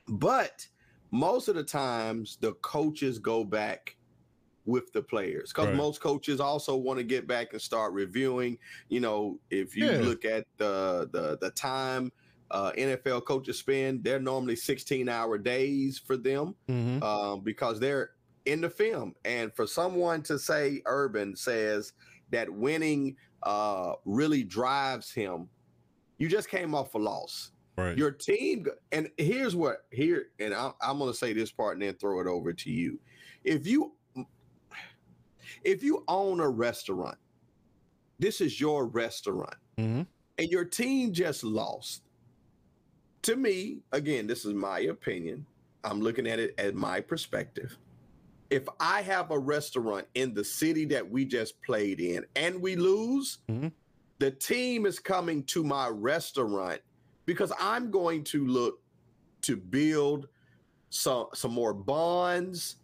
But 0.08 0.66
most 1.10 1.48
of 1.48 1.54
the 1.54 1.64
times, 1.64 2.36
the 2.40 2.54
coaches 2.54 3.18
go 3.18 3.44
back 3.44 3.96
with 4.64 4.92
the 4.92 5.02
players 5.02 5.52
because 5.52 5.68
Right. 5.68 5.76
most 5.76 6.00
coaches 6.00 6.40
also 6.40 6.76
want 6.76 6.98
to 6.98 7.04
get 7.04 7.26
back 7.26 7.52
and 7.52 7.62
start 7.62 7.92
reviewing. 7.92 8.58
You 8.88 9.00
know, 9.00 9.40
if 9.50 9.76
you 9.76 9.90
Yeah. 9.90 9.98
look 9.98 10.24
at 10.24 10.46
the 10.58 11.08
the 11.12 11.38
the 11.40 11.50
time 11.52 12.12
uh, 12.50 12.72
NFL 12.76 13.20
coaches 13.22 13.58
spend, 13.58 14.04
they're 14.04 14.20
normally 14.20 14.56
16 14.56 15.08
hour 15.08 15.38
days 15.38 15.98
for 15.98 16.16
them 16.16 16.56
Mhm. 16.68 17.02
um, 17.02 17.42
because 17.42 17.80
they're 17.80 18.10
in 18.44 18.60
the 18.60 18.70
film. 18.70 19.14
And 19.24 19.54
for 19.54 19.66
someone 19.66 20.22
to 20.24 20.38
say 20.38 20.82
Urban 20.86 21.36
says 21.36 21.92
that 22.30 22.50
winning 22.52 23.16
uh, 23.42 23.94
really 24.04 24.42
drives 24.44 25.12
him, 25.12 25.50
you 26.18 26.28
just 26.28 26.48
came 26.48 26.74
off 26.74 26.94
a 26.94 26.98
loss. 26.98 27.52
Right. 27.76 27.96
Your 27.96 28.10
team, 28.10 28.66
and 28.92 29.10
here's 29.18 29.54
what 29.54 29.84
here, 29.90 30.28
and 30.40 30.54
I'm, 30.54 30.72
I'm 30.80 30.98
going 30.98 31.10
to 31.10 31.16
say 31.16 31.32
this 31.34 31.52
part 31.52 31.74
and 31.74 31.82
then 31.82 31.94
throw 31.94 32.20
it 32.20 32.26
over 32.26 32.52
to 32.52 32.70
you. 32.70 32.98
If 33.44 33.66
you 33.66 33.92
if 35.62 35.82
you 35.82 36.02
own 36.08 36.40
a 36.40 36.48
restaurant, 36.48 37.18
this 38.18 38.40
is 38.40 38.60
your 38.60 38.86
restaurant, 38.86 39.54
Mhm. 39.78 40.06
and 40.38 40.48
your 40.50 40.64
team 40.64 41.12
just 41.12 41.44
lost. 41.44 42.02
To 43.22 43.36
me, 43.36 43.80
again, 43.92 44.26
this 44.26 44.44
is 44.44 44.54
my 44.54 44.80
opinion. 44.80 45.46
I'm 45.84 46.00
looking 46.00 46.26
at 46.26 46.38
it 46.38 46.54
at 46.58 46.74
my 46.74 47.00
perspective. 47.00 47.76
If 48.50 48.68
I 48.80 49.02
have 49.02 49.30
a 49.30 49.38
restaurant 49.38 50.06
in 50.14 50.32
the 50.32 50.44
city 50.44 50.84
that 50.86 51.08
we 51.10 51.24
just 51.24 51.60
played 51.62 52.00
in 52.00 52.24
and 52.36 52.60
we 52.60 52.76
lose, 52.76 53.38
Mhm. 53.48 53.72
the 54.18 54.30
team 54.30 54.86
is 54.86 54.98
coming 54.98 55.42
to 55.44 55.62
my 55.62 55.88
restaurant 55.88 56.80
because 57.26 57.52
I'm 57.60 57.90
going 57.90 58.24
to 58.24 58.46
look 58.46 58.80
to 59.42 59.56
build 59.56 60.28
some 60.88 61.26
some 61.34 61.52
more 61.52 61.74
bonds, 61.74 62.76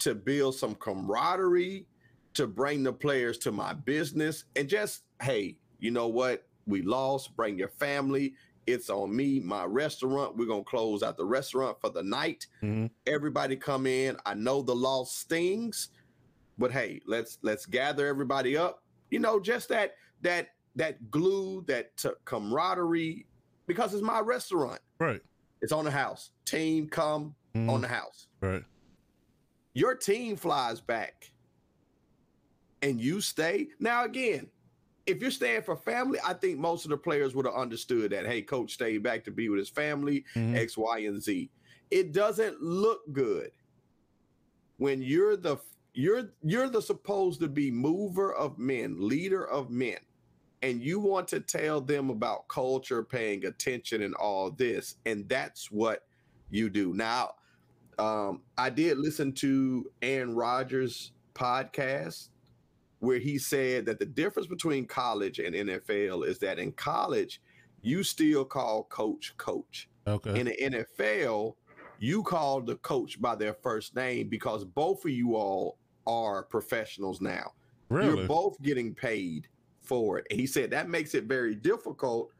to 0.00 0.14
build 0.14 0.56
some 0.56 0.74
camaraderie, 0.74 1.86
to 2.34 2.46
bring 2.46 2.82
the 2.82 2.92
players 2.92 3.38
to 3.38 3.52
my 3.52 3.72
business 3.72 4.44
and 4.56 4.68
just 4.68 5.02
hey, 5.22 5.56
you 5.78 5.90
know 5.90 6.08
what? 6.08 6.46
We 6.66 6.82
lost, 6.82 7.34
bring 7.36 7.58
your 7.58 7.68
family. 7.68 8.34
It's 8.66 8.88
on 8.88 9.14
me, 9.14 9.40
my 9.40 9.64
restaurant. 9.64 10.36
We're 10.36 10.46
going 10.46 10.64
to 10.64 10.70
close 10.70 11.02
out 11.02 11.18
the 11.18 11.24
restaurant 11.26 11.76
for 11.80 11.90
the 11.90 12.02
night. 12.02 12.46
Mhm. 12.62 12.90
Everybody 13.06 13.56
come 13.56 13.86
in. 13.86 14.16
I 14.24 14.32
know 14.34 14.62
the 14.62 14.74
loss 14.74 15.14
stings, 15.14 15.90
but 16.58 16.72
hey, 16.72 17.00
let's 17.06 17.38
let's 17.42 17.66
gather 17.66 18.06
everybody 18.06 18.56
up. 18.56 18.82
You 19.10 19.18
know, 19.18 19.38
just 19.38 19.68
that 19.68 19.94
that 20.22 20.48
that 20.76 21.10
glue, 21.10 21.62
that 21.68 21.96
t- 21.98 22.08
camaraderie 22.24 23.26
because 23.66 23.94
it's 23.94 24.02
my 24.02 24.20
restaurant. 24.20 24.80
Right. 24.98 25.20
It's 25.62 25.72
on 25.72 25.84
the 25.84 25.90
house. 25.90 26.30
Team 26.44 26.88
come 26.88 27.34
Mhm. 27.54 27.70
on 27.70 27.80
the 27.80 27.88
house. 27.88 28.26
Right. 28.40 28.64
Your 29.72 29.94
team 29.94 30.36
flies 30.36 30.80
back 30.80 31.32
and 32.82 33.00
you 33.00 33.20
stay. 33.20 33.68
Now, 33.78 34.04
again, 34.04 34.50
if 35.06 35.20
you're 35.20 35.30
staying 35.30 35.62
for 35.62 35.76
family, 35.76 36.18
I 36.24 36.34
think 36.34 36.58
most 36.58 36.84
of 36.84 36.90
the 36.90 36.96
players 36.96 37.34
would 37.34 37.46
have 37.46 37.54
understood 37.54 38.12
that, 38.12 38.26
hey, 38.26 38.42
coach 38.42 38.72
stayed 38.74 39.02
back 39.02 39.24
to 39.24 39.30
be 39.30 39.48
with 39.48 39.58
his 39.58 39.68
family, 39.68 40.24
Mhm. 40.34 40.56
X, 40.56 40.76
Y, 40.76 40.98
and 41.00 41.20
Z. 41.22 41.50
It 41.90 42.12
doesn't 42.12 42.60
look 42.62 43.00
good 43.12 43.50
when 44.78 45.02
you're 45.02 45.36
the 45.36 45.56
you're 45.96 46.32
you're 46.42 46.68
the 46.68 46.82
supposed 46.82 47.38
to 47.40 47.46
be 47.48 47.70
mover 47.70 48.34
of 48.34 48.58
men, 48.58 48.96
leader 48.98 49.46
of 49.46 49.70
men, 49.70 49.98
and 50.64 50.82
you 50.82 50.98
want 50.98 51.28
to 51.28 51.40
tell 51.40 51.78
them 51.78 52.08
about 52.08 52.48
culture, 52.48 53.02
paying 53.02 53.44
attention, 53.44 54.02
and 54.02 54.14
all 54.14 54.50
this, 54.50 54.96
and 55.04 55.28
that's 55.28 55.70
what 55.70 56.04
you 56.48 56.70
do. 56.70 56.94
Now, 56.94 57.32
um, 57.98 58.40
I 58.56 58.70
did 58.70 58.96
listen 58.96 59.32
to 59.34 59.84
Aaron 60.00 60.34
Rodgers' 60.34 61.12
podcast 61.34 62.30
where 63.00 63.18
he 63.18 63.36
said 63.36 63.84
that 63.84 63.98
the 63.98 64.06
difference 64.06 64.48
between 64.48 64.86
college 64.86 65.38
and 65.38 65.54
NFL 65.54 66.26
is 66.26 66.38
that 66.38 66.58
in 66.58 66.72
college, 66.72 67.42
you 67.82 68.02
still 68.02 68.46
call 68.46 68.84
coach 68.84 69.34
coach. 69.36 69.90
Okay. 70.06 70.40
In 70.40 70.46
the 70.46 70.56
NFL, 70.62 71.56
you 71.98 72.22
call 72.22 72.62
the 72.62 72.76
coach 72.76 73.20
by 73.20 73.34
their 73.34 73.52
first 73.52 73.94
name 73.94 74.28
because 74.28 74.64
both 74.64 75.04
of 75.04 75.10
you 75.10 75.36
all 75.36 75.76
are 76.06 76.44
professionals 76.44 77.20
now. 77.20 77.52
really? 77.90 78.16
You're 78.20 78.26
both 78.26 78.60
getting 78.62 78.94
paid 78.94 79.48
for 79.84 80.18
it. 80.18 80.26
And 80.30 80.40
he 80.40 80.46
said 80.46 80.70
that 80.70 80.88
makes 80.88 81.14
it 81.14 81.24
very 81.24 81.54
difficult 81.54 82.30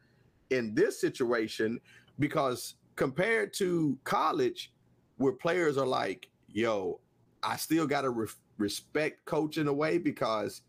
in 0.51 0.75
this 0.75 1.01
situation 1.01 1.81
because 2.19 2.75
compared 2.97 3.53
to 3.55 3.99
college, 4.05 4.73
where 5.17 5.33
players 5.33 5.77
are 5.77 5.87
like, 5.87 6.29
yo, 6.49 7.01
I 7.43 7.57
still 7.57 7.87
got 7.87 8.03
to 8.03 8.11
re- 8.11 8.27
respect 8.59 9.25
coach 9.27 9.59
in 9.59 9.69
a 9.69 9.73
way 9.73 9.99
because 9.99 10.63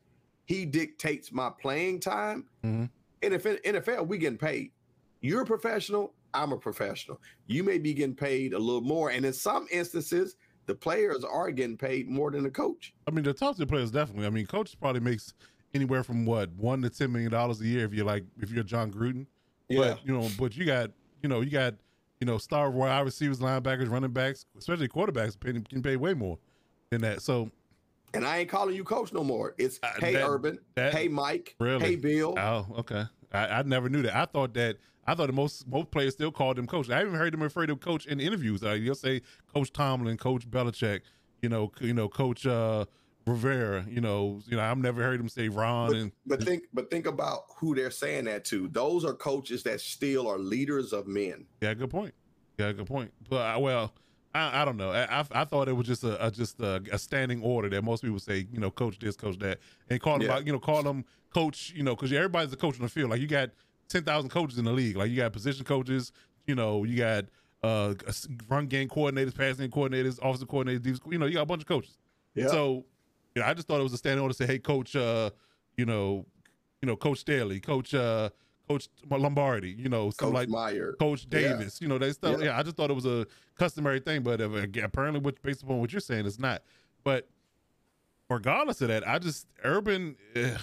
he 0.46 0.66
dictates 0.66 1.32
my 1.32 1.50
playing 1.62 2.00
time. 2.00 2.46
Mhm. 2.64 2.90
And 3.24 3.34
if 3.34 3.46
in 3.46 3.58
NFL, 3.66 4.08
we 4.08 4.18
getting 4.18 4.38
paid. 4.38 4.72
You're 5.22 5.42
a 5.42 5.46
professional. 5.46 6.14
I'm 6.34 6.52
a 6.52 6.58
professional. 6.58 7.20
You 7.48 7.64
may 7.64 7.78
be 7.80 7.94
getting 7.94 8.16
paid 8.16 8.54
a 8.54 8.60
little 8.60 8.82
more. 8.82 9.10
And 9.10 9.26
in 9.26 9.34
some 9.34 9.68
instances, 9.72 10.36
the 10.68 10.76
players 10.76 11.24
are 11.24 11.50
getting 11.52 11.78
paid 11.78 12.08
more 12.10 12.30
than 12.32 12.44
the 12.44 12.52
coach. 12.52 12.94
I 13.08 13.12
mean, 13.12 13.24
the 13.24 13.34
top 13.34 13.56
tier 13.56 13.66
players 13.66 13.92
definitely. 13.92 14.26
I 14.28 14.30
mean, 14.32 14.46
coach 14.46 14.80
probably 14.80 15.00
makes 15.02 15.34
anywhere 15.76 16.04
from 16.04 16.26
what 16.26 16.50
one 16.54 16.82
to 16.82 16.90
ten 16.90 17.12
million 17.12 17.30
dollars 17.30 17.62
a 17.62 17.66
year 17.68 17.86
if 17.86 17.94
you're 17.94 18.06
like 18.06 18.24
if 18.42 18.50
you're 18.50 18.64
Jon 18.64 18.92
Gruden. 18.92 19.28
Yeah. 19.70 19.80
But 19.80 20.06
you 20.08 20.18
know, 20.18 20.28
but 20.40 20.56
you 20.58 20.66
got 20.66 20.92
you 21.22 21.30
know 21.30 21.42
you 21.42 21.52
got 21.52 21.76
you 22.20 22.26
know 22.26 22.38
star 22.38 22.72
wide 22.72 23.02
receivers, 23.02 23.40
linebackers, 23.40 23.90
running 23.92 24.12
backs, 24.12 24.46
especially 24.58 24.88
quarterbacks 24.88 25.40
pay, 25.40 25.52
can 25.54 25.84
pay 25.84 25.98
way 25.98 26.14
more 26.14 26.40
than 26.90 27.02
that. 27.02 27.22
So 27.22 27.52
and 28.14 28.26
I 28.26 28.38
ain't 28.40 28.50
calling 28.50 28.76
you 28.76 28.84
coach 28.84 29.12
no 29.14 29.24
more. 29.24 29.54
It's 29.58 29.80
Uh, 29.84 29.90
hey 30.00 30.14
that- 30.14 30.28
Urban, 30.28 30.60
that- 30.76 30.94
hey 30.94 31.08
Mike, 31.10 31.56
Really? 31.60 31.86
hey 31.86 31.96
Bill. 31.98 32.36
oh 32.40 32.66
okay, 32.80 33.04
I, 33.34 33.48
I 33.48 33.62
never 33.64 33.90
knew 33.90 34.02
that. 34.04 34.16
I 34.16 34.26
thought 34.26 34.54
that 34.54 34.78
I 35.06 35.14
thought 35.14 35.28
that 35.28 35.34
most 35.34 35.68
most 35.68 35.92
players 35.92 36.14
still 36.14 36.32
called 36.32 36.58
him 36.58 36.66
coach. 36.68 36.90
I 36.90 37.00
haven't 37.00 37.16
heard 37.16 37.34
them 37.34 37.44
refer 37.44 37.66
to 37.66 37.76
coach 37.76 38.06
in 38.06 38.20
interviews. 38.20 38.64
Like 38.64 38.82
you'll 38.82 38.96
say 38.96 39.22
Coach 39.54 39.72
Tomlin, 39.74 40.18
Coach 40.18 40.50
Belichick, 40.50 41.02
you 41.42 41.50
know, 41.50 41.72
you 41.82 41.94
know, 41.94 42.08
Coach 42.08 42.46
uh, 42.48 42.86
Rivera. 43.28 43.86
You 43.90 44.02
know, 44.02 44.42
you 44.48 44.58
know, 44.58 44.64
I've 44.64 44.78
never 44.78 45.02
heard 45.02 45.20
him 45.20 45.30
say 45.30 45.50
Ron 45.50 45.90
But, 45.90 45.98
and 45.98 46.12
but 46.26 46.44
think 46.44 46.64
but 46.74 46.90
think 46.90 47.08
about 47.08 47.44
who 47.58 47.76
they're 47.76 47.92
saying 47.92 48.26
that 48.26 48.46
to. 48.46 48.68
Those 48.68 49.04
are 49.06 49.14
coaches 49.14 49.64
that 49.64 49.82
still 49.82 50.28
are 50.28 50.38
leaders 50.38 50.94
of 50.94 51.08
men. 51.08 51.46
Yeah, 51.62 51.74
good 51.74 51.90
point. 51.90 52.14
Yeah, 52.60 52.72
good 52.72 52.86
point. 52.88 53.12
But 53.30 53.56
uh, 53.56 53.60
well, 53.60 53.94
I, 54.34 54.62
I 54.62 54.66
don't 54.66 54.78
know. 54.78 54.92
I, 54.92 55.20
I 55.22 55.26
I 55.32 55.46
thought 55.46 55.68
it 55.68 55.74
was 55.74 55.88
just 55.88 56.04
a, 56.04 56.26
a 56.28 56.30
just 56.32 56.60
a, 56.60 56.82
a 56.92 56.98
standing 57.00 57.42
order 57.42 57.70
that 57.70 57.84
most 57.84 58.04
people 58.04 58.20
say, 58.20 58.48
you 58.52 58.60
know, 58.60 58.70
coach 58.72 59.00
this, 59.00 59.16
coach 59.16 59.40
that, 59.40 59.60
and 59.90 60.00
call 60.02 60.20
them, 60.20 60.28
Yeah. 60.28 60.40
you 60.40 60.52
know, 60.52 60.60
call 60.60 60.84
them 60.84 61.04
coach, 61.34 61.74
you 61.76 61.84
know, 61.84 61.96
because 61.96 62.14
everybody's 62.14 62.54
a 62.54 62.58
coach 62.58 62.78
in 62.78 62.84
the 62.84 62.90
field. 62.90 63.10
Like 63.10 63.22
you 63.22 63.28
got 63.28 63.50
ten 63.90 64.04
thousand 64.04 64.30
coaches 64.30 64.58
in 64.58 64.66
the 64.66 64.72
league. 64.72 64.96
Like 64.98 65.10
you 65.10 65.18
got 65.18 65.34
position 65.34 65.66
coaches. 65.66 66.12
You 66.48 66.56
know, 66.56 66.84
you 66.84 66.96
got 66.98 67.26
uh 67.64 67.96
run 68.48 68.68
game 68.68 68.88
coordinators, 68.88 69.36
passing 69.36 69.70
coordinators, 69.72 70.20
offensive 70.20 70.48
coordinators. 70.48 70.82
defense- 70.84 71.02
You 71.12 71.18
know, 71.18 71.26
you 71.26 71.34
got 71.34 71.42
a 71.42 71.46
bunch 71.48 71.64
of 71.64 71.68
coaches. 71.68 71.98
Yeah. 72.36 72.48
So, 72.48 72.86
you 73.36 73.42
know, 73.42 73.48
I 73.48 73.54
just 73.54 73.68
thought 73.68 73.80
it 73.80 73.84
was 73.84 73.94
a 73.94 73.98
standing 73.98 74.22
order 74.22 74.34
to 74.34 74.38
say, 74.38 74.48
hey, 74.48 74.60
coach, 74.60 74.96
uh, 74.96 75.30
you 75.78 75.86
know, 75.86 76.26
you 76.82 76.88
know, 76.88 76.96
Coach 76.96 77.20
Staley, 77.20 77.60
Coach, 77.60 77.94
uh, 77.94 78.30
Coach 78.68 78.88
Lombardi, 79.10 79.72
you 79.72 79.90
know, 79.90 80.10
Coach 80.12 80.34
like 80.34 80.50
Meyer. 80.50 80.94
Coach 81.00 81.28
Yeah. 81.32 81.40
Davis. 81.40 81.82
You 81.82 81.88
know, 81.88 81.98
they 81.98 82.12
stuff. 82.14 82.40
Yeah. 82.40 82.46
Yeah. 82.46 82.58
I 82.58 82.64
just 82.64 82.76
thought 82.78 82.90
it 82.90 82.96
was 82.96 83.06
a 83.06 83.28
customary 83.58 84.00
thing, 84.00 84.24
but 84.24 84.42
uh, 84.42 84.50
apparently, 84.84 85.20
what 85.20 85.42
based 85.44 85.62
upon 85.64 85.80
what 85.80 85.92
you're 85.92 86.00
saying, 86.00 86.26
it's 86.26 86.40
not. 86.40 86.64
But 87.04 87.28
regardless 88.30 88.82
of 88.82 88.88
that, 88.90 89.08
I 89.08 89.20
just 89.20 89.48
Urban 89.64 90.16
ugh, 90.36 90.60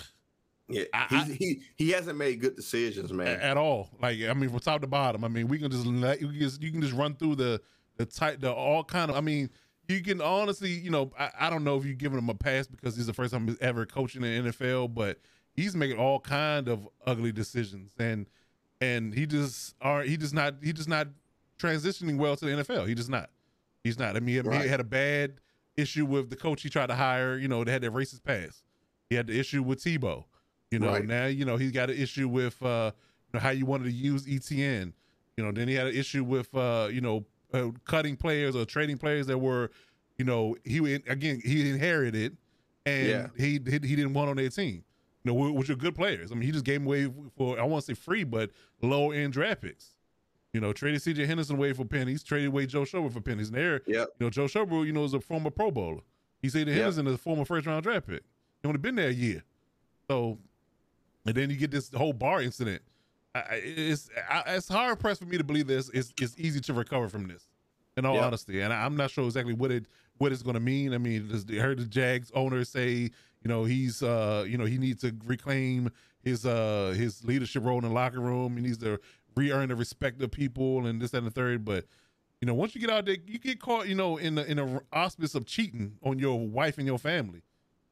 Yeah. 0.68 0.84
I- 0.94 1.36
he 1.38 1.62
he 1.76 1.90
hasn't 1.90 2.18
made 2.18 2.40
good 2.40 2.56
decisions, 2.56 3.12
man. 3.12 3.40
at 3.40 3.56
all. 3.56 3.90
Like 4.00 4.18
I 4.22 4.32
mean, 4.34 4.50
from 4.50 4.60
top 4.60 4.80
to 4.80 4.86
bottom. 4.86 5.24
I 5.24 5.28
mean, 5.28 5.48
we 5.48 5.58
can 5.58 5.70
just 5.70 5.86
let 5.86 6.20
you 6.20 6.28
can 6.28 6.38
just, 6.40 6.62
you 6.62 6.70
can 6.72 6.80
just 6.80 6.94
run 6.94 7.14
through 7.14 7.36
the 7.36 7.60
the 7.98 8.06
tight 8.06 8.40
the 8.40 8.52
all 8.52 8.82
kind 8.84 9.10
of. 9.10 9.16
I 9.16 9.20
mean, 9.20 9.50
you 9.88 10.00
can 10.02 10.20
honestly, 10.20 10.70
you 10.70 10.90
know, 10.90 11.10
I, 11.18 11.30
I 11.40 11.50
don't 11.50 11.64
know 11.64 11.76
if 11.76 11.84
you're 11.84 11.94
giving 11.94 12.18
him 12.18 12.28
a 12.28 12.34
pass 12.34 12.66
because 12.66 12.96
he's 12.96 13.06
the 13.06 13.12
first 13.12 13.32
time 13.32 13.46
he's 13.48 13.58
ever 13.60 13.84
coaching 13.86 14.22
in 14.24 14.44
the 14.44 14.52
NFL, 14.52 14.94
but 14.94 15.18
he's 15.54 15.74
making 15.76 15.98
all 15.98 16.20
kind 16.20 16.68
of 16.68 16.88
ugly 17.06 17.32
decisions 17.32 17.92
and 17.98 18.26
and 18.80 19.14
he 19.14 19.26
just 19.26 19.74
are 19.80 20.02
he 20.02 20.16
just 20.16 20.34
not 20.34 20.54
he 20.62 20.72
just 20.72 20.88
not 20.88 21.08
transitioning 21.58 22.18
well 22.18 22.36
to 22.36 22.44
the 22.44 22.62
NFL. 22.62 22.88
He 22.88 22.94
just 22.94 23.10
not. 23.10 23.30
He's 23.84 23.98
not. 23.98 24.16
I 24.16 24.20
mean, 24.20 24.34
he- 24.36 24.40
Right. 24.40 24.62
he 24.62 24.68
had 24.68 24.80
a 24.80 24.84
bad 24.84 25.40
issue 25.76 26.04
with 26.04 26.30
the 26.30 26.36
coach 26.36 26.62
he 26.62 26.68
tried 26.68 26.86
to 26.86 26.94
hire. 26.94 27.36
You 27.36 27.48
know, 27.48 27.64
they 27.64 27.72
had 27.72 27.82
that 27.82 27.92
racist 27.92 28.24
pass. 28.24 28.62
He 29.10 29.16
had 29.16 29.26
the 29.26 29.38
issue 29.38 29.62
with 29.62 29.82
Tebow. 29.82 30.24
You 30.70 30.78
know, 30.78 30.88
Right. 30.88 31.04
now 31.04 31.26
you 31.26 31.44
know 31.44 31.56
he's 31.56 31.72
got 31.72 31.90
an 31.90 31.96
issue 31.98 32.28
with 32.28 32.62
uh, 32.62 32.92
you 33.32 33.38
know, 33.38 33.40
how 33.40 33.50
you 33.50 33.66
wanted 33.66 33.84
to 33.84 33.92
use 33.92 34.26
ETN. 34.26 34.92
You 35.36 35.44
know, 35.44 35.52
then 35.52 35.68
he 35.68 35.74
had 35.74 35.86
an 35.88 35.94
issue 35.94 36.24
with 36.24 36.54
uh, 36.54 36.88
you 36.90 37.00
know 37.00 37.24
uh, 37.52 37.70
cutting 37.84 38.16
players 38.16 38.54
or 38.56 38.64
trading 38.64 38.98
players 38.98 39.26
that 39.26 39.38
were, 39.38 39.70
you 40.18 40.24
know, 40.24 40.56
he 40.64 40.78
again 40.94 41.40
he 41.44 41.68
inherited, 41.70 42.36
and 42.86 43.06
Yeah. 43.08 43.26
he, 43.36 43.52
he 43.52 43.58
didn't 43.96 44.14
want 44.14 44.30
on 44.30 44.36
their 44.36 44.48
team. 44.48 44.84
You 45.24 45.32
know, 45.32 45.52
which 45.52 45.70
are 45.70 45.76
good 45.76 45.94
players. 45.94 46.32
I 46.32 46.34
mean, 46.34 46.42
he 46.42 46.50
just 46.50 46.64
gave 46.64 46.80
them 46.80 46.86
away 46.88 47.08
for 47.36 47.58
I 47.58 47.62
want 47.62 47.84
to 47.84 47.94
say 47.94 48.00
free, 48.00 48.24
but 48.24 48.50
low 48.80 49.10
end 49.12 49.32
draft 49.32 49.60
picks. 49.62 49.94
You 50.52 50.60
know, 50.60 50.72
traded 50.72 51.00
C.J. 51.00 51.24
Henderson 51.26 51.56
away 51.56 51.72
for 51.72 51.84
pennies, 51.84 52.22
traded 52.22 52.48
away 52.48 52.66
Joe 52.66 52.82
Schobert 52.82 53.12
for 53.12 53.20
pennies. 53.22 53.48
And 53.48 53.56
there, 53.56 53.80
Yep. 53.86 54.08
you 54.18 54.26
know, 54.26 54.30
Joe 54.30 54.44
Schobert, 54.46 54.84
you 54.86 54.92
know, 54.92 55.04
is 55.04 55.14
a 55.14 55.20
former 55.20 55.48
Pro 55.50 55.70
Bowler. 55.70 56.02
He 56.42 56.48
said 56.50 56.66
that 56.66 56.72
Yep. 56.72 56.80
Henderson 56.80 57.06
is 57.06 57.14
a 57.14 57.18
former 57.18 57.44
first 57.44 57.66
round 57.66 57.84
draft 57.84 58.06
pick. 58.08 58.22
He 58.62 58.68
only 58.68 58.78
been 58.78 58.96
there 58.96 59.08
a 59.08 59.12
year. 59.12 59.44
So, 60.10 60.38
and 61.24 61.34
then 61.34 61.48
you 61.50 61.56
get 61.56 61.70
this 61.70 61.90
whole 61.94 62.12
bar 62.12 62.42
incident. 62.42 62.82
I, 63.34 63.40
it's 63.62 64.10
I, 64.28 64.42
it's 64.56 64.68
hard 64.68 64.98
pressed 65.00 65.20
for 65.20 65.26
me 65.26 65.38
to 65.38 65.44
believe 65.44 65.66
this. 65.66 65.88
It's 65.94 66.12
it's 66.20 66.34
easy 66.38 66.60
to 66.60 66.74
recover 66.74 67.08
from 67.08 67.26
this, 67.28 67.48
in 67.96 68.04
all 68.04 68.14
Yep. 68.16 68.24
honesty. 68.24 68.60
And 68.60 68.72
I, 68.72 68.84
I'm 68.84 68.96
not 68.96 69.10
sure 69.10 69.24
exactly 69.24 69.54
what 69.54 69.70
it 69.70 69.86
what 70.18 70.32
it's 70.32 70.42
going 70.42 70.54
to 70.54 70.60
mean. 70.60 70.92
I 70.94 70.98
mean, 70.98 71.28
just- 71.28 71.50
I 71.50 71.54
heard 71.54 71.78
the 71.78 71.86
Jags 71.86 72.30
owner 72.34 72.64
say, 72.64 72.92
you 72.92 73.10
know, 73.48 73.64
he's 73.64 74.02
uh, 74.02 74.44
you 74.46 74.58
know, 74.58 74.66
he 74.66 74.76
needs 74.78 75.00
to 75.02 75.16
reclaim 75.24 75.90
his 76.22 76.44
uh 76.46 76.94
his 76.96 77.24
leadership 77.24 77.64
role 77.64 77.78
in 77.78 77.84
the 77.84 77.90
locker 77.90 78.20
room. 78.20 78.56
He 78.56 78.62
needs 78.62 78.78
to 78.78 79.00
re-earn 79.34 79.70
the 79.70 79.76
respect 79.76 80.20
of 80.22 80.30
people 80.30 80.86
and 80.86 81.00
this 81.00 81.12
that, 81.12 81.18
and 81.18 81.26
the 81.26 81.30
third. 81.30 81.64
But 81.64 81.86
you 82.42 82.46
know, 82.46 82.54
once 82.54 82.74
you 82.74 82.80
get 82.80 82.90
out 82.90 83.06
there, 83.06 83.16
you 83.26 83.38
get 83.38 83.60
caught, 83.60 83.88
you 83.88 83.94
know, 83.94 84.18
in 84.18 84.34
the 84.34 84.44
in 84.50 84.58
the 84.58 84.82
auspice 84.92 85.34
of 85.34 85.46
cheating 85.46 85.96
on 86.02 86.18
your 86.18 86.38
wife 86.38 86.76
and 86.76 86.86
your 86.86 86.98
family. 86.98 87.42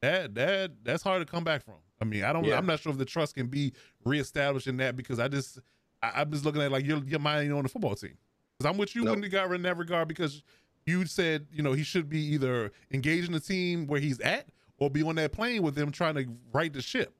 That 0.01 0.35
that 0.35 0.83
that's 0.83 1.01
hard 1.03 1.25
to 1.25 1.31
come 1.31 1.43
back 1.43 1.63
from. 1.63 1.75
I 2.01 2.05
mean, 2.05 2.23
I 2.23 2.33
don't. 2.33 2.43
Yeah. 2.43 2.57
I'm 2.57 2.65
not 2.65 2.79
sure 2.79 2.91
if 2.91 2.97
the 2.97 3.05
trust 3.05 3.35
can 3.35 3.47
be 3.47 3.73
reestablished 4.03 4.67
in 4.67 4.77
that 4.77 4.97
because 4.97 5.19
I 5.19 5.27
just 5.27 5.59
I, 6.01 6.21
I'm 6.21 6.31
just 6.31 6.43
looking 6.43 6.61
at 6.61 6.71
like 6.71 6.85
you're 6.85 7.19
minding 7.19 7.53
on 7.53 7.63
the 7.63 7.69
football 7.69 7.95
team. 7.95 8.17
Because 8.57 8.69
I'm 8.71 8.77
with 8.77 8.95
you 8.95 9.03
Nope. 9.03 9.17
in 9.17 9.21
regard 9.21 9.53
in 9.53 9.61
that 9.61 9.77
regard 9.77 10.07
because 10.07 10.43
you 10.85 11.05
said 11.05 11.45
you 11.53 11.61
know 11.61 11.73
he 11.73 11.83
should 11.83 12.09
be 12.09 12.19
either 12.33 12.71
engaged 12.91 13.27
in 13.27 13.33
the 13.33 13.39
team 13.39 13.85
where 13.85 13.99
he's 13.99 14.19
at 14.21 14.47
or 14.77 14.89
be 14.89 15.03
on 15.03 15.15
that 15.15 15.31
plane 15.31 15.61
with 15.61 15.75
them 15.75 15.91
trying 15.91 16.15
to 16.15 16.25
right 16.51 16.73
the 16.73 16.81
ship. 16.81 17.13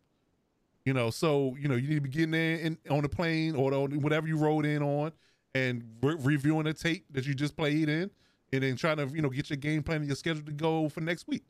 You 0.84 0.94
know, 0.94 1.12
so 1.12 1.56
you 1.60 1.68
know 1.68 1.76
you 1.76 1.88
need 1.88 1.96
to 1.96 2.02
be 2.02 2.10
getting 2.10 2.32
there 2.32 2.56
in, 2.56 2.78
on 2.90 3.04
the 3.04 3.10
plane 3.10 3.56
or 3.56 3.72
on 3.74 4.02
whatever 4.02 4.28
you 4.28 4.36
rode 4.36 4.66
in 4.66 4.82
on, 4.82 5.12
and 5.54 5.84
re- 6.02 6.16
reviewing 6.20 6.64
the 6.64 6.74
tape 6.74 7.06
that 7.12 7.28
you 7.28 7.36
just 7.36 7.56
played 7.56 7.88
in, 7.88 8.10
and 8.52 8.64
then 8.64 8.76
trying 8.76 8.98
to 8.98 9.08
you 9.14 9.22
know 9.22 9.30
get 9.30 9.52
your 9.52 9.58
game 9.58 9.84
plan 9.84 9.98
and 9.98 10.08
your 10.08 10.16
schedule 10.16 10.42
to 10.44 10.52
go 10.52 10.90
for 10.90 11.02
next 11.02 11.28
week. 11.28 11.44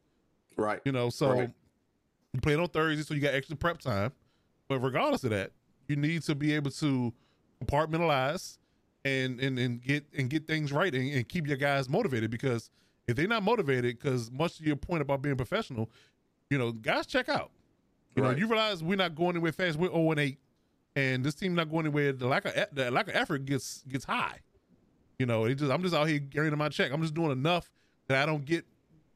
Right. 0.58 0.82
You 0.84 0.92
know, 0.92 1.10
so 1.10 1.32
Right. 1.32 1.50
You 2.34 2.42
play 2.42 2.54
it 2.54 2.60
on 2.60 2.68
Thursday, 2.68 3.04
so 3.04 3.14
you 3.14 3.22
got 3.22 3.34
extra 3.34 3.56
prep 3.56 3.80
time. 3.80 4.12
But 4.68 4.80
regardless 4.80 5.24
of 5.24 5.32
that, 5.32 5.52
you 5.88 5.96
need 5.96 6.24
to 6.24 6.36
be 6.36 6.54
able 6.54 6.72
to 6.72 7.14
compartmentalize 7.64 8.58
and 9.04 9.40
and, 9.40 9.60
and 9.60 9.82
get 9.82 10.06
and 10.18 10.30
get 10.30 10.48
things 10.48 10.72
right 10.72 10.94
and, 10.94 11.14
and 11.14 11.28
keep 11.28 11.48
your 11.48 11.58
guys 11.58 11.90
motivated 11.90 12.32
because 12.32 12.70
if 13.08 13.16
they're 13.16 13.28
not 13.28 13.44
motivated, 13.44 14.00
because 14.00 14.32
much 14.32 14.58
to 14.58 14.64
your 14.64 14.76
point 14.76 15.02
about 15.02 15.22
being 15.22 15.36
professional, 15.36 15.90
you 16.50 16.58
know, 16.58 16.72
guys 16.72 17.06
check 17.06 17.30
out. 17.30 17.52
You 18.16 18.24
know, 18.24 18.32
you 18.32 18.48
realize 18.48 18.84
we're 18.84 18.98
not 18.98 19.16
going 19.16 19.32
anywhere 19.32 19.54
fast. 19.54 19.78
We're 19.78 19.90
0 19.90 20.12
and 20.12 20.20
8, 20.20 20.38
and 20.98 21.24
this 21.24 21.34
team 21.34 21.56
not 21.56 21.70
going 21.70 21.86
anywhere. 21.86 22.12
The 22.12 22.28
lack 22.28 22.46
of 22.46 22.54
the 22.74 22.92
lack 22.92 23.08
of 23.08 23.16
effort 23.16 23.46
gets 23.46 23.84
gets 23.88 24.04
high. 24.06 24.40
You 25.18 25.26
know, 25.26 25.46
it 25.46 25.56
just 25.56 25.72
I'm 25.72 25.82
just 25.82 25.96
out 25.96 26.08
here 26.08 26.20
carrying 26.20 26.58
my 26.58 26.70
check. 26.70 26.92
I'm 26.92 27.02
just 27.02 27.14
doing 27.14 27.32
enough 27.32 27.72
that 28.08 28.22
I 28.22 28.26
don't 28.26 28.44
get 28.44 28.66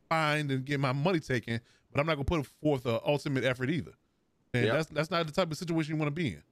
fined 0.10 0.52
and 0.52 0.64
get 0.64 0.80
my 0.80 0.94
money 0.94 1.20
taken, 1.20 1.60
but 1.96 2.02
I'm 2.02 2.08
not 2.08 2.16
gonna 2.16 2.26
put 2.26 2.46
forth 2.62 2.86
an 2.86 3.00
ultimate 3.06 3.46
effort 3.46 3.70
either. 3.70 3.94
And 4.54 4.66
Yeah. 4.66 4.74
that's 4.74 4.90
that's 4.90 5.10
not 5.10 5.26
the 5.26 5.32
type 5.32 5.50
of 5.50 5.58
situation 5.58 5.94
you 5.96 5.98
want 6.00 6.08
to 6.08 6.12
be 6.16 6.28
in. 6.34 6.44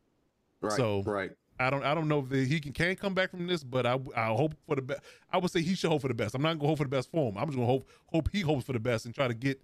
Right. 0.61 0.71
So- 0.71 1.03
right. 1.03 1.31
I 1.59 1.69
don't 1.69 1.83
I 1.83 1.93
don't 1.93 2.07
know 2.07 2.19
if 2.19 2.29
the, 2.29 2.45
he 2.45 2.59
can 2.59 2.71
can 2.73 2.95
come 2.95 3.13
back 3.13 3.29
from 3.29 3.45
this, 3.45 3.63
but 3.63 3.85
I 3.85 3.99
I 4.15 4.27
hope 4.27 4.55
for 4.65 4.75
the 4.75 4.81
best. 4.81 5.01
I 5.31 5.37
would 5.37 5.51
say 5.51 5.61
he 5.61 5.75
should 5.75 5.89
hope 5.91 6.01
for 6.01 6.07
the 6.07 6.13
best. 6.13 6.33
I'm 6.33 6.41
not 6.41 6.57
gonna 6.57 6.67
hope 6.69 6.77
for 6.79 6.83
the 6.85 6.89
best 6.89 7.11
for 7.11 7.29
him. 7.29 7.37
I'm 7.37 7.45
just 7.47 7.55
gonna 7.57 7.67
hope 7.67 7.87
hope 8.07 8.29
he 8.31 8.39
hopes 8.41 8.65
for 8.65 8.73
the 8.73 8.79
best 8.79 9.05
and 9.05 9.13
try 9.13 9.27
to 9.27 9.33
get 9.35 9.61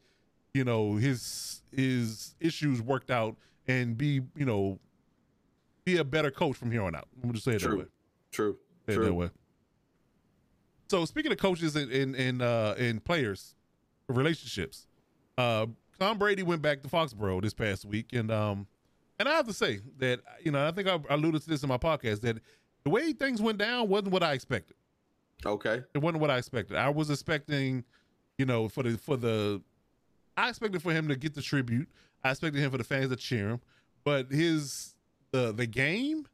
you 0.54 0.64
know 0.66 0.96
his 0.96 1.64
his 1.72 2.36
issues 2.40 2.82
worked 2.82 3.10
out 3.10 3.38
and 3.68 3.98
be 3.98 4.22
you 4.36 4.46
know 4.46 4.80
be 5.86 5.98
a 5.98 6.04
better 6.04 6.30
coach 6.30 6.58
from 6.58 6.72
here 6.72 6.84
on 6.84 6.94
out. 6.94 7.08
I'm 7.16 7.22
gonna 7.22 7.34
just 7.34 7.46
say 7.46 7.54
it 7.56 7.62
that 7.62 7.68
True. 7.68 7.80
way. 7.80 7.86
True. 8.32 8.58
Say 8.86 8.94
it 8.96 9.00
that 9.00 9.14
way. 9.14 9.30
So 10.90 11.06
speaking 11.06 11.32
of 11.32 11.38
coaches 11.40 11.76
and 11.76 11.92
and 11.92 12.16
and, 12.16 12.42
uh, 12.42 12.76
and 12.78 13.04
players, 13.04 13.56
relationships, 14.08 14.88
uh, 15.40 15.66
Tom 16.00 16.18
Brady 16.18 16.44
went 16.44 16.62
back 16.62 16.82
to 16.84 16.90
Foxborough 16.90 17.42
this 17.42 17.54
past 17.54 17.86
week, 17.86 18.14
and 18.14 18.32
um, 18.32 18.68
and 19.20 19.28
I 19.28 19.34
have 19.34 19.48
to 19.48 19.54
say 19.54 19.80
that 19.98 20.20
you 20.44 20.52
know 20.52 20.68
I 20.68 20.72
think 20.72 20.88
I 20.88 21.00
alluded 21.10 21.42
to 21.44 21.50
this 21.50 21.64
in 21.64 21.70
my 21.70 21.78
podcast 21.78 22.22
that 22.22 22.38
the 22.84 22.90
way 22.90 23.12
things 23.14 23.42
went 23.42 23.58
down 23.58 23.88
wasn't 23.90 24.12
what 24.12 24.24
I 24.24 24.34
expected. 24.34 24.76
Okay. 25.46 25.84
It 25.94 25.98
wasn't 26.00 26.22
what 26.22 26.30
I 26.30 26.38
expected. 26.38 26.76
I 26.78 26.90
was 26.90 27.10
expecting, 27.10 27.84
you 28.38 28.46
know, 28.46 28.68
for 28.68 28.84
the 28.84 28.98
for 28.98 29.16
the, 29.18 29.62
I 30.38 30.50
expected 30.50 30.82
for 30.82 30.92
him 30.92 31.08
to 31.08 31.16
get 31.16 31.34
the 31.34 31.42
tribute. 31.42 31.88
I 32.24 32.32
expected 32.32 32.62
him 32.62 32.72
for 32.72 32.78
the 32.78 32.84
fans 32.84 33.10
to 33.10 33.16
cheer 33.16 33.50
him, 33.50 33.62
but 34.04 34.32
his 34.32 34.96
the 35.32 35.54
the 35.54 35.66
game 35.66 36.26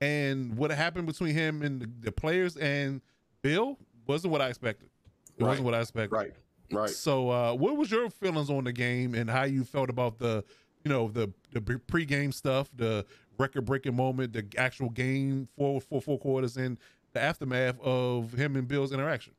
and 0.00 0.56
what 0.56 0.70
happened 0.70 1.06
between 1.06 1.34
him 1.34 1.62
and 1.62 1.80
the, 1.80 1.90
the 2.00 2.12
players 2.12 2.56
and 2.56 3.00
Bill 3.42 3.78
wasn't 4.06 4.32
what 4.32 4.40
I 4.40 4.48
expected. 4.48 4.90
It 5.36 5.42
Right. 5.42 5.48
wasn't 5.50 5.64
what 5.64 5.74
I 5.74 5.80
expected. 5.80 6.12
Right. 6.14 6.32
Right. 6.72 6.90
So, 6.90 7.30
uh, 7.30 7.54
what 7.54 7.76
was 7.76 7.90
your 7.90 8.10
feelings 8.10 8.50
on 8.50 8.64
the 8.64 8.72
game 8.72 9.14
and 9.14 9.28
how 9.28 9.44
you 9.44 9.64
felt 9.64 9.90
about 9.90 10.18
the, 10.18 10.44
you 10.84 10.90
know, 10.90 11.08
the 11.08 11.32
the 11.52 11.60
pre- 11.60 12.06
pregame 12.06 12.32
stuff, 12.32 12.68
the 12.74 13.04
record-breaking 13.38 13.94
moment, 13.94 14.32
the 14.32 14.46
actual 14.56 14.90
game, 14.90 15.48
four 15.56 15.80
four 15.80 16.00
four 16.00 16.18
quarters, 16.18 16.56
and 16.56 16.78
the 17.12 17.20
aftermath 17.20 17.78
of 17.80 18.32
him 18.32 18.56
and 18.56 18.66
Bill's 18.66 18.92
interaction? 18.92 19.34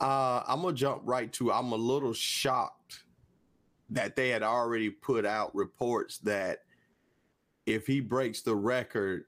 Uh, 0.00 0.42
I'm 0.46 0.62
gonna 0.62 0.74
jump 0.74 1.02
right 1.04 1.32
to. 1.34 1.52
I'm 1.52 1.72
a 1.72 1.76
little 1.76 2.12
shocked 2.12 3.04
that 3.90 4.16
they 4.16 4.30
had 4.30 4.42
already 4.42 4.90
put 4.90 5.24
out 5.24 5.54
reports 5.54 6.18
that 6.18 6.60
if 7.66 7.86
he 7.86 8.00
breaks 8.00 8.42
the 8.42 8.54
record, 8.54 9.24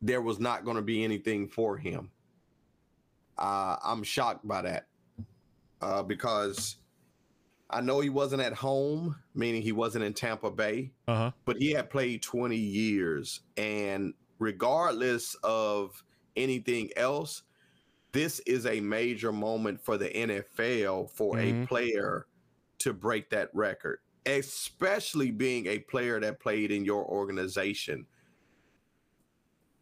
there 0.00 0.22
was 0.22 0.38
not 0.38 0.64
going 0.64 0.76
to 0.76 0.82
be 0.82 1.04
anything 1.04 1.48
for 1.48 1.76
him. 1.76 2.10
Uh, 3.36 3.76
I'm 3.82 4.02
shocked 4.02 4.46
by 4.46 4.62
that 4.62 4.86
uh, 5.80 6.02
because 6.02 6.76
I 7.70 7.80
know 7.80 8.00
he 8.00 8.08
wasn't 8.10 8.42
at 8.42 8.52
home, 8.54 9.16
meaning 9.34 9.62
he 9.62 9.72
wasn't 9.72 10.04
in 10.04 10.14
Tampa 10.14 10.50
Bay, 10.50 10.92
Uh-huh. 11.06 11.30
but 11.44 11.56
he 11.58 11.70
had 11.72 11.88
played 11.90 12.22
20 12.22 12.56
years. 12.56 13.40
And 13.56 14.14
regardless 14.38 15.34
of 15.42 16.02
anything 16.36 16.90
else, 16.96 17.42
this 18.12 18.40
is 18.40 18.66
a 18.66 18.80
major 18.80 19.30
moment 19.32 19.80
for 19.80 19.96
the 19.96 20.08
NFL 20.08 21.06
for 21.06 21.36
Mhm. 21.36 21.64
a 21.64 21.66
player 21.66 22.26
to 22.78 22.92
break 22.92 23.30
that 23.30 23.50
record, 23.54 24.00
especially 24.26 25.30
being 25.30 25.66
a 25.66 25.78
player 25.78 26.18
that 26.18 26.40
played 26.40 26.72
in 26.72 26.84
your 26.84 27.04
organization 27.04 28.06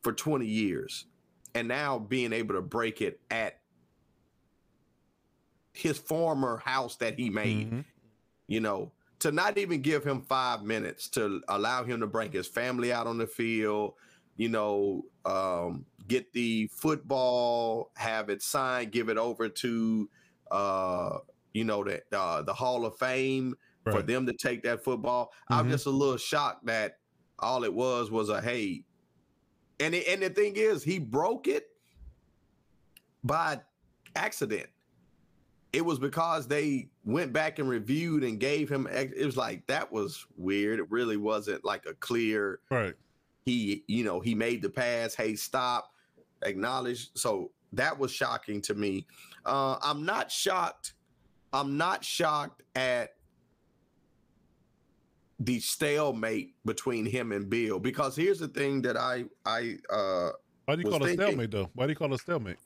for 0.03 0.13
20 0.13 0.47
years 0.47 1.07
and 1.55 1.69
now 1.69 1.99
being 1.99 2.33
able 2.33 2.55
to 2.55 2.63
break 2.63 3.01
it 3.01 3.21
at 3.31 3.61
his 5.79 5.99
former 5.99 6.59
house 6.59 6.97
that 6.97 7.19
he 7.19 7.31
made 7.31 7.71
Mhm. 7.71 7.85
you 8.47 8.61
know, 8.61 8.91
to 9.19 9.31
not 9.31 9.59
even 9.59 9.83
give 9.83 10.03
him 10.05 10.23
five 10.23 10.63
minutes 10.63 11.09
to 11.11 11.43
allow 11.49 11.85
him 11.85 12.01
to 12.01 12.07
bring 12.07 12.33
his 12.33 12.47
family 12.49 12.93
out 12.93 13.07
on 13.07 13.19
the 13.19 13.27
field, 13.27 13.95
you 14.37 14.49
know, 14.49 15.05
um, 15.25 15.85
get 16.07 16.33
the 16.33 16.67
football, 16.69 17.91
have 17.97 18.31
it 18.31 18.41
signed, 18.41 18.91
give 18.91 19.09
it 19.11 19.19
over 19.19 19.49
to, 19.49 20.09
uh, 20.51 21.19
you 21.53 21.65
know, 21.65 21.85
the 21.85 22.03
uh, 22.17 22.41
the 22.43 22.55
Hall 22.55 22.87
of 22.87 22.97
Fame 22.99 23.55
for 23.85 24.03
them 24.03 24.25
to 24.27 24.33
take 24.33 24.63
that 24.63 24.83
football. 24.85 25.33
I'm 25.49 25.67
Mhm. 25.67 25.71
just 25.73 25.87
a 25.87 25.91
little 25.91 26.17
shocked 26.17 26.65
that 26.67 26.99
all 27.39 27.65
it 27.65 27.73
was 27.73 28.11
was 28.11 28.29
a 28.31 28.41
hey, 28.41 28.85
and 29.81 29.95
it, 29.95 30.07
and 30.09 30.23
the 30.23 30.31
thing 30.31 30.57
is, 30.57 30.83
he 30.83 30.99
broke 30.99 31.49
it 31.49 31.71
by 33.25 33.61
accident 34.15 34.69
it 35.73 35.85
was 35.85 35.99
because 35.99 36.47
they 36.47 36.89
went 37.05 37.33
back 37.33 37.59
and 37.59 37.69
reviewed 37.69 38.25
and 38.25 38.41
gave 38.41 38.69
him 38.71 38.89
ex- 38.91 39.13
it 39.17 39.27
was 39.27 39.37
like 39.37 39.67
that 39.67 39.91
was 39.93 40.27
weird 40.37 40.79
it 40.81 40.91
really 40.91 41.17
wasn't 41.17 41.63
like 41.65 41.85
a 41.87 41.95
clear 41.95 42.61
Right. 42.71 42.95
he 43.45 43.85
you 43.87 44.05
know 44.05 44.21
he 44.21 44.35
made 44.35 44.63
the 44.63 44.71
pass 44.71 45.15
hey 45.15 45.35
stop 45.37 45.93
acknowledge 46.43 47.11
so 47.15 47.51
that 47.73 47.99
was 47.99 48.11
shocking 48.11 48.61
to 48.63 48.75
me 48.75 49.07
uh 49.45 49.77
i'm 49.83 50.05
not 50.07 50.31
shocked 50.33 50.95
i'm 51.53 51.77
not 51.77 52.03
shocked 52.05 52.63
at 52.75 53.11
the 55.41 55.61
stalemate 55.61 56.55
between 56.65 57.05
him 57.07 57.33
and 57.33 57.49
bill 57.49 57.79
because 57.79 58.17
here's 58.17 58.39
the 58.39 58.49
thing 58.49 58.83
that 58.83 58.97
i 58.97 59.25
i 59.47 59.77
uh 59.91 60.31
Why 60.65 60.77
do 60.77 60.83
you 60.83 60.91
call 60.91 61.05
it 61.05 61.11
a 61.11 61.15
stalemate 61.15 61.51
though? 61.51 61.71
Why 61.75 61.87
do 61.87 61.91
you 61.93 61.97
call 61.97 62.13
it 62.13 62.17
a 62.17 62.19
stalemate? 62.19 62.57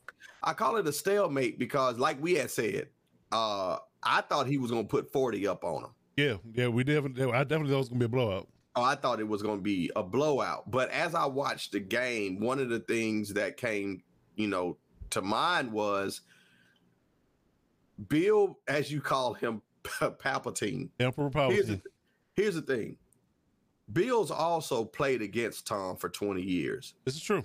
I 0.42 0.54
call 0.54 0.76
it 0.76 0.86
a 0.88 0.92
stalemate 0.92 1.56
because, 1.58 1.98
like 1.98 2.20
we 2.20 2.34
had 2.34 2.50
said, 2.50 2.88
uh, 3.32 3.78
I 4.02 4.20
thought 4.22 4.46
he 4.46 4.58
was 4.58 4.70
going 4.70 4.84
to 4.84 4.88
put 4.88 5.12
40 5.12 5.46
up 5.48 5.64
on 5.64 5.84
him. 5.84 5.90
Yeah, 6.16 6.36
yeah, 6.54 6.68
we 6.68 6.84
definitely. 6.84 7.24
I 7.32 7.42
definitely 7.44 7.70
thought 7.70 7.76
it 7.76 7.78
was 7.78 7.88
gonna 7.88 7.98
be 8.00 8.04
a 8.04 8.08
blowout. 8.08 8.48
Oh, 8.74 8.82
I 8.82 8.94
thought 8.94 9.20
it 9.20 9.28
was 9.28 9.42
going 9.42 9.58
to 9.58 9.62
be 9.62 9.90
a 9.96 10.02
blowout. 10.02 10.70
But 10.70 10.90
as 10.90 11.14
I 11.14 11.26
watched 11.26 11.72
the 11.72 11.80
game, 11.80 12.40
one 12.40 12.58
of 12.58 12.70
the 12.70 12.80
things 12.80 13.34
that 13.34 13.56
came, 13.58 14.02
you 14.34 14.46
know, 14.48 14.78
to 15.10 15.20
mind 15.20 15.72
was 15.72 16.22
Bill, 18.08 18.58
as 18.68 18.90
you 18.90 19.00
call 19.00 19.34
him, 19.34 19.62
Palpatine. 19.84 20.88
Emperor 21.00 21.30
Here's 21.50 21.66
the, 21.66 21.74
Palpatine. 21.74 21.82
here's 22.34 22.54
the 22.54 22.62
thing 22.62 22.96
Bill's 23.92 24.30
also 24.30 24.84
played 24.84 25.22
against 25.22 25.66
Tom 25.66 25.96
for 25.96 26.08
20 26.08 26.42
years. 26.42 26.94
This 27.04 27.14
is 27.16 27.22
true. 27.22 27.42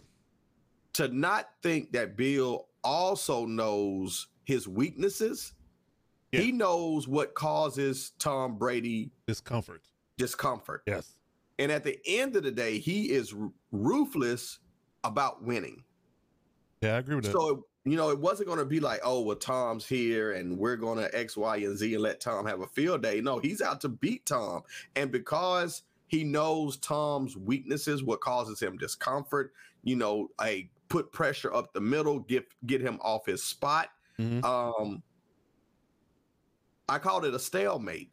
To 0.94 1.08
not 1.10 1.50
think 1.62 1.92
that 1.92 2.16
Bill 2.16 2.68
also 2.84 3.46
knows 3.46 4.28
his 4.46 4.68
weaknesses, 4.68 5.54
Yeah. 6.32 6.42
he 6.42 6.52
knows 6.52 7.08
what 7.08 7.34
causes 7.36 8.12
Tom 8.20 8.58
Brady 8.58 9.12
Discomfort. 9.28 9.84
discomfort. 10.18 10.84
Yes. 10.86 11.14
And 11.60 11.72
at 11.72 11.84
the 11.84 12.00
end 12.06 12.36
of 12.36 12.44
the 12.44 12.52
day, 12.52 12.80
he 12.80 13.12
is 13.12 13.34
ruthless 13.72 14.60
about 15.04 15.44
winning. 15.44 15.84
Yeah, 16.82 16.96
I 16.96 16.98
agree 17.00 17.16
with 17.16 17.26
that. 17.26 17.32
So, 17.32 17.66
you 17.86 17.96
know, 17.96 18.10
it 18.10 18.20
wasn't 18.20 18.48
going 18.48 18.60
to 18.60 18.66
be 18.66 18.80
like, 18.80 19.00
oh, 19.04 19.22
well, 19.22 19.36
Tom's 19.38 19.86
here 19.86 20.34
and 20.34 20.58
we're 20.58 20.76
going 20.76 20.98
to 21.00 21.18
X, 21.18 21.38
Y, 21.38 21.58
and 21.58 21.78
Z 21.78 21.94
and 21.94 22.04
let 22.04 22.20
Tom 22.20 22.46
have 22.46 22.62
a 22.62 22.68
field 22.68 23.02
day. 23.02 23.22
No, 23.22 23.40
he's 23.40 23.62
out 23.62 23.82
to 23.82 23.90
beat 23.90 24.26
Tom. 24.26 24.62
And 24.96 25.12
because 25.12 25.84
he 26.08 26.24
knows 26.24 26.78
Tom's 26.78 27.36
weaknesses, 27.38 28.04
what 28.04 28.20
causes 28.22 28.60
him 28.60 28.78
discomfort, 28.78 29.54
you 29.84 29.96
know, 29.96 30.30
a 30.42 30.70
put 30.90 31.12
pressure 31.12 31.54
up 31.54 31.74
the 31.74 31.82
middle, 31.82 32.20
get 32.20 32.46
get 32.66 32.82
him 32.82 33.00
off 33.02 33.26
his 33.26 33.44
spot. 33.44 33.90
Mhm. 34.20 34.44
Um, 34.44 35.02
I 36.90 37.00
called 37.00 37.26
it 37.26 37.34
a 37.34 37.40
stalemate. 37.40 38.12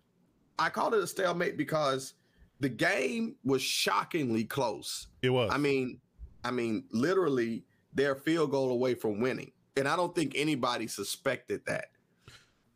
I 0.59 0.69
called 0.69 0.95
it 0.95 1.03
a 1.03 1.07
stalemate 1.07 1.57
because 1.57 2.15
the 2.61 2.69
game 2.69 3.37
was 3.45 3.63
shockingly 3.63 4.45
close. 4.45 5.09
it 5.23 5.31
was. 5.31 5.51
I 5.53 5.59
mean, 5.59 6.01
I 6.45 6.51
mean, 6.51 6.85
literally, 6.91 7.65
they're 7.93 8.13
a 8.13 8.21
field 8.21 8.51
goal 8.51 8.71
away 8.71 8.95
from 8.95 9.21
winning, 9.21 9.53
and 9.77 9.89
I 9.89 9.97
don't 9.97 10.15
think 10.15 10.35
anybody 10.37 10.87
suspected 10.87 11.63
that. 11.67 11.87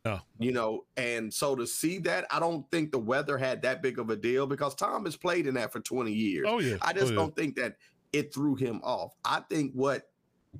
No. 0.05 0.21
You 0.39 0.53
know, 0.53 0.85
and 0.95 1.33
so 1.33 1.55
to 1.55 1.67
see 1.67 1.99
that, 1.99 2.25
I 2.31 2.39
don't 2.39 2.69
think 2.71 2.91
the 2.91 2.99
weather 2.99 3.37
had 3.37 3.61
that 3.63 3.81
big 3.81 3.99
of 3.99 4.09
a 4.09 4.15
deal 4.15 4.47
because 4.47 4.73
Tom 4.73 5.05
has 5.05 5.17
played 5.17 5.45
in 5.45 5.55
that 5.55 5.73
for 5.73 5.81
20 5.81 6.11
years. 6.11 6.45
oh 6.47 6.59
yeah. 6.59 6.77
I 6.81 6.93
just 6.93 7.07
oh, 7.07 7.09
yeah. 7.09 7.15
don't 7.15 7.35
think 7.35 7.55
that 7.57 7.75
it 8.13 8.33
threw 8.33 8.55
him 8.55 8.79
off. 8.83 9.13
I 9.25 9.41
think 9.49 9.73
what 9.73 10.09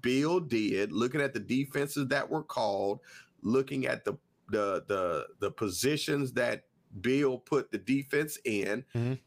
Bill 0.02 0.40
did, 0.40 0.92
looking 0.92 1.22
at 1.22 1.34
the 1.34 1.40
defenses 1.40 2.08
that 2.10 2.30
were 2.30 2.44
called, 2.44 3.00
looking 3.42 3.88
at 3.88 4.04
the 4.04 4.18
the 4.52 4.84
the 4.88 5.28
the 5.40 5.52
positions 5.52 6.34
that 6.34 6.64
Bill 7.02 7.38
put 7.38 7.72
the 7.72 7.78
defense 7.78 8.38
in, 8.46 8.84
Mhm. 8.96 9.20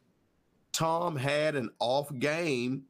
Tom 0.72 1.16
had 1.16 1.54
an 1.54 1.70
off 1.78 2.12
game 2.18 2.86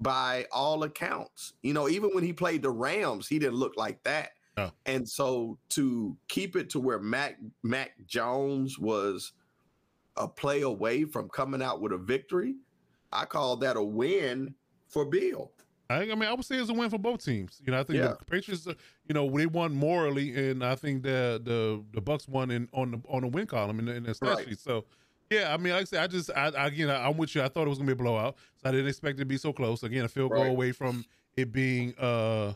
by 0.00 0.46
all 0.52 0.82
accounts. 0.84 1.54
You 1.62 1.72
know, 1.72 1.88
even 1.88 2.10
when 2.14 2.24
he 2.24 2.32
played 2.32 2.62
the 2.62 2.70
Rams, 2.70 3.28
he 3.28 3.38
didn't 3.38 3.56
look 3.56 3.76
like 3.76 4.02
that. 4.04 4.30
No. 4.56 4.70
And 4.86 5.08
so 5.08 5.58
to 5.70 6.16
keep 6.28 6.54
it 6.56 6.70
to 6.70 6.80
where 6.80 6.98
Mac 7.00 7.38
Mac 7.62 7.92
Jones 8.06 8.78
was 8.78 9.32
a 10.16 10.28
play 10.28 10.60
away 10.62 11.04
from 11.04 11.28
coming 11.28 11.60
out 11.62 11.80
with 11.80 11.92
a 11.92 11.98
victory, 11.98 12.54
I 13.12 13.24
call 13.24 13.56
that 13.58 13.76
a 13.76 13.82
win 13.82 14.54
for 14.88 15.04
Bill. 15.04 15.52
I, 15.90 15.96
I 16.02 16.14
mean, 16.14 16.22
I 16.24 16.32
would 16.32 16.44
say 16.44 16.56
it's 16.56 16.70
a 16.70 16.74
win 16.74 16.88
for 16.90 16.98
both 16.98 17.24
teams. 17.24 17.60
You 17.64 17.72
know, 17.72 17.80
I 17.80 17.82
think 17.84 17.98
Yeah. 17.98 18.14
the 18.18 18.24
Patriots, 18.24 18.66
uh, 18.66 18.74
you 19.06 19.12
know, 19.14 19.28
they 19.30 19.46
won 19.46 19.74
morally, 19.74 20.34
and 20.50 20.64
I 20.64 20.74
think 20.76 21.02
the 21.02 21.40
the 21.44 21.84
the 21.92 22.00
Bucks 22.00 22.26
won 22.26 22.50
in 22.50 22.68
on 22.72 22.90
the 22.92 23.00
on 23.08 23.22
the 23.22 23.28
win 23.28 23.46
column 23.46 23.78
in 23.78 23.84
the, 23.86 23.94
in 23.94 24.02
the 24.04 24.14
stat 24.14 24.38
Right. 24.38 24.48
sheet. 24.48 24.58
So, 24.60 24.86
yeah, 25.30 25.52
I 25.52 25.56
mean, 25.58 25.72
like 25.72 25.82
I 25.82 25.84
said, 25.84 26.02
I 26.02 26.06
just, 26.06 26.30
I, 26.34 26.48
I 26.48 26.66
again, 26.68 26.88
I, 26.90 27.06
I'm 27.06 27.16
with 27.16 27.34
you. 27.34 27.42
I 27.42 27.48
thought 27.48 27.66
it 27.66 27.70
was 27.70 27.78
gonna 27.78 27.88
be 27.88 27.92
a 27.92 27.96
blowout, 27.96 28.36
so 28.62 28.68
I 28.68 28.72
didn't 28.72 28.88
expect 28.88 29.18
it 29.18 29.20
to 29.20 29.26
be 29.26 29.36
so 29.36 29.52
close. 29.52 29.82
Again, 29.82 30.04
a 30.04 30.08
field 30.08 30.32
goal 30.32 30.42
Right. 30.42 30.50
away 30.50 30.72
from 30.72 31.04
it 31.36 31.52
being 31.52 31.94
uh 31.98 32.54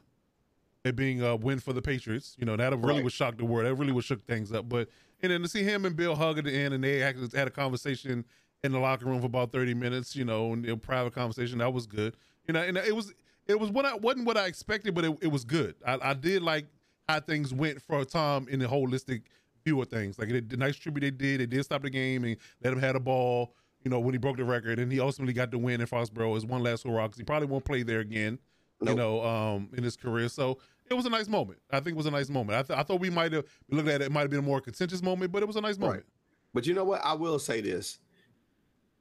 it 0.85 0.97
being 0.97 1.21
a 1.23 1.37
win 1.37 1.59
for 1.59 1.73
the 1.73 1.83
Patriots. 1.83 2.35
You 2.39 2.47
know, 2.47 2.57
that 2.57 2.71
really 2.79 2.95
Right. 2.95 3.05
would 3.05 3.13
shock 3.13 3.37
the 3.37 3.45
world. 3.45 3.67
That 3.67 3.75
really 3.75 3.93
would 3.93 4.05
shook 4.05 4.23
things 4.23 4.53
up. 4.53 4.69
But 4.69 4.89
and 5.23 5.33
then 5.33 5.43
to 5.43 5.49
see 5.49 5.65
him 5.65 5.85
and 5.85 5.95
Bill 5.97 6.15
hug 6.15 6.39
at 6.39 6.45
the 6.45 6.53
end, 6.53 6.73
and 6.73 6.83
they 6.83 7.03
actually 7.03 7.29
had 7.37 7.49
a 7.49 7.51
conversation 7.51 8.25
in 8.65 8.73
the 8.73 8.79
locker 8.79 9.05
room 9.07 9.21
for 9.21 9.27
about 9.27 9.53
30 9.53 9.75
minutes. 9.75 10.17
You 10.17 10.25
know, 10.25 10.53
and 10.53 10.67
a 10.67 10.77
private 10.77 11.13
conversation 11.15 11.59
that 11.59 11.73
was 11.75 11.87
good. 11.87 12.17
You 12.49 12.55
know, 12.55 12.62
and 12.62 12.77
it 12.79 12.97
was 12.97 13.12
it 13.47 13.59
was 13.61 13.70
what 13.70 13.85
I 13.85 13.95
wasn't 13.95 14.27
what 14.27 14.37
I 14.37 14.47
expected, 14.47 14.95
but 14.95 15.05
it, 15.05 15.16
it 15.20 15.29
was 15.29 15.45
good. 15.45 15.75
I, 15.87 15.99
I 16.03 16.15
did 16.15 16.43
like 16.43 16.66
how 17.09 17.20
things 17.20 17.53
went 17.55 17.81
for 17.81 18.01
a 18.01 18.05
time 18.05 18.49
in 18.49 18.59
the 18.59 18.66
holistic 18.66 19.23
view 19.65 19.81
of 19.81 19.89
things. 19.89 20.19
Like 20.19 20.31
it, 20.31 20.49
the 20.49 20.57
nice 20.57 20.77
tribute 20.77 21.01
they 21.03 21.11
did, 21.11 21.41
they 21.41 21.47
did 21.47 21.65
stop 21.65 21.83
the 21.83 21.91
game 21.91 22.25
and 22.25 22.37
let 22.62 22.73
him 22.73 22.81
have 22.81 22.95
the 22.95 23.01
ball. 23.01 23.55
You 23.85 23.91
know, 23.91 24.01
when 24.01 24.12
he 24.12 24.19
broke 24.19 24.37
the 24.39 24.45
record, 24.45 24.79
and 24.81 24.91
he 24.91 24.99
ultimately 24.99 25.33
got 25.33 25.51
the 25.53 25.59
win 25.59 25.81
in 25.81 25.87
Foxborough 25.87 26.37
as 26.37 26.45
one 26.45 26.62
last 26.62 26.83
hurrah 26.85 27.07
because 27.07 27.19
he 27.19 27.25
probably 27.25 27.47
won't 27.47 27.65
play 27.65 27.83
there 27.85 28.01
again. 28.01 28.39
You 28.81 28.95
know, 28.95 29.25
um, 29.25 29.70
in 29.77 29.83
his 29.83 29.97
career. 29.97 30.29
So 30.29 30.59
it 30.89 30.95
was 30.95 31.05
a 31.05 31.11
nice 31.11 31.27
moment. 31.29 31.59
I 31.70 31.81
think 31.81 31.95
it 31.95 31.97
was 31.97 32.07
a 32.07 32.12
nice 32.12 32.29
moment. 32.31 32.57
I, 32.59 32.62
th- 32.62 32.79
I 32.79 32.85
thought 32.85 33.01
we 33.01 33.11
might 33.11 33.33
have 33.33 33.45
looked 33.70 33.89
at 33.89 34.01
it. 34.03 34.05
It 34.05 34.12
might 34.12 34.20
have 34.20 34.31
been 34.31 34.39
a 34.39 34.43
more 34.43 34.61
contentious 34.61 35.03
moment, 35.03 35.33
but 35.33 35.43
it 35.43 35.47
was 35.47 35.57
a 35.57 35.61
nice 35.61 35.77
Right. 35.77 35.87
moment. 35.89 36.07
But 36.55 36.65
you 36.66 36.75
know 36.75 36.85
what? 36.85 37.01
I 37.05 37.15
will 37.15 37.41
say 37.41 37.61
this. 37.61 37.99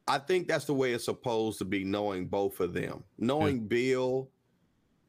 I 0.07 0.19
think 0.19 0.47
that's 0.47 0.65
the 0.65 0.73
way 0.73 0.93
it's 0.93 1.05
supposed 1.05 1.59
to 1.59 1.65
be, 1.65 1.83
knowing 1.83 2.27
both 2.27 2.59
of 2.59 2.73
them, 2.73 3.03
knowing 3.17 3.67
Bill 3.67 4.29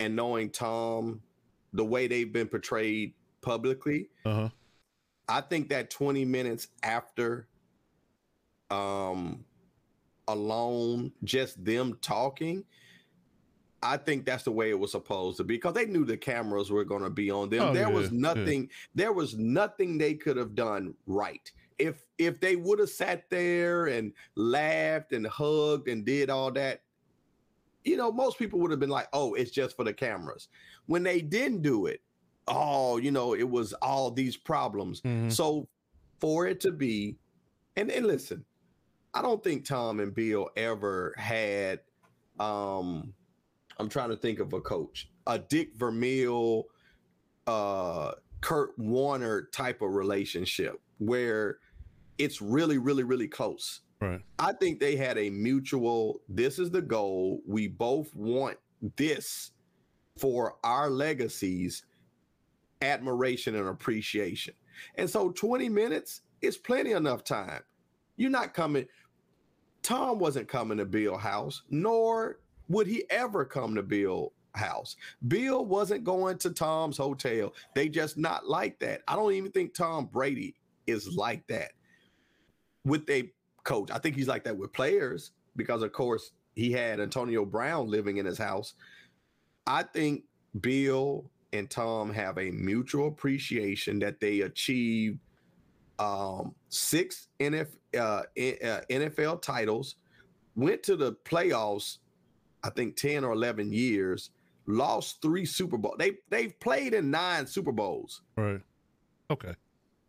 and 0.00 0.16
knowing 0.16 0.50
Tom, 0.50 1.22
the 1.72 1.84
way 1.84 2.08
they've 2.08 2.32
been 2.32 2.48
portrayed 2.48 3.14
publicly. 3.40 4.08
Uh 4.24 4.34
huh. 4.34 4.48
I 5.28 5.40
think 5.42 5.68
that 5.68 5.90
20 5.90 6.24
minutes 6.24 6.68
after 6.82 7.48
um 8.70 9.44
alone, 10.26 11.12
just 11.24 11.64
them 11.64 11.96
talking, 12.02 12.64
I 13.82 13.96
think 13.96 14.26
that's 14.26 14.44
the 14.44 14.52
way 14.52 14.70
it 14.70 14.78
was 14.78 14.92
supposed 14.92 15.36
to 15.38 15.44
be 15.44 15.56
because 15.56 15.74
they 15.74 15.86
knew 15.86 16.04
the 16.04 16.16
cameras 16.16 16.70
were 16.70 16.84
going 16.84 17.02
to 17.02 17.10
be 17.10 17.30
on 17.30 17.48
them. 17.48 17.62
Oh, 17.62 17.72
there 17.72 17.88
yeah, 17.88 17.94
was 17.94 18.10
yeah. 18.10 18.18
nothing, 18.20 18.70
there 18.94 19.12
was 19.12 19.36
nothing 19.36 19.96
they 19.96 20.14
could 20.14 20.36
have 20.36 20.54
done 20.54 20.94
right. 21.06 21.50
If 21.78 22.04
if 22.18 22.40
they 22.40 22.56
would 22.56 22.78
have 22.78 22.90
sat 22.90 23.28
there 23.30 23.86
and 23.86 24.12
laughed 24.34 25.12
and 25.12 25.26
hugged 25.26 25.88
and 25.88 26.04
did 26.04 26.30
all 26.30 26.50
that, 26.52 26.82
you 27.84 27.96
know, 27.96 28.10
most 28.12 28.38
people 28.38 28.58
would 28.60 28.70
have 28.70 28.80
been 28.80 28.90
like, 28.90 29.08
"Oh, 29.12 29.34
it's 29.34 29.50
just 29.50 29.76
for 29.76 29.84
the 29.84 29.92
cameras." 29.94 30.48
When 30.86 31.02
they 31.02 31.20
didn't 31.20 31.62
do 31.62 31.86
it, 31.86 32.00
oh, 32.46 32.96
you 32.96 33.10
know, 33.10 33.34
it 33.34 33.48
was 33.48 33.72
all 33.74 34.10
these 34.10 34.36
problems. 34.36 35.00
Mhm. 35.02 35.30
So 35.32 35.68
for 36.20 36.46
it 36.46 36.60
to 36.60 36.72
be, 36.72 37.18
and 37.76 37.90
and 37.90 38.06
listen, 38.06 38.44
I 39.14 39.22
don't 39.22 39.42
think 39.42 39.64
Tom 39.64 40.00
and 40.00 40.14
Bill 40.14 40.48
ever 40.56 41.14
had. 41.16 41.80
um 42.40 43.14
I'm 43.80 43.88
trying 43.88 44.10
to 44.10 44.16
think 44.16 44.40
of 44.40 44.52
a 44.52 44.60
coach, 44.60 45.08
a 45.28 45.38
Dick 45.38 45.76
Vermeil, 45.76 46.64
uh, 47.46 48.12
Kurt 48.40 48.76
Warner 48.76 49.48
type 49.52 49.82
of 49.82 49.90
relationship 49.92 50.80
where 50.98 51.58
it's 52.18 52.42
really, 52.42 52.78
really, 52.78 53.04
really 53.04 53.28
close. 53.28 53.80
Right. 54.00 54.20
I 54.38 54.52
think 54.52 54.78
they 54.78 54.96
had 54.96 55.18
a 55.18 55.30
mutual, 55.30 56.20
this 56.28 56.58
is 56.58 56.70
the 56.70 56.82
goal. 56.82 57.40
We 57.46 57.68
both 57.68 58.14
want 58.14 58.58
this 58.96 59.52
for 60.18 60.56
our 60.62 60.90
legacies, 60.90 61.84
admiration 62.82 63.54
and 63.54 63.68
appreciation. 63.68 64.54
And 64.96 65.08
so 65.08 65.30
20 65.30 65.68
minutes 65.68 66.22
is 66.42 66.56
plenty 66.56 66.92
enough 66.92 67.24
time. 67.24 67.62
You're 68.16 68.30
not 68.30 68.54
coming, 68.54 68.86
Tom 69.82 70.18
wasn't 70.18 70.48
coming 70.48 70.78
to 70.78 70.84
Bill 70.84 71.16
House, 71.16 71.62
nor 71.70 72.38
would 72.68 72.86
he 72.86 73.04
ever 73.10 73.44
come 73.44 73.74
to 73.74 73.82
Bill 73.82 74.32
House. 74.54 74.96
Bill 75.26 75.64
wasn't 75.64 76.04
going 76.04 76.38
to 76.38 76.50
Tom's 76.50 76.96
hotel. 76.96 77.52
They 77.74 77.88
just 77.88 78.16
not 78.16 78.46
like 78.46 78.78
that. 78.80 79.02
I 79.08 79.16
don't 79.16 79.32
even 79.32 79.50
think 79.50 79.74
Tom 79.74 80.06
Brady 80.06 80.54
is 80.86 81.14
like 81.16 81.46
that 81.48 81.72
with 82.84 83.08
a 83.10 83.30
coach. 83.64 83.90
I 83.90 83.98
think 83.98 84.16
he's 84.16 84.28
like 84.28 84.44
that 84.44 84.56
with 84.56 84.72
players 84.72 85.32
because, 85.56 85.82
of 85.82 85.92
course, 85.92 86.32
he 86.54 86.72
had 86.72 87.00
Antonio 87.00 87.44
Brown 87.44 87.88
living 87.88 88.16
in 88.16 88.26
his 88.26 88.38
house. 88.38 88.74
I 89.66 89.82
think 89.82 90.24
Bill 90.60 91.30
and 91.52 91.68
Tom 91.70 92.12
have 92.12 92.38
a 92.38 92.50
mutual 92.50 93.08
appreciation 93.08 93.98
that 94.00 94.20
they 94.20 94.40
achieved 94.40 95.18
um, 95.98 96.54
six 96.68 97.28
NF, 97.40 97.68
uh, 97.96 97.98
uh, 97.98 98.22
NFL 98.36 99.42
titles, 99.42 99.96
went 100.54 100.82
to 100.84 100.96
the 100.96 101.12
playoffs, 101.24 101.98
I 102.62 102.70
think 102.70 102.96
10 102.96 103.24
or 103.24 103.32
11 103.32 103.72
years, 103.72 104.30
lost 104.66 105.20
three 105.22 105.44
Super 105.44 105.78
Bowl. 105.78 105.96
They 105.98 106.12
they've 106.28 106.58
played 106.60 106.94
in 106.94 107.10
nine 107.10 107.46
Super 107.46 107.72
Bowls. 107.72 108.22
Right. 108.36 108.60
Okay. 109.30 109.54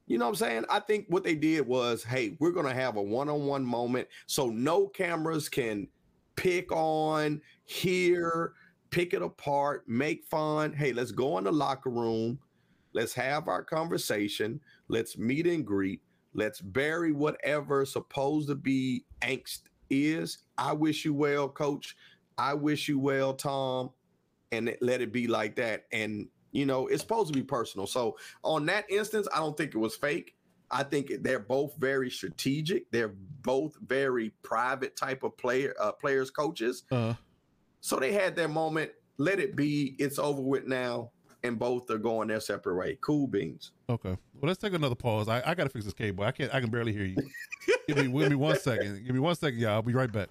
You 0.09 0.17
know 0.17 0.25
what 0.25 0.31
I'm 0.31 0.47
saying? 0.47 0.65
I 0.71 0.79
think 0.79 1.05
what 1.07 1.23
they 1.23 1.35
did 1.35 1.67
was, 1.67 2.03
hey, 2.03 2.35
we're 2.39 2.51
to 2.51 2.73
have 2.73 2.97
a 2.97 3.01
one-on-one 3.01 3.63
moment 3.63 4.07
so 4.25 4.47
no 4.47 4.87
cameras 4.87 5.47
can 5.47 5.87
pick 6.35 6.71
on, 6.71 7.39
hear, 7.65 8.53
pick 8.89 9.13
it 9.13 9.21
apart, 9.21 9.87
make 9.87 10.25
fun. 10.25 10.73
Hey, 10.73 10.93
let's 10.93 11.11
go 11.11 11.37
in 11.37 11.43
the 11.43 11.51
locker 11.51 11.91
room. 11.91 12.39
Let's 12.93 13.13
have 13.13 13.47
our 13.47 13.63
conversation. 13.63 14.59
Let's 14.87 15.15
meet 15.15 15.45
and 15.45 15.63
greet. 15.63 16.01
Let's 16.33 16.59
bury 16.59 17.11
whatever 17.11 17.85
supposed 17.85 18.47
to 18.47 18.55
be 18.55 19.05
angst 19.21 19.61
is. 19.91 20.39
I 20.57 20.73
wish 20.73 21.05
you 21.05 21.13
well, 21.13 21.47
coach. 21.47 21.95
I 22.35 22.55
wish 22.55 22.87
you 22.87 22.97
well, 22.97 23.35
Tom. 23.35 23.91
And 24.51 24.75
let 24.81 25.01
it 25.01 25.13
be 25.13 25.27
like 25.27 25.55
that. 25.57 25.85
And 25.91 26.29
you 26.51 26.65
know, 26.65 26.87
it's 26.87 27.01
supposed 27.01 27.31
to 27.31 27.37
be 27.37 27.43
personal. 27.43 27.85
So 27.87 28.17
on 28.43 28.65
that 28.67 28.89
instance, 28.89 29.27
I 29.33 29.37
don't 29.37 29.55
think 29.57 29.73
it 29.75 29.77
was 29.77 29.95
fake. 29.95 30.35
I 30.71 30.83
think 30.83 31.11
they're 31.21 31.39
both 31.39 31.75
very 31.77 32.09
strategic. 32.11 32.89
They're 32.91 33.13
both 33.41 33.75
very 33.87 34.31
private 34.43 34.95
type 34.95 35.23
of 35.23 35.35
player 35.37 35.73
uh, 35.79 35.91
players, 35.93 36.29
coaches. 36.29 36.83
Uh, 36.91 37.13
So 37.81 37.97
they 37.97 38.11
had 38.11 38.35
their 38.35 38.47
moment. 38.47 38.91
Let 39.17 39.39
it 39.39 39.55
be. 39.55 39.95
It's 39.99 40.19
over 40.19 40.41
with 40.41 40.65
now, 40.67 41.11
and 41.43 41.57
both 41.57 41.89
are 41.89 41.97
going 41.97 42.27
their 42.27 42.39
separate 42.39 42.75
way. 42.75 42.97
Cool 43.01 43.25
beans. 43.27 43.71
okay. 43.89 44.15
Well, 44.39 44.47
let's 44.47 44.59
take 44.59 44.73
another 44.73 44.95
pause. 44.95 45.27
I, 45.27 45.41
I 45.45 45.55
got 45.55 45.63
to 45.65 45.69
fix 45.69 45.85
this 45.85 45.93
cable. 45.93 46.23
I 46.23 46.31
can't. 46.31 46.53
I 46.53 46.61
can 46.61 46.69
barely 46.69 46.93
hear 46.93 47.05
you. 47.05 47.17
give 47.87 47.97
me. 47.97 48.03
Give 48.03 48.29
me 48.29 48.35
one 48.35 48.57
second. 48.59 49.03
Give 49.05 49.13
me 49.13 49.19
one 49.19 49.35
second, 49.35 49.59
y'all. 49.59 49.71
I'll 49.71 49.81
be 49.81 49.93
right 49.93 50.11
back. 50.11 50.29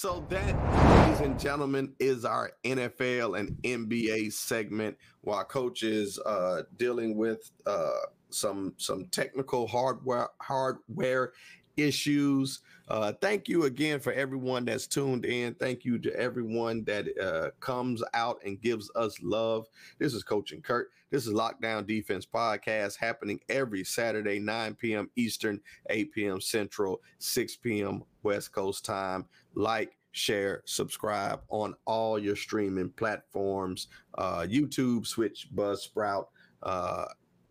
So 0.00 0.24
that, 0.30 1.04
ladies 1.04 1.20
and 1.20 1.38
gentlemen, 1.38 1.92
is 1.98 2.24
our 2.24 2.52
NFL 2.64 3.38
and 3.38 3.50
NBA 3.62 4.32
segment. 4.32 4.96
While 5.20 5.44
coach 5.44 5.82
is 5.82 6.18
uh, 6.20 6.62
dealing 6.78 7.18
with 7.18 7.50
uh, 7.66 8.06
some 8.30 8.72
some 8.78 9.08
technical 9.08 9.66
hardware 9.66 10.30
hardware 10.40 11.32
issues. 11.76 12.60
Uh, 12.88 13.12
thank 13.20 13.46
you 13.46 13.64
again 13.64 14.00
for 14.00 14.14
everyone 14.14 14.64
that's 14.64 14.86
tuned 14.86 15.26
in. 15.26 15.52
Thank 15.56 15.84
you 15.84 15.98
to 15.98 16.16
everyone 16.18 16.82
that 16.84 17.06
uh, 17.20 17.50
comes 17.60 18.02
out 18.14 18.40
and 18.42 18.58
gives 18.58 18.90
us 18.96 19.18
love. 19.22 19.66
This 19.98 20.14
is 20.14 20.22
Coach 20.22 20.52
and 20.52 20.64
Kurt. 20.64 20.88
This 21.10 21.26
is 21.26 21.32
Lockdown 21.32 21.88
Defense 21.88 22.24
Podcast 22.24 22.96
happening 22.96 23.40
every 23.48 23.82
Saturday, 23.82 24.38
9 24.38 24.76
p.m. 24.76 25.10
Eastern, 25.16 25.60
8 25.88 26.12
p.m. 26.12 26.40
Central, 26.40 27.00
6 27.18 27.56
p.m. 27.56 28.04
West 28.22 28.52
Coast 28.52 28.84
time. 28.84 29.26
Like, 29.56 29.96
share, 30.12 30.62
subscribe 30.66 31.40
on 31.48 31.74
all 31.84 32.16
your 32.16 32.36
streaming 32.36 32.90
platforms 32.90 33.88
uh, 34.18 34.46
YouTube, 34.48 35.04
Switch, 35.04 35.48
Buzzsprout, 35.52 36.26
uh, 36.62 37.06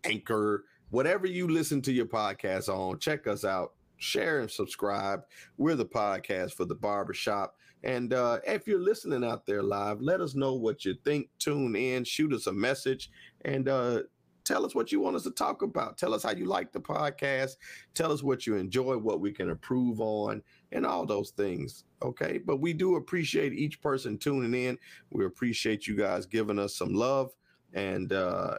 Anchor, 0.06 0.64
whatever 0.91 1.27
you 1.27 1.49
listen 1.49 1.81
to 1.81 1.91
your 1.91 2.06
podcast 2.06 2.69
on. 2.69 2.98
Check 2.99 3.27
us 3.27 3.44
out. 3.44 3.73
Share 3.98 4.40
and 4.40 4.49
subscribe. 4.49 5.23
We're 5.57 5.76
the 5.76 5.86
podcast 5.86 6.53
for 6.53 6.64
the 6.64 6.76
barbershop. 6.76 7.56
And 7.84 8.14
uh, 8.14 8.40
if 8.45 8.68
you're 8.68 8.80
listening 8.80 9.23
out 9.23 9.45
there 9.45 9.64
live, 9.64 10.02
let 10.02 10.19
us 10.19 10.36
know 10.36 10.53
what 10.53 10.84
you 10.84 10.95
think. 11.06 11.30
Tune 11.40 11.76
in, 11.76 12.03
shoot 12.03 12.34
us 12.34 12.48
a 12.48 12.52
message, 12.52 13.10
and 13.45 13.70
uh, 13.70 14.02
tell 14.49 14.66
us 14.66 14.74
what 14.74 14.91
you 14.91 14.99
want 14.99 15.16
us 15.16 15.24
to 15.24 15.32
talk 15.32 15.61
about. 15.61 15.98
Tell 15.98 16.14
us 16.14 16.24
how 16.24 16.32
you 16.32 16.45
like 16.45 16.72
the 16.72 16.80
podcast. 16.80 17.57
Tell 17.94 18.11
us 18.11 18.24
what 18.24 18.48
you 18.48 18.56
enjoy, 18.56 18.98
what 18.98 19.20
we 19.20 19.32
can 19.32 19.48
improve 19.48 20.02
on, 20.02 20.41
and 20.72 20.88
all 20.88 21.06
those 21.06 21.30
things. 21.30 21.84
Okay. 22.02 22.40
But 22.44 22.57
we 22.60 22.74
do 22.74 22.95
appreciate 22.95 23.53
each 23.53 23.80
person 23.80 24.18
tuning 24.18 24.56
in. 24.60 24.78
We 25.11 25.26
appreciate 25.26 25.86
you 25.86 25.95
guys 25.95 26.26
giving 26.26 26.57
us 26.57 26.76
some 26.76 26.95
love. 26.95 27.32
And, 27.74 28.11
uh, 28.11 28.56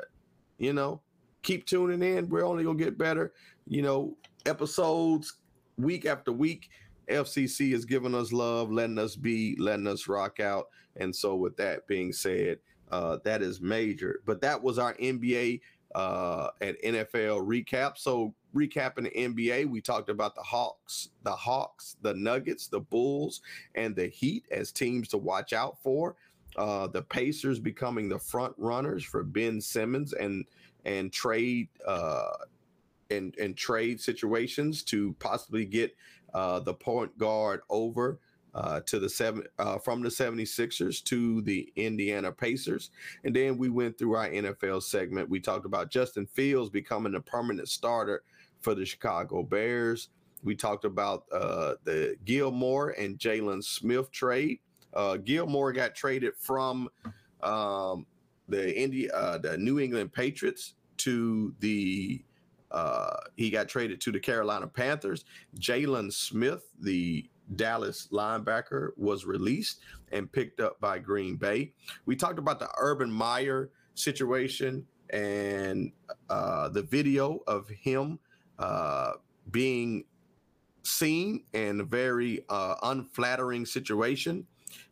you 0.58 0.72
know, 0.72 1.00
keep 1.42 1.66
tuning 1.66 2.02
in. 2.02 2.28
We're 2.28 2.46
only 2.46 2.62
going 2.62 2.78
to 2.78 2.84
get 2.84 2.96
better. 2.96 3.32
You 3.66 3.82
know, 3.82 4.16
episodes 4.46 5.38
week 5.76 6.06
after 6.06 6.30
week. 6.30 6.70
FCC 7.08 7.72
is 7.72 7.84
giving 7.84 8.14
us 8.14 8.32
love, 8.32 8.70
letting 8.70 8.98
us 8.98 9.16
be, 9.16 9.56
letting 9.58 9.88
us 9.88 10.06
rock 10.06 10.38
out. 10.38 10.66
And 10.96 11.14
so, 11.14 11.34
with 11.34 11.56
that 11.56 11.88
being 11.88 12.12
said, 12.12 12.58
uh, 12.90 13.18
that 13.24 13.42
is 13.42 13.60
major. 13.60 14.20
But 14.26 14.40
that 14.42 14.62
was 14.62 14.78
our 14.78 14.94
NBA 14.94 15.60
uh, 15.94 16.48
and 16.60 16.76
NFL 16.84 17.46
recap. 17.46 17.98
So, 17.98 18.34
recapping 18.54 19.04
the 19.04 19.10
NBA, 19.10 19.68
we 19.68 19.80
talked 19.80 20.10
about 20.10 20.34
the 20.34 20.42
Hawks, 20.42 21.10
the 21.22 21.32
Hawks, 21.32 21.96
the 22.02 22.14
Nuggets, 22.14 22.66
the 22.66 22.80
Bulls, 22.80 23.40
and 23.74 23.94
the 23.94 24.06
Heat 24.06 24.44
as 24.50 24.72
teams 24.72 25.08
to 25.08 25.18
watch 25.18 25.52
out 25.52 25.78
for. 25.82 26.16
Uh, 26.56 26.88
the 26.88 27.02
Pacers 27.02 27.60
becoming 27.60 28.08
the 28.08 28.18
front 28.18 28.54
runners 28.58 29.04
for 29.04 29.22
Ben 29.22 29.60
Simmons 29.60 30.12
and 30.12 30.44
and 30.84 31.12
trade 31.12 31.68
uh, 31.86 32.32
and 33.10 33.36
and 33.38 33.56
trade 33.56 34.00
situations 34.00 34.82
to 34.84 35.14
possibly 35.18 35.64
get 35.64 35.94
uh, 36.34 36.60
the 36.60 36.74
point 36.74 37.16
guard 37.18 37.60
over 37.70 38.18
uh, 38.54 38.80
to 38.80 38.98
the 38.98 39.08
seven 39.08 39.44
uh, 39.58 39.78
from 39.78 40.02
the 40.02 40.08
76ers 40.08 41.02
to 41.04 41.40
the 41.42 41.72
Indiana 41.76 42.32
Pacers. 42.32 42.90
And 43.24 43.34
then 43.34 43.58
we 43.58 43.68
went 43.68 43.98
through 43.98 44.16
our 44.16 44.28
NFL 44.28 44.82
segment. 44.82 45.28
We 45.28 45.40
talked 45.40 45.66
about 45.66 45.90
Justin 45.90 46.26
Fields 46.26 46.70
becoming 46.70 47.14
a 47.14 47.20
permanent 47.20 47.68
starter 47.68 48.22
for 48.60 48.74
the 48.74 48.84
Chicago 48.84 49.42
Bears. 49.42 50.08
We 50.42 50.54
talked 50.54 50.84
about 50.84 51.24
uh, 51.32 51.74
the 51.84 52.16
Gilmore 52.24 52.90
and 52.90 53.18
Jaylon 53.18 53.62
Smith 53.62 54.10
trade. 54.10 54.58
Uh, 54.94 55.18
Gilmore 55.18 55.72
got 55.72 55.94
traded 55.94 56.34
from 56.36 56.88
um, 57.42 58.06
the 58.48 58.76
India, 58.76 59.12
uh, 59.12 59.38
the 59.38 59.56
New 59.56 59.78
England 59.78 60.12
Patriots 60.12 60.74
to 60.98 61.54
the 61.60 62.24
uh, 62.70 63.16
he 63.36 63.50
got 63.50 63.68
traded 63.68 64.00
to 64.00 64.12
the 64.12 64.20
Carolina 64.20 64.66
Panthers. 64.66 65.24
Jaylon 65.58 66.12
Smith, 66.12 66.62
the 66.80 67.28
Dallas 67.56 68.08
linebacker, 68.12 68.90
was 68.96 69.24
released 69.24 69.80
and 70.12 70.30
picked 70.30 70.60
up 70.60 70.80
by 70.80 70.98
Green 70.98 71.36
Bay. 71.36 71.72
We 72.06 72.16
talked 72.16 72.38
about 72.38 72.58
the 72.58 72.70
Urban 72.78 73.10
Meyer 73.10 73.70
situation 73.94 74.86
and 75.10 75.92
uh, 76.28 76.68
the 76.68 76.82
video 76.82 77.40
of 77.46 77.68
him 77.68 78.18
uh, 78.58 79.12
being 79.50 80.04
seen 80.82 81.44
in 81.52 81.80
a 81.80 81.84
very 81.84 82.44
uh, 82.48 82.76
unflattering 82.82 83.66
situation 83.66 84.46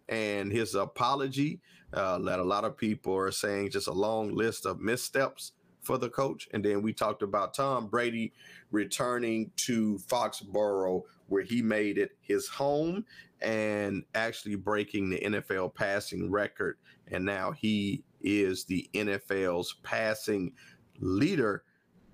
and 0.08 0.52
his 0.52 0.74
apology 0.74 1.60
uh, 1.92 2.18
that 2.18 2.38
a 2.38 2.44
lot 2.44 2.64
of 2.64 2.76
people 2.76 3.14
are 3.14 3.30
saying 3.30 3.70
just 3.70 3.88
a 3.88 3.92
long 3.92 4.34
list 4.34 4.66
of 4.66 4.80
missteps 4.80 5.52
for 5.82 5.96
the 5.98 6.08
coach. 6.08 6.48
And 6.52 6.64
then 6.64 6.82
we 6.82 6.92
talked 6.92 7.22
about 7.22 7.54
Tom 7.54 7.86
Brady 7.86 8.32
returning 8.70 9.50
to 9.56 9.98
Foxborough, 10.06 11.02
where 11.28 11.42
he 11.42 11.62
made 11.62 11.98
it 11.98 12.12
his 12.20 12.48
home 12.48 13.04
and 13.40 14.04
actually 14.14 14.56
breaking 14.56 15.10
the 15.10 15.20
NFL 15.20 15.74
passing 15.74 16.30
record. 16.30 16.78
And 17.10 17.24
now 17.24 17.52
he 17.52 18.04
is 18.20 18.64
the 18.64 18.88
NFL's 18.94 19.76
passing 19.82 20.52
leader, 21.00 21.64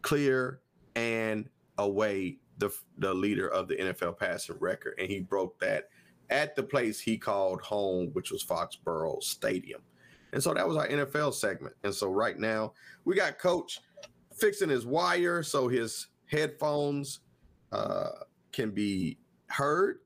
clear 0.02 0.60
and 0.94 1.48
away 1.78 2.38
the, 2.58 2.70
the 2.98 3.14
leader 3.14 3.48
of 3.48 3.68
the 3.68 3.76
NFL 3.76 4.18
passing 4.18 4.56
record. 4.60 4.94
And 4.98 5.08
he 5.08 5.20
broke 5.20 5.58
that 5.60 5.88
at 6.30 6.54
the 6.56 6.62
place 6.62 7.00
he 7.00 7.16
called 7.16 7.60
home, 7.62 8.10
which 8.12 8.30
was 8.30 8.44
Foxborough 8.44 9.22
Stadium. 9.22 9.82
And 10.32 10.42
so 10.42 10.52
that 10.52 10.66
was 10.66 10.76
our 10.76 10.88
NFL 10.88 11.34
segment. 11.34 11.74
And 11.84 11.94
so 11.94 12.08
right 12.08 12.38
now 12.38 12.72
we 13.04 13.14
got 13.14 13.38
Coach 13.38 13.80
fixing 14.34 14.68
his 14.68 14.84
wire 14.84 15.42
so 15.42 15.68
his 15.68 16.08
headphones 16.26 17.20
uh, 17.72 18.08
can 18.54 18.70
be 18.70 19.18
heard 19.48 19.98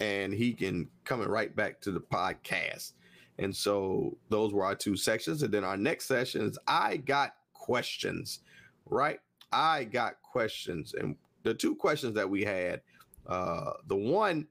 and 0.00 0.32
he 0.32 0.52
can 0.52 0.88
coming 1.04 1.28
right 1.28 1.54
back 1.54 1.80
to 1.80 1.90
the 1.90 2.00
podcast. 2.00 2.92
And 3.38 3.54
so 3.54 4.16
those 4.28 4.52
were 4.52 4.64
our 4.64 4.74
two 4.74 4.96
sections. 4.96 5.42
And 5.42 5.52
then 5.52 5.64
our 5.64 5.76
next 5.76 6.06
session 6.06 6.42
is 6.42 6.58
I 6.66 6.98
got 6.98 7.34
questions, 7.52 8.40
right? 8.86 9.20
I 9.52 9.84
got 9.84 10.22
questions. 10.22 10.94
And 10.94 11.16
the 11.42 11.54
two 11.54 11.74
questions 11.74 12.14
that 12.14 12.28
we 12.28 12.44
had, 12.44 12.82
uh, 13.26 13.72
the 13.86 13.96
one 13.96 14.46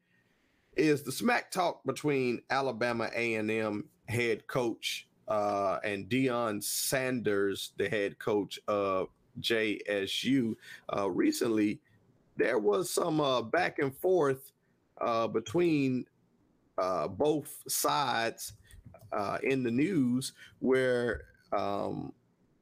is 0.75 1.03
the 1.03 1.11
smack 1.11 1.51
talk 1.51 1.83
between 1.85 2.41
Alabama 2.49 3.09
A&M 3.15 3.85
head 4.07 4.45
coach 4.47 5.07
uh, 5.27 5.79
and 5.83 6.09
Deion 6.09 6.63
Sanders, 6.63 7.73
the 7.77 7.89
head 7.89 8.19
coach 8.19 8.59
of 8.67 9.07
JSU. 9.39 10.55
Uh, 10.95 11.09
recently, 11.09 11.79
there 12.37 12.59
was 12.59 12.89
some 12.89 13.21
uh, 13.21 13.41
back 13.41 13.79
and 13.79 13.95
forth 13.95 14.51
uh, 15.01 15.27
between 15.27 16.05
uh, 16.77 17.07
both 17.07 17.63
sides 17.67 18.53
uh, 19.11 19.37
in 19.43 19.63
the 19.63 19.71
news 19.71 20.33
where, 20.59 21.21
um, 21.53 22.11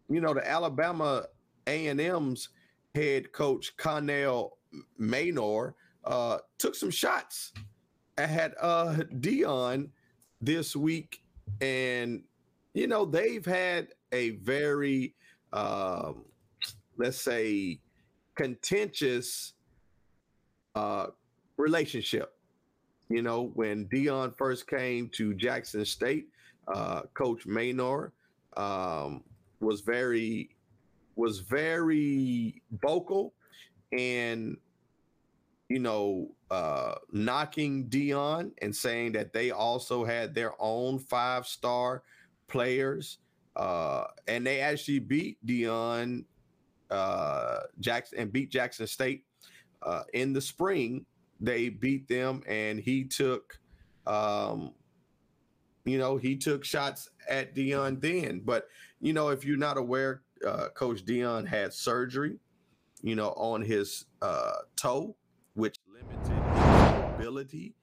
you 0.10 0.22
know, 0.22 0.34
the 0.34 0.48
Alabama 0.48 1.26
A&M's 1.68 2.50
head 2.94 3.32
coach, 3.32 3.76
Connell 3.78 4.58
Maynor, 5.00 5.74
took 6.58 6.76
some 6.76 6.92
shots 6.92 7.54
at 8.18 8.54
uh, 8.62 8.96
Deion 9.20 9.90
this 10.42 10.76
week, 10.76 11.24
and 11.62 12.24
you 12.74 12.88
know 12.88 13.06
they've 13.06 13.46
had 13.46 13.88
a 14.12 14.32
very, 14.32 15.16
um, 15.52 16.26
let's 16.98 17.22
say, 17.22 17.80
contentious 18.36 19.54
uh, 20.76 21.08
relationship. 21.58 22.34
You 23.10 23.22
know, 23.22 23.52
when 23.54 23.88
Deion 23.88 24.36
first 24.36 24.68
came 24.68 25.10
to 25.14 25.34
Jackson 25.34 25.86
State, 25.86 26.28
uh, 26.68 27.02
Coach 27.14 27.46
Maynor 27.46 28.12
um, 28.58 29.24
was 29.60 29.82
very 29.82 30.50
was 31.16 31.40
very 31.40 32.62
vocal 32.82 33.34
and 33.92 34.58
you 35.70 35.80
know, 35.80 36.30
uh, 36.52 36.94
knocking 37.12 37.88
Deion 37.90 38.52
and 38.62 38.76
saying 38.76 39.14
that 39.14 39.34
they 39.34 39.50
also 39.50 40.06
had 40.06 40.36
their 40.36 40.54
own 40.60 41.00
five 41.00 41.48
star 41.48 42.04
players. 42.48 43.18
Uh, 43.56 44.04
and 44.28 44.46
they 44.46 44.60
actually 44.60 45.00
beat 45.00 45.44
Deion 45.46 46.26
uh, 46.92 47.60
Jackson 47.80 48.20
and 48.20 48.32
beat 48.32 48.52
Jackson 48.52 48.86
State 48.86 49.26
uh, 49.86 50.04
in 50.14 50.34
the 50.34 50.42
spring. 50.42 51.06
They 51.40 51.70
beat 51.70 52.08
them, 52.08 52.42
and 52.48 52.80
he 52.80 53.04
took, 53.04 53.60
um, 54.08 54.74
you 55.84 55.98
know, 55.98 56.18
he 56.18 56.38
took 56.38 56.64
shots 56.64 57.10
at 57.28 57.56
Deion 57.56 58.00
then. 58.00 58.42
But 58.46 58.68
you 59.02 59.14
know, 59.14 59.30
if 59.30 59.44
you're 59.44 59.58
not 59.58 59.78
aware, 59.78 60.22
uh, 60.48 60.70
Coach 60.70 61.06
Deion 61.06 61.46
had 61.48 61.74
surgery, 61.74 62.40
you 63.02 63.16
know, 63.16 63.30
on 63.32 63.62
his 63.62 64.06
uh, 64.22 64.54
toe 64.76 65.16
which 65.56 65.76
limited 65.88 66.32
his 66.32 66.94
mobility. 67.00 67.76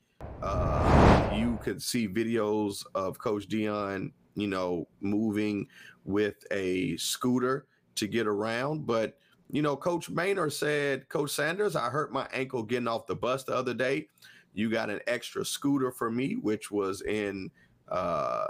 Uh, 0.42 1.30
you 1.34 1.58
could 1.62 1.82
see 1.82 2.08
videos 2.08 2.84
of 2.94 3.18
Coach 3.18 3.48
Deion, 3.48 4.12
you 4.34 4.48
know, 4.48 4.88
moving 5.00 5.66
with 6.04 6.36
a 6.50 6.96
scooter 6.96 7.66
to 7.96 8.06
get 8.06 8.26
around. 8.26 8.86
But, 8.86 9.18
you 9.52 9.62
know, 9.62 9.76
Coach 9.76 10.10
Maynor 10.10 10.52
said, 10.52 11.08
Coach 11.08 11.30
Sanders, 11.30 11.76
I 11.76 11.88
hurt 11.88 12.12
my 12.12 12.26
ankle 12.32 12.62
getting 12.62 12.88
off 12.88 13.06
the 13.06 13.16
bus 13.16 13.44
the 13.44 13.54
other 13.54 13.74
day. 13.74 14.08
You 14.54 14.70
got 14.70 14.90
an 14.90 15.00
extra 15.06 15.44
scooter 15.44 15.90
for 15.90 16.10
me, 16.10 16.34
which 16.34 16.70
was 16.70 17.02
in 17.02 17.50
uh, 17.88 18.46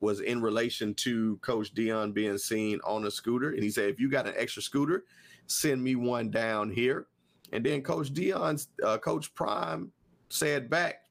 was 0.00 0.20
in 0.20 0.42
relation 0.42 0.94
to 0.94 1.38
Coach 1.42 1.74
Deion 1.74 2.12
being 2.12 2.36
seen 2.36 2.80
on 2.84 3.06
a 3.06 3.10
scooter. 3.10 3.50
And 3.50 3.62
he 3.62 3.70
said, 3.70 3.88
if 3.88 4.00
you 4.00 4.10
got 4.10 4.26
an 4.26 4.34
extra 4.36 4.62
scooter, 4.62 5.04
send 5.46 5.82
me 5.82 5.94
one 5.94 6.30
down 6.30 6.70
here. 6.70 7.06
And 7.52 7.64
then 7.64 7.82
Coach 7.82 8.12
Deion's 8.12 8.68
uh, 8.84 8.98
Coach 8.98 9.32
Prime 9.34 9.92
said 10.28 10.68
back, 10.68 11.02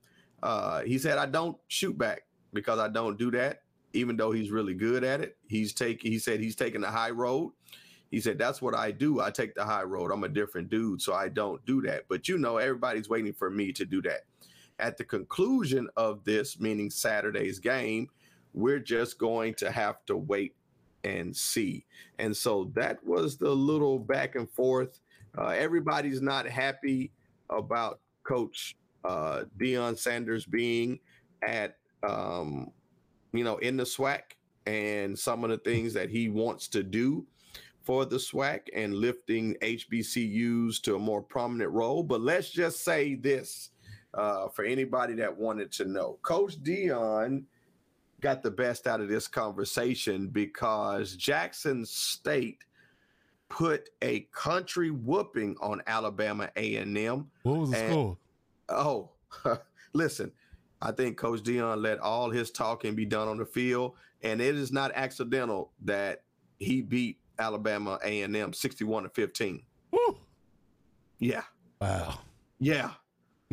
uh, 0.44 0.82
he 0.82 0.98
said, 0.98 1.18
I 1.18 1.26
don't 1.28 1.58
shoot 1.68 1.98
back 1.98 2.24
because 2.54 2.80
I 2.80 2.90
don't 2.90 3.18
do 3.18 3.32
that, 3.32 3.62
even 3.94 4.18
though 4.18 4.32
he's 4.32 4.52
really 4.52 4.74
good 4.74 5.04
at 5.04 5.22
it. 5.22 5.38
He's 5.48 5.74
taking, 5.74 6.12
he 6.12 6.20
said 6.20 6.40
he's 6.40 6.56
taking 6.56 6.82
the 6.82 6.90
high 6.90 7.12
road. 7.12 7.54
He 8.12 8.20
said, 8.20 8.38
That's 8.38 8.62
what 8.62 8.76
I 8.76 8.92
do. 8.92 9.22
I 9.22 9.32
take 9.32 9.56
the 9.56 9.66
high 9.66 9.84
road. 9.84 10.12
I'm 10.12 10.24
a 10.24 10.30
different 10.30 10.70
dude, 10.70 11.02
so 11.02 11.14
I 11.14 11.30
don't 11.30 11.66
do 11.66 11.82
that. 11.84 12.04
But 12.08 12.28
you 12.28 12.38
know, 12.38 12.58
everybody's 12.58 13.10
waiting 13.10 13.34
for 13.34 13.50
me 13.50 13.72
to 13.74 13.86
do 13.86 14.02
that. 14.04 14.22
At 14.80 14.98
the 14.98 15.04
conclusion 15.04 15.88
of 15.98 16.24
this, 16.24 16.60
meaning 16.60 16.90
Saturday's 16.90 17.60
game, 17.60 18.10
we're 18.54 18.80
just 18.80 19.18
going 19.18 19.54
to 19.56 19.72
have 19.72 20.06
to 20.08 20.18
wait 20.18 20.56
and 21.04 21.36
see. 21.36 21.86
And 22.20 22.36
so 22.36 22.72
that 22.76 23.04
was 23.04 23.38
the 23.38 23.50
little 23.50 23.98
back 23.98 24.36
and 24.36 24.50
forth 24.52 25.00
uh, 25.38 25.48
everybody's 25.48 26.22
not 26.22 26.46
happy 26.46 27.12
about 27.50 28.00
Coach 28.24 28.76
uh, 29.04 29.44
Deion 29.58 29.98
Sanders 29.98 30.46
being 30.46 31.00
at, 31.42 31.78
um, 32.04 32.72
you 33.34 33.44
know, 33.44 33.58
in 33.58 33.78
the 33.78 33.84
SWAC 33.84 34.22
and 34.66 35.18
some 35.18 35.44
of 35.44 35.50
the 35.50 35.58
things 35.58 35.94
that 35.94 36.10
he 36.10 36.30
wants 36.30 36.68
to 36.70 36.84
do 36.84 37.26
for 37.84 38.06
the 38.06 38.18
SWAC 38.18 38.68
and 38.76 38.94
lifting 38.94 39.56
HBCUs 39.62 40.82
to 40.82 40.96
a 40.96 41.00
more 41.00 41.22
prominent 41.22 41.72
role. 41.72 42.04
But 42.04 42.22
let's 42.22 42.50
just 42.50 42.84
say 42.84 43.16
this 43.16 43.72
uh, 44.14 44.50
for 44.50 44.64
anybody 44.64 45.14
that 45.16 45.36
wanted 45.36 45.72
to 45.74 45.86
know 45.86 46.20
Coach 46.22 46.62
Deion 46.62 47.44
got 48.20 48.44
the 48.44 48.52
best 48.52 48.88
out 48.88 49.02
of 49.02 49.10
this 49.10 49.28
conversation 49.28 50.28
because 50.28 51.16
Jackson 51.16 51.86
State 51.86 52.64
put 53.50 53.90
a 54.02 54.22
country 54.32 54.92
whooping 54.92 55.58
on 55.60 55.82
Alabama 55.88 56.50
A&M. 56.56 57.30
What 57.44 57.58
was 57.60 57.72
the 57.72 57.78
and, 57.78 57.92
score? 57.92 58.18
Oh, 58.70 59.10
listen, 59.94 60.32
I 60.82 60.92
think 60.92 61.18
Coach 61.18 61.42
Deion 61.42 61.82
let 61.82 62.00
all 62.00 62.30
his 62.30 62.52
talking 62.52 62.96
be 62.96 63.06
done 63.06 63.28
on 63.28 63.38
the 63.38 63.46
field, 63.46 63.96
and 64.22 64.40
it 64.40 64.56
is 64.56 64.72
not 64.72 64.92
accidental 64.96 65.72
that 65.84 66.24
he 66.60 66.82
beat 66.82 67.18
Alabama 67.42 68.00
A&M 68.04 68.54
61 68.54 69.04
to 69.04 69.10
15. 69.10 69.62
Woo. 69.92 70.18
Yeah. 71.20 71.42
Wow. 71.82 72.20
Yeah. 72.60 72.92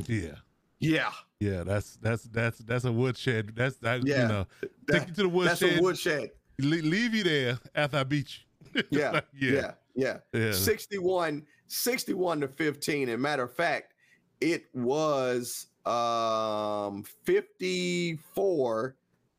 Yeah. 0.06 0.36
Yeah. 0.78 1.10
Yeah, 1.40 1.62
that's 1.62 1.96
that's 2.02 2.24
that's 2.24 2.58
that's 2.58 2.84
a 2.84 2.92
woodshed. 2.92 3.52
That's 3.54 3.76
that 3.76 4.04
yeah. 4.04 4.22
you 4.22 4.28
know 4.28 4.46
that, 4.60 4.92
take 4.92 5.08
you 5.08 5.14
to 5.14 5.22
the 5.22 5.28
woodshed. 5.28 5.70
That's 5.70 5.78
a 5.78 5.82
woodshed. 5.82 6.30
Leave 6.58 7.14
you 7.14 7.22
there 7.22 7.58
after 7.74 7.98
I 7.98 8.04
beat 8.04 8.38
you. 8.74 8.82
yeah. 8.90 9.20
yeah. 9.38 9.50
Yeah. 9.50 9.72
Yeah. 9.94 10.18
yeah. 10.32 10.52
61, 10.52 11.46
61 11.68 12.40
to 12.40 12.48
15. 12.48 13.08
And 13.08 13.22
matter 13.22 13.44
of 13.44 13.54
fact, 13.54 13.94
it 14.40 14.64
was 14.74 15.66
um 15.86 17.04
54 17.24 18.96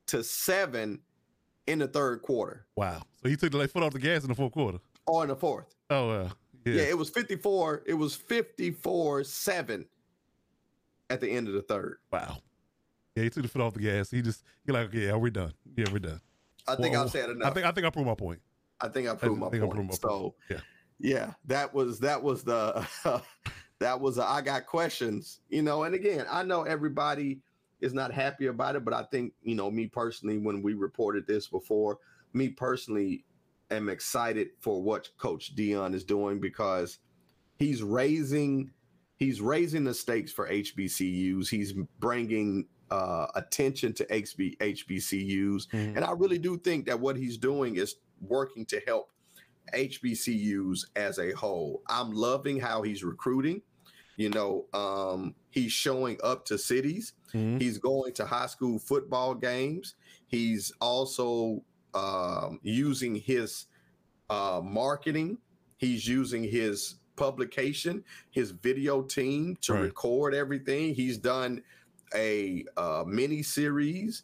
to 0.08 0.24
7 0.24 1.00
in 1.70 1.80
the 1.80 1.88
third 1.88 2.22
quarter. 2.22 2.66
Wow. 2.76 3.04
So 3.22 3.30
he 3.30 3.36
took 3.36 3.52
the 3.52 3.68
foot 3.68 3.84
off 3.84 3.94
the 3.94 4.00
gas 4.00 4.24
in 4.24 4.30
the 4.30 4.36
fourth 4.36 4.52
quarter. 4.52 4.80
Or 5.06 5.24
in 5.24 5.30
the 5.30 5.36
fourth. 5.36 5.76
Oh 5.90 6.30
yeah. 6.66 6.74
yeah, 6.74 6.82
it 6.84 6.98
was 6.98 7.10
54. 7.10 7.84
It 7.86 7.94
was 7.94 8.16
54 8.16 9.24
7 9.24 9.86
at 11.10 11.22
the 11.22 11.30
end 11.30 11.48
of 11.48 11.54
the 11.54 11.62
third. 11.62 11.98
Wow. 12.12 12.38
Yeah, 13.16 13.24
he 13.24 13.30
took 13.30 13.44
the 13.44 13.50
foot 13.50 13.62
off 13.62 13.74
the 13.74 13.82
gas. 13.82 14.10
He 14.10 14.22
just 14.22 14.44
he 14.66 14.72
like, 14.72 14.94
yeah, 14.94 15.16
we're 15.16 15.30
done. 15.30 15.54
Yeah, 15.76 15.86
we're 15.92 16.00
done. 16.00 16.22
I 16.68 16.76
think 16.76 16.94
well, 16.94 17.04
I've 17.04 17.12
said 17.12 17.30
enough. 17.30 17.52
I 17.52 17.54
think 17.54 17.66
I 17.66 17.72
think 17.72 17.86
I 17.86 17.90
proved 17.90 18.08
my 18.08 18.16
point. 18.16 18.40
I 18.82 18.88
think 18.88 19.08
I 19.08 19.16
proved 19.16 19.38
I 19.38 19.46
my 19.46 19.50
point. 19.50 19.88
My 19.88 19.94
so 19.94 20.08
point. 20.10 20.34
yeah, 20.50 20.58
yeah, 21.00 21.34
that 21.46 21.74
was 21.74 22.00
that 22.00 22.22
was 22.22 22.44
the 22.44 22.88
that 23.80 24.00
was 24.00 24.18
a, 24.18 24.24
I 24.24 24.42
got 24.42 24.66
questions, 24.66 25.42
you 25.50 25.62
know. 25.62 25.84
And 25.84 25.96
again, 25.96 26.26
I 26.30 26.44
know 26.44 26.64
everybody 26.64 27.42
is 27.82 27.94
not 27.94 28.12
happy 28.12 28.48
about 28.48 28.76
it, 28.76 28.86
but 28.86 28.94
I 28.94 29.04
think 29.04 29.34
you 29.42 29.56
know 29.56 29.72
me 29.72 29.88
personally, 29.88 30.38
when 30.38 30.62
we 30.62 30.74
reported 30.74 31.28
this 31.28 31.48
before, 31.48 32.00
me 32.34 32.50
personally, 32.50 33.26
am 33.72 33.90
excited 33.90 34.50
for 34.60 34.82
what 34.82 35.10
Coach 35.18 35.56
Deion 35.56 35.94
is 35.94 36.04
doing 36.04 36.40
because 36.40 37.00
he's 37.58 37.84
raising 37.84 38.72
he's 39.18 39.42
raising 39.42 39.84
the 39.84 39.94
stakes 39.94 40.32
for 40.32 40.50
HBCUs. 40.50 41.50
He's 41.50 41.74
bringing 42.00 42.68
uh, 42.90 43.28
attention 43.36 43.94
to 43.94 44.06
HB, 44.06 44.58
HBCUs, 44.58 45.68
mm-hmm. 45.68 45.96
and 45.96 46.04
I 46.04 46.12
really 46.12 46.40
do 46.40 46.58
think 46.58 46.86
that 46.88 47.00
what 47.00 47.18
he's 47.18 47.38
doing 47.38 47.76
is 47.76 47.96
working 48.22 48.66
to 48.68 48.82
help 48.88 49.12
HBCUs 49.74 50.86
as 50.96 51.20
a 51.20 51.32
whole. 51.32 51.84
I'm 51.88 52.12
loving 52.12 52.60
how 52.60 52.82
he's 52.82 53.04
recruiting. 53.04 53.62
You 54.20 54.30
know, 54.32 54.66
um, 54.74 55.34
he's 55.50 55.72
showing 55.72 56.18
up 56.22 56.44
to 56.48 56.58
cities. 56.58 57.14
Mm-hmm. 57.34 57.60
He's 57.60 57.78
going 57.78 58.12
to 58.16 58.26
high 58.26 58.48
school 58.48 58.78
football 58.78 59.34
games. 59.34 59.96
He's 60.28 60.74
also 60.82 61.64
um, 61.94 62.60
using 62.62 63.16
his 63.16 63.68
uh, 64.30 64.60
marketing. 64.62 65.38
He's 65.78 66.06
using 66.06 66.44
his 66.44 66.96
publication, 67.16 68.04
his 68.30 68.52
video 68.52 69.04
team 69.04 69.56
to 69.62 69.74
right. 69.74 69.84
record 69.84 70.36
everything. 70.36 70.94
He's 70.94 71.18
done 71.18 71.64
a 72.14 72.66
uh, 72.76 73.06
mini 73.08 73.42
series. 73.42 74.24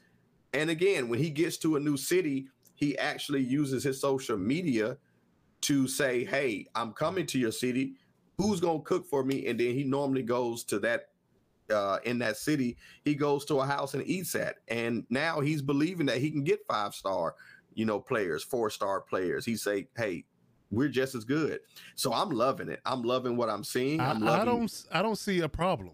And 0.54 0.70
again, 0.70 1.08
when 1.08 1.20
he 1.20 1.30
gets 1.30 1.56
to 1.60 1.78
a 1.78 1.80
new 1.80 1.96
city, 1.96 2.48
he 2.74 2.98
actually 2.98 3.44
uses 3.44 3.86
his 3.86 4.02
social 4.02 4.36
media 4.36 4.98
to 5.62 5.88
say, 5.88 6.26
Hey, 6.26 6.68
I'm 6.76 6.92
coming 6.92 7.26
to 7.28 7.40
your 7.40 7.54
city. 7.54 7.94
Who's 8.38 8.60
going 8.60 8.80
to 8.80 8.84
cook 8.84 9.06
for 9.06 9.24
me? 9.24 9.48
And 9.48 9.60
then 9.60 9.74
he 9.74 9.84
normally 9.84 10.24
goes 10.24 10.64
to 10.66 10.80
that 10.80 11.10
uh, 11.72 12.00
in 12.04 12.20
that 12.20 12.38
city, 12.38 12.78
he 13.04 13.16
goes 13.16 13.46
to 13.46 13.56
a 13.56 13.66
house 13.66 13.94
and 13.94 14.06
eats 14.08 14.36
at. 14.36 14.58
And 14.68 15.06
now 15.10 15.40
he's 15.40 15.62
believing 15.62 16.06
that 16.08 16.18
he 16.18 16.32
can 16.32 16.44
get 16.44 16.60
five 16.68 16.94
star, 16.94 17.36
you 17.74 17.86
know, 17.86 18.00
players, 18.00 18.44
four 18.44 18.70
star 18.70 19.02
players. 19.02 19.46
He 19.46 19.56
say, 19.56 19.88
"Hey, 19.98 20.26
we're 20.72 20.90
just 20.90 21.16
as 21.16 21.24
good." 21.24 21.60
So 21.96 22.14
I'm 22.14 22.30
loving 22.30 22.70
it. 22.70 22.82
I'm 22.86 23.04
loving 23.04 23.38
what 23.38 23.50
I'm 23.50 23.64
seeing. 23.64 24.00
I'm 24.00 24.28
I, 24.28 24.42
I 24.42 24.46
don't. 24.46 24.86
I 24.92 25.02
don't 25.02 25.18
see 25.18 25.42
a 25.42 25.50
problem. 25.50 25.92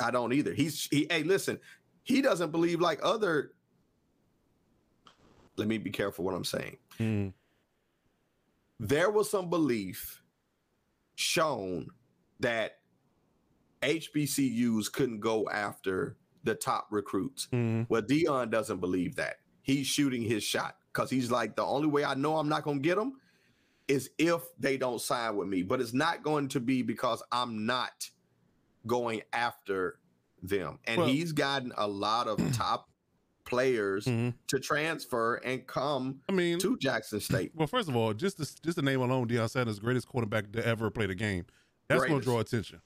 I 0.00 0.10
don't 0.10 0.32
either. 0.32 0.52
He's 0.52 0.86
he. 0.90 1.06
Hey, 1.10 1.22
listen. 1.22 1.58
He 2.02 2.20
doesn't 2.20 2.50
believe 2.50 2.80
like 2.80 3.00
other. 3.02 3.52
Let 5.56 5.68
me 5.68 5.78
be 5.78 5.90
careful 5.90 6.24
what 6.24 6.34
I'm 6.34 6.44
saying. 6.44 6.76
Mm. 6.98 7.32
There 8.80 9.10
was 9.10 9.30
some 9.30 9.48
belief 9.48 10.20
shown 11.14 11.88
that 12.40 12.78
HBCUs 13.82 14.90
couldn't 14.92 15.20
go 15.20 15.48
after 15.48 16.16
the 16.42 16.54
top 16.54 16.88
recruits. 16.90 17.48
Mm. 17.52 17.86
Well, 17.88 18.02
Deion 18.02 18.50
doesn't 18.50 18.80
believe 18.80 19.16
that. 19.16 19.36
He's 19.62 19.86
shooting 19.86 20.22
his 20.22 20.42
shot 20.42 20.76
because 20.92 21.10
he's 21.10 21.30
like, 21.30 21.56
the 21.56 21.64
only 21.64 21.88
way 21.88 22.04
I 22.04 22.14
know 22.14 22.36
I'm 22.36 22.48
not 22.48 22.64
going 22.64 22.82
to 22.82 22.88
get 22.88 22.96
them 22.96 23.14
is 23.88 24.10
if 24.18 24.42
they 24.58 24.76
don't 24.76 25.00
sign 25.00 25.36
with 25.36 25.48
me. 25.48 25.62
But 25.62 25.80
it's 25.80 25.94
not 25.94 26.22
going 26.22 26.48
to 26.48 26.60
be 26.60 26.82
because 26.82 27.22
I'm 27.32 27.66
not 27.66 28.10
going 28.86 29.22
after 29.32 29.98
them. 30.42 30.78
And 30.84 30.98
well, 30.98 31.08
he's 31.08 31.32
gotten 31.32 31.72
a 31.76 31.86
lot 31.86 32.28
of 32.28 32.38
top 32.56 32.88
players 33.44 34.06
mm-hmm. 34.06 34.30
to 34.48 34.58
transfer 34.58 35.36
and 35.36 35.66
come 35.66 36.20
I 36.28 36.32
mean, 36.32 36.58
to 36.60 36.76
Jackson 36.78 37.20
State. 37.20 37.52
Well, 37.54 37.66
first 37.66 37.88
of 37.88 37.96
all, 37.96 38.12
just 38.14 38.38
the, 38.38 38.50
just 38.62 38.76
the 38.76 38.82
name 38.82 39.00
alone, 39.00 39.28
Deion 39.28 39.48
Sanders, 39.50 39.78
greatest 39.78 40.08
quarterback 40.08 40.52
to 40.52 40.66
ever 40.66 40.90
play 40.90 41.06
the 41.06 41.14
game. 41.14 41.46
That's 41.88 42.04
going 42.04 42.20
to 42.20 42.24
draw 42.24 42.40
attention. 42.40 42.80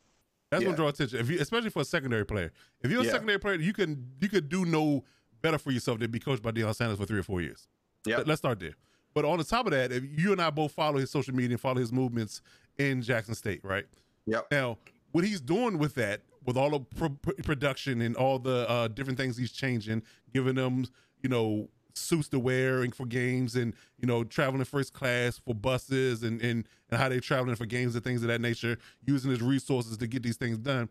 That's 0.51 0.63
yeah. 0.63 0.69
gonna 0.69 0.77
draw 0.77 0.89
attention. 0.89 1.21
If 1.21 1.31
you, 1.31 1.39
especially 1.41 1.71
for 1.71 1.83
a 1.83 1.85
secondary 1.85 2.25
player. 2.25 2.53
If 2.83 2.91
you're 2.91 3.03
a 3.03 3.05
yeah. 3.05 3.13
secondary 3.13 3.39
player, 3.39 3.57
you 3.57 3.73
can 3.73 4.13
you 4.21 4.29
could 4.29 4.49
do 4.49 4.65
no 4.65 5.05
better 5.43 5.59
for 5.59 5.71
yourself 5.71 5.99
than 5.99 6.11
be 6.11 6.19
coached 6.19 6.43
by 6.43 6.53
Deion 6.53 6.75
Sanders 6.75 6.99
for 6.99 7.05
three 7.05 7.19
or 7.19 7.23
four 7.23 7.41
years. 7.41 7.69
Yeah. 8.07 8.23
Let's 8.25 8.39
start 8.39 8.59
there. 8.59 8.75
But 9.15 9.25
on 9.25 9.39
the 9.39 9.45
top 9.45 9.67
of 9.67 9.73
that, 9.73 9.93
if 9.93 10.05
you 10.17 10.33
and 10.33 10.41
I 10.41 10.51
both 10.51 10.73
follow 10.73 10.99
his 10.99 11.11
social 11.11 11.35
media 11.35 11.55
and 11.55 11.61
follow 11.61 11.81
his 11.81 11.93
movements 11.93 12.41
in 12.79 13.03
Jackson 13.03 13.35
State, 13.35 13.61
right? 13.63 13.85
Yep. 14.27 14.47
Now, 14.51 14.79
what 15.13 15.25
he's 15.25 15.41
doing 15.41 15.79
with 15.79 15.95
that, 15.97 16.23
with 16.49 16.57
all 16.57 16.71
the 16.71 16.81
pro- 16.81 17.11
production 17.45 18.01
and 18.01 18.17
all 18.17 18.39
the 18.39 18.67
uh, 18.71 18.89
different 18.89 19.19
things 19.19 19.37
he's 19.37 19.53
changing, 19.53 20.03
giving 20.33 20.55
them, 20.55 20.87
you 21.23 21.29
know, 21.29 21.69
suits 21.95 22.27
to 22.29 22.39
wear 22.39 22.81
and 22.81 22.95
for 22.95 23.05
games 23.05 23.55
and 23.55 23.75
you 23.99 24.07
know 24.07 24.25
traveling 24.25 24.65
first 24.65 24.95
class 24.95 25.39
for 25.45 25.55
buses 25.55 26.23
and 26.23 26.41
and, 26.41 26.67
and 26.91 27.01
how 27.01 27.09
they're 27.09 27.21
traveling 27.21 27.55
for 27.55 27.67
games 27.67 27.95
and 27.95 28.03
things 28.03 28.23
of 28.23 28.29
that 28.29 28.41
nature 28.41 28.79
using 29.05 29.31
his 29.31 29.43
resources 29.43 29.99
to 29.99 30.07
get 30.07 30.23
these 30.23 30.37
things 30.39 30.57
done. 30.57 30.89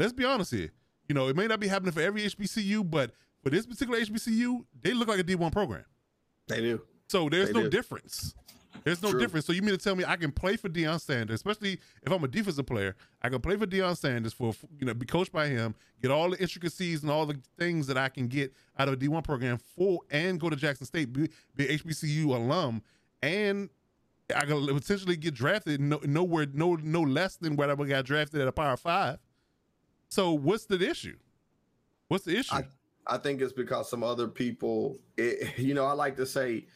Let's 0.00 0.12
be 0.12 0.24
honest 0.24 0.50
here. 0.50 0.70
You 1.08 1.14
know 1.14 1.28
it 1.28 1.36
may 1.36 1.46
not 1.46 1.60
be 1.60 1.68
happening 1.68 1.92
for 1.92 2.00
every 2.00 2.22
hbcu 2.22 2.90
but 2.90 3.12
for 3.42 3.50
this 3.50 3.66
particular 3.66 4.00
hbcu 4.00 4.64
they 4.80 4.94
look 4.94 5.06
like 5.06 5.20
a 5.20 5.24
d1 5.24 5.52
program. 5.52 5.84
They 6.48 6.60
do. 6.60 6.80
So 7.08 7.28
there's 7.28 7.48
they 7.48 7.52
no 7.52 7.64
do. 7.64 7.70
difference 7.70 8.34
there's 8.84 9.02
no 9.02 9.10
True. 9.10 9.20
difference. 9.20 9.46
So 9.46 9.52
you 9.52 9.62
mean 9.62 9.76
to 9.76 9.82
tell 9.82 9.94
me 9.94 10.04
I 10.04 10.16
can 10.16 10.32
play 10.32 10.56
for 10.56 10.68
Deion 10.68 11.00
Sanders, 11.00 11.34
especially 11.34 11.78
if 12.02 12.12
I'm 12.12 12.22
a 12.24 12.28
defensive 12.28 12.66
player, 12.66 12.96
I 13.22 13.28
can 13.28 13.40
play 13.40 13.56
for 13.56 13.66
Deion 13.66 13.96
Sanders 13.96 14.32
for 14.32 14.54
you 14.78 14.86
know 14.86 14.94
be 14.94 15.06
coached 15.06 15.32
by 15.32 15.48
him, 15.48 15.74
get 16.00 16.10
all 16.10 16.30
the 16.30 16.40
intricacies 16.40 17.02
and 17.02 17.10
all 17.10 17.26
the 17.26 17.38
things 17.58 17.86
that 17.86 17.98
I 17.98 18.08
can 18.08 18.28
get 18.28 18.52
out 18.78 18.88
of 18.88 18.94
a 18.94 18.96
D1 18.96 19.24
program 19.24 19.58
for, 19.58 20.00
and 20.10 20.40
go 20.40 20.50
to 20.50 20.56
Jackson 20.56 20.86
State, 20.86 21.12
be, 21.12 21.28
be 21.54 21.66
HBCU 21.66 22.26
alum, 22.26 22.82
and 23.22 23.70
I 24.34 24.44
can 24.44 24.66
potentially 24.66 25.16
get 25.16 25.34
drafted 25.34 25.80
no, 25.80 26.00
nowhere 26.04 26.46
no 26.52 26.76
no 26.76 27.02
less 27.02 27.36
than 27.36 27.56
where 27.56 27.70
I 27.70 27.74
got 27.74 28.04
drafted 28.04 28.40
at 28.40 28.48
a 28.48 28.52
Power 28.52 28.76
Five. 28.76 29.18
So 30.08 30.32
what's 30.32 30.66
the 30.66 30.80
issue? 30.88 31.16
What's 32.08 32.24
the 32.24 32.36
issue? 32.36 32.54
I, 32.54 32.64
I 33.06 33.16
think 33.16 33.40
it's 33.40 33.52
because 33.52 33.88
some 33.88 34.04
other 34.04 34.28
people, 34.28 34.98
it, 35.16 35.58
you 35.58 35.74
know, 35.74 35.86
I 35.86 35.92
like 35.92 36.16
to 36.16 36.26
say 36.26 36.66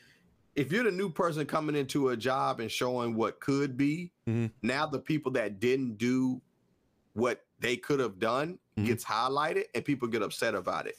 if 0.56 0.72
you're 0.72 0.84
the 0.84 0.90
new 0.90 1.10
person 1.10 1.44
coming 1.46 1.76
into 1.76 2.08
a 2.08 2.16
job 2.16 2.60
and 2.60 2.70
showing 2.70 3.14
what 3.14 3.38
could 3.40 3.76
be, 3.76 4.10
mm-hmm. 4.28 4.46
now 4.62 4.86
the 4.86 4.98
people 4.98 5.30
that 5.32 5.60
didn't 5.60 5.98
do 5.98 6.40
what 7.12 7.44
they 7.60 7.76
could 7.76 8.00
have 8.00 8.18
done 8.18 8.58
mm-hmm. 8.76 8.86
gets 8.86 9.04
highlighted 9.04 9.64
and 9.74 9.84
people 9.84 10.08
get 10.08 10.22
upset 10.22 10.54
about 10.54 10.86
it. 10.86 10.96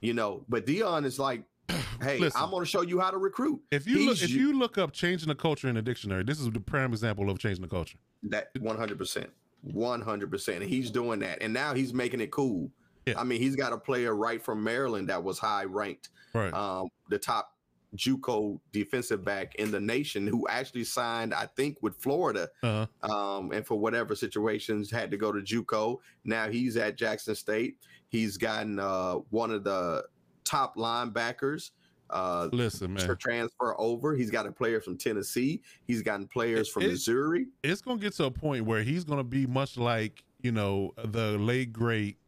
You 0.00 0.12
know, 0.12 0.44
but 0.50 0.66
Deion 0.66 1.06
is 1.06 1.18
like, 1.18 1.44
hey, 2.02 2.18
Listen, 2.18 2.40
I'm 2.40 2.50
going 2.50 2.62
to 2.62 2.68
show 2.68 2.82
you 2.82 3.00
how 3.00 3.10
to 3.10 3.16
recruit. 3.16 3.62
If 3.70 3.86
you 3.86 4.06
look, 4.06 4.22
if 4.22 4.30
you 4.30 4.58
look 4.58 4.76
up 4.76 4.92
changing 4.92 5.28
the 5.28 5.34
culture 5.34 5.66
in 5.68 5.76
the 5.76 5.82
dictionary, 5.82 6.22
this 6.22 6.38
is 6.38 6.50
the 6.50 6.60
prime 6.60 6.92
example 6.92 7.30
of 7.30 7.38
changing 7.38 7.62
the 7.62 7.68
culture. 7.68 7.96
That 8.24 8.50
100 8.58 8.98
percent, 8.98 9.30
100 9.62 10.30
percent. 10.30 10.62
He's 10.62 10.90
doing 10.90 11.20
that, 11.20 11.38
and 11.40 11.54
now 11.54 11.72
he's 11.72 11.94
making 11.94 12.20
it 12.20 12.30
cool. 12.30 12.70
Yeah. 13.06 13.14
I 13.18 13.24
mean, 13.24 13.40
he's 13.40 13.56
got 13.56 13.72
a 13.72 13.78
player 13.78 14.14
right 14.14 14.42
from 14.42 14.62
Maryland 14.62 15.08
that 15.08 15.22
was 15.22 15.38
high 15.38 15.64
ranked, 15.64 16.10
right? 16.34 16.52
Um, 16.52 16.88
the 17.08 17.18
top 17.18 17.53
JUCO 17.96 18.58
defensive 18.72 19.24
back 19.24 19.54
in 19.56 19.70
the 19.70 19.80
nation 19.80 20.26
who 20.26 20.46
actually 20.48 20.84
signed, 20.84 21.32
I 21.32 21.46
think, 21.46 21.78
with 21.80 21.96
Florida, 21.96 22.48
uh-huh. 22.62 22.86
um, 23.10 23.52
and 23.52 23.66
for 23.66 23.78
whatever 23.78 24.14
situations 24.14 24.90
had 24.90 25.10
to 25.10 25.16
go 25.16 25.32
to 25.32 25.40
JUCO. 25.40 25.98
Now 26.24 26.48
he's 26.48 26.76
at 26.76 26.96
Jackson 26.96 27.34
State. 27.34 27.76
He's 28.08 28.36
gotten 28.36 28.78
uh, 28.78 29.14
one 29.30 29.50
of 29.50 29.64
the 29.64 30.04
top 30.44 30.76
linebackers. 30.76 31.70
Uh, 32.10 32.48
Listen, 32.52 32.94
man, 32.94 33.16
transfer 33.16 33.74
over. 33.80 34.14
He's 34.14 34.30
got 34.30 34.46
a 34.46 34.52
player 34.52 34.80
from 34.80 34.96
Tennessee. 34.96 35.62
He's 35.86 36.02
gotten 36.02 36.28
players 36.28 36.68
from 36.68 36.84
Missouri. 36.84 37.46
It's 37.62 37.80
going 37.80 37.98
to 37.98 38.02
get 38.04 38.14
to 38.16 38.24
a 38.24 38.30
point 38.30 38.66
where 38.66 38.82
he's 38.82 39.04
going 39.04 39.18
to 39.18 39.24
be 39.24 39.46
much 39.46 39.76
like 39.76 40.22
you 40.42 40.52
know 40.52 40.92
the 41.02 41.38
late 41.38 41.72
great. 41.72 42.18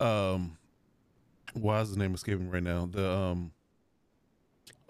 Um, 0.00 0.56
why 1.52 1.80
is 1.80 1.92
the 1.92 1.98
name 1.98 2.14
escaping 2.14 2.50
right 2.50 2.62
now? 2.62 2.86
The 2.90 3.08
um 3.08 3.52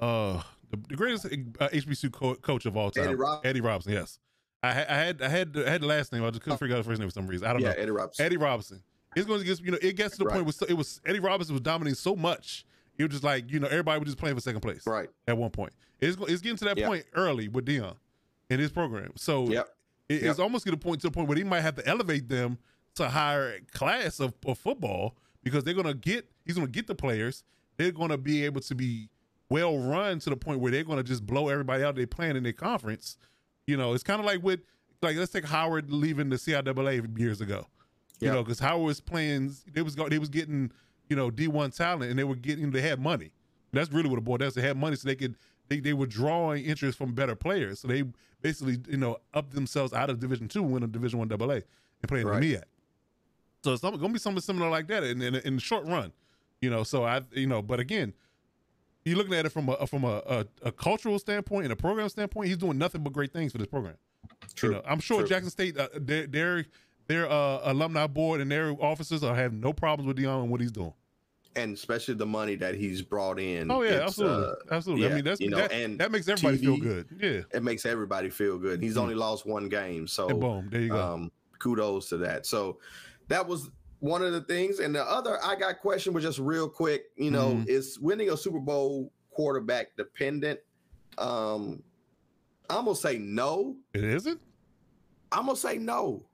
uh 0.04 0.42
the, 0.70 0.88
the 0.88 0.96
greatest 0.96 1.26
uh, 1.26 1.68
HBCU 1.68 2.12
co- 2.12 2.34
coach 2.36 2.66
of 2.66 2.76
all 2.76 2.90
time, 2.90 3.04
Eddie, 3.04 3.14
Rob- 3.14 3.46
Eddie 3.46 3.60
Robinson. 3.60 3.92
Yes, 3.92 4.18
I, 4.62 4.68
I, 4.68 4.72
had 4.72 5.22
I 5.22 5.28
had 5.28 5.56
I 5.56 5.70
had 5.70 5.82
the 5.82 5.86
last 5.86 6.12
name. 6.12 6.24
I 6.24 6.30
just 6.30 6.42
couldn't 6.42 6.58
figure 6.58 6.76
out 6.76 6.78
the 6.78 6.88
first 6.88 7.00
name 7.00 7.08
for 7.08 7.14
some 7.14 7.26
reason. 7.26 7.46
I 7.46 7.52
don't 7.52 7.62
yeah, 7.62 7.70
know. 7.70 7.74
Eddie 7.76 7.90
Robinson. 7.90 8.26
Eddie 8.26 8.36
Robinson. 8.36 8.82
It's 9.16 9.26
going 9.26 9.40
to 9.40 9.46
get 9.46 9.60
you 9.60 9.70
know 9.70 9.78
it 9.80 9.96
gets 9.96 10.16
to 10.16 10.18
the 10.18 10.24
right. 10.24 10.34
point 10.34 10.46
where 10.46 10.70
it 10.70 10.74
was 10.74 11.00
Eddie 11.06 11.20
Robinson 11.20 11.54
was 11.54 11.62
dominating 11.62 11.96
so 11.96 12.16
much. 12.16 12.66
It 12.98 13.04
was 13.04 13.12
just 13.12 13.24
like 13.24 13.50
you 13.50 13.60
know 13.60 13.68
everybody 13.68 14.00
was 14.00 14.06
just 14.06 14.18
playing 14.18 14.34
for 14.34 14.40
second 14.40 14.60
place. 14.60 14.86
Right. 14.86 15.08
At 15.28 15.36
one 15.36 15.50
point, 15.50 15.72
it's 16.00 16.16
it's 16.28 16.42
getting 16.42 16.58
to 16.58 16.64
that 16.66 16.78
point 16.78 17.04
early 17.14 17.48
with 17.48 17.66
Deion 17.66 17.94
in 18.50 18.58
his 18.58 18.70
program. 18.70 19.12
So 19.16 19.48
yep. 19.48 19.68
It, 20.08 20.22
yep. 20.22 20.30
it's 20.30 20.38
almost 20.38 20.64
get 20.64 20.74
a 20.74 20.78
point 20.78 21.00
to 21.00 21.08
the 21.08 21.10
point 21.10 21.28
where 21.28 21.38
he 21.38 21.44
might 21.44 21.60
have 21.60 21.76
to 21.76 21.86
elevate 21.86 22.28
them 22.28 22.58
to 22.96 23.08
higher 23.08 23.60
class 23.72 24.20
of, 24.20 24.34
of 24.46 24.58
football 24.58 25.16
because 25.42 25.64
they're 25.64 25.74
going 25.74 25.86
to 25.86 25.94
get 25.94 26.28
he's 26.44 26.56
going 26.56 26.66
to 26.66 26.72
get 26.72 26.86
the 26.86 26.94
players. 26.94 27.44
They're 27.76 27.90
going 27.90 28.10
to 28.10 28.18
be 28.18 28.44
able 28.44 28.60
to 28.62 28.74
be 28.74 29.08
well 29.54 29.78
run 29.78 30.18
to 30.18 30.30
the 30.30 30.36
point 30.36 30.58
where 30.58 30.72
they're 30.72 30.82
going 30.82 30.98
to 30.98 31.04
just 31.04 31.24
blow 31.24 31.48
everybody 31.48 31.84
out 31.84 31.94
they 31.94 32.06
playing 32.06 32.34
in 32.34 32.42
their 32.42 32.52
conference. 32.52 33.16
You 33.68 33.76
know, 33.76 33.94
it's 33.94 34.02
kind 34.02 34.18
of 34.18 34.26
like 34.26 34.42
with 34.42 34.60
like 35.00 35.16
let's 35.16 35.30
take 35.30 35.44
Howard 35.44 35.92
leaving 35.92 36.28
the 36.28 36.36
CIAA 36.36 37.16
years 37.16 37.40
ago. 37.40 37.64
You 38.18 38.26
yep. 38.26 38.34
know, 38.34 38.42
because 38.42 38.58
Howard 38.58 38.84
was 38.84 39.00
playing, 39.00 39.54
they 39.72 39.82
was 39.82 39.94
they 39.94 40.18
was 40.18 40.28
getting 40.28 40.72
you 41.08 41.14
know 41.14 41.30
D 41.30 41.46
one 41.46 41.70
talent, 41.70 42.10
and 42.10 42.18
they 42.18 42.24
were 42.24 42.34
getting 42.34 42.72
they 42.72 42.80
had 42.80 42.98
money. 42.98 43.30
That's 43.72 43.92
really 43.92 44.08
what 44.08 44.16
the 44.16 44.22
boy 44.22 44.38
does. 44.38 44.54
They 44.54 44.62
had 44.62 44.76
money, 44.76 44.96
so 44.96 45.06
they 45.06 45.14
could 45.14 45.36
they, 45.68 45.78
they 45.78 45.92
were 45.92 46.06
drawing 46.06 46.64
interest 46.64 46.98
from 46.98 47.14
better 47.14 47.36
players. 47.36 47.78
So 47.78 47.86
they 47.86 48.02
basically 48.42 48.80
you 48.88 48.96
know 48.96 49.18
upped 49.34 49.54
themselves 49.54 49.92
out 49.92 50.10
of 50.10 50.18
Division 50.18 50.48
two, 50.48 50.64
win 50.64 50.82
a 50.82 50.88
Division 50.88 51.20
one 51.20 51.30
AA, 51.30 51.36
and 51.36 51.62
playing 52.08 52.26
right. 52.26 52.40
the 52.40 52.54
MEAC. 52.54 52.62
So 53.62 53.72
it's 53.72 53.82
going 53.82 53.98
to 53.98 54.08
be 54.08 54.18
something 54.18 54.42
similar 54.42 54.68
like 54.68 54.88
that 54.88 55.04
in, 55.04 55.22
in, 55.22 55.36
in 55.36 55.54
the 55.54 55.60
short 55.60 55.86
run, 55.86 56.12
you 56.60 56.70
know. 56.70 56.82
So 56.82 57.04
I, 57.04 57.22
you 57.32 57.46
know, 57.46 57.62
but 57.62 57.80
again, 57.80 58.12
you're 59.04 59.16
looking 59.16 59.34
at 59.34 59.46
it 59.46 59.50
from 59.50 59.68
a 59.68 59.86
from 59.86 60.04
a, 60.04 60.22
a, 60.26 60.46
a 60.62 60.72
cultural 60.72 61.18
standpoint 61.18 61.64
and 61.64 61.72
a 61.72 61.76
program 61.76 62.08
standpoint. 62.08 62.48
He's 62.48 62.56
doing 62.56 62.78
nothing 62.78 63.02
but 63.02 63.12
great 63.12 63.32
things 63.32 63.52
for 63.52 63.58
this 63.58 63.66
program. 63.66 63.94
True. 64.54 64.70
You 64.70 64.74
know, 64.76 64.82
I'm 64.86 65.00
sure 65.00 65.20
True. 65.20 65.28
Jackson 65.28 65.50
State, 65.50 65.76
uh, 65.78 65.88
their 65.94 66.26
their, 66.26 66.64
their 67.06 67.30
uh, 67.30 67.60
alumni 67.64 68.06
board 68.06 68.40
and 68.40 68.50
their 68.50 68.70
officers 68.80 69.22
are 69.22 69.34
having 69.34 69.60
no 69.60 69.72
problems 69.72 70.06
with 70.08 70.16
Deion 70.16 70.42
and 70.42 70.50
what 70.50 70.60
he's 70.60 70.72
doing. 70.72 70.92
and 71.56 71.74
especially 71.76 72.14
the 72.14 72.26
money 72.26 72.56
that 72.56 72.74
he's 72.74 73.02
brought 73.02 73.38
in. 73.38 73.70
Oh 73.70 73.82
yeah, 73.82 74.02
absolutely, 74.04 74.44
uh, 74.46 74.54
absolutely. 74.74 75.06
I 75.06 75.14
mean, 75.14 75.24
that's 75.24 75.40
you 75.40 75.50
know, 75.50 75.58
that, 75.58 75.72
and 75.72 75.98
that 76.00 76.10
makes 76.10 76.26
everybody 76.28 76.56
feel 76.58 76.76
good. 76.78 77.06
Yeah, 77.20 77.40
it 77.56 77.62
makes 77.62 77.84
everybody 77.86 78.30
feel 78.30 78.58
good. 78.58 78.82
He's 78.82 78.94
Mm. 78.96 79.00
only 79.02 79.14
lost 79.14 79.44
one 79.46 79.68
game, 79.68 80.06
so 80.08 80.28
and 80.28 80.40
boom, 80.40 80.68
there 80.70 80.80
you 80.80 80.88
go. 80.88 81.00
um, 81.00 81.30
kudos 81.58 82.08
to 82.08 82.16
that. 82.18 82.46
So 82.46 82.78
that 83.28 83.46
was 83.46 83.70
one 84.04 84.22
of 84.22 84.32
the 84.32 84.42
things. 84.42 84.80
And 84.80 84.94
the 84.94 85.02
other 85.02 85.38
I 85.42 85.56
got 85.56 85.80
question 85.80 86.12
was 86.12 86.22
just 86.22 86.38
real 86.38 86.68
quick, 86.68 87.04
you 87.16 87.30
know, 87.30 87.54
Mhm. 87.54 87.68
is 87.68 87.98
winning 87.98 88.28
a 88.28 88.36
Super 88.36 88.60
Bowl 88.60 89.10
quarterback 89.30 89.96
dependent? 89.96 90.60
Um, 91.16 91.82
I'm 92.68 92.84
gonna 92.84 92.96
say 92.96 93.16
no. 93.16 93.78
it 93.94 94.04
isn't. 94.04 94.42
I'm 95.32 95.46
gonna 95.46 95.56
say 95.56 95.78
no. 95.78 96.26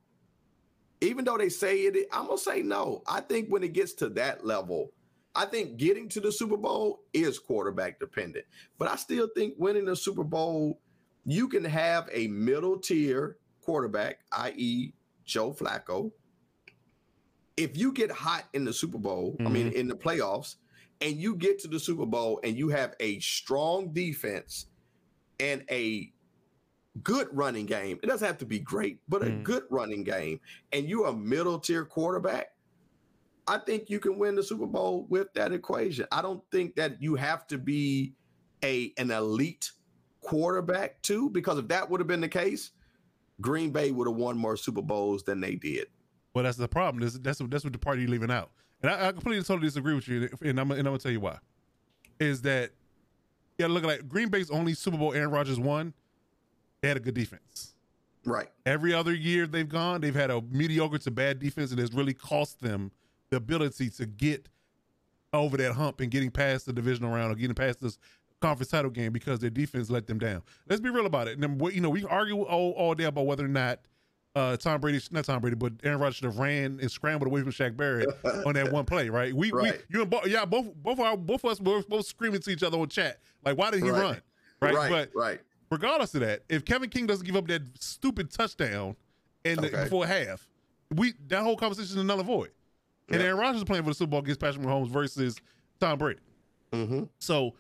Even 1.01 1.25
though 1.25 1.39
they 1.39 1.49
say 1.49 1.83
it, 1.83 2.09
I'm 2.13 2.27
gonna 2.27 2.39
say 2.39 2.61
no. 2.63 3.03
I 3.07 3.21
think 3.21 3.49
when 3.51 3.63
it 3.63 3.73
gets 3.73 3.93
to 3.95 4.09
that 4.11 4.45
level, 4.45 4.93
I 5.37 5.47
think 5.47 5.77
getting 5.77 6.09
to 6.09 6.21
the 6.21 6.33
Super 6.33 6.57
Bowl 6.57 7.05
is 7.13 7.39
quarterback 7.39 8.01
dependent. 8.01 8.47
But 8.79 8.89
I 8.89 8.97
still 8.97 9.29
think 9.37 9.55
winning 9.59 9.85
the 9.85 9.95
Super 9.95 10.25
Bowl, 10.25 10.81
you 11.25 11.47
can 11.47 11.65
have 11.65 12.09
a 12.13 12.27
middle 12.27 12.79
tier 12.81 13.39
quarterback, 13.61 14.19
i.e., 14.33 14.93
Joe 15.25 15.53
Flacco. 15.53 16.11
If 17.61 17.77
you 17.77 17.93
get 17.93 18.11
hot 18.11 18.45
in 18.55 18.65
the 18.65 18.73
Super 18.73 18.97
Bowl, 18.97 19.37
I 19.45 19.51
mean 19.51 19.69
in 19.73 19.87
the 19.87 19.95
playoffs, 19.95 20.57
and 21.03 21.17
you 21.17 21.37
get 21.37 21.59
to 21.61 21.69
the 21.69 21.79
Super 21.79 22.07
Bowl 22.07 22.41
and 22.43 22.57
you 22.57 22.71
have 22.71 22.95
a 23.01 23.21
strong 23.21 23.93
defense 23.93 24.67
and 25.39 25.63
a 25.71 26.11
good 27.03 27.29
running 27.33 27.67
game. 27.67 27.99
It 28.03 28.07
doesn't 28.07 28.27
have 28.27 28.39
to 28.39 28.47
be 28.47 28.59
great, 28.61 28.99
but 29.09 29.23
a 29.23 29.27
Mm. 29.27 29.43
good 29.45 29.65
running 29.71 30.05
game. 30.05 30.41
And 30.73 30.89
you're 30.89 31.07
a 31.09 31.13
middle 31.13 31.59
tier 31.59 31.85
quarterback. 31.85 32.55
I 33.47 33.59
think 33.59 33.91
you 33.91 34.01
can 34.01 34.19
win 34.19 34.37
the 34.37 34.43
Super 34.43 34.67
Bowl 34.67 35.07
with 35.11 35.33
that 35.35 35.53
equation. 35.53 36.07
I 36.13 36.23
don't 36.23 36.43
think 36.51 36.77
that 36.77 37.03
you 37.03 37.15
have 37.17 37.47
to 37.49 37.59
be 37.59 38.15
a 38.65 38.93
an 38.97 39.11
elite 39.11 39.73
quarterback 40.23 41.01
too, 41.03 41.29
because 41.31 41.59
if 41.59 41.69
that 41.69 41.91
would 41.91 42.01
have 42.01 42.09
been 42.09 42.21
the 42.23 42.29
case, 42.29 42.71
Green 43.41 43.71
Bay 43.71 43.91
would 43.91 44.07
have 44.09 44.17
won 44.17 44.39
more 44.39 44.57
Super 44.57 44.83
Bowls 44.83 45.25
than 45.25 45.41
they 45.41 45.57
did. 45.57 45.89
Well, 46.35 46.45
that's 46.45 46.57
the 46.57 46.69
problem. 46.69 47.03
That's 47.03 47.19
that's, 47.19 47.41
that's 47.49 47.65
what 47.65 47.73
the 47.73 47.79
party 47.79 48.03
you're 48.03 48.11
leaving 48.11 48.31
out. 48.31 48.51
And 48.83 48.91
I, 48.91 49.09
I 49.09 49.13
completely 49.13 49.43
totally 49.43 49.67
disagree 49.67 49.95
with 49.95 50.09
you. 50.09 50.29
And 50.43 50.59
I'm 50.59 50.71
and 50.71 50.81
I'm 50.81 50.85
gonna 50.85 50.99
tell 50.99 51.13
you 51.13 51.21
why. 51.21 51.39
Is 52.19 52.43
that 52.43 52.71
yeah? 53.59 53.67
Look 53.67 53.85
like 53.85 54.09
Green 54.09 54.29
Bay's 54.29 54.51
only 54.51 54.75
Super 54.75 54.97
Bowl 54.97 55.13
Aaron 55.15 55.31
Rodgers 55.31 55.59
won. 55.59 55.95
They 56.81 56.89
had 56.89 56.97
a 56.97 57.01
good 57.01 57.15
defense. 57.15 57.75
Right. 58.25 58.49
Every 58.67 58.93
other 58.93 59.15
year 59.15 59.47
they've 59.47 59.69
gone, 59.69 60.01
they've 60.01 60.15
had 60.15 60.31
a 60.31 60.43
mediocre 60.43 60.99
to 60.99 61.11
bad 61.11 61.39
defense, 61.39 61.71
and 61.71 61.81
it's 61.81 61.95
really 61.95 62.15
cost 62.15 62.61
them 62.61 62.91
the 63.31 63.37
ability 63.37 63.91
to 63.91 64.07
get 64.07 64.49
over 65.33 65.57
that 65.57 65.73
hump 65.73 66.01
and 66.01 66.11
getting 66.11 66.31
past 66.31 66.67
the 66.67 66.73
divisional 66.73 67.11
round 67.11 67.33
or 67.33 67.35
getting 67.35 67.55
past 67.55 67.81
this 67.81 67.99
conference 68.41 68.71
title 68.71 68.91
game 68.91 69.13
because 69.13 69.39
their 69.39 69.51
defense 69.51 69.91
let 69.91 70.07
them 70.07 70.19
down. 70.19 70.43
Let's 70.69 70.81
be 70.81 70.91
real 70.91 71.07
about 71.07 71.29
it. 71.29 71.39
And 71.39 71.43
then, 71.43 71.71
you 71.73 71.81
know, 71.81 71.91
we 71.91 72.01
can 72.01 72.09
argue 72.09 72.43
all, 72.43 72.73
all 72.73 72.95
day 72.95 73.05
about 73.05 73.27
whether 73.27 73.45
or 73.45 73.49
not 73.49 73.81
uh, 74.37 74.57
Tom 74.57 74.81
Brady, 74.81 75.01
not 75.11 75.25
Tom 75.25 75.41
Brady, 75.41 75.57
but 75.57 75.73
Aaron 75.83 75.99
Rodgers 75.99 76.17
should 76.17 76.25
have 76.27 76.39
ran 76.39 76.79
and 76.81 76.91
scrambled 76.91 77.27
away 77.27 77.43
from 77.43 77.51
Shaq 77.51 77.77
Barrett 77.77 78.09
on 78.47 78.55
that 78.55 78.71
one 78.73 78.85
play, 78.85 79.09
right? 79.09 79.35
We, 79.35 79.51
Right. 79.51 79.73
we 79.91 79.97
you 79.97 80.03
and 80.03 80.11
both, 80.11 80.27
yeah, 80.27 80.45
both, 80.45 80.73
both, 80.77 81.01
our, 81.01 81.17
both 81.17 81.45
of 81.45 81.51
us 81.51 81.61
were 81.61 81.83
both 81.83 82.07
screaming 82.07 82.41
to 82.43 82.51
each 82.51 82.63
other 82.63 82.79
on 82.79 82.89
chat, 82.89 83.19
like, 83.45 83.59
why 83.59 83.71
did 83.71 83.83
he 83.83 83.91
Right. 83.91 84.01
run? 84.01 84.21
Right, 84.63 84.75
Right. 84.75 84.91
but 84.91 85.11
right. 85.15 85.41
regardless 85.71 86.15
of 86.15 86.21
that, 86.21 86.43
if 86.49 86.65
Kevin 86.65 86.91
King 86.91 87.07
doesn't 87.07 87.27
give 87.27 87.35
up 87.37 87.47
that 87.49 87.63
stupid 87.81 88.31
touchdown 88.31 88.95
in 89.45 89.57
the, 89.61 89.67
Okay. 89.69 89.85
before 89.85 90.07
half, 90.07 90.47
we 90.95 91.15
that 91.29 91.43
whole 91.43 91.57
conversation 91.57 91.99
is 91.99 92.05
null 92.05 92.19
and 92.19 92.27
void. 92.27 92.51
And 93.09 93.21
Yeah. 93.21 93.29
Aaron 93.29 93.39
Rodgers 93.41 93.63
is 93.63 93.65
playing 93.65 93.83
for 93.85 93.91
the 93.91 93.95
Super 93.95 94.11
Bowl 94.11 94.21
against 94.21 94.39
Patrick 94.41 94.65
Mahomes 94.65 94.89
versus 94.89 95.41
Tom 95.81 95.99
Brady. 95.99 96.21
hmm 96.73 97.05
So 97.19 97.55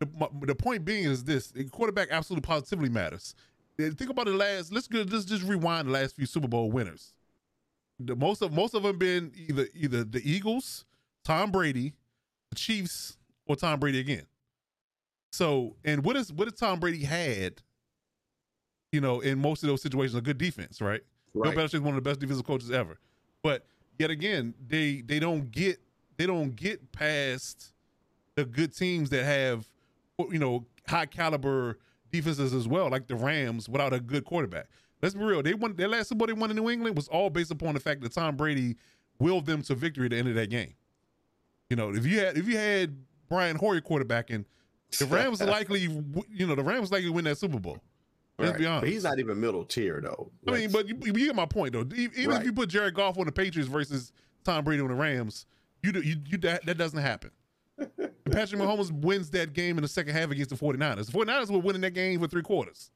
the, 0.00 0.08
the 0.42 0.54
point 0.54 0.84
being 0.84 1.04
is 1.04 1.24
this: 1.24 1.48
the 1.48 1.64
quarterback 1.64 2.08
absolutely 2.10 2.46
positively 2.46 2.88
matters. 2.88 3.34
Think 3.78 4.10
about 4.10 4.26
the 4.26 4.32
last. 4.32 4.72
Let's 4.72 4.88
go. 4.88 5.04
Let's 5.08 5.24
just 5.24 5.44
rewind 5.44 5.88
the 5.88 5.92
last 5.92 6.16
few 6.16 6.26
Super 6.26 6.48
Bowl 6.48 6.70
winners. 6.70 7.14
The 8.00 8.16
most 8.16 8.42
of 8.42 8.52
most 8.52 8.74
of 8.74 8.82
them 8.82 8.98
been 8.98 9.32
either 9.48 9.68
either 9.74 10.02
the 10.04 10.20
Eagles, 10.28 10.84
Tom 11.24 11.52
Brady, 11.52 11.94
the 12.50 12.56
Chiefs, 12.56 13.16
or 13.46 13.54
Tom 13.54 13.78
Brady 13.78 14.00
again. 14.00 14.26
So, 15.32 15.76
and 15.84 16.04
what 16.04 16.16
is 16.16 16.32
what 16.32 16.48
has 16.48 16.58
Tom 16.58 16.80
Brady 16.80 17.04
had? 17.04 17.62
You 18.90 19.00
know, 19.00 19.20
in 19.20 19.38
most 19.38 19.62
of 19.62 19.68
those 19.68 19.82
situations, 19.82 20.16
a 20.16 20.22
good 20.22 20.38
defense, 20.38 20.80
right? 20.80 21.02
Bill 21.34 21.52
Right. 21.52 21.72
is 21.72 21.80
one 21.80 21.94
of 21.94 22.02
the 22.02 22.08
best 22.08 22.20
defensive 22.20 22.46
coaches 22.46 22.70
ever. 22.70 22.98
But 23.42 23.64
yet 23.98 24.10
again, 24.10 24.54
they 24.66 25.02
they 25.02 25.20
don't 25.20 25.52
get 25.52 25.78
they 26.16 26.26
don't 26.26 26.56
get 26.56 26.90
past 26.90 27.72
the 28.34 28.44
good 28.44 28.74
teams 28.74 29.10
that 29.10 29.24
have 29.24 29.68
you 30.30 30.38
know 30.38 30.66
high 30.88 31.06
caliber 31.06 31.78
defenses 32.10 32.52
as 32.54 32.66
well, 32.68 32.88
like 32.90 33.06
the 33.06 33.14
Rams, 33.16 33.68
without 33.68 33.92
a 33.92 34.00
good 34.00 34.24
quarterback. 34.24 34.66
Let's 35.02 35.14
be 35.14 35.22
real. 35.22 35.42
They 35.42 35.54
won 35.54 35.74
their 35.76 35.88
last 35.88 36.08
Super 36.08 36.18
Bowl 36.18 36.26
they 36.26 36.32
won 36.32 36.50
in 36.50 36.56
New 36.56 36.68
England 36.70 36.96
was 36.96 37.08
all 37.08 37.30
based 37.30 37.50
upon 37.50 37.74
the 37.74 37.80
fact 37.80 38.00
that 38.02 38.12
Tom 38.12 38.36
Brady 38.36 38.76
willed 39.18 39.46
them 39.46 39.62
to 39.62 39.74
victory 39.74 40.06
at 40.06 40.10
the 40.10 40.16
end 40.16 40.28
of 40.28 40.34
that 40.34 40.50
game. 40.50 40.74
You 41.70 41.76
know, 41.76 41.94
if 41.94 42.04
you 42.06 42.18
had 42.18 42.36
if 42.36 42.48
you 42.48 42.56
had 42.56 42.96
Brian 43.28 43.56
Hoyer 43.56 43.80
quarterbacking, 43.80 44.44
the 44.98 45.06
Rams 45.06 45.40
likely 45.44 45.80
you 45.80 46.46
know 46.46 46.54
the 46.54 46.64
Rams 46.64 46.90
likely 46.90 47.10
win 47.10 47.24
that 47.26 47.38
Super 47.38 47.60
Bowl. 47.60 47.78
Let's 48.38 48.52
Right. 48.52 48.58
be 48.60 48.66
honest. 48.66 48.82
But 48.82 48.90
he's 48.90 49.04
not 49.04 49.18
even 49.18 49.40
middle 49.40 49.64
tier 49.64 50.00
though. 50.00 50.30
I 50.46 50.52
mean, 50.52 50.70
but 50.72 50.88
you, 50.88 50.96
you 51.02 51.12
get 51.12 51.34
my 51.34 51.46
point 51.46 51.72
though. 51.72 51.84
Even 51.94 52.32
if 52.32 52.44
you 52.44 52.52
put 52.52 52.68
Jared 52.68 52.94
Goff 52.94 53.18
on 53.18 53.26
the 53.26 53.32
Patriots 53.32 53.68
versus 53.68 54.12
Tom 54.44 54.64
Brady 54.64 54.80
on 54.80 54.88
the 54.88 54.94
Rams, 54.94 55.44
you 55.82 55.92
do, 55.92 56.00
you, 56.00 56.16
you 56.26 56.38
that, 56.38 56.64
that 56.66 56.78
doesn't 56.78 57.00
happen. 57.00 57.30
Patrick 58.32 58.60
Mahomes 58.60 58.90
wins 58.92 59.30
that 59.30 59.52
game 59.52 59.78
in 59.78 59.82
the 59.82 59.88
second 59.88 60.14
half 60.14 60.30
against 60.30 60.50
the 60.50 60.56
49ers. 60.56 61.06
The 61.06 61.12
49ers 61.12 61.50
were 61.50 61.58
winning 61.58 61.82
that 61.82 61.92
game 61.94 62.20
for 62.20 62.26
three 62.26 62.42
quarters. 62.42 62.90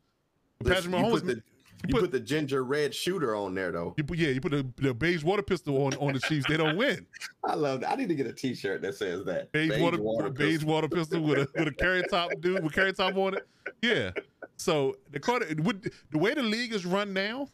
Patrick 0.65 0.85
you 0.85 0.91
Mahomes, 0.91 1.11
put 1.13 1.27
the 1.27 1.35
you 1.35 1.43
you 1.89 1.95
put- 1.95 2.01
put 2.03 2.11
the 2.13 2.21
ginger 2.21 2.63
red 2.63 2.95
shooter 2.95 3.35
on 3.35 3.55
there 3.55 3.73
though. 3.73 3.95
you 3.97 4.05
put, 4.05 4.17
yeah, 4.17 4.29
you 4.29 4.41
put 4.41 4.53
the, 4.53 4.65
the 4.77 4.95
beige 4.95 5.25
water 5.25 5.43
pistol 5.43 5.85
on, 5.85 5.95
on 5.95 6.13
the 6.13 6.21
Chiefs, 6.21 6.47
they 6.49 6.57
don't 6.57 6.77
win. 6.77 7.05
I 7.45 7.55
love 7.55 7.81
that. 7.81 7.91
I 7.91 7.95
need 7.97 8.09
to 8.09 8.15
get 8.15 8.27
a 8.29 8.33
T-shirt 8.33 8.83
that 8.83 8.95
says 8.95 9.25
that. 9.25 9.51
Beige, 9.51 9.77
water, 9.81 9.99
beige 10.31 10.53
pistol. 10.59 10.69
water 10.69 10.89
pistol 10.89 11.21
with 11.23 11.39
a 11.39 11.49
with 11.59 11.69
a 11.69 11.73
carrot 11.73 12.07
top 12.09 12.31
dude 12.41 12.63
with 12.63 12.73
carrot 12.73 12.97
top 12.97 13.17
on 13.17 13.35
it. 13.35 13.49
Yeah. 13.81 14.13
So 14.57 14.97
the 15.11 15.19
with 15.65 15.93
the 16.13 16.19
way 16.19 16.35
the 16.35 16.43
league 16.43 16.73
is 16.73 16.87
run 16.87 17.13
now, 17.13 17.49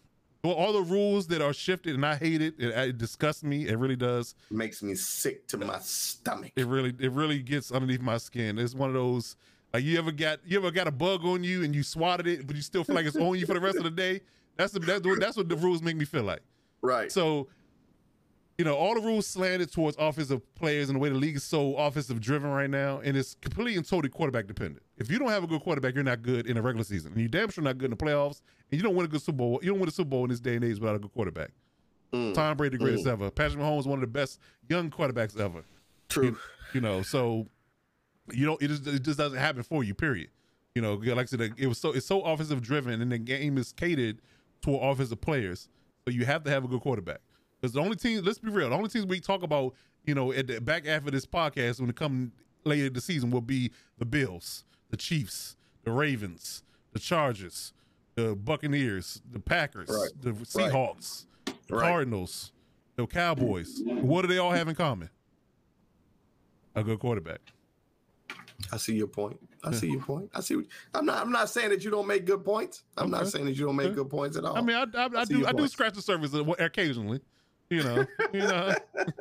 well, 0.44 0.54
all 0.54 0.72
the 0.72 0.82
rules 0.82 1.26
that 1.28 1.42
are 1.42 1.52
shifted, 1.52 1.94
and 1.94 2.06
I 2.06 2.14
hate 2.16 2.40
it. 2.40 2.54
It, 2.58 2.68
it 2.76 2.98
disgusts 2.98 3.42
me. 3.42 3.66
It 3.66 3.76
really 3.78 3.96
does. 3.96 4.34
makes 4.50 4.82
me 4.82 4.94
sick 4.94 5.46
to 5.48 5.56
my 5.56 5.78
stomach. 5.80 6.52
It 6.56 6.66
really, 6.66 6.94
it 6.98 7.10
really 7.12 7.40
gets 7.40 7.72
underneath 7.72 8.00
my 8.00 8.18
skin. 8.18 8.58
It's 8.58 8.74
one 8.74 8.88
of 8.90 8.94
those. 8.94 9.36
Like 9.74 9.84
you 9.84 9.98
ever 9.98 10.12
got, 10.12 10.38
you 10.46 10.58
ever 10.58 10.70
got 10.70 10.86
a 10.86 10.90
bug 10.92 11.24
on 11.24 11.44
you 11.44 11.62
and 11.62 11.74
you 11.74 11.82
swatted 11.82 12.26
it, 12.26 12.46
but 12.46 12.56
you 12.56 12.62
still 12.62 12.84
feel 12.84 12.94
like 12.94 13.04
it's 13.04 13.16
on 13.16 13.38
you 13.38 13.44
for 13.46 13.54
the 13.54 13.60
rest 13.60 13.76
of 13.76 13.84
the 13.84 13.90
day. 13.90 14.20
That's 14.56 14.72
the, 14.72 14.78
that's, 14.80 15.06
what- 15.06 15.20
that's 15.20 15.36
what 15.36 15.48
the 15.48 15.56
rules 15.56 15.82
make 15.82 15.96
me 15.96 16.04
feel 16.06 16.22
like. 16.22 16.40
Right. 16.80 17.12
So, 17.12 17.48
you 18.56 18.64
know, 18.64 18.74
all 18.74 18.94
the 18.94 19.00
rules 19.00 19.26
slanted 19.26 19.70
towards 19.72 19.96
offensive 20.00 20.40
players 20.54 20.88
and 20.88 20.96
the 20.96 21.00
way 21.00 21.10
the 21.10 21.14
league 21.16 21.36
is 21.36 21.44
so 21.44 21.76
offensive 21.76 22.20
driven 22.20 22.50
right 22.50 22.70
now, 22.70 23.00
and 23.04 23.16
it's 23.16 23.34
completely 23.40 23.76
and 23.76 23.86
totally 23.86 24.08
quarterback 24.08 24.46
dependent. 24.46 24.82
If 24.96 25.10
you 25.10 25.18
don't 25.18 25.28
have 25.28 25.44
a 25.44 25.46
good 25.46 25.60
quarterback, 25.60 25.94
you're 25.94 26.02
not 26.02 26.22
good 26.22 26.46
in 26.46 26.54
the 26.56 26.62
regular 26.62 26.84
season, 26.84 27.12
and 27.12 27.20
you 27.20 27.28
damn 27.28 27.50
sure 27.50 27.62
not 27.62 27.78
good 27.78 27.92
in 27.92 27.96
the 27.96 27.96
playoffs, 28.04 28.40
and 28.70 28.78
you 28.78 28.82
don't 28.82 28.94
win 28.94 29.06
a 29.06 29.08
good 29.08 29.22
Super 29.22 29.36
Bowl. 29.36 29.60
You 29.62 29.70
don't 29.70 29.80
win 29.80 29.88
a 29.88 29.92
Super 29.92 30.10
Bowl 30.10 30.24
in 30.24 30.30
this 30.30 30.40
day 30.40 30.56
and 30.56 30.64
age 30.64 30.78
without 30.78 30.96
a 30.96 30.98
good 30.98 31.12
quarterback. 31.12 31.50
Mm, 32.12 32.34
Tom 32.34 32.56
Brady, 32.56 32.76
the 32.76 32.84
greatest 32.84 33.06
ever. 33.06 33.30
Patrick 33.30 33.60
Mahomes, 33.60 33.86
one 33.86 33.98
of 33.98 34.00
the 34.00 34.06
best 34.06 34.40
young 34.68 34.90
quarterbacks 34.90 35.38
ever. 35.38 35.62
true. 36.08 36.36
You 36.74 36.80
know, 36.80 37.02
so 37.02 37.46
you 38.30 38.46
know 38.46 38.58
it 38.60 38.68
just 38.68 38.86
it 38.86 39.02
just 39.02 39.18
doesn't 39.18 39.38
happen 39.38 39.62
for 39.62 39.82
you. 39.84 39.94
Period. 39.94 40.28
You 40.74 40.82
know, 40.82 40.94
like 40.94 41.18
I 41.18 41.24
said, 41.24 41.40
it 41.56 41.66
was 41.66 41.78
so 41.78 41.92
it's 41.92 42.06
so 42.06 42.20
offensive 42.22 42.62
driven, 42.62 43.00
and 43.00 43.10
the 43.10 43.18
game 43.18 43.58
is 43.58 43.72
catered 43.72 44.20
toward 44.60 44.82
offensive 44.82 45.20
players. 45.20 45.68
So 46.04 46.12
you 46.12 46.24
have 46.24 46.44
to 46.44 46.50
have 46.50 46.64
a 46.64 46.68
good 46.68 46.80
quarterback. 46.80 47.20
Because 47.60 47.72
the 47.74 47.80
only 47.80 47.96
team, 47.96 48.22
let's 48.24 48.38
be 48.38 48.50
real, 48.50 48.70
the 48.70 48.76
only 48.76 48.88
teams 48.88 49.06
we 49.06 49.20
talk 49.20 49.42
about, 49.42 49.74
you 50.04 50.14
know, 50.14 50.32
at 50.32 50.46
the 50.46 50.60
back 50.60 50.86
of 50.86 51.10
this 51.10 51.26
podcast 51.26 51.80
when 51.80 51.90
it 51.90 51.96
comes 51.96 52.30
later 52.64 52.86
in 52.86 52.92
the 52.92 53.00
season 53.00 53.30
will 53.30 53.40
be 53.40 53.72
the 53.98 54.04
Bills, 54.04 54.64
the 54.90 54.96
Chiefs, 54.96 55.56
the 55.82 55.90
Ravens, 55.90 56.62
the 56.92 57.00
Chargers, 57.00 57.72
the 58.18 58.34
Buccaneers, 58.34 59.22
the 59.30 59.38
Packers, 59.38 59.88
Right. 59.88 60.10
the 60.20 60.32
Seahawks, 60.32 61.26
the 61.68 61.76
Cardinals, 61.76 62.52
the 62.96 63.06
Cowboys. 63.06 63.80
What 64.00 64.22
do 64.22 64.28
they 64.28 64.38
all 64.38 64.50
have 64.50 64.66
in 64.66 64.74
common? 64.74 65.10
A 66.74 66.82
good 66.82 66.98
quarterback. 66.98 67.40
I 68.72 68.76
see 68.76 68.94
your 68.96 69.06
point. 69.06 69.38
I 69.62 69.70
see 69.70 69.90
your 69.90 70.02
point. 70.02 70.30
I 70.34 70.40
see. 70.40 70.56
What, 70.56 70.66
I'm 70.94 71.06
not. 71.06 71.22
I'm 71.22 71.30
not 71.30 71.48
saying 71.48 71.70
that 71.70 71.84
you 71.84 71.90
don't 71.92 72.08
make 72.08 72.24
good 72.24 72.44
points. 72.44 72.82
I'm 72.96 73.10
not 73.10 73.28
saying 73.28 73.44
that 73.44 73.52
you 73.52 73.64
don't 73.64 73.76
make 73.76 73.86
Okay. 73.86 73.94
good 73.94 74.10
points 74.10 74.36
at 74.36 74.44
all. 74.44 74.56
I 74.56 74.62
mean, 74.62 74.76
I, 74.76 74.82
I, 74.94 75.08
I 75.14 75.24
see 75.24 75.34
do 75.34 75.46
I 75.46 75.52
do 75.52 75.68
scratch 75.68 75.94
the 75.94 76.02
surface 76.02 76.34
occasionally. 76.58 77.20
You 77.70 77.82
know, 77.84 78.06
you 78.32 78.40
know, 78.40 78.74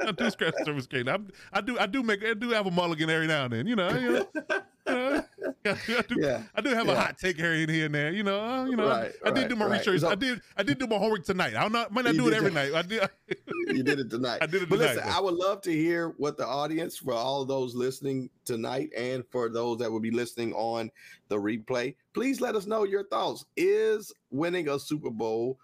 I 0.06 0.12
do 0.12 0.30
scratch 0.32 0.56
the 0.58 0.64
surface. 0.66 0.88
I, 0.92 1.20
I 1.54 1.62
do, 1.62 1.78
I 1.78 1.86
do 1.86 2.02
make, 2.02 2.24
I 2.24 2.34
do 2.34 2.50
have 2.52 2.66
a 2.66 2.72
mulligan 2.72 3.10
every 3.10 3.28
now 3.28 3.44
and 3.44 3.54
then. 3.54 3.68
You 3.68 3.76
know, 3.76 3.90
you 3.96 4.12
know, 4.12 4.26
I, 5.66 6.04
do, 6.08 6.16
Yeah. 6.18 6.44
I 6.56 6.62
do 6.62 6.70
have 6.70 6.88
a 6.88 6.96
hot 6.96 7.18
take 7.18 7.36
here 7.38 7.52
and 7.54 7.70
here 7.70 7.86
and 7.88 7.96
there. 7.96 8.12
You 8.12 8.24
know, 8.24 8.40
uh, 8.42 8.66
you 8.66 8.76
know, 8.76 8.88
Right, 8.88 9.12
I 9.24 9.32
did 9.32 9.42
right, 9.42 9.50
do 9.50 9.56
my 9.56 9.66
right. 9.66 9.80
research. 9.80 10.02
So- 10.02 10.10
I 10.10 10.16
did, 10.16 10.42
I 10.56 10.64
did 10.64 10.78
do 10.78 10.88
my 10.88 10.98
homework 10.98 11.26
tonight. 11.26 11.54
I'm 11.58 11.72
not, 11.72 11.92
might 11.92 12.06
not 12.06 12.14
do 12.16 12.28
it 12.28 12.34
every 12.34 12.52
your- 12.52 12.72
night. 12.72 12.74
I 12.74 12.82
did. 12.84 13.10
you 13.68 13.84
did 13.84 14.00
it 14.00 14.10
tonight. 14.10 14.40
I 14.42 14.46
did 14.46 14.64
it 14.64 14.70
But 14.70 14.78
tonight. 14.78 14.96
listen. 14.96 15.10
I 15.12 15.20
would 15.20 15.34
love 15.36 15.62
to 15.64 15.72
hear 15.72 16.10
what 16.18 16.38
the 16.38 16.48
audience, 16.48 16.98
for 16.98 17.14
all 17.14 17.42
of 17.42 17.48
those 17.48 17.76
listening 17.76 18.30
tonight, 18.46 18.90
and 18.96 19.24
for 19.32 19.50
those 19.50 19.78
that 19.80 19.92
will 19.92 20.00
be 20.00 20.12
listening 20.12 20.54
on 20.54 20.90
the 21.28 21.36
replay, 21.36 21.96
please 22.14 22.40
let 22.40 22.56
us 22.56 22.66
know 22.66 22.84
your 22.84 23.04
thoughts. 23.04 23.46
Is 23.58 24.14
winning 24.32 24.70
a 24.70 24.80
Super 24.80 25.10
Bowl 25.12 25.60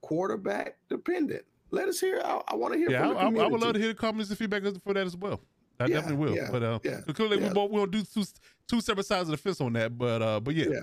quarterback 0.00 0.76
dependent? 0.88 1.44
Let 1.70 1.88
us 1.88 2.00
hear. 2.00 2.20
I, 2.24 2.40
I 2.48 2.54
want 2.54 2.74
to 2.74 2.78
hear. 2.78 2.90
yeah, 2.90 3.08
I, 3.08 3.12
I, 3.12 3.24
I 3.26 3.46
would 3.46 3.60
love 3.60 3.72
to 3.74 3.78
hear 3.78 3.88
the 3.88 3.94
comments 3.94 4.28
and 4.30 4.38
feedback 4.38 4.62
for 4.84 4.92
that 4.94 5.06
as 5.06 5.16
well. 5.16 5.40
I 5.82 5.86
Yeah, 5.86 5.94
definitely 6.00 6.24
will. 6.26 6.36
yeah, 6.36 6.48
but 6.50 6.62
uh, 6.62 6.78
yeah, 6.84 7.00
clearly 7.14 7.38
yeah. 7.40 7.48
we 7.48 7.54
both 7.54 7.70
we'll 7.70 7.86
do 7.86 8.02
two 8.02 8.24
two 8.68 8.80
separate 8.80 9.06
sides 9.06 9.28
of 9.28 9.32
the 9.32 9.36
fence 9.36 9.60
on 9.60 9.72
that. 9.74 9.96
But 9.96 10.22
uh, 10.22 10.40
but 10.40 10.54
yeah, 10.54 10.66
Yeah. 10.70 10.80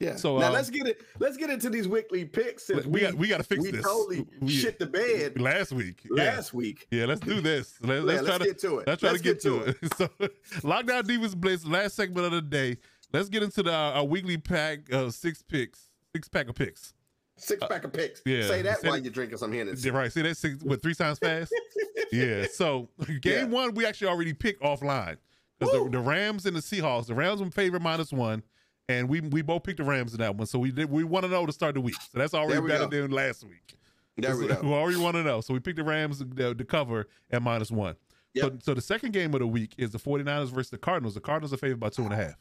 Yeah. 0.00 0.16
So, 0.16 0.36
now 0.38 0.48
um, 0.48 0.54
let's 0.54 0.68
get 0.68 0.88
it. 0.88 1.00
Let's 1.20 1.36
get 1.36 1.48
into 1.48 1.70
these 1.70 1.86
weekly 1.86 2.24
picks. 2.24 2.64
Since 2.66 2.86
we, 2.86 3.02
got 3.02 3.14
we 3.14 3.28
got 3.28 3.36
to 3.36 3.44
fix 3.44 3.62
we 3.62 3.70
this. 3.70 3.84
totally 3.84 4.20
We- 4.22 4.24
totally 4.32 4.50
shit 4.52 4.78
the 4.80 4.86
bed 4.86 5.40
last 5.40 5.70
week. 5.70 6.00
Yeah. 6.10 6.24
last 6.24 6.52
week. 6.52 6.88
Yeah, 6.90 7.04
let's 7.04 7.20
do 7.20 7.40
this. 7.40 7.74
Let, 7.82 7.98
Yeah, 7.98 8.02
let's 8.02 8.26
try 8.26 8.38
to 8.38 8.44
get 8.44 8.58
to 8.60 8.78
it. 8.80 8.88
let's 8.88 9.00
try 9.00 9.10
Let's 9.10 9.22
to 9.22 9.28
get, 9.28 9.40
to 9.42 9.60
it. 9.60 9.76
so, 9.96 10.08
lockdown 10.66 11.06
defense 11.06 11.36
blitz. 11.36 11.64
Last 11.64 11.94
segment 11.94 12.26
of 12.26 12.32
the 12.32 12.42
day. 12.42 12.78
Let's 13.12 13.28
get 13.28 13.44
into 13.44 13.62
the 13.62 13.72
our 13.72 14.02
weekly 14.04 14.38
pack 14.38 14.90
of 14.90 15.14
six 15.14 15.40
picks, 15.40 15.88
six 16.16 16.26
pack 16.28 16.48
of 16.48 16.56
picks. 16.56 16.94
Six 17.36 17.64
pack 17.68 17.84
of 17.84 17.92
picks. 17.92 18.18
Uh, 18.20 18.22
yeah. 18.26 18.48
Say 18.48 18.62
that 18.62 18.80
Say 18.80 18.88
while 18.88 18.96
it- 18.96 19.04
you're 19.04 19.12
drinking 19.12 19.38
some 19.38 19.52
Hennessy. 19.52 19.88
Right. 19.92 20.12
See 20.12 20.22
that 20.22 20.36
six 20.36 20.64
what 20.64 20.82
three 20.82 20.94
times 20.96 21.20
fast? 21.20 21.54
yeah. 22.12 22.46
So 22.52 22.88
game 23.20 23.20
Yeah. 23.24 23.44
one, 23.44 23.74
we 23.74 23.86
actually 23.86 24.08
already 24.08 24.32
picked 24.34 24.62
offline 24.62 25.16
because 25.58 25.72
the, 25.74 25.88
the 25.90 26.00
Rams 26.00 26.46
and 26.46 26.56
the 26.56 26.60
Seahawks. 26.60 27.06
The 27.06 27.14
Rams 27.14 27.40
were 27.40 27.50
favorite 27.50 27.82
minus 27.82 28.12
one, 28.12 28.42
and 28.88 29.08
we 29.08 29.20
we 29.20 29.42
both 29.42 29.62
picked 29.64 29.78
the 29.78 29.84
Rams 29.84 30.12
in 30.12 30.20
that 30.20 30.36
one. 30.36 30.46
So 30.46 30.58
we 30.58 30.70
did 30.70 30.90
we 30.90 31.04
want 31.04 31.24
to 31.24 31.30
know 31.30 31.46
to 31.46 31.52
start 31.52 31.74
the 31.74 31.80
week. 31.80 31.96
So 32.12 32.18
that's 32.18 32.34
already 32.34 32.60
we 32.60 32.68
better 32.68 32.86
go. 32.86 33.02
than 33.02 33.10
last 33.10 33.44
week. 33.44 33.76
There 34.18 34.36
we 34.36 34.48
So 34.48 34.62
go. 34.62 34.72
already 34.74 34.98
want 34.98 35.14
to 35.16 35.22
know. 35.22 35.40
So 35.40 35.54
we 35.54 35.60
picked 35.60 35.76
the 35.78 35.84
Rams 35.84 36.22
to, 36.36 36.54
to 36.54 36.64
cover 36.64 37.08
at 37.30 37.42
minus 37.42 37.70
one. 37.70 37.94
So, 38.36 38.44
Yep. 38.46 38.62
so 38.62 38.72
the 38.74 38.80
second 38.80 39.12
game 39.12 39.34
of 39.34 39.40
the 39.40 39.46
week 39.46 39.74
is 39.76 39.90
the 39.90 39.98
49ers 39.98 40.48
versus 40.50 40.70
the 40.70 40.78
Cardinals. 40.78 41.14
The 41.14 41.20
Cardinals 41.20 41.52
are 41.52 41.58
favored 41.58 41.80
by 41.80 41.90
two 41.90 42.02
and 42.04 42.12
a 42.12 42.16
half. 42.16 42.34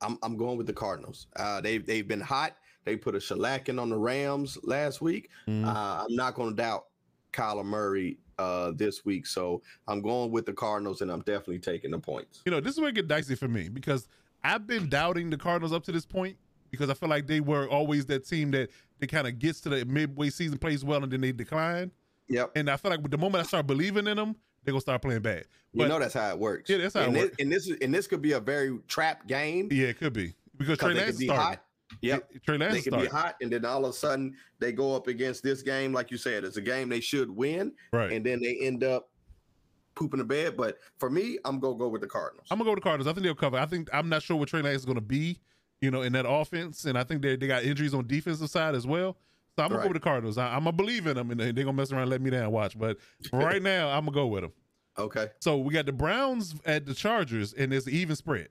I'm 0.00 0.16
I'm 0.22 0.36
going 0.36 0.56
with 0.56 0.68
the 0.68 0.72
Cardinals. 0.72 1.26
Uh, 1.36 1.60
they've 1.60 1.84
they've 1.84 2.06
been 2.06 2.20
hot. 2.20 2.56
They 2.84 2.96
put 2.96 3.14
a 3.16 3.18
shellacking 3.18 3.80
on 3.82 3.90
the 3.90 3.96
Rams 3.98 4.56
last 4.62 5.00
week. 5.02 5.28
Mhm. 5.48 5.66
Uh, 5.66 6.04
I'm 6.08 6.14
not 6.14 6.34
going 6.34 6.50
to 6.50 6.56
doubt 6.56 6.84
Kyler 7.32 7.64
Murray 7.64 8.18
uh, 8.38 8.72
this 8.74 9.04
week, 9.04 9.26
so 9.26 9.62
I'm 9.86 10.00
going 10.00 10.30
with 10.30 10.46
the 10.46 10.52
Cardinals, 10.52 11.00
and 11.00 11.10
I'm 11.10 11.20
definitely 11.20 11.58
taking 11.58 11.90
the 11.90 11.98
points. 11.98 12.42
you 12.44 12.52
know, 12.52 12.60
this 12.60 12.74
is 12.74 12.80
where 12.80 12.90
it 12.90 12.94
get 12.94 13.08
dicey 13.08 13.34
for 13.34 13.48
me 13.48 13.68
because 13.68 14.08
I've 14.44 14.66
been 14.66 14.88
doubting 14.88 15.30
the 15.30 15.36
Cardinals 15.36 15.72
up 15.72 15.84
to 15.84 15.92
this 15.92 16.06
point 16.06 16.36
because 16.70 16.90
I 16.90 16.94
feel 16.94 17.08
like 17.08 17.26
they 17.26 17.40
were 17.40 17.68
always 17.68 18.06
that 18.06 18.26
team 18.26 18.50
that 18.52 18.70
they 18.98 19.06
kind 19.06 19.26
of 19.26 19.38
gets 19.38 19.60
to 19.62 19.68
the 19.68 19.84
midway 19.84 20.30
season, 20.30 20.58
plays 20.58 20.84
well, 20.84 21.02
and 21.02 21.12
then 21.12 21.20
they 21.20 21.32
decline. 21.32 21.90
Yep. 22.28 22.52
And 22.56 22.70
I 22.70 22.76
feel 22.76 22.90
like 22.90 23.00
with 23.00 23.10
the 23.10 23.18
moment 23.18 23.44
I 23.44 23.46
start 23.46 23.66
believing 23.66 24.06
in 24.06 24.16
them, 24.16 24.36
they're 24.64 24.72
gonna 24.72 24.80
start 24.80 25.02
playing 25.02 25.22
bad. 25.22 25.44
You 25.72 25.86
know 25.86 25.98
that's 25.98 26.14
how 26.14 26.28
it 26.30 26.38
works. 26.38 26.68
Yeah, 26.68 26.78
that's 26.78 26.94
how 26.94 27.02
it 27.02 27.08
and 27.08 27.16
works. 27.16 27.36
and 27.38 27.50
this 27.50 27.68
is 27.68 27.78
and 27.80 27.94
this 27.94 28.06
could 28.06 28.20
be 28.20 28.32
a 28.32 28.40
very 28.40 28.78
trap 28.86 29.26
game 29.26 29.68
Yeah, 29.70 29.88
it 29.88 29.98
could 29.98 30.12
be 30.12 30.34
because 30.56 30.78
Trey 30.78 30.94
Lance 30.94 31.16
be 31.16 31.28
hot. 31.28 31.62
Yep. 32.02 32.30
Trey 32.44 32.58
Lance 32.58 32.74
They 32.74 32.90
can 32.90 33.00
be 33.00 33.06
hot, 33.06 33.36
and 33.40 33.50
then 33.52 33.64
all 33.64 33.84
of 33.84 33.90
a 33.90 33.92
sudden 33.96 34.34
they 34.58 34.72
go 34.72 34.94
up 34.94 35.06
against 35.08 35.42
this 35.42 35.62
game, 35.62 35.92
like 35.92 36.10
you 36.10 36.18
said, 36.18 36.44
it's 36.44 36.56
a 36.56 36.60
game 36.62 36.88
they 36.88 37.00
should 37.00 37.30
win, 37.30 37.72
Right. 37.92 38.12
and 38.12 38.24
then 38.24 38.40
they 38.40 38.56
end 38.60 38.84
up 38.84 39.10
pooping 39.94 40.18
the 40.18 40.24
bed. 40.24 40.56
But 40.56 40.78
for 40.98 41.10
me, 41.10 41.38
I'm 41.44 41.58
gonna 41.60 41.76
go 41.76 41.88
with 41.88 42.02
the 42.02 42.06
Cardinals. 42.06 42.46
I'm 42.50 42.58
gonna 42.58 42.68
go 42.68 42.72
with 42.72 42.78
the 42.82 42.82
Cardinals. 42.84 43.06
I 43.08 43.12
think 43.14 43.24
they'll 43.24 43.34
cover. 43.34 43.58
I 43.58 43.66
think 43.66 43.88
I'm 43.92 44.08
not 44.08 44.22
sure 44.22 44.36
what 44.36 44.48
Trey 44.48 44.62
Lance 44.62 44.80
is 44.80 44.84
gonna 44.84 45.00
be, 45.00 45.38
you 45.80 45.90
know, 45.90 46.02
in 46.02 46.12
that 46.12 46.28
offense, 46.28 46.84
and 46.84 46.98
I 46.98 47.04
think 47.04 47.22
they 47.22 47.36
they 47.36 47.46
got 47.46 47.64
injuries 47.64 47.94
on 47.94 48.06
defensive 48.06 48.50
side 48.50 48.74
as 48.74 48.86
well. 48.86 49.16
So 49.56 49.64
I'm 49.64 49.70
gonna 49.70 49.78
Right. 49.78 49.84
go 49.84 49.88
with 49.88 50.00
the 50.02 50.04
Cardinals. 50.04 50.38
I, 50.38 50.48
I'm 50.54 50.60
gonna 50.64 50.72
believe 50.72 51.06
in 51.06 51.16
them, 51.16 51.30
and 51.30 51.40
they're 51.40 51.52
gonna 51.52 51.72
mess 51.72 51.90
around, 51.90 52.02
and 52.02 52.10
let 52.10 52.20
me 52.20 52.30
down, 52.30 52.52
watch. 52.52 52.78
But 52.78 52.98
right 53.32 53.62
now, 53.62 53.88
I'm 53.88 54.04
gonna 54.04 54.14
go 54.14 54.26
with 54.26 54.42
them. 54.42 54.52
Okay. 54.98 55.28
So 55.40 55.56
we 55.58 55.72
got 55.72 55.86
the 55.86 55.92
Browns 55.92 56.54
at 56.64 56.84
the 56.86 56.94
Chargers, 56.94 57.52
and 57.54 57.72
it's 57.72 57.86
an 57.86 57.92
even 57.94 58.14
spread. 58.14 58.48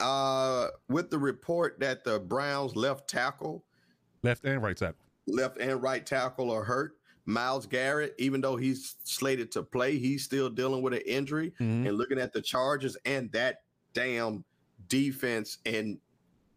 Uh, 0.00 0.68
with 0.88 1.10
the 1.10 1.18
report 1.18 1.80
that 1.80 2.04
the 2.04 2.20
Browns 2.20 2.76
left 2.76 3.08
tackle, 3.08 3.64
Left 4.22 4.44
and 4.44 4.62
right 4.62 4.76
tackle. 4.76 5.04
left 5.26 5.58
and 5.58 5.82
right 5.82 6.04
tackle 6.04 6.50
are 6.50 6.64
hurt. 6.64 6.96
Myles 7.26 7.66
Garrett, 7.66 8.14
even 8.18 8.40
though 8.40 8.56
he's 8.56 8.96
slated 9.04 9.52
to 9.52 9.62
play, 9.62 9.98
he's 9.98 10.24
still 10.24 10.48
dealing 10.48 10.82
with 10.82 10.94
an 10.94 11.02
injury. 11.06 11.52
Mhm. 11.60 11.86
And 11.86 11.98
looking 11.98 12.18
at 12.18 12.32
the 12.32 12.40
Chargers 12.40 12.96
and 13.04 13.30
that 13.32 13.62
damn 13.92 14.44
defense, 14.88 15.58
and 15.66 15.98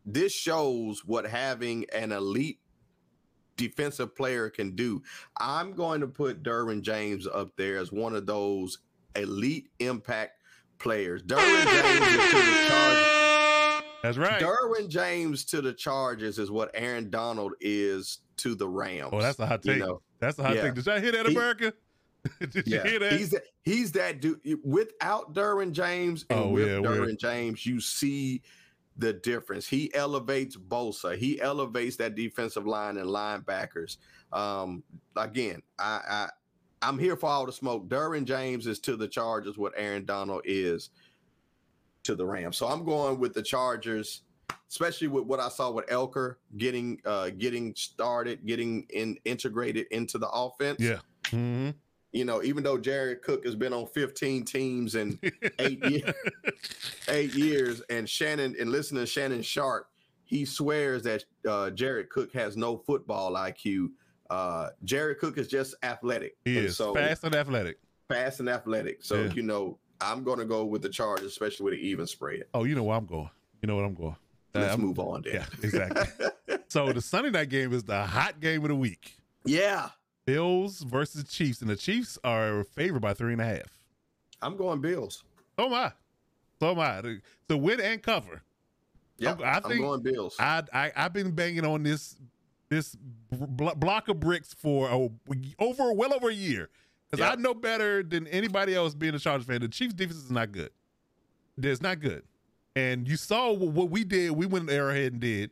this 0.06 0.32
shows 0.34 1.04
what 1.06 1.26
having 1.28 1.86
an 1.92 2.12
elite 2.12 2.60
defensive 3.58 4.16
player 4.16 4.50
can 4.50 4.76
do. 4.76 5.04
I'm 5.38 5.74
going 5.74 6.02
to 6.02 6.08
put 6.08 6.42
Derwin 6.42 6.82
James 6.82 7.28
up 7.28 7.56
there 7.58 7.78
as 7.78 7.92
one 7.92 8.16
of 8.16 8.26
those 8.26 8.80
elite 9.16 9.70
impact 9.80 10.42
players. 10.80 11.22
Derwin 11.22 11.64
James 11.66 12.08
is 12.08 12.32
to 12.32 12.38
the 12.38 12.66
Chargers. 12.70 13.11
That's 14.04 14.18
right. 14.18 14.42
Derwin 14.42 14.88
James 14.90 15.46
to 15.46 15.62
the 15.62 15.74
Chargers 15.74 16.40
is 16.40 16.50
what 16.52 16.72
Aaron 16.74 17.10
Donald 17.10 17.54
is 17.60 18.20
to 18.38 18.56
the 18.56 18.68
Rams. 18.68 19.10
oh, 19.14 19.22
that's 19.22 19.40
a 19.40 19.46
hot 19.46 19.64
You 19.66 19.74
take. 19.74 19.82
know, 19.82 20.02
that's 20.20 20.40
a 20.40 20.44
hot 20.44 20.56
yeah. 20.56 20.62
take. 20.64 20.74
Did 20.76 20.86
y'all 20.86 21.00
hear 21.00 21.12
that, 21.12 21.26
He- 21.28 21.36
America? 21.36 21.74
Did 22.40 22.68
you 22.68 22.80
hear 22.82 23.00
that? 23.00 23.14
He's 23.14 23.32
that 23.32 23.44
he's 23.64 23.92
that 23.94 24.22
dude. 24.22 24.40
Without 24.64 25.34
Derwin 25.34 25.72
James 25.72 26.26
and 26.30 26.40
Oh, 26.40 26.50
with 26.50 26.68
yeah, 26.68 26.74
Derwin 26.76 27.00
weird. 27.02 27.20
James, 27.20 27.66
you 27.66 27.80
see 27.82 28.42
the 28.98 29.14
difference. 29.14 29.68
He 29.68 29.92
elevates 29.96 30.56
Bosa. 30.56 31.18
He 31.18 31.42
elevates 31.42 31.96
that 31.96 32.14
defensive 32.14 32.68
line 32.68 32.98
and 32.98 33.08
linebackers. 33.10 33.98
Um, 34.32 34.84
again, 35.16 35.62
I, 35.80 36.02
I 36.10 36.30
I'm 36.84 37.00
here 37.00 37.16
for 37.16 37.28
all 37.28 37.46
the 37.48 37.52
smoke. 37.52 37.88
Derwin 37.88 38.26
James 38.26 38.68
is 38.68 38.80
to 38.82 38.96
the 38.96 39.08
Chargers 39.08 39.58
what 39.58 39.74
Aaron 39.76 40.06
Donald 40.06 40.42
is 40.46 40.92
to 42.04 42.16
the 42.16 42.26
Rams. 42.26 42.58
So 42.58 42.68
I'm 42.68 42.84
going 42.84 43.20
with 43.20 43.34
the 43.34 43.42
Chargers, 43.44 44.24
especially 44.70 45.08
with 45.08 45.26
what 45.26 45.40
I 45.40 45.50
saw 45.50 45.72
with 45.72 45.86
Ekeler 45.88 46.36
getting 46.58 47.00
uh 47.06 47.30
getting 47.32 47.74
started, 47.76 48.46
getting 48.46 48.86
in 48.90 49.18
integrated 49.26 49.88
into 49.92 50.18
the 50.18 50.30
offense 50.30 50.80
yeah. 50.80 51.00
hmm 51.30 51.70
you 52.14 52.26
know, 52.26 52.44
even 52.44 52.62
though 52.62 52.78
Jared 52.78 53.22
Cook 53.22 53.46
has 53.46 53.56
been 53.56 53.72
on 53.72 53.88
15 53.88 54.44
teams 54.44 54.96
in 54.96 55.18
eight 55.60 55.82
years, 55.86 56.14
eight 57.08 57.34
years, 57.34 57.82
and 57.90 58.10
Shannon 58.10 58.54
and 58.60 58.70
listening 58.70 59.02
to 59.02 59.06
Shannon 59.06 59.42
Sharpe, 59.42 59.88
he 60.26 60.44
swears 60.44 61.04
that 61.04 61.24
uh, 61.48 61.70
Jared 61.70 62.10
Cook 62.10 62.34
has 62.34 62.58
no 62.58 62.78
football 62.80 63.36
IQ. 63.36 63.92
Uh, 64.30 64.72
Jared 64.84 65.20
Cook 65.20 65.38
is 65.38 65.48
just 65.48 65.74
athletic. 65.84 66.36
He 66.44 66.58
and 66.58 66.66
is 66.66 66.76
so 66.76 66.94
fast 66.94 67.24
and 67.24 67.34
athletic. 67.34 67.78
fast 68.10 68.42
and 68.42 68.50
athletic. 68.50 69.04
So 69.06 69.24
Yeah. 69.24 69.32
you 69.34 69.44
know, 69.44 69.78
I'm 70.02 70.24
going 70.24 70.40
to 70.40 70.46
go 70.46 70.66
with 70.66 70.82
the 70.82 70.90
Chargers, 70.90 71.28
especially 71.28 71.66
with 71.66 71.74
an 71.76 71.80
even 71.82 72.08
spread. 72.08 72.44
Oh, 72.54 72.64
you 72.64 72.76
know 72.76 72.84
where 72.84 72.98
I'm 72.98 73.06
going. 73.06 73.30
You 73.62 73.68
know 73.68 73.76
what 73.76 73.86
I'm 73.86 73.94
going. 73.94 74.16
Let's 74.54 74.72
I'm- 74.72 74.82
move 74.82 75.00
on 75.00 75.22
then. 75.24 75.34
Yeah, 75.36 75.46
exactly. 75.64 76.28
so 76.68 76.92
the 76.92 77.02
Sunday 77.02 77.30
night 77.30 77.50
game 77.50 77.72
is 77.74 77.84
the 77.84 78.04
hot 78.04 78.40
game 78.40 78.64
of 78.64 78.70
the 78.70 78.76
week. 78.76 79.16
yeah, 79.46 79.90
Bills 80.26 80.82
versus 80.82 81.24
Chiefs, 81.26 81.62
and 81.62 81.70
the 81.70 81.76
Chiefs 81.76 82.18
are 82.24 82.64
favored 82.64 83.02
by 83.02 83.14
three 83.14 83.34
and 83.34 83.42
a 83.42 83.46
half. 83.46 83.80
I'm 84.42 84.56
going 84.58 84.82
Bills. 84.82 85.24
Oh 85.58 85.70
my. 85.70 85.78
I. 85.86 85.92
So 86.60 86.72
am 86.72 86.80
I. 86.80 87.02
To- 87.02 87.22
To 87.50 87.58
win 87.58 87.80
and 87.82 88.02
cover. 88.04 88.42
Yeah, 89.18 89.36
I 89.44 89.58
I'm, 89.58 89.64
think 89.64 89.82
going 89.82 90.02
Bills. 90.02 90.36
I, 90.40 90.64
I 90.74 90.92
I've 90.96 91.14
been 91.14 91.32
banging 91.32 91.66
on 91.66 91.84
this 91.84 92.16
this 92.70 92.96
bl- 93.32 93.70
block 93.76 94.08
of 94.10 94.20
bricks 94.20 94.54
for 94.54 94.90
a, 94.90 95.10
over 95.60 95.94
well 95.94 96.14
over 96.14 96.30
a 96.30 96.34
year 96.34 96.70
because 97.12 97.26
I 97.26 97.36
know 97.36 97.54
better 97.54 98.02
than 98.04 98.26
anybody 98.28 98.74
else 98.74 98.94
being 98.96 99.14
a 99.14 99.20
Chargers 99.20 99.46
fan. 99.46 99.62
The 99.62 99.68
Chiefs 99.68 99.94
defense 99.94 100.18
is 100.24 100.32
not 100.32 100.52
good. 100.52 100.72
It's 101.62 101.82
not 101.82 102.00
good, 102.00 102.24
and 102.76 103.08
you 103.08 103.18
saw 103.18 103.52
what 103.52 103.90
we 103.90 104.04
did. 104.04 104.32
We 104.32 104.46
went 104.46 104.70
Arrowhead 104.72 105.12
and 105.14 105.22
did. 105.22 105.52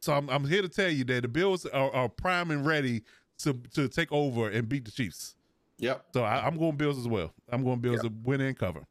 So 0.00 0.12
I'm, 0.14 0.28
I'm 0.30 0.44
here 0.44 0.62
to 0.62 0.68
tell 0.68 0.90
you 0.90 1.04
that 1.04 1.22
the 1.22 1.28
Bills 1.28 1.64
are, 1.66 1.94
are 1.94 2.08
prime 2.08 2.50
and 2.50 2.66
ready 2.66 3.02
to 3.38 3.52
to 3.74 3.88
take 3.88 4.10
over 4.10 4.48
and 4.48 4.68
beat 4.68 4.84
the 4.84 4.90
Chiefs. 4.90 5.36
yep. 5.78 6.06
So 6.12 6.24
I, 6.24 6.44
I'm 6.46 6.56
going 6.58 6.76
Bills 6.76 6.98
as 6.98 7.06
well. 7.06 7.32
I'm 7.50 7.62
going 7.62 7.78
Bills 7.80 8.02
Yep. 8.02 8.12
to 8.12 8.18
win 8.24 8.40
and 8.40 8.58
cover. 8.58 8.84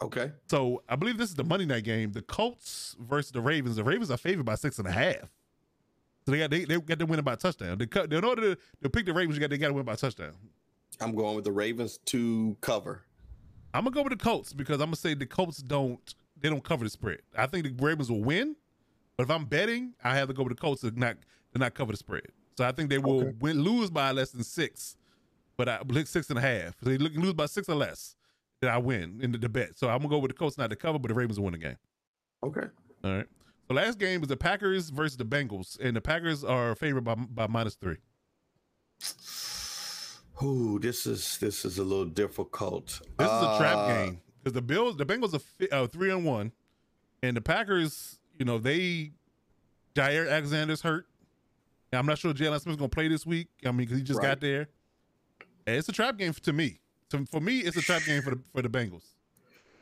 Okay. 0.00 0.32
So 0.48 0.82
I 0.88 0.96
believe 0.96 1.18
this 1.18 1.28
is 1.30 1.34
the 1.36 1.44
Monday 1.44 1.66
night 1.66 1.84
game. 1.84 2.12
The 2.12 2.22
Colts 2.22 2.96
versus 2.98 3.32
the 3.32 3.40
Ravens. 3.40 3.76
The 3.76 3.84
Ravens 3.84 4.10
are 4.10 4.16
favored 4.16 4.44
by 4.46 4.54
six 4.54 4.78
and 4.78 4.88
a 4.88 4.92
half. 4.92 5.30
So 6.24 6.32
they 6.32 6.38
got 6.38 6.50
they, 6.50 6.64
they 6.64 6.80
got 6.80 6.98
to 6.98 7.06
win 7.06 7.20
by 7.22 7.34
touchdown. 7.36 7.76
They 7.78 7.86
cut, 7.86 8.10
in 8.12 8.24
order 8.24 8.54
to, 8.54 8.60
to 8.82 8.88
pick 8.88 9.04
the 9.04 9.12
Ravens, 9.12 9.36
you 9.36 9.40
got 9.40 9.50
they 9.50 9.58
got 9.58 9.68
to 9.68 9.74
win 9.74 9.84
by 9.84 9.96
touchdown. 9.96 10.32
I'm 11.00 11.14
going 11.14 11.36
with 11.36 11.44
the 11.44 11.52
Ravens 11.52 11.98
to 12.06 12.56
cover. 12.60 13.02
I'm 13.72 13.84
gonna 13.84 13.94
go 13.94 14.02
with 14.02 14.12
the 14.12 14.22
Colts 14.22 14.52
because 14.52 14.80
I'm 14.80 14.86
gonna 14.86 14.96
say 14.96 15.14
the 15.14 15.26
Colts 15.26 15.58
don't 15.58 16.14
they 16.40 16.48
don't 16.48 16.62
cover 16.64 16.84
the 16.84 16.90
spread. 16.90 17.20
I 17.36 17.46
think 17.46 17.64
the 17.64 17.84
Ravens 17.84 18.10
will 18.10 18.22
win, 18.22 18.56
but 19.16 19.24
if 19.24 19.30
I'm 19.30 19.44
betting, 19.46 19.94
I 20.02 20.14
have 20.16 20.28
to 20.28 20.34
go 20.34 20.42
with 20.44 20.56
the 20.56 20.60
Colts 20.60 20.82
to 20.82 20.90
not 20.98 21.16
to 21.52 21.58
not 21.58 21.74
cover 21.74 21.92
the 21.92 21.98
spread. 21.98 22.26
So 22.56 22.64
I 22.64 22.72
think 22.72 22.90
they 22.90 22.98
will 22.98 23.20
Okay. 23.20 23.32
win 23.40 23.62
lose 23.62 23.90
by 23.90 24.12
less 24.12 24.30
than 24.30 24.44
six 24.44 24.96
but 25.56 25.68
I 25.68 25.80
look 25.86 26.08
six 26.08 26.28
and 26.30 26.38
a 26.38 26.42
half. 26.42 26.74
So 26.82 26.90
they 26.90 26.98
lose 26.98 27.32
by 27.32 27.46
six 27.46 27.68
or 27.68 27.76
less, 27.76 28.16
then 28.60 28.70
I 28.70 28.78
win 28.78 29.20
in 29.22 29.30
the, 29.30 29.38
the 29.38 29.48
bet. 29.48 29.78
So 29.78 29.88
I'm 29.88 29.98
gonna 29.98 30.08
go 30.08 30.18
with 30.18 30.30
the 30.30 30.36
Colts 30.36 30.58
not 30.58 30.70
to 30.70 30.76
cover, 30.76 30.98
but 30.98 31.08
the 31.08 31.14
Ravens 31.14 31.38
will 31.38 31.44
win 31.44 31.52
the 31.52 31.58
game. 31.58 31.76
Okay. 32.42 32.66
All 33.04 33.12
right. 33.18 33.26
The 33.68 33.74
last 33.74 33.98
game 33.98 34.20
is 34.22 34.28
the 34.28 34.36
Packers 34.36 34.90
versus 34.90 35.16
the 35.16 35.24
Bengals, 35.24 35.78
and 35.80 35.96
the 35.96 36.00
Packers 36.00 36.42
are 36.44 36.74
favored 36.74 37.04
by 37.04 37.14
by 37.14 37.46
minus 37.46 37.76
three. 37.76 37.98
Ooh, 40.42 40.78
this 40.80 41.06
is 41.06 41.38
this 41.38 41.64
is 41.64 41.78
a 41.78 41.84
little 41.84 42.04
difficult. 42.06 42.86
This 43.18 43.26
is 43.28 43.42
a 43.42 43.56
trap 43.58 43.76
Uh, 43.76 43.86
game 44.06 44.20
because 44.42 44.52
the 44.54 44.62
Bills, 44.62 44.96
the 44.96 45.06
Bengals 45.06 45.34
are 45.34 45.74
uh, 45.74 45.86
three 45.86 46.10
and 46.10 46.24
one, 46.24 46.52
and 47.22 47.36
the 47.36 47.40
Packers, 47.40 48.18
you 48.38 48.44
know, 48.44 48.58
they 48.58 49.12
Jaire 49.94 50.28
Alexander's 50.30 50.82
hurt. 50.82 51.06
And 51.92 51.98
I'm 52.00 52.06
not 52.06 52.18
sure 52.18 52.32
Jalen 52.34 52.60
Smith's 52.60 52.76
gonna 52.78 52.88
play 52.88 53.06
this 53.08 53.24
week. 53.24 53.48
I 53.64 53.68
mean, 53.68 53.78
because 53.78 53.98
he 53.98 54.02
just 54.02 54.18
Right. 54.18 54.28
got 54.30 54.40
there. 54.40 54.68
And 55.66 55.76
it's 55.76 55.88
a 55.88 55.92
trap 55.92 56.18
game 56.18 56.32
to 56.32 56.52
me. 56.52 56.80
So 57.10 57.24
for 57.30 57.40
me, 57.40 57.60
it's 57.60 57.76
a 57.76 57.82
trap 57.82 58.02
game 58.04 58.20
for 58.22 58.30
the 58.30 58.40
for 58.52 58.62
the 58.62 58.68
Bengals. 58.68 59.04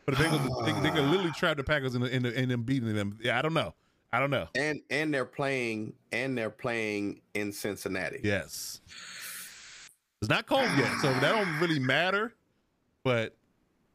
For 0.04 0.10
the 0.10 0.18
Bengals, 0.18 0.66
they, 0.66 0.72
they 0.82 0.90
can 0.94 1.10
literally 1.10 1.32
trap 1.32 1.56
the 1.56 1.64
Packers 1.64 1.94
in 1.94 2.02
the, 2.02 2.14
in, 2.14 2.24
the, 2.24 2.38
in 2.38 2.48
them 2.50 2.62
beating 2.64 2.94
them. 2.94 3.18
Yeah, 3.22 3.38
I 3.38 3.42
don't 3.42 3.54
know. 3.54 3.74
I 4.12 4.20
don't 4.20 4.30
know. 4.30 4.48
And 4.54 4.82
and 4.90 5.14
they're 5.14 5.24
playing 5.24 5.94
and 6.12 6.36
they're 6.36 6.50
playing 6.50 7.22
in 7.32 7.52
Cincinnati. 7.52 8.20
Yes. 8.22 8.80
It's 10.22 10.28
not 10.28 10.46
cold 10.46 10.70
yet, 10.78 11.00
so 11.00 11.12
that 11.14 11.32
don't 11.32 11.58
really 11.58 11.80
matter. 11.80 12.32
But 13.02 13.36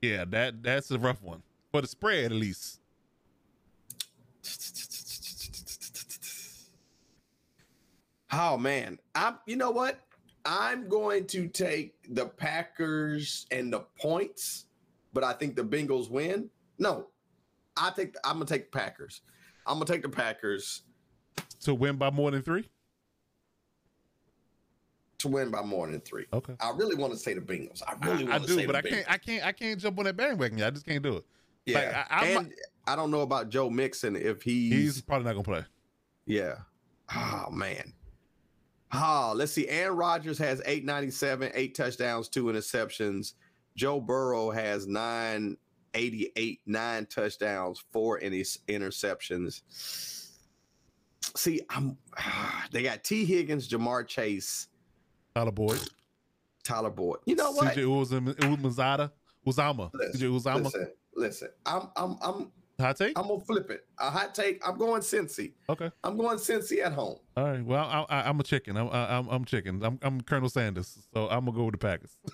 yeah, 0.01 0.25
that 0.25 0.61
that's 0.61 0.91
a 0.91 0.99
rough 0.99 1.21
one. 1.21 1.41
For 1.71 1.79
the 1.79 1.87
spread 1.87 2.25
at 2.25 2.31
least. 2.33 2.81
Oh 8.29 8.57
man, 8.57 8.99
I'm. 9.15 9.37
You 9.45 9.55
know 9.55 9.71
what? 9.71 10.01
I'm 10.45 10.89
going 10.89 11.27
to 11.27 11.47
take 11.47 11.95
the 12.09 12.25
Packers 12.25 13.45
and 13.51 13.71
the 13.71 13.85
points, 13.97 14.65
but 15.13 15.23
I 15.23 15.31
think 15.31 15.55
the 15.55 15.63
Bengals 15.63 16.09
win. 16.09 16.49
No, 16.77 17.07
I 17.77 17.89
think 17.91 18.15
I'm 18.25 18.33
gonna 18.33 18.45
take 18.45 18.69
the 18.69 18.77
Packers. 18.77 19.21
I'm 19.65 19.75
gonna 19.75 19.85
take 19.85 20.01
the 20.01 20.09
Packers 20.09 20.81
To 21.61 21.73
win 21.73 21.95
by 21.95 22.09
more 22.09 22.31
than 22.31 22.41
three? 22.41 22.67
To 25.19 25.27
win 25.27 25.49
by 25.49 25.63
more 25.63 25.87
than 25.87 25.99
three. 26.01 26.25
Okay. 26.31 26.53
I 26.59 26.69
really 26.75 26.95
want 26.95 27.11
to 27.13 27.17
say 27.19 27.33
the 27.33 27.41
Bengals. 27.41 27.81
I 27.87 27.93
I, 27.99 28.05
really 28.07 28.27
I 28.27 28.37
want 28.37 28.43
to 28.43 28.47
do, 28.49 28.55
say 28.55 28.65
but 28.67 28.75
I 28.75 28.81
Bengals. 28.81 28.89
can't 28.91 29.11
I 29.11 29.17
can't 29.17 29.45
I 29.45 29.51
can't 29.51 29.79
jump 29.79 29.97
on 29.99 30.05
that 30.05 30.15
bandwagon. 30.15 30.61
I 30.61 30.69
just 30.69 30.85
can't 30.85 31.01
do 31.03 31.17
it. 31.17 31.25
Yeah, 31.65 31.79
Like, 31.79 31.95
I- 31.95 32.05
I 32.09 32.25
and 32.27 32.53
I 32.85 32.95
don't 32.95 33.09
know 33.11 33.21
about 33.21 33.49
Joe 33.49 33.69
Mixon 33.69 34.15
if 34.15 34.41
he's, 34.43 34.71
He's 34.73 35.01
probably 35.01 35.25
not 35.25 35.33
gonna 35.33 35.43
play. 35.43 35.65
yeah. 36.25 36.55
Oh 37.15 37.47
man. 37.51 37.93
Oh, 38.93 39.33
let's 39.35 39.51
see. 39.51 39.67
Aaron 39.67 39.97
Rodgers 39.97 40.37
has 40.37 40.59
897, 40.65 41.51
eight 41.55 41.75
touchdowns, 41.75 42.29
two 42.29 42.45
interceptions. 42.45 43.33
Joe 43.75 43.99
Burrow 43.99 44.49
has 44.51 44.87
988, 44.87 46.61
nine 46.65 47.05
touchdowns, 47.07 47.83
four 47.91 48.19
in 48.19 48.31
interceptions. 48.33 49.61
See, 51.35 51.61
I'm 51.69 51.97
ah, 52.17 52.65
they 52.71 52.81
got 52.83 53.03
Tee 53.03 53.25
Higgins, 53.25 53.67
Ja'Marr 53.67 54.07
Chase, 54.07 54.67
Tyler 55.37 55.51
Boyd. 55.51 55.89
Tyler 56.63 56.89
Boyd. 56.89 57.17
You 57.25 57.35
know 57.35 57.51
what? 57.51 57.75
CJ 57.75 57.83
Uzomah, 57.83 59.11
Uzomah, 59.45 59.91
CJ 59.93 60.21
Uzomah. 60.21 60.63
Listen, 60.63 60.91
listen. 61.15 61.49
I'm 61.65 61.89
I'm 61.95 62.17
I'm 62.21 62.51
Hot 62.79 62.95
take? 62.95 63.17
I'm 63.17 63.27
gonna 63.27 63.39
flip 63.39 63.71
it. 63.71 63.87
A 63.99 64.11
hot 64.11 64.35
take. 64.35 64.61
I'm 64.67 64.77
going 64.77 65.01
Cincy. 65.01 65.53
Okay. 65.67 65.89
I'm 66.03 66.15
going 66.15 66.37
Cincy 66.37 66.85
at 66.85 66.93
home. 66.93 67.17
All 67.35 67.43
right. 67.43 67.65
Well, 67.65 67.83
I, 67.83 68.05
I, 68.07 68.29
I'm 68.29 68.39
a 68.39 68.43
chicken. 68.43 68.77
I'm, 68.77 68.87
I, 68.89 69.17
I'm, 69.17 69.27
I'm 69.29 69.45
chicken. 69.45 69.83
I'm, 69.83 69.97
I'm 70.03 70.21
Colonel 70.21 70.47
Sanders. 70.47 70.99
So 71.11 71.27
I'm 71.27 71.45
gonna 71.45 71.57
go 71.57 71.65
with 71.65 71.73
the 71.73 71.79
Packers. 71.79 72.17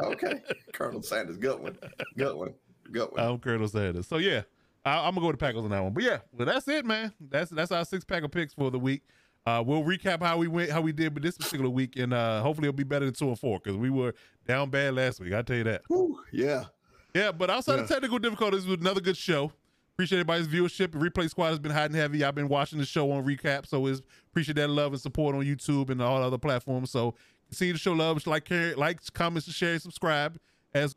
Okay. 0.00 0.42
Colonel 0.72 1.00
Sanders, 1.00 1.36
good 1.36 1.60
one. 1.60 1.78
Good 2.18 2.34
one. 2.34 2.54
Good 2.90 3.12
one. 3.12 3.24
I'm 3.24 3.38
Colonel 3.38 3.68
Sanders. 3.68 4.08
So 4.08 4.16
yeah, 4.16 4.42
I, 4.84 5.06
I'm 5.06 5.14
gonna 5.14 5.20
go 5.20 5.26
with 5.28 5.38
the 5.38 5.46
Packers 5.46 5.62
on 5.62 5.70
that 5.70 5.80
one. 5.80 5.92
But 5.92 6.02
yeah, 6.02 6.18
well 6.32 6.46
that's 6.46 6.66
it, 6.66 6.84
man. 6.84 7.12
That's 7.20 7.52
that's 7.52 7.70
our 7.70 7.84
six 7.84 8.04
pack 8.04 8.24
of 8.24 8.32
picks 8.32 8.52
for 8.52 8.72
the 8.72 8.80
week. 8.80 9.02
Uh, 9.46 9.62
we'll 9.64 9.82
recap 9.82 10.22
how 10.22 10.38
we 10.38 10.48
went, 10.48 10.70
how 10.70 10.80
we 10.80 10.90
did 10.92 11.12
with 11.12 11.22
this 11.22 11.36
particular 11.36 11.68
week, 11.68 11.96
and 11.96 12.14
uh, 12.14 12.40
hopefully 12.40 12.66
it'll 12.68 12.76
be 12.76 12.82
better 12.82 13.04
than 13.04 13.14
two 13.14 13.28
and 13.28 13.38
four 13.38 13.60
because 13.62 13.76
we 13.76 13.90
were 13.90 14.14
down 14.46 14.70
bad 14.70 14.94
last 14.94 15.20
week. 15.20 15.34
I 15.34 15.42
tell 15.42 15.56
you 15.56 15.64
that. 15.64 15.82
Whew, 15.88 16.18
yeah. 16.32 16.64
Yeah, 17.14 17.30
but 17.30 17.50
outside 17.50 17.78
of 17.78 17.86
technical 17.88 18.18
difficulties, 18.18 18.64
it 18.64 18.70
was 18.70 18.78
another 18.80 19.00
good 19.02 19.16
show. 19.16 19.52
Appreciate 19.94 20.18
everybody's 20.18 20.48
viewership. 20.48 20.88
Replay 20.88 21.30
Squad 21.30 21.50
has 21.50 21.58
been 21.60 21.70
hot 21.70 21.86
and 21.86 21.94
heavy. 21.94 22.24
I've 22.24 22.34
been 22.34 22.48
watching 22.48 22.78
the 22.80 22.86
show 22.86 23.12
on 23.12 23.24
recap, 23.24 23.66
so 23.66 23.86
it's 23.86 24.02
appreciate 24.30 24.56
that 24.56 24.68
love 24.70 24.92
and 24.92 25.00
support 25.00 25.36
on 25.36 25.42
YouTube 25.42 25.90
and 25.90 26.02
all 26.02 26.20
other 26.22 26.38
platforms. 26.38 26.90
So 26.90 27.14
continue 27.48 27.74
to 27.74 27.78
show 27.78 27.92
love, 27.92 28.26
like, 28.26 28.44
care, 28.46 28.74
likes, 28.74 29.10
comments, 29.10 29.52
share, 29.52 29.78
subscribe. 29.78 30.38
As 30.74 30.96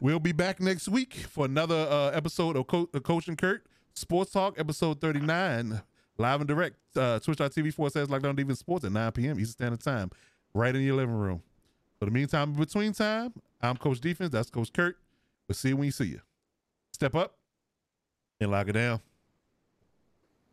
we'll 0.00 0.20
be 0.20 0.32
back 0.32 0.60
next 0.60 0.88
week 0.88 1.14
for 1.14 1.46
another 1.46 1.86
uh, 1.88 2.10
episode 2.10 2.56
of 2.56 2.66
Co- 2.66 2.90
of 2.92 3.02
Coach 3.04 3.28
and 3.28 3.38
Kurt 3.38 3.64
Sports 3.94 4.32
Talk, 4.32 4.58
episode 4.58 5.00
thirty 5.00 5.20
nine, 5.20 5.80
live 6.20 6.40
and 6.40 6.48
direct. 6.48 6.76
Uh, 6.96 7.18
Twitch.tv 7.18 7.74
forward 7.74 7.92
slash 7.92 8.06
Lockdown 8.06 8.38
Even 8.38 8.54
Sports 8.54 8.84
at 8.84 8.92
nine 8.92 9.10
p.m. 9.12 9.40
Eastern 9.40 9.52
Standard 9.52 9.80
Time, 9.80 10.10
right 10.54 10.74
in 10.74 10.82
your 10.82 10.96
living 10.96 11.14
room. 11.14 11.42
For 11.98 12.04
the 12.04 12.10
meantime, 12.10 12.50
in 12.50 12.56
between 12.56 12.92
time, 12.92 13.32
I'm 13.60 13.76
Coach 13.76 14.00
Defense. 14.00 14.30
That's 14.30 14.50
Coach 14.50 14.72
Kurt. 14.72 14.96
We'll 15.48 15.54
see 15.54 15.70
you 15.70 15.76
when 15.76 15.86
you 15.86 15.92
see 15.92 16.04
you. 16.04 16.20
Step 16.92 17.14
up 17.14 17.36
and 18.40 18.50
lock 18.50 18.68
it 18.68 18.72
down. 18.72 19.00